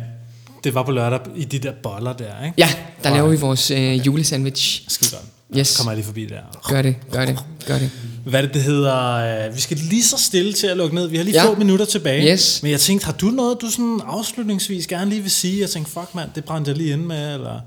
det 0.64 0.74
var 0.74 0.82
på 0.82 0.90
lørdag 0.90 1.20
i 1.36 1.44
de 1.44 1.58
der 1.58 1.72
boller 1.82 2.12
der, 2.12 2.44
ikke? 2.44 2.54
Ja, 2.58 2.68
der 3.04 3.10
laver 3.10 3.28
vi 3.28 3.36
vores 3.36 3.70
øh, 3.70 4.06
julesandwich. 4.06 4.82
Skide 4.88 5.10
godt. 5.10 5.58
Yes. 5.58 5.76
Kommer 5.76 5.92
jeg 5.92 5.96
lige 5.96 6.06
forbi 6.06 6.26
der. 6.26 6.60
Gør 6.68 6.82
det, 6.82 6.96
gør 7.10 7.24
det, 7.26 7.38
gør 7.66 7.78
det. 7.78 7.90
Hvad 8.26 8.42
det, 8.42 8.54
det 8.54 8.62
hedder? 8.62 9.14
øh, 9.48 9.54
Vi 9.56 9.60
skal 9.60 9.76
lige 9.76 10.02
så 10.04 10.16
stille 10.18 10.52
til 10.52 10.66
at 10.66 10.76
lukke 10.76 10.94
ned. 10.94 11.06
Vi 11.08 11.16
har 11.16 11.24
lige 11.24 11.42
Ja. 11.42 11.46
få 11.50 11.54
minutter 11.54 11.84
tilbage. 11.84 12.32
Yes. 12.32 12.62
Men 12.62 12.70
jeg 12.72 12.80
tænkte, 12.80 13.04
har 13.06 13.12
du 13.12 13.26
noget, 13.26 13.58
du 13.60 13.70
sådan 13.70 14.00
afslutningsvis 14.06 14.86
gerne 14.86 15.10
lige 15.10 15.22
vil 15.22 15.30
sige? 15.30 15.60
Jeg 15.60 15.70
tænkte, 15.70 15.92
fuck 15.92 16.14
mand, 16.14 16.28
det 16.34 16.44
brændte 16.44 16.68
jeg 16.70 16.78
lige 16.78 16.92
ind 16.92 17.02
med, 17.04 17.34
eller... 17.34 17.60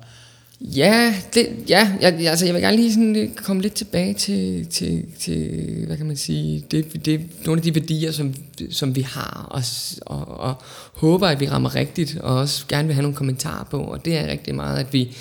Ja, 0.61 1.15
det, 1.33 1.49
ja 1.69 1.91
jeg, 2.01 2.27
altså 2.27 2.45
jeg 2.45 2.53
vil 2.53 2.61
gerne 2.61 2.77
lige 2.77 2.93
sådan 2.93 3.33
komme 3.35 3.61
lidt 3.61 3.73
tilbage 3.73 4.13
til, 4.13 4.67
til, 4.67 5.05
til 5.19 5.83
hvad 5.85 5.97
kan 5.97 6.05
man 6.05 6.17
sige, 6.17 6.65
det, 6.71 7.05
det, 7.05 7.21
nogle 7.45 7.59
af 7.59 7.63
de 7.63 7.75
værdier, 7.75 8.11
som, 8.11 8.33
som 8.71 8.95
vi 8.95 9.01
har, 9.01 9.47
og, 9.49 9.63
og, 10.05 10.39
og 10.39 10.55
håber, 10.93 11.27
at 11.27 11.39
vi 11.39 11.47
rammer 11.47 11.75
rigtigt, 11.75 12.17
og 12.19 12.35
også 12.35 12.65
gerne 12.67 12.87
vil 12.87 12.93
have 12.93 13.01
nogle 13.01 13.15
kommentarer 13.15 13.63
på, 13.63 13.79
og 13.79 14.05
det 14.05 14.17
er 14.17 14.27
rigtig 14.27 14.55
meget, 14.55 14.79
at 14.79 14.93
vi, 14.93 15.15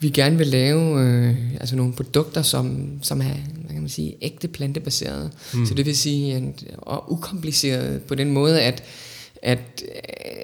vi 0.00 0.10
gerne 0.10 0.38
vil 0.38 0.46
lave 0.46 1.00
øh, 1.00 1.36
altså 1.60 1.76
nogle 1.76 1.92
produkter, 1.92 2.42
som, 2.42 2.90
som 3.02 3.20
er 3.20 3.24
hvad 3.24 3.72
kan 3.72 3.80
man 3.80 3.88
sige, 3.88 4.14
ægte 4.22 4.48
plantebaserede. 4.48 5.30
Mm. 5.54 5.66
Så 5.66 5.74
det 5.74 5.86
vil 5.86 5.96
sige, 5.96 6.34
at, 6.34 6.42
og 6.78 7.12
ukompliceret 7.12 8.02
på 8.02 8.14
den 8.14 8.30
måde, 8.30 8.60
at 8.60 8.82
at, 9.42 9.82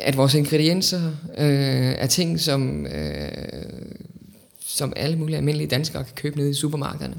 at 0.00 0.16
vores 0.16 0.34
ingredienser 0.34 1.02
øh, 1.38 1.94
er 1.98 2.06
ting, 2.06 2.40
som, 2.40 2.86
øh, 2.86 3.28
som 4.78 4.92
alle 4.96 5.16
mulige 5.16 5.36
almindelige 5.36 5.68
danskere 5.68 6.04
kan 6.04 6.12
købe 6.16 6.36
nede 6.36 6.50
i 6.50 6.54
supermarkederne. 6.54 7.14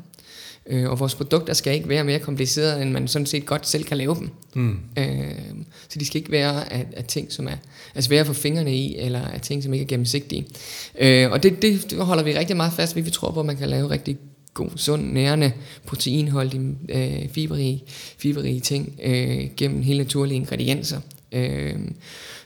Øh, 0.70 0.89
og 0.89 0.99
vores 0.99 1.16
produkter 1.16 1.53
skal 1.53 1.74
ikke 1.74 1.89
være 1.89 2.03
mere 2.03 2.20
komplicerede, 2.20 2.82
end 2.82 2.91
man 2.91 3.07
sådan 3.07 3.26
set 3.26 3.45
godt 3.45 3.68
selv 3.68 3.84
kan 3.84 3.97
lave 3.97 4.16
dem. 4.16 4.30
Mm. 4.55 4.80
Øh, 4.97 5.32
så 5.89 5.99
de 5.99 6.05
skal 6.05 6.18
ikke 6.18 6.32
være 6.32 6.74
af, 6.74 6.86
af 6.93 7.03
ting, 7.03 7.32
som 7.32 7.47
er, 7.47 7.55
er 7.95 8.01
svære 8.01 8.20
at 8.20 8.28
få 8.28 8.34
fingrene 8.34 8.76
i, 8.76 8.97
eller 8.97 9.22
af 9.22 9.41
ting, 9.41 9.64
som 9.64 9.74
ikke 9.74 9.84
er 9.84 9.88
gennemsigtige. 9.88 10.45
Øh, 10.99 11.32
og 11.32 11.43
det, 11.43 11.62
det, 11.62 11.93
holder 11.99 12.24
vi 12.24 12.34
rigtig 12.34 12.57
meget 12.57 12.74
fast 12.74 12.95
ved. 12.95 13.03
Vi 13.03 13.12
tror 13.12 13.32
på, 13.32 13.39
at 13.39 13.45
man 13.45 13.57
kan 13.57 13.70
lave 13.70 13.89
rigtig 13.89 14.18
god, 14.53 14.70
sund, 14.76 15.12
nærende, 15.12 15.51
proteinholdige, 15.86 16.76
øh, 16.89 17.30
fiberrige, 17.30 17.84
fiberrige 18.18 18.60
ting 18.60 18.99
øh, 19.03 19.47
gennem 19.57 19.82
helt 19.82 19.99
naturlige 19.99 20.36
ingredienser. 20.36 20.99
Øh, 21.32 21.75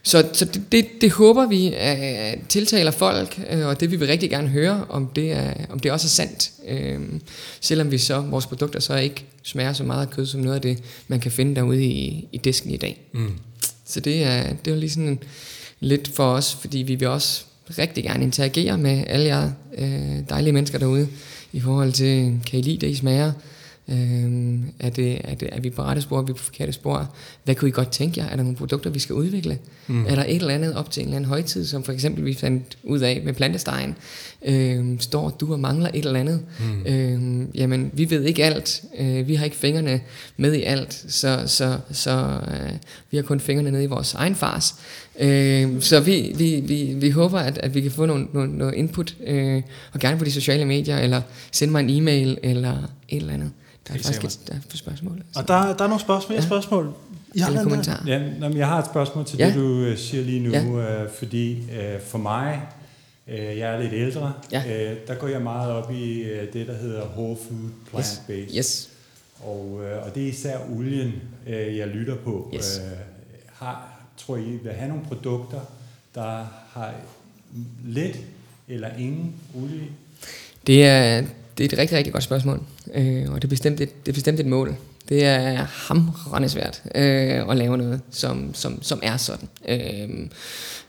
så 0.04 0.30
så 0.34 0.46
det, 0.46 0.62
det, 0.72 0.88
det 1.02 1.12
håber 1.12 1.48
vi 1.48 1.68
øh, 1.68 2.44
tiltaler 2.50 2.92
folk, 2.92 3.42
øh, 3.50 3.68
og 3.68 3.80
det 3.80 3.92
vil 3.92 4.00
vi 4.00 4.06
rigtig 4.06 4.30
gerne 4.30 4.48
høre, 4.48 4.86
om 4.90 5.08
det, 5.16 5.32
er, 5.32 5.54
om 5.70 5.80
det 5.80 5.92
også 5.92 6.06
er 6.06 6.10
sandt. 6.10 6.52
Øh, 6.68 7.00
selvom 7.62 7.92
vi 7.92 7.98
så, 7.98 8.20
vores 8.20 8.46
produkter 8.46 8.80
så 8.80 8.96
ikke 8.96 9.26
smager 9.44 9.74
så 9.74 9.84
meget 9.84 10.06
af 10.06 10.12
kød 10.12 10.26
som 10.26 10.42
noget 10.42 10.56
af 10.56 10.62
det, 10.62 10.84
man 11.08 11.20
kan 11.20 11.32
finde 11.32 11.56
derude 11.56 11.86
i, 11.86 12.28
i 12.32 12.38
disken 12.38 12.72
i 12.72 12.78
dag. 12.78 13.02
Mm. 13.12 13.32
Så 13.86 14.00
det 14.00 14.24
er, 14.24 14.54
det 14.66 14.74
er 14.74 14.78
lige 14.78 14.90
sådan 14.90 15.20
lidt 15.80 16.12
for 16.16 16.34
os, 16.34 16.58
fordi 16.62 16.78
vi 16.78 16.96
vil 16.96 17.08
også 17.08 17.44
rigtig 17.78 18.04
gerne 18.04 18.24
interagere 18.24 18.78
med 18.78 19.04
alle 19.08 19.26
jer 19.26 19.52
øh, 19.78 20.30
dejlige 20.30 20.54
mennesker 20.54 20.78
derude, 20.78 21.08
i 21.54 21.60
forhold 21.60 21.92
til, 21.92 22.40
kan 22.46 22.60
I 22.60 22.62
lide 22.62 22.78
det, 22.78 22.88
I 22.88 22.96
smager? 22.96 23.32
Øh, 23.88 24.60
er, 24.80 24.90
det, 24.90 25.22
er, 25.24 25.36
det, 25.36 25.50
er 25.52 25.62
vi 25.62 25.70
på 25.70 25.82
rette 25.82 26.02
spor, 26.02 26.18
er 26.18 26.22
vi 26.22 26.34
på 26.34 26.44
forkerte 26.44 26.74
spor? 26.74 27.16
Hvad 27.44 27.56
kunne 27.56 27.70
I 27.70 27.72
godt 27.72 27.92
tænke 27.92 28.20
jer? 28.20 28.28
Er 28.28 28.36
der 28.36 28.44
nogle 28.44 28.58
produkter, 28.58 28.90
vi 28.90 29.00
skal 29.00 29.16
udvikle? 29.16 29.60
Mm. 29.88 30.06
Er 30.06 30.16
der 30.16 30.24
et 30.24 30.36
eller 30.36 30.54
andet 30.54 30.76
op 30.76 30.92
til 30.92 31.02
en 31.02 31.08
eller 31.08 31.16
anden 31.16 31.30
højtid, 31.30 31.66
som 31.66 31.84
for 31.84 31.92
eksempel 31.92 32.26
vi 32.26 32.34
fandt 32.34 32.78
ud 32.84 33.00
af 33.00 33.22
med 33.26 33.34
plantestegen? 33.34 33.96
Øh, 34.46 35.00
står 35.00 35.30
du 35.30 35.54
og 35.54 35.60
mangler 35.60 35.90
et 35.94 36.06
eller 36.06 36.20
andet? 36.20 36.40
Mm. 36.60 36.86
Øh, 36.94 37.48
jamen, 37.56 37.92
vi 37.94 38.10
ved 38.10 38.24
ikke 38.24 38.44
alt. 38.44 38.84
Øh, 39.00 39.28
vi 39.28 39.36
har 39.36 39.46
ikke 39.46 39.58
fingrene 39.58 40.02
med 40.38 40.54
i 40.54 40.64
alt, 40.64 41.06
så, 41.08 41.44
så, 41.46 41.78
så 41.92 42.40
øh, 42.48 42.70
vi 43.12 43.18
har 43.18 43.24
kun 43.24 43.40
fingrene 43.40 43.72
nede 43.72 43.84
i 43.84 43.88
vores 43.88 44.14
egen 44.14 44.36
fars. 44.36 44.76
Øh, 45.20 45.82
så 45.82 46.00
vi, 46.00 46.34
vi, 46.38 46.64
vi, 46.68 46.94
vi 46.98 47.10
håber, 47.10 47.40
at, 47.40 47.58
at 47.58 47.76
vi 47.76 47.82
kan 47.82 47.92
få 47.92 48.06
noget, 48.06 48.34
noget, 48.34 48.50
noget 48.50 48.74
input, 48.74 49.16
øh, 49.28 49.62
og 49.94 50.00
gerne 50.00 50.18
på 50.18 50.26
de 50.26 50.32
sociale 50.32 50.66
medier, 50.66 50.98
eller 50.98 51.22
sende 51.52 51.72
mig 51.72 51.80
en 51.80 51.90
e-mail, 51.90 52.38
eller 52.44 52.74
et 53.10 53.18
eller 53.18 53.34
andet. 53.34 53.52
Der 53.88 53.94
er 53.94 53.94
Helt 53.94 54.06
faktisk 54.06 54.42
et, 54.42 54.48
der 54.48 54.54
er 54.54 54.58
et 54.74 54.78
spørgsmål. 54.78 55.22
Og 55.36 55.48
der, 55.48 55.54
der 55.78 55.84
er 55.84 55.88
nogle 55.88 56.00
spørgsmål. 56.02 56.36
Ja. 56.36 56.42
Ja. 56.42 56.48
spørgsmål. 56.48 56.94
I 57.36 57.40
har 57.40 57.64
kommentar. 57.64 58.04
Ja, 58.08 58.20
nå, 58.40 58.48
men 58.50 58.58
jeg 58.58 58.68
har 58.68 58.80
et 58.80 58.86
spørgsmål 58.86 59.26
til 59.26 59.38
Ja. 59.40 59.48
det, 59.48 59.56
du 59.56 59.80
øh, 59.80 59.98
siger 59.98 60.24
lige 60.24 60.40
nu, 60.40 60.52
Ja. 60.52 61.04
øh, 61.04 61.10
fordi 61.20 61.52
øh, 61.54 62.02
for 62.08 62.18
mig, 62.18 62.62
jeg 63.28 63.76
er 63.76 63.80
lidt 63.82 63.94
ældre, 63.94 64.34
Ja. 64.52 64.92
øh, 64.92 64.98
der 65.08 65.16
går 65.16 65.28
jeg 65.28 65.42
meget 65.42 65.72
op 65.72 65.92
i 65.92 66.22
øh, 66.22 66.54
det, 66.54 66.68
der 66.68 66.74
hedder 66.78 67.02
whole 67.08 67.38
food 67.48 67.70
plant-based. 67.92 68.58
Yes. 68.58 68.90
Og, 69.40 69.82
øh, 69.84 70.06
og 70.06 70.16
det 70.16 70.24
er 70.24 70.28
især 70.28 70.58
olien, 70.78 71.12
øh, 71.48 71.78
jeg 71.78 71.88
lytter 71.88 72.16
på. 72.16 72.52
Yes. 72.56 72.82
Øh, 72.86 72.98
har, 73.54 74.04
tror 74.18 74.38
I, 74.38 74.42
vil 74.64 74.72
have 74.72 74.88
nogle 74.90 75.04
produkter, 75.08 75.60
der 76.16 76.48
har 76.70 76.94
lidt 77.86 78.18
eller 78.68 78.90
ingen 78.98 79.34
olie? 79.56 79.88
Det 80.68 80.86
er, 80.86 81.22
det 81.58 81.64
er 81.64 81.66
et 81.74 81.78
rigtig, 81.78 81.98
rigtig 81.98 82.14
godt 82.14 82.24
spørgsmål, 82.24 82.62
øh, 82.94 83.32
og 83.32 83.36
det 83.42 83.44
er, 83.44 83.50
bestemt 83.50 83.82
et, 83.82 84.06
det 84.06 84.12
er 84.12 84.14
bestemt 84.14 84.40
et 84.40 84.46
mål. 84.46 84.76
Det 85.10 85.26
er 85.26 85.56
hamrende 85.64 86.50
svært 86.50 86.82
øh, 86.96 87.50
at 87.50 87.58
lave 87.58 87.78
noget, 87.78 88.02
som, 88.12 88.54
som, 88.54 88.82
som 88.82 89.00
er 89.04 89.18
sådan. 89.18 89.50
Øh, 89.70 90.10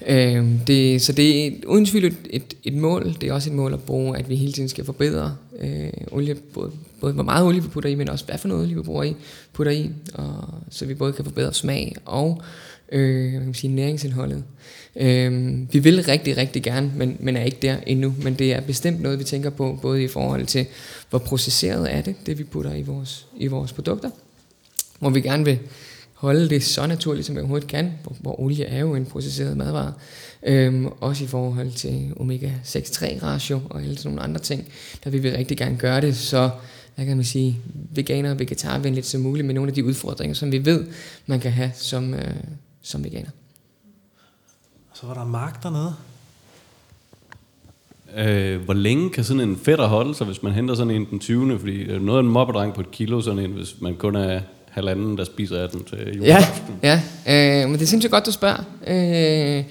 øh, 0.06 0.66
det, 0.66 1.02
så 1.02 1.12
det 1.12 1.46
er 1.46 1.52
uden 1.66 1.86
tvivl 1.86 2.04
et, 2.04 2.16
et, 2.30 2.54
et 2.64 2.74
mål. 2.74 3.16
Det 3.20 3.28
er 3.28 3.32
også 3.32 3.50
et 3.50 3.56
mål 3.56 3.72
at 3.72 3.82
bruge, 3.82 4.18
at 4.18 4.28
vi 4.28 4.36
hele 4.36 4.52
tiden 4.52 4.68
skal 4.68 4.84
forbedre 4.84 5.36
øh, 5.60 5.90
olie, 6.10 6.34
både, 6.34 6.70
både 7.00 7.12
hvor 7.12 7.22
meget 7.22 7.46
olie 7.46 7.62
vi 7.62 7.68
putter 7.68 7.90
i, 7.90 7.94
men 7.94 8.08
også 8.08 8.24
hvad 8.24 8.38
for 8.38 8.48
noget 8.48 8.64
olie 8.64 8.76
vi 8.76 8.82
bruger 8.82 9.02
i, 9.02 9.16
putter 9.52 9.72
i, 9.72 9.90
og, 10.14 10.54
så 10.70 10.86
vi 10.86 10.94
både 10.94 11.12
kan 11.12 11.24
forbedre 11.24 11.54
smag 11.54 11.96
og 12.04 12.42
øh, 12.42 12.48
Øh, 12.92 13.20
hvad 13.20 13.32
kan 13.32 13.44
man 13.44 13.54
sige, 13.54 13.72
næringsindholdet. 13.72 14.44
Øh, 14.96 15.58
vi 15.72 15.78
vil 15.78 16.04
rigtig, 16.04 16.36
rigtig 16.36 16.62
gerne, 16.62 16.92
men, 16.96 17.16
men 17.20 17.36
er 17.36 17.42
ikke 17.42 17.58
der 17.62 17.76
endnu. 17.86 18.14
Men 18.22 18.34
det 18.34 18.52
er 18.52 18.60
bestemt 18.60 19.00
noget, 19.00 19.18
vi 19.18 19.24
tænker 19.24 19.50
på, 19.50 19.78
både 19.82 20.02
i 20.02 20.08
forhold 20.08 20.46
til, 20.46 20.66
hvor 21.10 21.18
processeret 21.18 21.94
er 21.94 22.02
det, 22.02 22.14
det 22.26 22.38
vi 22.38 22.44
putter 22.44 22.74
i 22.74 22.82
vores, 22.82 23.26
i 23.36 23.46
vores 23.46 23.72
produkter, 23.72 24.10
hvor 24.98 25.10
vi 25.10 25.20
gerne 25.20 25.44
vil 25.44 25.58
holde 26.14 26.50
det 26.50 26.62
så 26.62 26.86
naturligt, 26.86 27.26
som 27.26 27.34
vi 27.34 27.40
overhovedet 27.40 27.68
kan, 27.68 27.92
hvor, 28.02 28.16
hvor 28.20 28.40
olie 28.40 28.64
er 28.64 28.80
jo 28.80 28.94
en 28.94 29.06
processeret 29.06 29.56
madvare. 29.56 29.92
Øhm, 30.42 30.86
også 30.86 31.24
i 31.24 31.26
forhold 31.26 31.70
til 31.70 32.12
omega-6-3 32.16 33.22
ratio 33.22 33.60
og 33.70 33.82
alle 33.82 33.96
sådan 33.96 34.10
nogle 34.10 34.22
andre 34.22 34.40
ting, 34.40 34.68
der 35.04 35.10
vil 35.10 35.22
vi 35.22 35.30
rigtig 35.30 35.56
gerne 35.56 35.76
gøre 35.76 36.00
det, 36.00 36.16
så 36.16 36.50
hvad 36.94 37.06
kan 37.06 37.16
man 37.16 37.24
sige, 37.24 37.58
veganer 37.74 38.30
og 38.30 38.38
vegetarvenligt 38.38 39.06
som 39.06 39.20
muligt 39.20 39.46
med 39.46 39.54
nogle 39.54 39.68
af 39.68 39.74
de 39.74 39.84
udfordringer, 39.84 40.34
som 40.34 40.52
vi 40.52 40.64
ved, 40.64 40.84
man 41.26 41.40
kan 41.40 41.52
have 41.52 41.70
som, 41.74 42.14
øh, 42.14 42.34
som 42.84 43.04
veganer. 43.04 43.30
Så 44.94 45.06
var 45.06 45.14
der 45.14 45.24
Mark 45.24 45.62
dernede. 45.62 45.94
Øh, 48.16 48.60
hvor 48.60 48.74
længe 48.74 49.10
kan 49.10 49.24
sådan 49.24 49.40
en 49.40 49.56
fætter 49.64 49.86
holde 49.86 50.14
sig, 50.14 50.26
hvis 50.26 50.42
man 50.42 50.52
henter 50.52 50.74
sådan 50.74 50.90
en 50.90 51.06
den 51.10 51.18
20. 51.18 51.58
Fordi 51.58 51.90
er 51.90 51.98
noget 51.98 52.18
af 52.18 52.22
en 52.22 52.28
mobbedreng 52.28 52.74
på 52.74 52.80
et 52.80 52.90
kilo, 52.90 53.20
sådan 53.20 53.38
en, 53.38 53.50
hvis 53.50 53.80
man 53.80 53.94
kun 53.96 54.16
er 54.16 54.40
halvanden, 54.70 55.18
der 55.18 55.24
spiser 55.24 55.62
af 55.62 55.68
den 55.68 55.84
til 55.84 55.98
Ja, 55.98 56.12
juleaften. 56.12 56.74
ja 56.82 57.00
øh, 57.28 57.68
men 57.68 57.72
det 57.78 57.82
er 57.82 57.86
sindssygt 57.86 58.10
godt, 58.10 58.26
du 58.26 58.32
spørger. 58.32 58.64
Øh, 58.86 59.64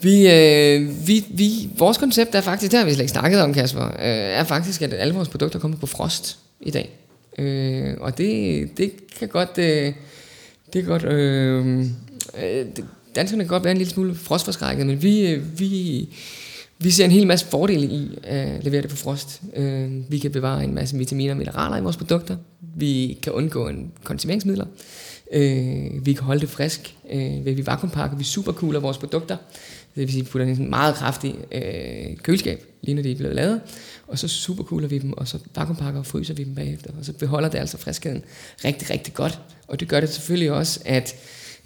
vi, 0.00 0.28
øh, 0.30 1.06
vi, 1.06 1.24
vi, 1.30 1.70
vores 1.78 1.98
koncept 1.98 2.34
er 2.34 2.40
faktisk, 2.40 2.72
det 2.72 2.78
har 2.78 2.86
vi 2.86 2.92
slet 2.92 3.02
ikke 3.02 3.10
snakket 3.12 3.40
om, 3.42 3.54
Kasper, 3.54 3.84
øh, 3.84 3.92
er 3.98 4.44
faktisk, 4.44 4.82
at 4.82 4.94
alle 4.94 5.14
vores 5.14 5.28
produkter 5.28 5.58
kommer 5.58 5.76
på 5.78 5.86
frost 5.86 6.38
i 6.60 6.70
dag. 6.70 6.90
Øh, 7.38 7.94
og 8.00 8.18
det, 8.18 8.68
det 8.78 8.92
kan 9.18 9.28
godt, 9.28 9.58
øh, 9.58 9.92
det 10.72 10.82
kan 10.82 10.84
godt, 10.84 11.04
øh, 11.04 11.86
øh, 12.42 12.42
det- 12.76 12.84
danskerne 13.14 13.44
kan 13.44 13.48
godt 13.48 13.64
være 13.64 13.70
en 13.70 13.78
lille 13.78 13.90
smule 13.92 14.14
frostforskrækket, 14.14 14.86
men 14.86 15.02
vi, 15.02 15.26
øh, 15.26 15.60
vi, 15.60 16.08
vi 16.78 16.90
ser 16.90 17.04
en 17.04 17.10
hel 17.10 17.26
masse 17.26 17.46
fordele 17.46 17.86
i 17.86 18.18
at 18.22 18.64
levere 18.64 18.82
det 18.82 18.90
på 18.90 18.96
frost. 18.96 19.42
Øh, 19.56 20.10
vi 20.10 20.18
kan 20.18 20.30
bevare 20.30 20.64
en 20.64 20.74
masse 20.74 20.96
vitaminer 20.98 21.32
og 21.32 21.36
mineraler 21.38 21.76
i 21.76 21.80
vores 21.82 21.96
produkter. 21.96 22.36
Vi 22.76 23.18
kan 23.22 23.32
undgå 23.32 23.68
en 23.68 23.92
konserveringsmidler. 24.04 24.66
Øh, 25.32 26.06
vi 26.06 26.12
kan 26.12 26.22
holde 26.24 26.40
det 26.40 26.48
frisk. 26.48 26.94
Øh, 27.12 27.44
ved 27.44 27.52
vi 27.54 27.66
vakuumpakker, 27.66 28.16
vi 28.16 28.24
superkugler 28.24 28.80
vores 28.80 28.98
produkter. 28.98 29.36
Det 29.94 30.00
vil 30.00 30.12
sige, 30.12 30.24
vi 30.24 30.30
putter 30.30 30.46
i 30.46 30.50
en 30.50 30.70
meget 30.70 30.94
kraftig 30.94 31.34
øh, 31.52 32.16
køleskab, 32.22 32.64
lige 32.82 32.94
når 32.94 33.02
de 33.02 33.12
er 33.12 33.16
blevet 33.16 33.34
lavet. 33.36 33.60
Og 34.08 34.18
så 34.18 34.28
superkugler 34.28 34.88
vi 34.88 34.98
dem, 34.98 35.12
og 35.12 35.28
så 35.28 35.38
vakuumpakker 35.56 36.00
og 36.00 36.06
fryser 36.06 36.34
vi 36.34 36.44
dem 36.44 36.54
bagefter. 36.54 36.90
Og 36.98 37.04
så 37.04 37.12
beholder 37.12 37.48
det 37.48 37.58
altså 37.58 37.78
friskheden 37.78 38.22
rigtig, 38.64 38.90
rigtig 38.90 39.14
godt. 39.14 39.38
Og 39.68 39.80
det 39.80 39.88
gør 39.88 40.00
det 40.00 40.08
selvfølgelig 40.08 40.52
også, 40.52 40.80
at 40.84 41.14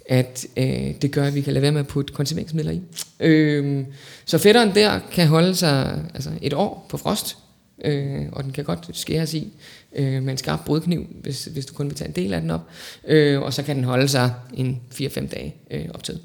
at 0.09 0.45
øh, 0.57 1.01
det 1.01 1.11
gør, 1.11 1.27
at 1.27 1.35
vi 1.35 1.41
kan 1.41 1.53
lade 1.53 1.61
være 1.61 1.71
med 1.71 1.79
at 1.79 1.87
putte 1.87 2.13
konserveringsmidler 2.13 2.71
i. 2.71 2.81
Øh, 3.19 3.85
så 4.25 4.37
fætteren 4.37 4.75
der 4.75 4.99
kan 5.11 5.27
holde 5.27 5.55
sig 5.55 6.05
altså 6.13 6.31
et 6.41 6.53
år 6.53 6.85
på 6.89 6.97
frost, 6.97 7.37
øh, 7.83 8.25
og 8.31 8.43
den 8.43 8.51
kan 8.51 8.63
godt 8.63 8.89
skæres 8.93 9.33
i 9.33 9.53
øh, 9.93 10.23
med 10.23 10.31
en 10.31 10.37
skarp 10.37 10.65
brødkniv, 10.65 11.07
hvis, 11.21 11.45
hvis 11.45 11.65
du 11.65 11.73
kun 11.73 11.87
vil 11.87 11.95
tage 11.95 12.07
en 12.07 12.15
del 12.15 12.33
af 12.33 12.41
den 12.41 12.51
op, 12.51 12.61
øh, 13.07 13.41
og 13.41 13.53
så 13.53 13.63
kan 13.63 13.75
den 13.75 13.83
holde 13.83 14.07
sig 14.07 14.33
en 14.53 14.81
4-5 14.93 15.27
dage 15.27 15.55
øh, 15.71 15.85
op 15.93 16.03
til. 16.03 16.19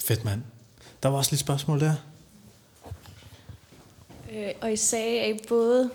Fedt, 0.00 0.24
mand. 0.24 0.42
Der 1.02 1.08
var 1.08 1.16
også 1.16 1.32
lidt 1.32 1.40
spørgsmål 1.40 1.80
der. 1.80 1.94
Øh, 4.32 4.50
og 4.60 4.72
I 4.72 4.76
sagde, 4.76 5.20
at 5.20 5.36
I 5.36 5.38
både 5.48 5.90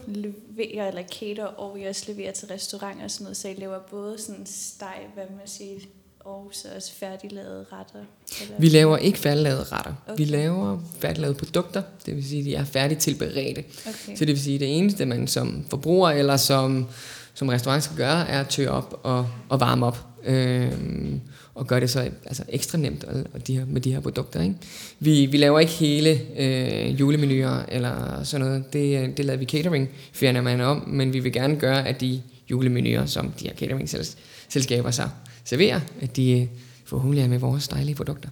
leverer 0.61 0.87
eller 0.87 1.03
cater, 1.03 1.45
og 1.45 1.79
I 1.79 1.85
også 1.85 2.03
leverer 2.07 2.31
til 2.31 2.47
restauranter 2.47 3.03
og 3.03 3.11
sådan 3.11 3.23
noget, 3.23 3.37
så 3.37 3.47
I 3.47 3.53
laver 3.53 3.79
både 3.79 4.15
sådan 4.19 4.45
steg, 4.45 4.99
hvad 5.13 5.23
man 5.23 5.47
siger, 5.47 5.79
og 6.19 6.49
så 6.51 6.67
også 6.75 6.93
færdiglavede 6.93 7.65
retter? 7.71 7.99
Eller? 8.41 8.55
Vi 8.59 8.69
laver 8.69 8.97
ikke 8.97 9.19
færdiglavede 9.19 9.63
retter. 9.63 9.93
Okay. 10.07 10.17
Vi 10.17 10.25
laver 10.25 10.79
færdiglavede 10.99 11.37
produkter, 11.37 11.81
det 12.05 12.15
vil 12.15 12.27
sige, 12.27 12.39
at 12.39 12.45
de 12.45 12.55
er 12.55 12.63
færdigt 12.63 12.99
tilberedte. 12.99 13.63
Okay. 13.79 14.15
Så 14.15 14.25
det 14.25 14.27
vil 14.27 14.41
sige, 14.41 14.55
at 14.55 14.61
det 14.61 14.77
eneste, 14.77 15.05
man 15.05 15.27
som 15.27 15.65
forbruger 15.69 16.09
eller 16.09 16.37
som, 16.37 16.87
som 17.33 17.47
restaurant 17.49 17.83
skal 17.83 17.97
gøre, 17.97 18.29
er 18.29 18.39
at 18.39 18.47
tørre 18.47 18.71
op 18.71 18.99
og, 19.03 19.27
og 19.49 19.59
varme 19.59 19.85
op. 19.85 20.05
Øhm, 20.23 21.21
og 21.61 21.67
gøre 21.67 21.79
det 21.79 21.89
så 21.89 21.99
altså 22.25 22.43
ekstra 22.49 22.77
nemt 22.77 23.03
og, 23.03 23.47
de 23.47 23.57
her, 23.57 23.65
med 23.65 23.81
de 23.81 23.93
her 23.93 23.99
produkter. 23.99 24.41
Ikke? 24.41 24.55
Vi, 24.99 25.25
vi 25.25 25.37
laver 25.37 25.59
ikke 25.59 25.71
hele 25.71 26.21
øh, 26.37 26.99
julemenuer 26.99 27.65
eller 27.67 28.23
sådan 28.23 28.45
noget. 28.45 28.73
Det, 28.73 29.03
øh, 29.03 29.17
det 29.17 29.25
lader 29.25 29.39
vi 29.39 29.45
catering 29.45 29.89
firmaerne 30.11 30.65
om, 30.65 30.83
men 30.87 31.13
vi 31.13 31.19
vil 31.19 31.33
gerne 31.33 31.55
gøre, 31.55 31.87
at 31.87 32.01
de 32.01 32.21
julemenuer, 32.51 33.05
som 33.05 33.31
de 33.31 33.47
her 33.47 33.55
catering-selskaber 33.55 34.91
så 34.91 35.09
serverer, 35.43 35.79
at 36.01 36.15
de 36.15 36.41
øh, 36.41 36.47
forhåbentlig 36.85 37.23
er 37.23 37.27
med 37.27 37.39
vores 37.39 37.67
dejlige 37.67 37.95
produkter. 37.95 38.29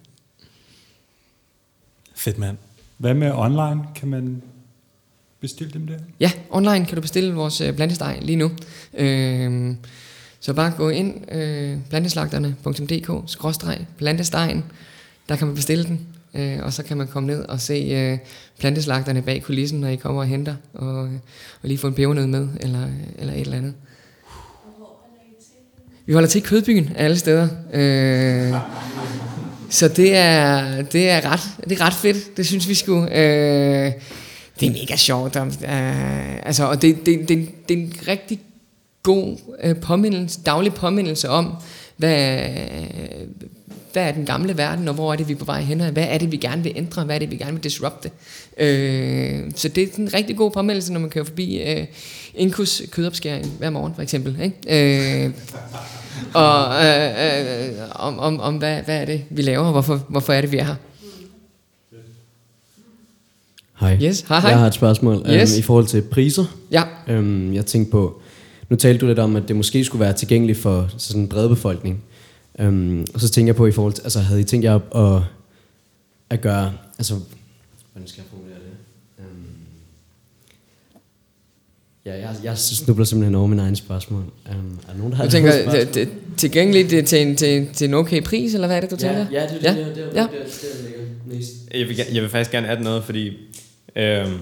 Fedt, 2.15 2.37
mand. 2.37 2.57
Hvad 2.97 3.13
med 3.13 3.31
online? 3.31 3.83
Kan 3.95 4.07
man 4.07 4.41
bestille 5.39 5.73
dem 5.73 5.87
der? 5.87 5.97
Ja, 6.19 6.31
online 6.49 6.85
kan 6.85 6.95
du 6.95 7.01
bestille 7.01 7.33
vores 7.33 7.61
øh, 7.61 7.75
blandesteg 7.75 8.19
lige 8.21 8.35
nu. 8.35 8.51
Øh, 8.93 9.75
så 10.39 10.53
bare 10.53 10.73
gå 10.77 10.89
ind, 10.89 11.31
øh, 11.31 11.77
planteslagterne.dk, 11.89 13.29
skråstreg, 13.31 13.85
plantestegen, 13.97 14.63
der 15.29 15.35
kan 15.35 15.47
man 15.47 15.55
bestille 15.55 15.83
den, 15.83 16.07
øh, 16.33 16.57
og 16.61 16.73
så 16.73 16.83
kan 16.83 16.97
man 16.97 17.07
komme 17.07 17.27
ned 17.27 17.45
og 17.45 17.61
se 17.61 17.73
øh, 17.73 18.17
planteslagterne 18.59 19.21
bag 19.21 19.43
kulissen, 19.43 19.79
når 19.79 19.87
I 19.87 19.95
kommer 19.95 20.21
og 20.21 20.27
henter, 20.27 20.55
og, 20.73 20.97
og 20.97 21.09
lige 21.63 21.77
få 21.77 21.87
en 21.87 21.93
pebernød 21.93 22.27
med, 22.27 22.47
eller, 22.59 22.87
eller 23.17 23.33
et 23.33 23.41
eller 23.41 23.57
andet. 23.57 23.73
Vi 26.05 26.13
holder 26.13 26.29
til 26.29 26.41
i 26.41 26.45
Kødbyen 26.45 26.91
alle 26.95 27.17
steder. 27.17 27.47
Øh, 27.73 28.53
så 29.69 29.87
det 29.87 30.15
er, 30.15 30.81
det, 30.81 31.09
er 31.09 31.31
ret, 31.31 31.39
det 31.69 31.71
er 31.71 31.85
ret 31.85 31.93
fedt. 31.93 32.37
Det 32.37 32.47
synes 32.47 32.69
vi 32.69 32.73
skulle. 32.73 33.17
Øh, 33.17 33.91
det 34.59 34.67
er 34.67 34.71
mega 34.71 34.95
sjovt. 34.95 35.35
Og, 35.35 35.47
øh, 35.47 36.35
altså, 36.45 36.65
og 36.65 36.81
det, 36.81 37.05
det, 37.05 37.29
det, 37.29 37.49
det 37.69 37.79
er 37.79 37.81
en 37.81 37.93
rigtig 38.07 38.39
god 39.09 39.37
øh, 39.63 39.75
påmindelse, 39.75 40.39
daglig 40.45 40.73
påmindelse 40.73 41.29
om, 41.29 41.53
hvad, 41.97 42.39
hvad 43.93 44.03
er 44.03 44.11
den 44.11 44.25
gamle 44.25 44.57
verden, 44.57 44.87
og 44.87 44.93
hvor 44.93 45.11
er 45.11 45.15
det, 45.17 45.27
vi 45.27 45.33
er 45.33 45.37
på 45.37 45.45
vej 45.45 45.61
hen, 45.61 45.81
og 45.81 45.89
hvad 45.91 46.05
er 46.09 46.17
det, 46.17 46.31
vi 46.31 46.37
gerne 46.37 46.63
vil 46.63 46.71
ændre, 46.75 47.03
hvad 47.03 47.15
er 47.15 47.19
det, 47.19 47.31
vi 47.31 47.35
gerne 47.37 47.53
vil 47.53 47.63
disrupte. 47.63 48.11
Øh, 48.57 49.39
så 49.55 49.67
det 49.67 49.83
er 49.83 49.87
en 49.97 50.13
rigtig 50.13 50.37
god 50.37 50.51
påmindelse, 50.51 50.93
når 50.93 50.99
man 50.99 51.09
kører 51.09 51.25
forbi 51.25 51.61
øh, 51.61 51.85
Inkus 52.35 52.81
kødopskæring 52.91 53.45
hver 53.59 53.69
morgen, 53.69 53.95
for 53.95 54.01
eksempel. 54.01 54.37
Ikke? 54.41 55.25
Øh, 55.25 55.31
og 56.33 56.85
øh, 56.85 57.67
øh, 57.67 57.73
om, 57.95 58.19
om, 58.19 58.39
om 58.39 58.55
hvad, 58.55 58.81
hvad 58.81 59.01
er 59.01 59.05
det, 59.05 59.23
vi 59.29 59.41
laver, 59.41 59.65
og 59.65 59.71
hvorfor, 59.71 60.01
hvorfor 60.09 60.33
er 60.33 60.41
det, 60.41 60.51
vi 60.51 60.57
er 60.57 60.63
her. 60.65 60.75
Hej. 63.79 63.97
Yes, 64.03 64.21
hej, 64.21 64.39
hej. 64.39 64.49
Jeg 64.49 64.59
har 64.59 64.67
et 64.67 64.73
spørgsmål 64.73 65.15
Yes. 65.29 65.51
øhm, 65.51 65.59
i 65.59 65.61
forhold 65.61 65.85
til 65.87 66.01
priser. 66.01 66.45
Ja, 66.71 66.83
Øhm, 67.07 67.53
jeg 67.53 67.65
tænkte 67.65 67.91
på, 67.91 68.21
nu 68.69 68.75
talte 68.75 69.01
du 69.01 69.07
lidt 69.07 69.19
om, 69.19 69.35
at 69.35 69.43
det 69.47 69.55
måske 69.55 69.83
skulle 69.85 69.99
være 69.99 70.13
tilgængeligt 70.13 70.57
for 70.59 70.89
sådan 70.97 71.21
en 71.21 71.27
bred 71.29 71.49
befolkning. 71.49 72.03
Øhm, 72.59 73.05
og 73.13 73.21
så 73.21 73.29
tænker 73.29 73.47
jeg 73.49 73.55
på 73.55 73.65
i 73.67 73.71
forhold 73.71 73.93
til, 73.93 74.01
altså 74.03 74.19
havde 74.19 74.41
I 74.41 74.43
tænkt 74.43 74.63
jer 74.63 74.75
at, 74.75 74.81
at, 75.15 75.21
at 76.29 76.41
gøre, 76.41 76.73
altså, 76.97 77.13
hvordan 77.93 78.07
skal 78.07 78.21
jeg 78.21 78.25
formulere 78.29 78.55
det? 78.59 79.23
Øhm, 79.23 79.45
ja, 82.05 82.13
jeg, 82.13 82.35
jeg 82.43 82.57
snubler 82.57 83.05
simpelthen 83.05 83.35
over 83.35 83.47
min 83.47 83.59
egen 83.59 83.75
spørgsmål. 83.75 84.23
Øhm, 84.51 84.77
er 84.87 84.91
der 84.91 84.97
nogen, 84.97 85.11
der 85.11 85.17
har 85.17 85.25
du 85.25 85.31
tænker, 85.31 85.51
spørgsmål? 85.51 85.85
det, 85.85 85.93
det, 85.95 86.09
tilgængeligt 86.37 86.91
det, 86.91 87.05
til, 87.05 87.21
en, 87.27 87.35
til, 87.35 87.67
til 87.73 87.87
en 87.87 87.93
okay 87.93 88.23
pris, 88.23 88.53
eller 88.53 88.67
hvad 88.67 88.77
er 88.77 88.81
det, 88.81 88.91
du 88.91 88.95
tænker? 88.95 89.25
Ja, 89.31 89.41
ja, 89.41 89.47
det 89.55 89.63
Ja. 89.63 89.69
er 89.69 89.75
det, 89.75 89.85
det, 89.85 89.95
det, 89.95 90.15
Ja. 90.15 90.21
det, 90.21 90.29
det, 90.31 90.61
det, 90.61 90.69
det 90.77 90.83
ligger 90.83 91.37
mest. 91.37 91.51
Jeg 91.73 91.87
vil, 91.87 91.95
ge- 91.99 92.13
jeg 92.15 92.21
vil 92.23 92.29
faktisk 92.29 92.51
gerne 92.51 92.69
adde 92.69 92.83
noget, 92.83 93.03
fordi 93.03 93.27
øhm, 93.95 94.37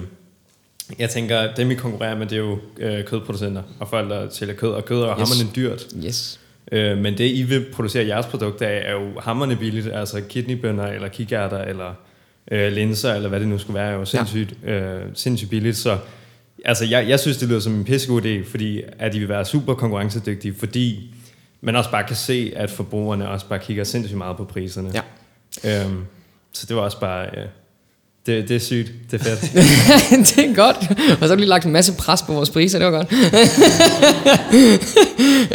jeg 0.98 1.10
tænker, 1.10 1.54
dem 1.54 1.68
vi 1.68 1.74
konkurrerer 1.74 2.16
med, 2.18 2.26
det 2.26 2.32
er 2.32 2.40
jo 2.40 2.58
øh, 2.78 3.04
kødproducenter 3.04 3.62
og 3.80 3.88
folk, 3.88 4.10
der 4.10 4.28
sælger 4.30 4.54
kød, 4.54 4.70
og 4.70 4.84
kød 4.84 5.02
er 5.02 5.20
Yes. 5.20 5.28
hammerende 5.30 5.52
dyrt. 5.56 5.86
Yes. 6.06 6.40
Øh, 6.72 6.98
men 6.98 7.18
det, 7.18 7.30
I 7.30 7.42
vil 7.42 7.66
producere 7.72 8.06
jeres 8.06 8.26
produkt 8.26 8.62
af, 8.62 8.82
er 8.90 8.92
jo 8.92 9.20
hammerende 9.20 9.56
billigt, 9.56 9.92
altså 9.92 10.20
kidneybønner, 10.28 10.86
eller 10.86 11.08
kikærter, 11.08 11.58
eller 11.58 11.94
øh, 12.50 12.72
linser, 12.72 13.14
eller 13.14 13.28
hvad 13.28 13.40
det 13.40 13.48
nu 13.48 13.58
skulle 13.58 13.74
være, 13.78 13.90
er 13.92 13.94
jo 13.96 14.04
sindssygt, 14.04 14.54
ja. 14.64 14.72
øh, 14.72 15.02
sindssygt 15.14 15.50
billigt, 15.50 15.76
så 15.76 15.98
altså, 16.64 16.84
jeg, 16.84 17.08
jeg 17.08 17.20
synes, 17.20 17.36
det 17.38 17.48
lyder 17.48 17.60
som 17.60 17.74
en 17.74 17.84
pissegod 17.84 18.22
idé, 18.22 18.50
fordi 18.50 18.82
at 18.98 19.12
de 19.12 19.18
vil 19.18 19.28
være 19.28 19.44
super 19.44 19.74
konkurrencedygtige, 19.74 20.54
fordi 20.58 21.14
man 21.60 21.76
også 21.76 21.90
bare 21.90 22.04
kan 22.04 22.16
se, 22.16 22.52
at 22.56 22.70
forbrugerne 22.70 23.28
også 23.28 23.46
bare 23.46 23.58
kigger 23.58 23.84
sindssygt 23.84 24.18
meget 24.18 24.36
på 24.36 24.44
priserne. 24.44 24.92
Ja. 25.64 25.84
Øhm, 25.84 26.04
så 26.52 26.66
det 26.66 26.76
var 26.76 26.82
også 26.82 27.00
bare... 27.00 27.26
Øh, 27.26 27.44
det, 28.28 28.48
det 28.48 28.56
er 28.56 28.60
sygt. 28.60 28.92
Det 29.10 29.20
er 29.20 29.24
fedt. 29.24 29.40
det 30.36 30.50
er 30.50 30.54
godt. 30.54 30.76
Og 30.90 31.18
så 31.18 31.28
har 31.28 31.28
du 31.28 31.34
lige 31.34 31.48
lagt 31.48 31.66
en 31.66 31.72
masse 31.72 31.92
pres 31.92 32.22
på 32.22 32.32
vores 32.32 32.50
priser, 32.50 32.78
det 32.78 32.86
var 32.86 32.92
godt. 32.92 33.12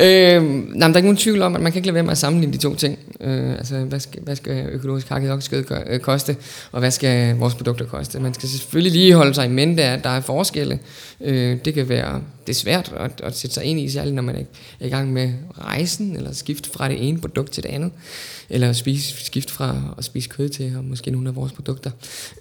øh, 0.03 0.43
nej, 0.43 0.43
men 0.43 0.81
der 0.81 0.85
er 0.85 0.95
ikke 0.95 1.01
nogen 1.01 1.17
tvivl 1.17 1.41
om, 1.41 1.55
at 1.55 1.61
man 1.61 1.71
kan 1.71 1.79
ikke 1.79 1.87
lade 1.87 1.93
være 1.93 2.03
med 2.03 2.11
at 2.11 2.17
sammenligne 2.17 2.53
de 2.53 2.57
to 2.57 2.75
ting. 2.75 2.99
Øh, 3.21 3.51
altså, 3.51 3.75
hvad 3.75 3.99
skal, 3.99 4.21
hvad 4.21 4.35
skal 4.35 4.65
økologisk 4.71 5.09
hakket 5.09 5.31
oksekød 5.31 5.63
øh, 5.89 5.99
koste, 5.99 6.35
og 6.71 6.79
hvad 6.79 6.91
skal 6.91 7.35
vores 7.35 7.55
produkter 7.55 7.85
koste? 7.85 8.19
Man 8.19 8.33
skal 8.33 8.49
selvfølgelig 8.49 8.91
lige 8.91 9.13
holde 9.13 9.33
sig 9.33 9.45
i 9.45 9.49
mente, 9.49 9.83
at 9.83 10.03
der 10.03 10.09
er 10.09 10.21
forskelle. 10.21 10.79
Øh, 11.23 11.57
det 11.65 11.73
kan 11.73 11.89
være, 11.89 12.21
det 12.47 12.53
er 12.53 12.57
svært 12.57 12.93
at, 12.97 13.21
at 13.23 13.37
sætte 13.37 13.53
sig 13.53 13.63
ind 13.63 13.79
i, 13.79 13.89
særligt 13.89 14.15
når 14.15 14.21
man 14.21 14.35
er 14.79 14.85
i 14.85 14.89
gang 14.89 15.13
med 15.13 15.33
rejsen, 15.57 16.15
eller 16.15 16.31
skifte 16.31 16.69
fra 16.69 16.89
det 16.89 17.07
ene 17.07 17.21
produkt 17.21 17.51
til 17.51 17.63
det 17.63 17.69
andet, 17.69 17.91
eller 18.49 18.73
spise, 18.73 19.25
skifte 19.25 19.53
fra 19.53 19.95
at 19.97 20.03
spise 20.03 20.29
kød 20.29 20.49
til, 20.49 20.73
og 20.77 20.83
måske 20.83 21.11
nogle 21.11 21.29
af 21.29 21.35
vores 21.35 21.51
produkter. 21.51 21.91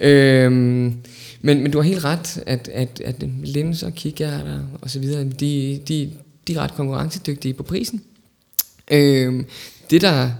Øh, 0.00 0.52
men, 0.52 0.94
men 1.42 1.70
du 1.70 1.78
har 1.78 1.82
helt 1.82 2.04
ret, 2.04 2.42
at, 2.46 2.68
at, 2.68 3.02
at 3.04 3.24
linser, 3.44 3.90
kikærter 3.90 4.60
og 4.80 4.90
så 4.90 4.98
videre, 4.98 5.24
de, 5.24 5.80
de, 5.88 6.10
de 6.48 6.54
er 6.54 6.60
ret 6.60 6.74
konkurrencedygtige 6.74 7.54
på 7.54 7.62
prisen. 7.62 8.02
Øh, 8.90 9.44
det, 9.90 10.00
der 10.00 10.30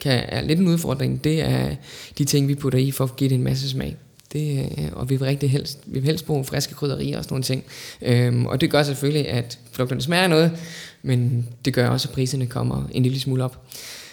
kan, 0.00 0.24
er 0.28 0.40
lidt 0.40 0.58
en 0.58 0.68
udfordring, 0.68 1.24
det 1.24 1.40
er 1.40 1.74
de 2.18 2.24
ting, 2.24 2.48
vi 2.48 2.54
putter 2.54 2.78
i 2.78 2.90
for 2.90 3.04
at 3.04 3.16
give 3.16 3.30
det 3.30 3.34
en 3.34 3.44
masse 3.44 3.68
smag. 3.68 3.96
Det, 4.32 4.72
øh, 4.78 4.88
og 4.92 5.10
vi 5.10 5.16
vil 5.16 5.26
rigtig 5.26 5.50
helst, 5.50 5.78
vi 5.86 5.98
vil 5.98 6.06
helst 6.06 6.26
bruge 6.26 6.44
friske 6.44 6.74
krydderier 6.74 7.18
og 7.18 7.24
sådan 7.24 7.32
nogle 7.32 7.44
ting. 7.44 7.64
Øhm, 8.02 8.46
og 8.46 8.60
det 8.60 8.70
gør 8.70 8.82
selvfølgelig, 8.82 9.28
at 9.28 9.58
produkterne 9.72 10.02
smager 10.02 10.26
noget, 10.26 10.52
men 11.02 11.48
det 11.64 11.74
gør 11.74 11.88
også, 11.88 12.08
at 12.08 12.14
priserne 12.14 12.46
kommer 12.46 12.88
en 12.92 13.02
lille 13.02 13.20
smule 13.20 13.44
op. 13.44 13.66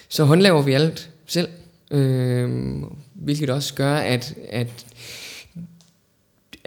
Så 0.10 0.24
håndlaver 0.24 0.62
vi 0.62 0.74
alt 0.74 1.10
selv, 1.26 1.48
øhm, 1.92 2.86
hvilket 3.14 3.50
også 3.50 3.74
gør, 3.74 3.96
at, 3.96 4.36
at 4.50 4.86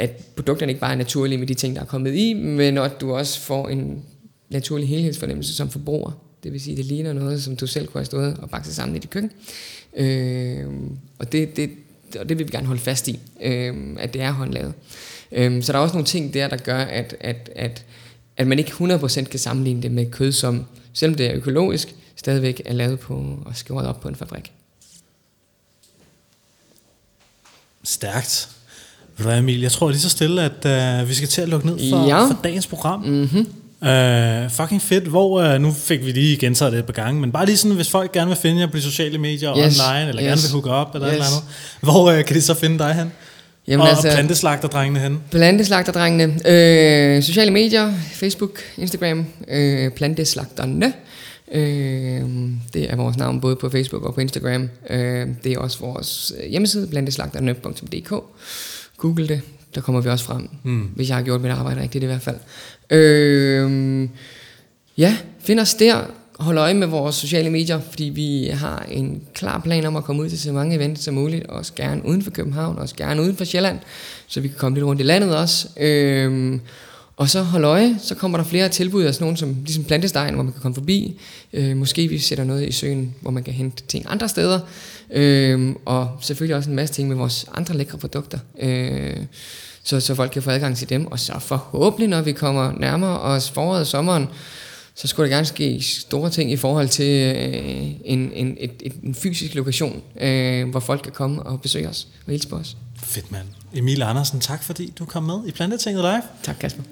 at 0.00 0.24
produkterne 0.36 0.72
ikke 0.72 0.80
bare 0.80 0.92
er 0.92 0.96
naturlige 0.96 1.38
med 1.38 1.46
de 1.46 1.54
ting, 1.54 1.76
der 1.76 1.82
er 1.82 1.86
kommet 1.86 2.14
i, 2.14 2.34
men 2.34 2.78
at 2.78 3.00
du 3.00 3.12
også 3.12 3.40
får 3.40 3.68
en 3.68 4.02
naturlig 4.48 4.88
helhedsfornemmelse 4.88 5.54
som 5.54 5.70
forbruger. 5.70 6.10
Det 6.42 6.52
vil 6.52 6.60
sige, 6.60 6.76
det 6.76 6.84
ligner 6.84 7.12
noget, 7.12 7.42
som 7.42 7.56
du 7.56 7.66
selv 7.66 7.86
kunne 7.86 7.98
have 7.98 8.06
stået 8.06 8.36
og 8.42 8.50
bakset 8.50 8.74
sammen 8.74 8.96
i 8.96 8.98
dit 8.98 9.10
køkken. 9.10 9.30
Øh, 9.96 10.66
og, 11.18 11.32
det, 11.32 11.56
det, 11.56 11.70
og 12.16 12.28
det 12.28 12.38
vil 12.38 12.46
vi 12.46 12.52
gerne 12.52 12.66
holde 12.66 12.80
fast 12.80 13.08
i, 13.08 13.18
øh, 13.42 13.74
at 13.98 14.14
det 14.14 14.22
er 14.22 14.30
håndlavet. 14.32 14.74
Øh, 15.32 15.62
så 15.62 15.72
der 15.72 15.78
er 15.78 15.82
også 15.82 15.94
nogle 15.94 16.06
ting 16.06 16.34
der, 16.34 16.48
der 16.48 16.56
gør, 16.56 16.78
at, 16.78 17.16
at, 17.20 17.50
at, 17.56 17.84
at 18.36 18.46
man 18.46 18.58
ikke 18.58 18.70
100% 18.70 19.22
kan 19.24 19.38
sammenligne 19.38 19.82
det 19.82 19.90
med 19.90 20.10
kød, 20.10 20.32
som 20.32 20.64
selvom 20.92 21.16
det 21.16 21.26
er 21.26 21.34
økologisk, 21.34 21.94
stadigvæk 22.16 22.62
er 22.64 22.72
lavet 22.72 23.00
på 23.00 23.38
og 23.46 23.56
skåret 23.56 23.86
op 23.86 24.00
på 24.00 24.08
en 24.08 24.14
fabrik. 24.16 24.52
Stærkt. 27.84 28.48
Ved 29.16 29.26
du 29.26 29.30
Emil, 29.32 29.60
jeg 29.60 29.72
tror 29.72 29.90
lige 29.90 30.00
så 30.00 30.08
stille, 30.08 30.42
at 30.42 31.00
uh, 31.02 31.08
vi 31.08 31.14
skal 31.14 31.28
til 31.28 31.42
at 31.42 31.48
lukke 31.48 31.66
ned 31.66 31.78
for, 31.90 32.08
Ja. 32.08 32.26
for 32.26 32.40
dagens 32.44 32.66
program. 32.66 33.00
Mm-hmm. 33.00 33.46
Uh, 33.82 34.50
fucking 34.50 34.82
fedt. 34.82 35.04
Hvor, 35.04 35.54
uh, 35.54 35.60
nu 35.60 35.72
fik 35.72 36.04
vi 36.06 36.12
lige 36.12 36.36
gentaget 36.36 36.72
det 36.72 36.78
et 36.78 36.86
par 36.86 36.92
gange, 36.92 37.20
men 37.20 37.32
bare 37.32 37.46
lige 37.46 37.56
sådan, 37.56 37.76
hvis 37.76 37.90
folk 37.90 38.12
gerne 38.12 38.28
vil 38.28 38.36
finde 38.42 38.60
jer 38.60 38.66
på 38.66 38.76
de 38.76 38.82
sociale 38.82 39.18
medier 39.18 39.58
Yes. 39.58 39.80
online, 39.80 40.08
eller 40.08 40.22
Yes. 40.22 40.28
gerne 40.28 40.40
vil 40.42 40.50
hooke 40.52 40.70
op, 40.70 40.94
eller 40.94 41.08
yes. 41.08 41.16
Yes. 41.16 41.26
eller 41.26 41.36
andet, 41.36 41.48
hvor 41.80 42.18
uh, 42.18 42.24
kan 42.24 42.36
de 42.36 42.40
så 42.42 42.54
finde 42.54 42.78
dig 42.78 42.94
hen? 42.94 43.12
Jamen 43.68 43.80
og 43.82 43.88
altså- 43.88 44.10
planteslagterdrengene 44.14 45.00
hen? 45.00 45.20
Planteslagterdrengene. 45.30 46.24
Øh, 46.46 47.22
sociale 47.22 47.50
medier, 47.50 47.92
Facebook, 48.12 48.58
Instagram, 48.78 49.26
øh, 49.48 49.90
Planteslagterne. 49.90 50.92
Øh, 51.52 52.20
det 52.74 52.90
er 52.90 52.96
vores 52.96 53.16
navn 53.16 53.40
både 53.40 53.56
på 53.56 53.70
Facebook 53.70 54.02
og 54.04 54.14
på 54.14 54.20
Instagram. 54.20 54.68
Øh, 54.90 55.28
det 55.44 55.52
er 55.52 55.58
også 55.58 55.78
vores 55.80 56.32
hjemmeside, 56.50 56.86
planteslagterne.dk. 56.86 58.12
Google 58.96 59.28
det, 59.28 59.40
der 59.74 59.80
kommer 59.80 60.00
vi 60.00 60.08
også 60.08 60.24
frem, 60.24 60.48
mm. 60.62 60.90
hvis 60.94 61.08
jeg 61.08 61.16
har 61.16 61.22
gjort 61.22 61.40
mit 61.40 61.50
arbejde 61.50 61.82
rigtigt 61.82 62.04
i 62.04 62.06
hvert 62.06 62.22
fald. 62.22 62.36
Øh, 62.90 64.08
ja, 64.98 65.16
find 65.40 65.60
os 65.60 65.74
der. 65.74 66.00
Hold 66.38 66.58
øje 66.58 66.74
med 66.74 66.86
vores 66.86 67.14
sociale 67.14 67.50
medier, 67.50 67.80
fordi 67.80 68.04
vi 68.04 68.50
har 68.52 68.86
en 68.90 69.22
klar 69.34 69.60
plan 69.60 69.86
om 69.86 69.96
at 69.96 70.04
komme 70.04 70.22
ud 70.22 70.28
til 70.28 70.40
så 70.40 70.52
mange 70.52 70.76
events 70.76 71.04
som 71.04 71.14
muligt, 71.14 71.46
også 71.46 71.72
gerne 71.76 72.06
uden 72.06 72.22
for 72.22 72.30
København, 72.30 72.78
også 72.78 72.96
gerne 72.96 73.22
uden 73.22 73.36
for 73.36 73.44
Sjælland, 73.44 73.78
så 74.26 74.40
vi 74.40 74.48
kan 74.48 74.56
komme 74.56 74.76
lidt 74.76 74.86
rundt 74.86 75.00
i 75.00 75.04
landet 75.04 75.36
også. 75.36 75.68
Øhm, 75.76 76.60
og 77.20 77.28
så 77.28 77.42
hold 77.42 77.64
øje, 77.64 77.96
så 77.98 78.14
kommer 78.14 78.38
der 78.38 78.44
flere 78.44 78.68
tilbud 78.68 79.02
af 79.02 79.14
sådan 79.14 79.24
nogle 79.24 79.36
som 79.36 79.56
ligesom 79.64 79.84
plantestegn, 79.84 80.34
hvor 80.34 80.42
man 80.42 80.52
kan 80.52 80.62
komme 80.62 80.74
forbi. 80.74 81.20
Øh, 81.52 81.76
måske 81.76 82.08
vi 82.08 82.18
sætter 82.18 82.44
noget 82.44 82.68
i 82.68 82.72
søen, 82.72 83.14
hvor 83.20 83.30
man 83.30 83.42
kan 83.42 83.54
hente 83.54 83.82
ting 83.88 84.04
andre 84.08 84.28
steder. 84.28 84.60
Øhm, 85.10 85.76
og 85.84 86.18
selvfølgelig 86.20 86.56
også 86.56 86.70
en 86.70 86.76
masse 86.76 86.94
ting 86.94 87.08
med 87.08 87.16
vores 87.16 87.46
andre 87.54 87.76
lækre 87.76 87.98
produkter. 87.98 88.38
Øh, 88.60 89.16
så, 89.82 90.00
så 90.00 90.14
folk 90.14 90.30
kan 90.30 90.42
få 90.42 90.50
adgang 90.50 90.76
til 90.76 90.88
dem. 90.88 91.06
Og 91.06 91.18
så 91.18 91.38
forhåbentlig, 91.38 92.08
når 92.08 92.22
vi 92.22 92.32
kommer 92.32 92.72
nærmere 92.72 93.20
os 93.20 93.50
foråret 93.50 93.80
og 93.80 93.86
sommeren, 93.86 94.28
så 94.94 95.08
skulle 95.08 95.30
der 95.30 95.36
gerne 95.36 95.46
ske 95.46 95.80
store 95.82 96.30
ting 96.30 96.52
i 96.52 96.56
forhold 96.56 96.88
til 96.88 97.36
øh, 97.36 97.90
en, 98.04 98.32
en, 98.32 98.56
et, 98.60 98.72
et, 98.80 98.92
en 99.02 99.14
fysisk 99.14 99.54
lokation, 99.54 100.02
øh, 100.20 100.68
hvor 100.68 100.80
folk 100.80 101.02
kan 101.02 101.12
komme 101.12 101.42
og 101.42 101.60
besøge 101.60 101.88
os 101.88 102.08
og 102.26 102.32
hilse 102.32 102.48
på 102.48 102.56
os. 102.56 102.76
Fedt, 103.02 103.32
mand. 103.32 103.46
Emil 103.74 104.02
Andersen, 104.02 104.40
tak 104.40 104.62
fordi 104.62 104.92
du 104.98 105.04
kom 105.04 105.22
med 105.22 105.38
i 105.46 105.50
Plantetinget 105.50 106.02
Live. 106.02 106.22
Tak, 106.42 106.56
Kasper. 106.60 106.82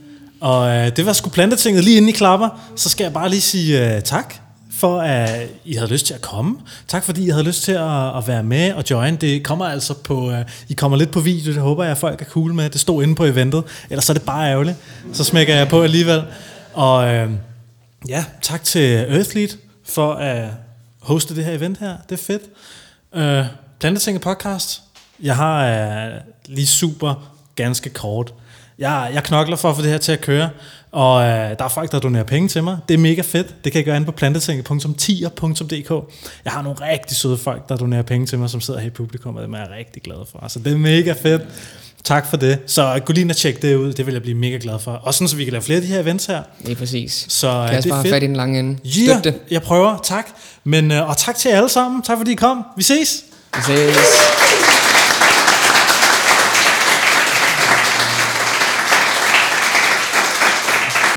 Og 0.40 0.76
øh, 0.76 0.96
det 0.96 1.06
var 1.06 1.12
sgu 1.12 1.30
Plantetinget 1.30 1.84
lige 1.84 1.96
inden 1.96 2.08
I 2.08 2.12
klapper. 2.12 2.48
Så 2.76 2.88
skal 2.88 3.04
jeg 3.04 3.12
bare 3.12 3.28
lige 3.28 3.40
sige 3.40 3.94
øh, 3.96 4.02
tak 4.02 4.34
for, 4.72 5.00
at 5.00 5.48
I 5.64 5.74
havde 5.74 5.90
lyst 5.90 6.06
til 6.06 6.14
at 6.14 6.20
komme. 6.20 6.58
Tak 6.88 7.04
fordi 7.04 7.26
I 7.26 7.28
havde 7.28 7.44
lyst 7.44 7.62
til 7.62 7.72
at, 7.72 8.16
at 8.16 8.28
være 8.28 8.42
med 8.42 8.72
og 8.72 8.84
join. 8.90 9.16
Det 9.16 9.44
kommer 9.44 9.64
altså 9.64 9.94
på, 9.94 10.30
øh, 10.30 10.44
I 10.68 10.72
kommer 10.72 10.98
lidt 10.98 11.10
på 11.10 11.20
video, 11.20 11.52
det 11.52 11.62
håber 11.62 11.84
jeg, 11.84 11.90
at 11.90 11.98
folk 11.98 12.20
er 12.20 12.24
cool 12.24 12.54
med. 12.54 12.70
Det 12.70 12.80
stod 12.80 13.02
inde 13.02 13.14
på 13.14 13.24
eventet, 13.24 13.64
ellers 13.90 14.04
så 14.04 14.12
er 14.12 14.14
det 14.14 14.22
bare 14.22 14.50
ærgerligt. 14.50 14.76
Så 15.12 15.24
smækker 15.24 15.54
jeg 15.54 15.68
på 15.68 15.82
alligevel. 15.82 16.22
Og 16.74 17.14
øh, 17.14 17.30
ja, 18.08 18.24
tak 18.42 18.64
til 18.64 18.94
Earthlead 18.94 19.48
for 19.84 20.12
at 20.12 20.48
hoste 21.00 21.36
det 21.36 21.44
her 21.44 21.52
event 21.52 21.78
her. 21.78 21.96
Det 22.08 22.18
er 22.18 22.22
fedt. 22.22 22.42
Øh, 23.14 23.44
Plantetinget 23.80 24.22
podcast. 24.22 24.82
Jeg 25.22 25.36
har 25.36 25.66
øh, 25.66 26.12
lige 26.46 26.66
super 26.66 27.32
ganske 27.56 27.90
kort. 27.90 28.32
Jeg, 28.78 29.10
jeg 29.14 29.24
knokler 29.24 29.56
for 29.56 29.70
at 29.70 29.76
få 29.76 29.82
det 29.82 29.90
her 29.90 29.98
til 29.98 30.12
at 30.12 30.20
køre, 30.20 30.50
og 30.92 31.22
øh, 31.22 31.28
der 31.28 31.64
er 31.64 31.68
folk, 31.68 31.92
der 31.92 31.98
donerer 31.98 32.24
penge 32.24 32.48
til 32.48 32.62
mig. 32.64 32.76
Det 32.88 32.94
er 32.94 32.98
mega 32.98 33.22
fedt. 33.22 33.64
Det 33.64 33.72
kan 33.72 33.78
jeg 33.78 33.84
gøre 33.84 33.96
inde 33.96 34.06
på 34.06 34.12
plantetinget.tier.dk. 34.12 35.90
Jeg 36.44 36.52
har 36.52 36.62
nogle 36.62 36.78
rigtig 36.92 37.16
søde 37.16 37.38
folk, 37.38 37.68
der 37.68 37.76
donerer 37.76 38.02
penge 38.02 38.26
til 38.26 38.38
mig, 38.38 38.50
som 38.50 38.60
sidder 38.60 38.80
her 38.80 38.86
i 38.86 38.90
publikum, 38.90 39.36
og 39.36 39.42
dem 39.42 39.54
er 39.54 39.58
jeg 39.58 39.68
rigtig 39.78 40.02
glad 40.02 40.16
for. 40.32 40.44
Så 40.48 40.58
det 40.58 40.72
er 40.72 40.76
mega 40.76 41.12
fedt. 41.22 41.42
Tak 42.04 42.26
for 42.30 42.36
det. 42.36 42.58
Så 42.66 43.00
gå 43.04 43.12
lige 43.12 43.22
ind 43.22 43.30
og 43.30 43.36
tjek 43.36 43.62
det 43.62 43.74
ud. 43.76 43.92
Det 43.92 44.06
vil 44.06 44.12
jeg 44.12 44.22
blive 44.22 44.36
mega 44.36 44.58
glad 44.60 44.78
for. 44.78 44.92
Og 44.92 45.14
sådan, 45.14 45.28
så 45.28 45.36
vi 45.36 45.44
kan 45.44 45.52
lave 45.52 45.62
flere 45.62 45.76
af 45.76 45.82
de 45.82 45.88
her 45.88 46.00
events 46.00 46.26
her. 46.26 46.42
Det 46.62 46.72
er 46.72 46.76
præcis. 46.76 47.26
Så 47.28 47.48
øh, 47.48 47.70
Kasper 47.70 47.80
det 47.82 47.90
er 47.90 47.94
har 47.94 48.02
fedt. 48.02 48.12
fat 48.14 48.22
i 48.22 48.26
den 48.26 48.36
lange 48.36 48.58
ende. 48.58 48.78
Ja, 48.84 48.90
Støt 49.20 49.24
det. 49.24 49.34
jeg 49.50 49.62
prøver. 49.62 49.98
Tak. 50.04 50.26
Men, 50.64 50.90
øh, 50.90 51.08
og 51.08 51.16
tak 51.16 51.36
til 51.36 51.48
jer 51.48 51.56
alle 51.56 51.68
sammen. 51.68 52.02
Tak 52.02 52.16
fordi 52.18 52.32
I 52.32 52.34
kom. 52.34 52.64
Vi 52.76 52.82
ses. 52.82 53.24
Vi 53.56 53.60
ses. 53.66 54.77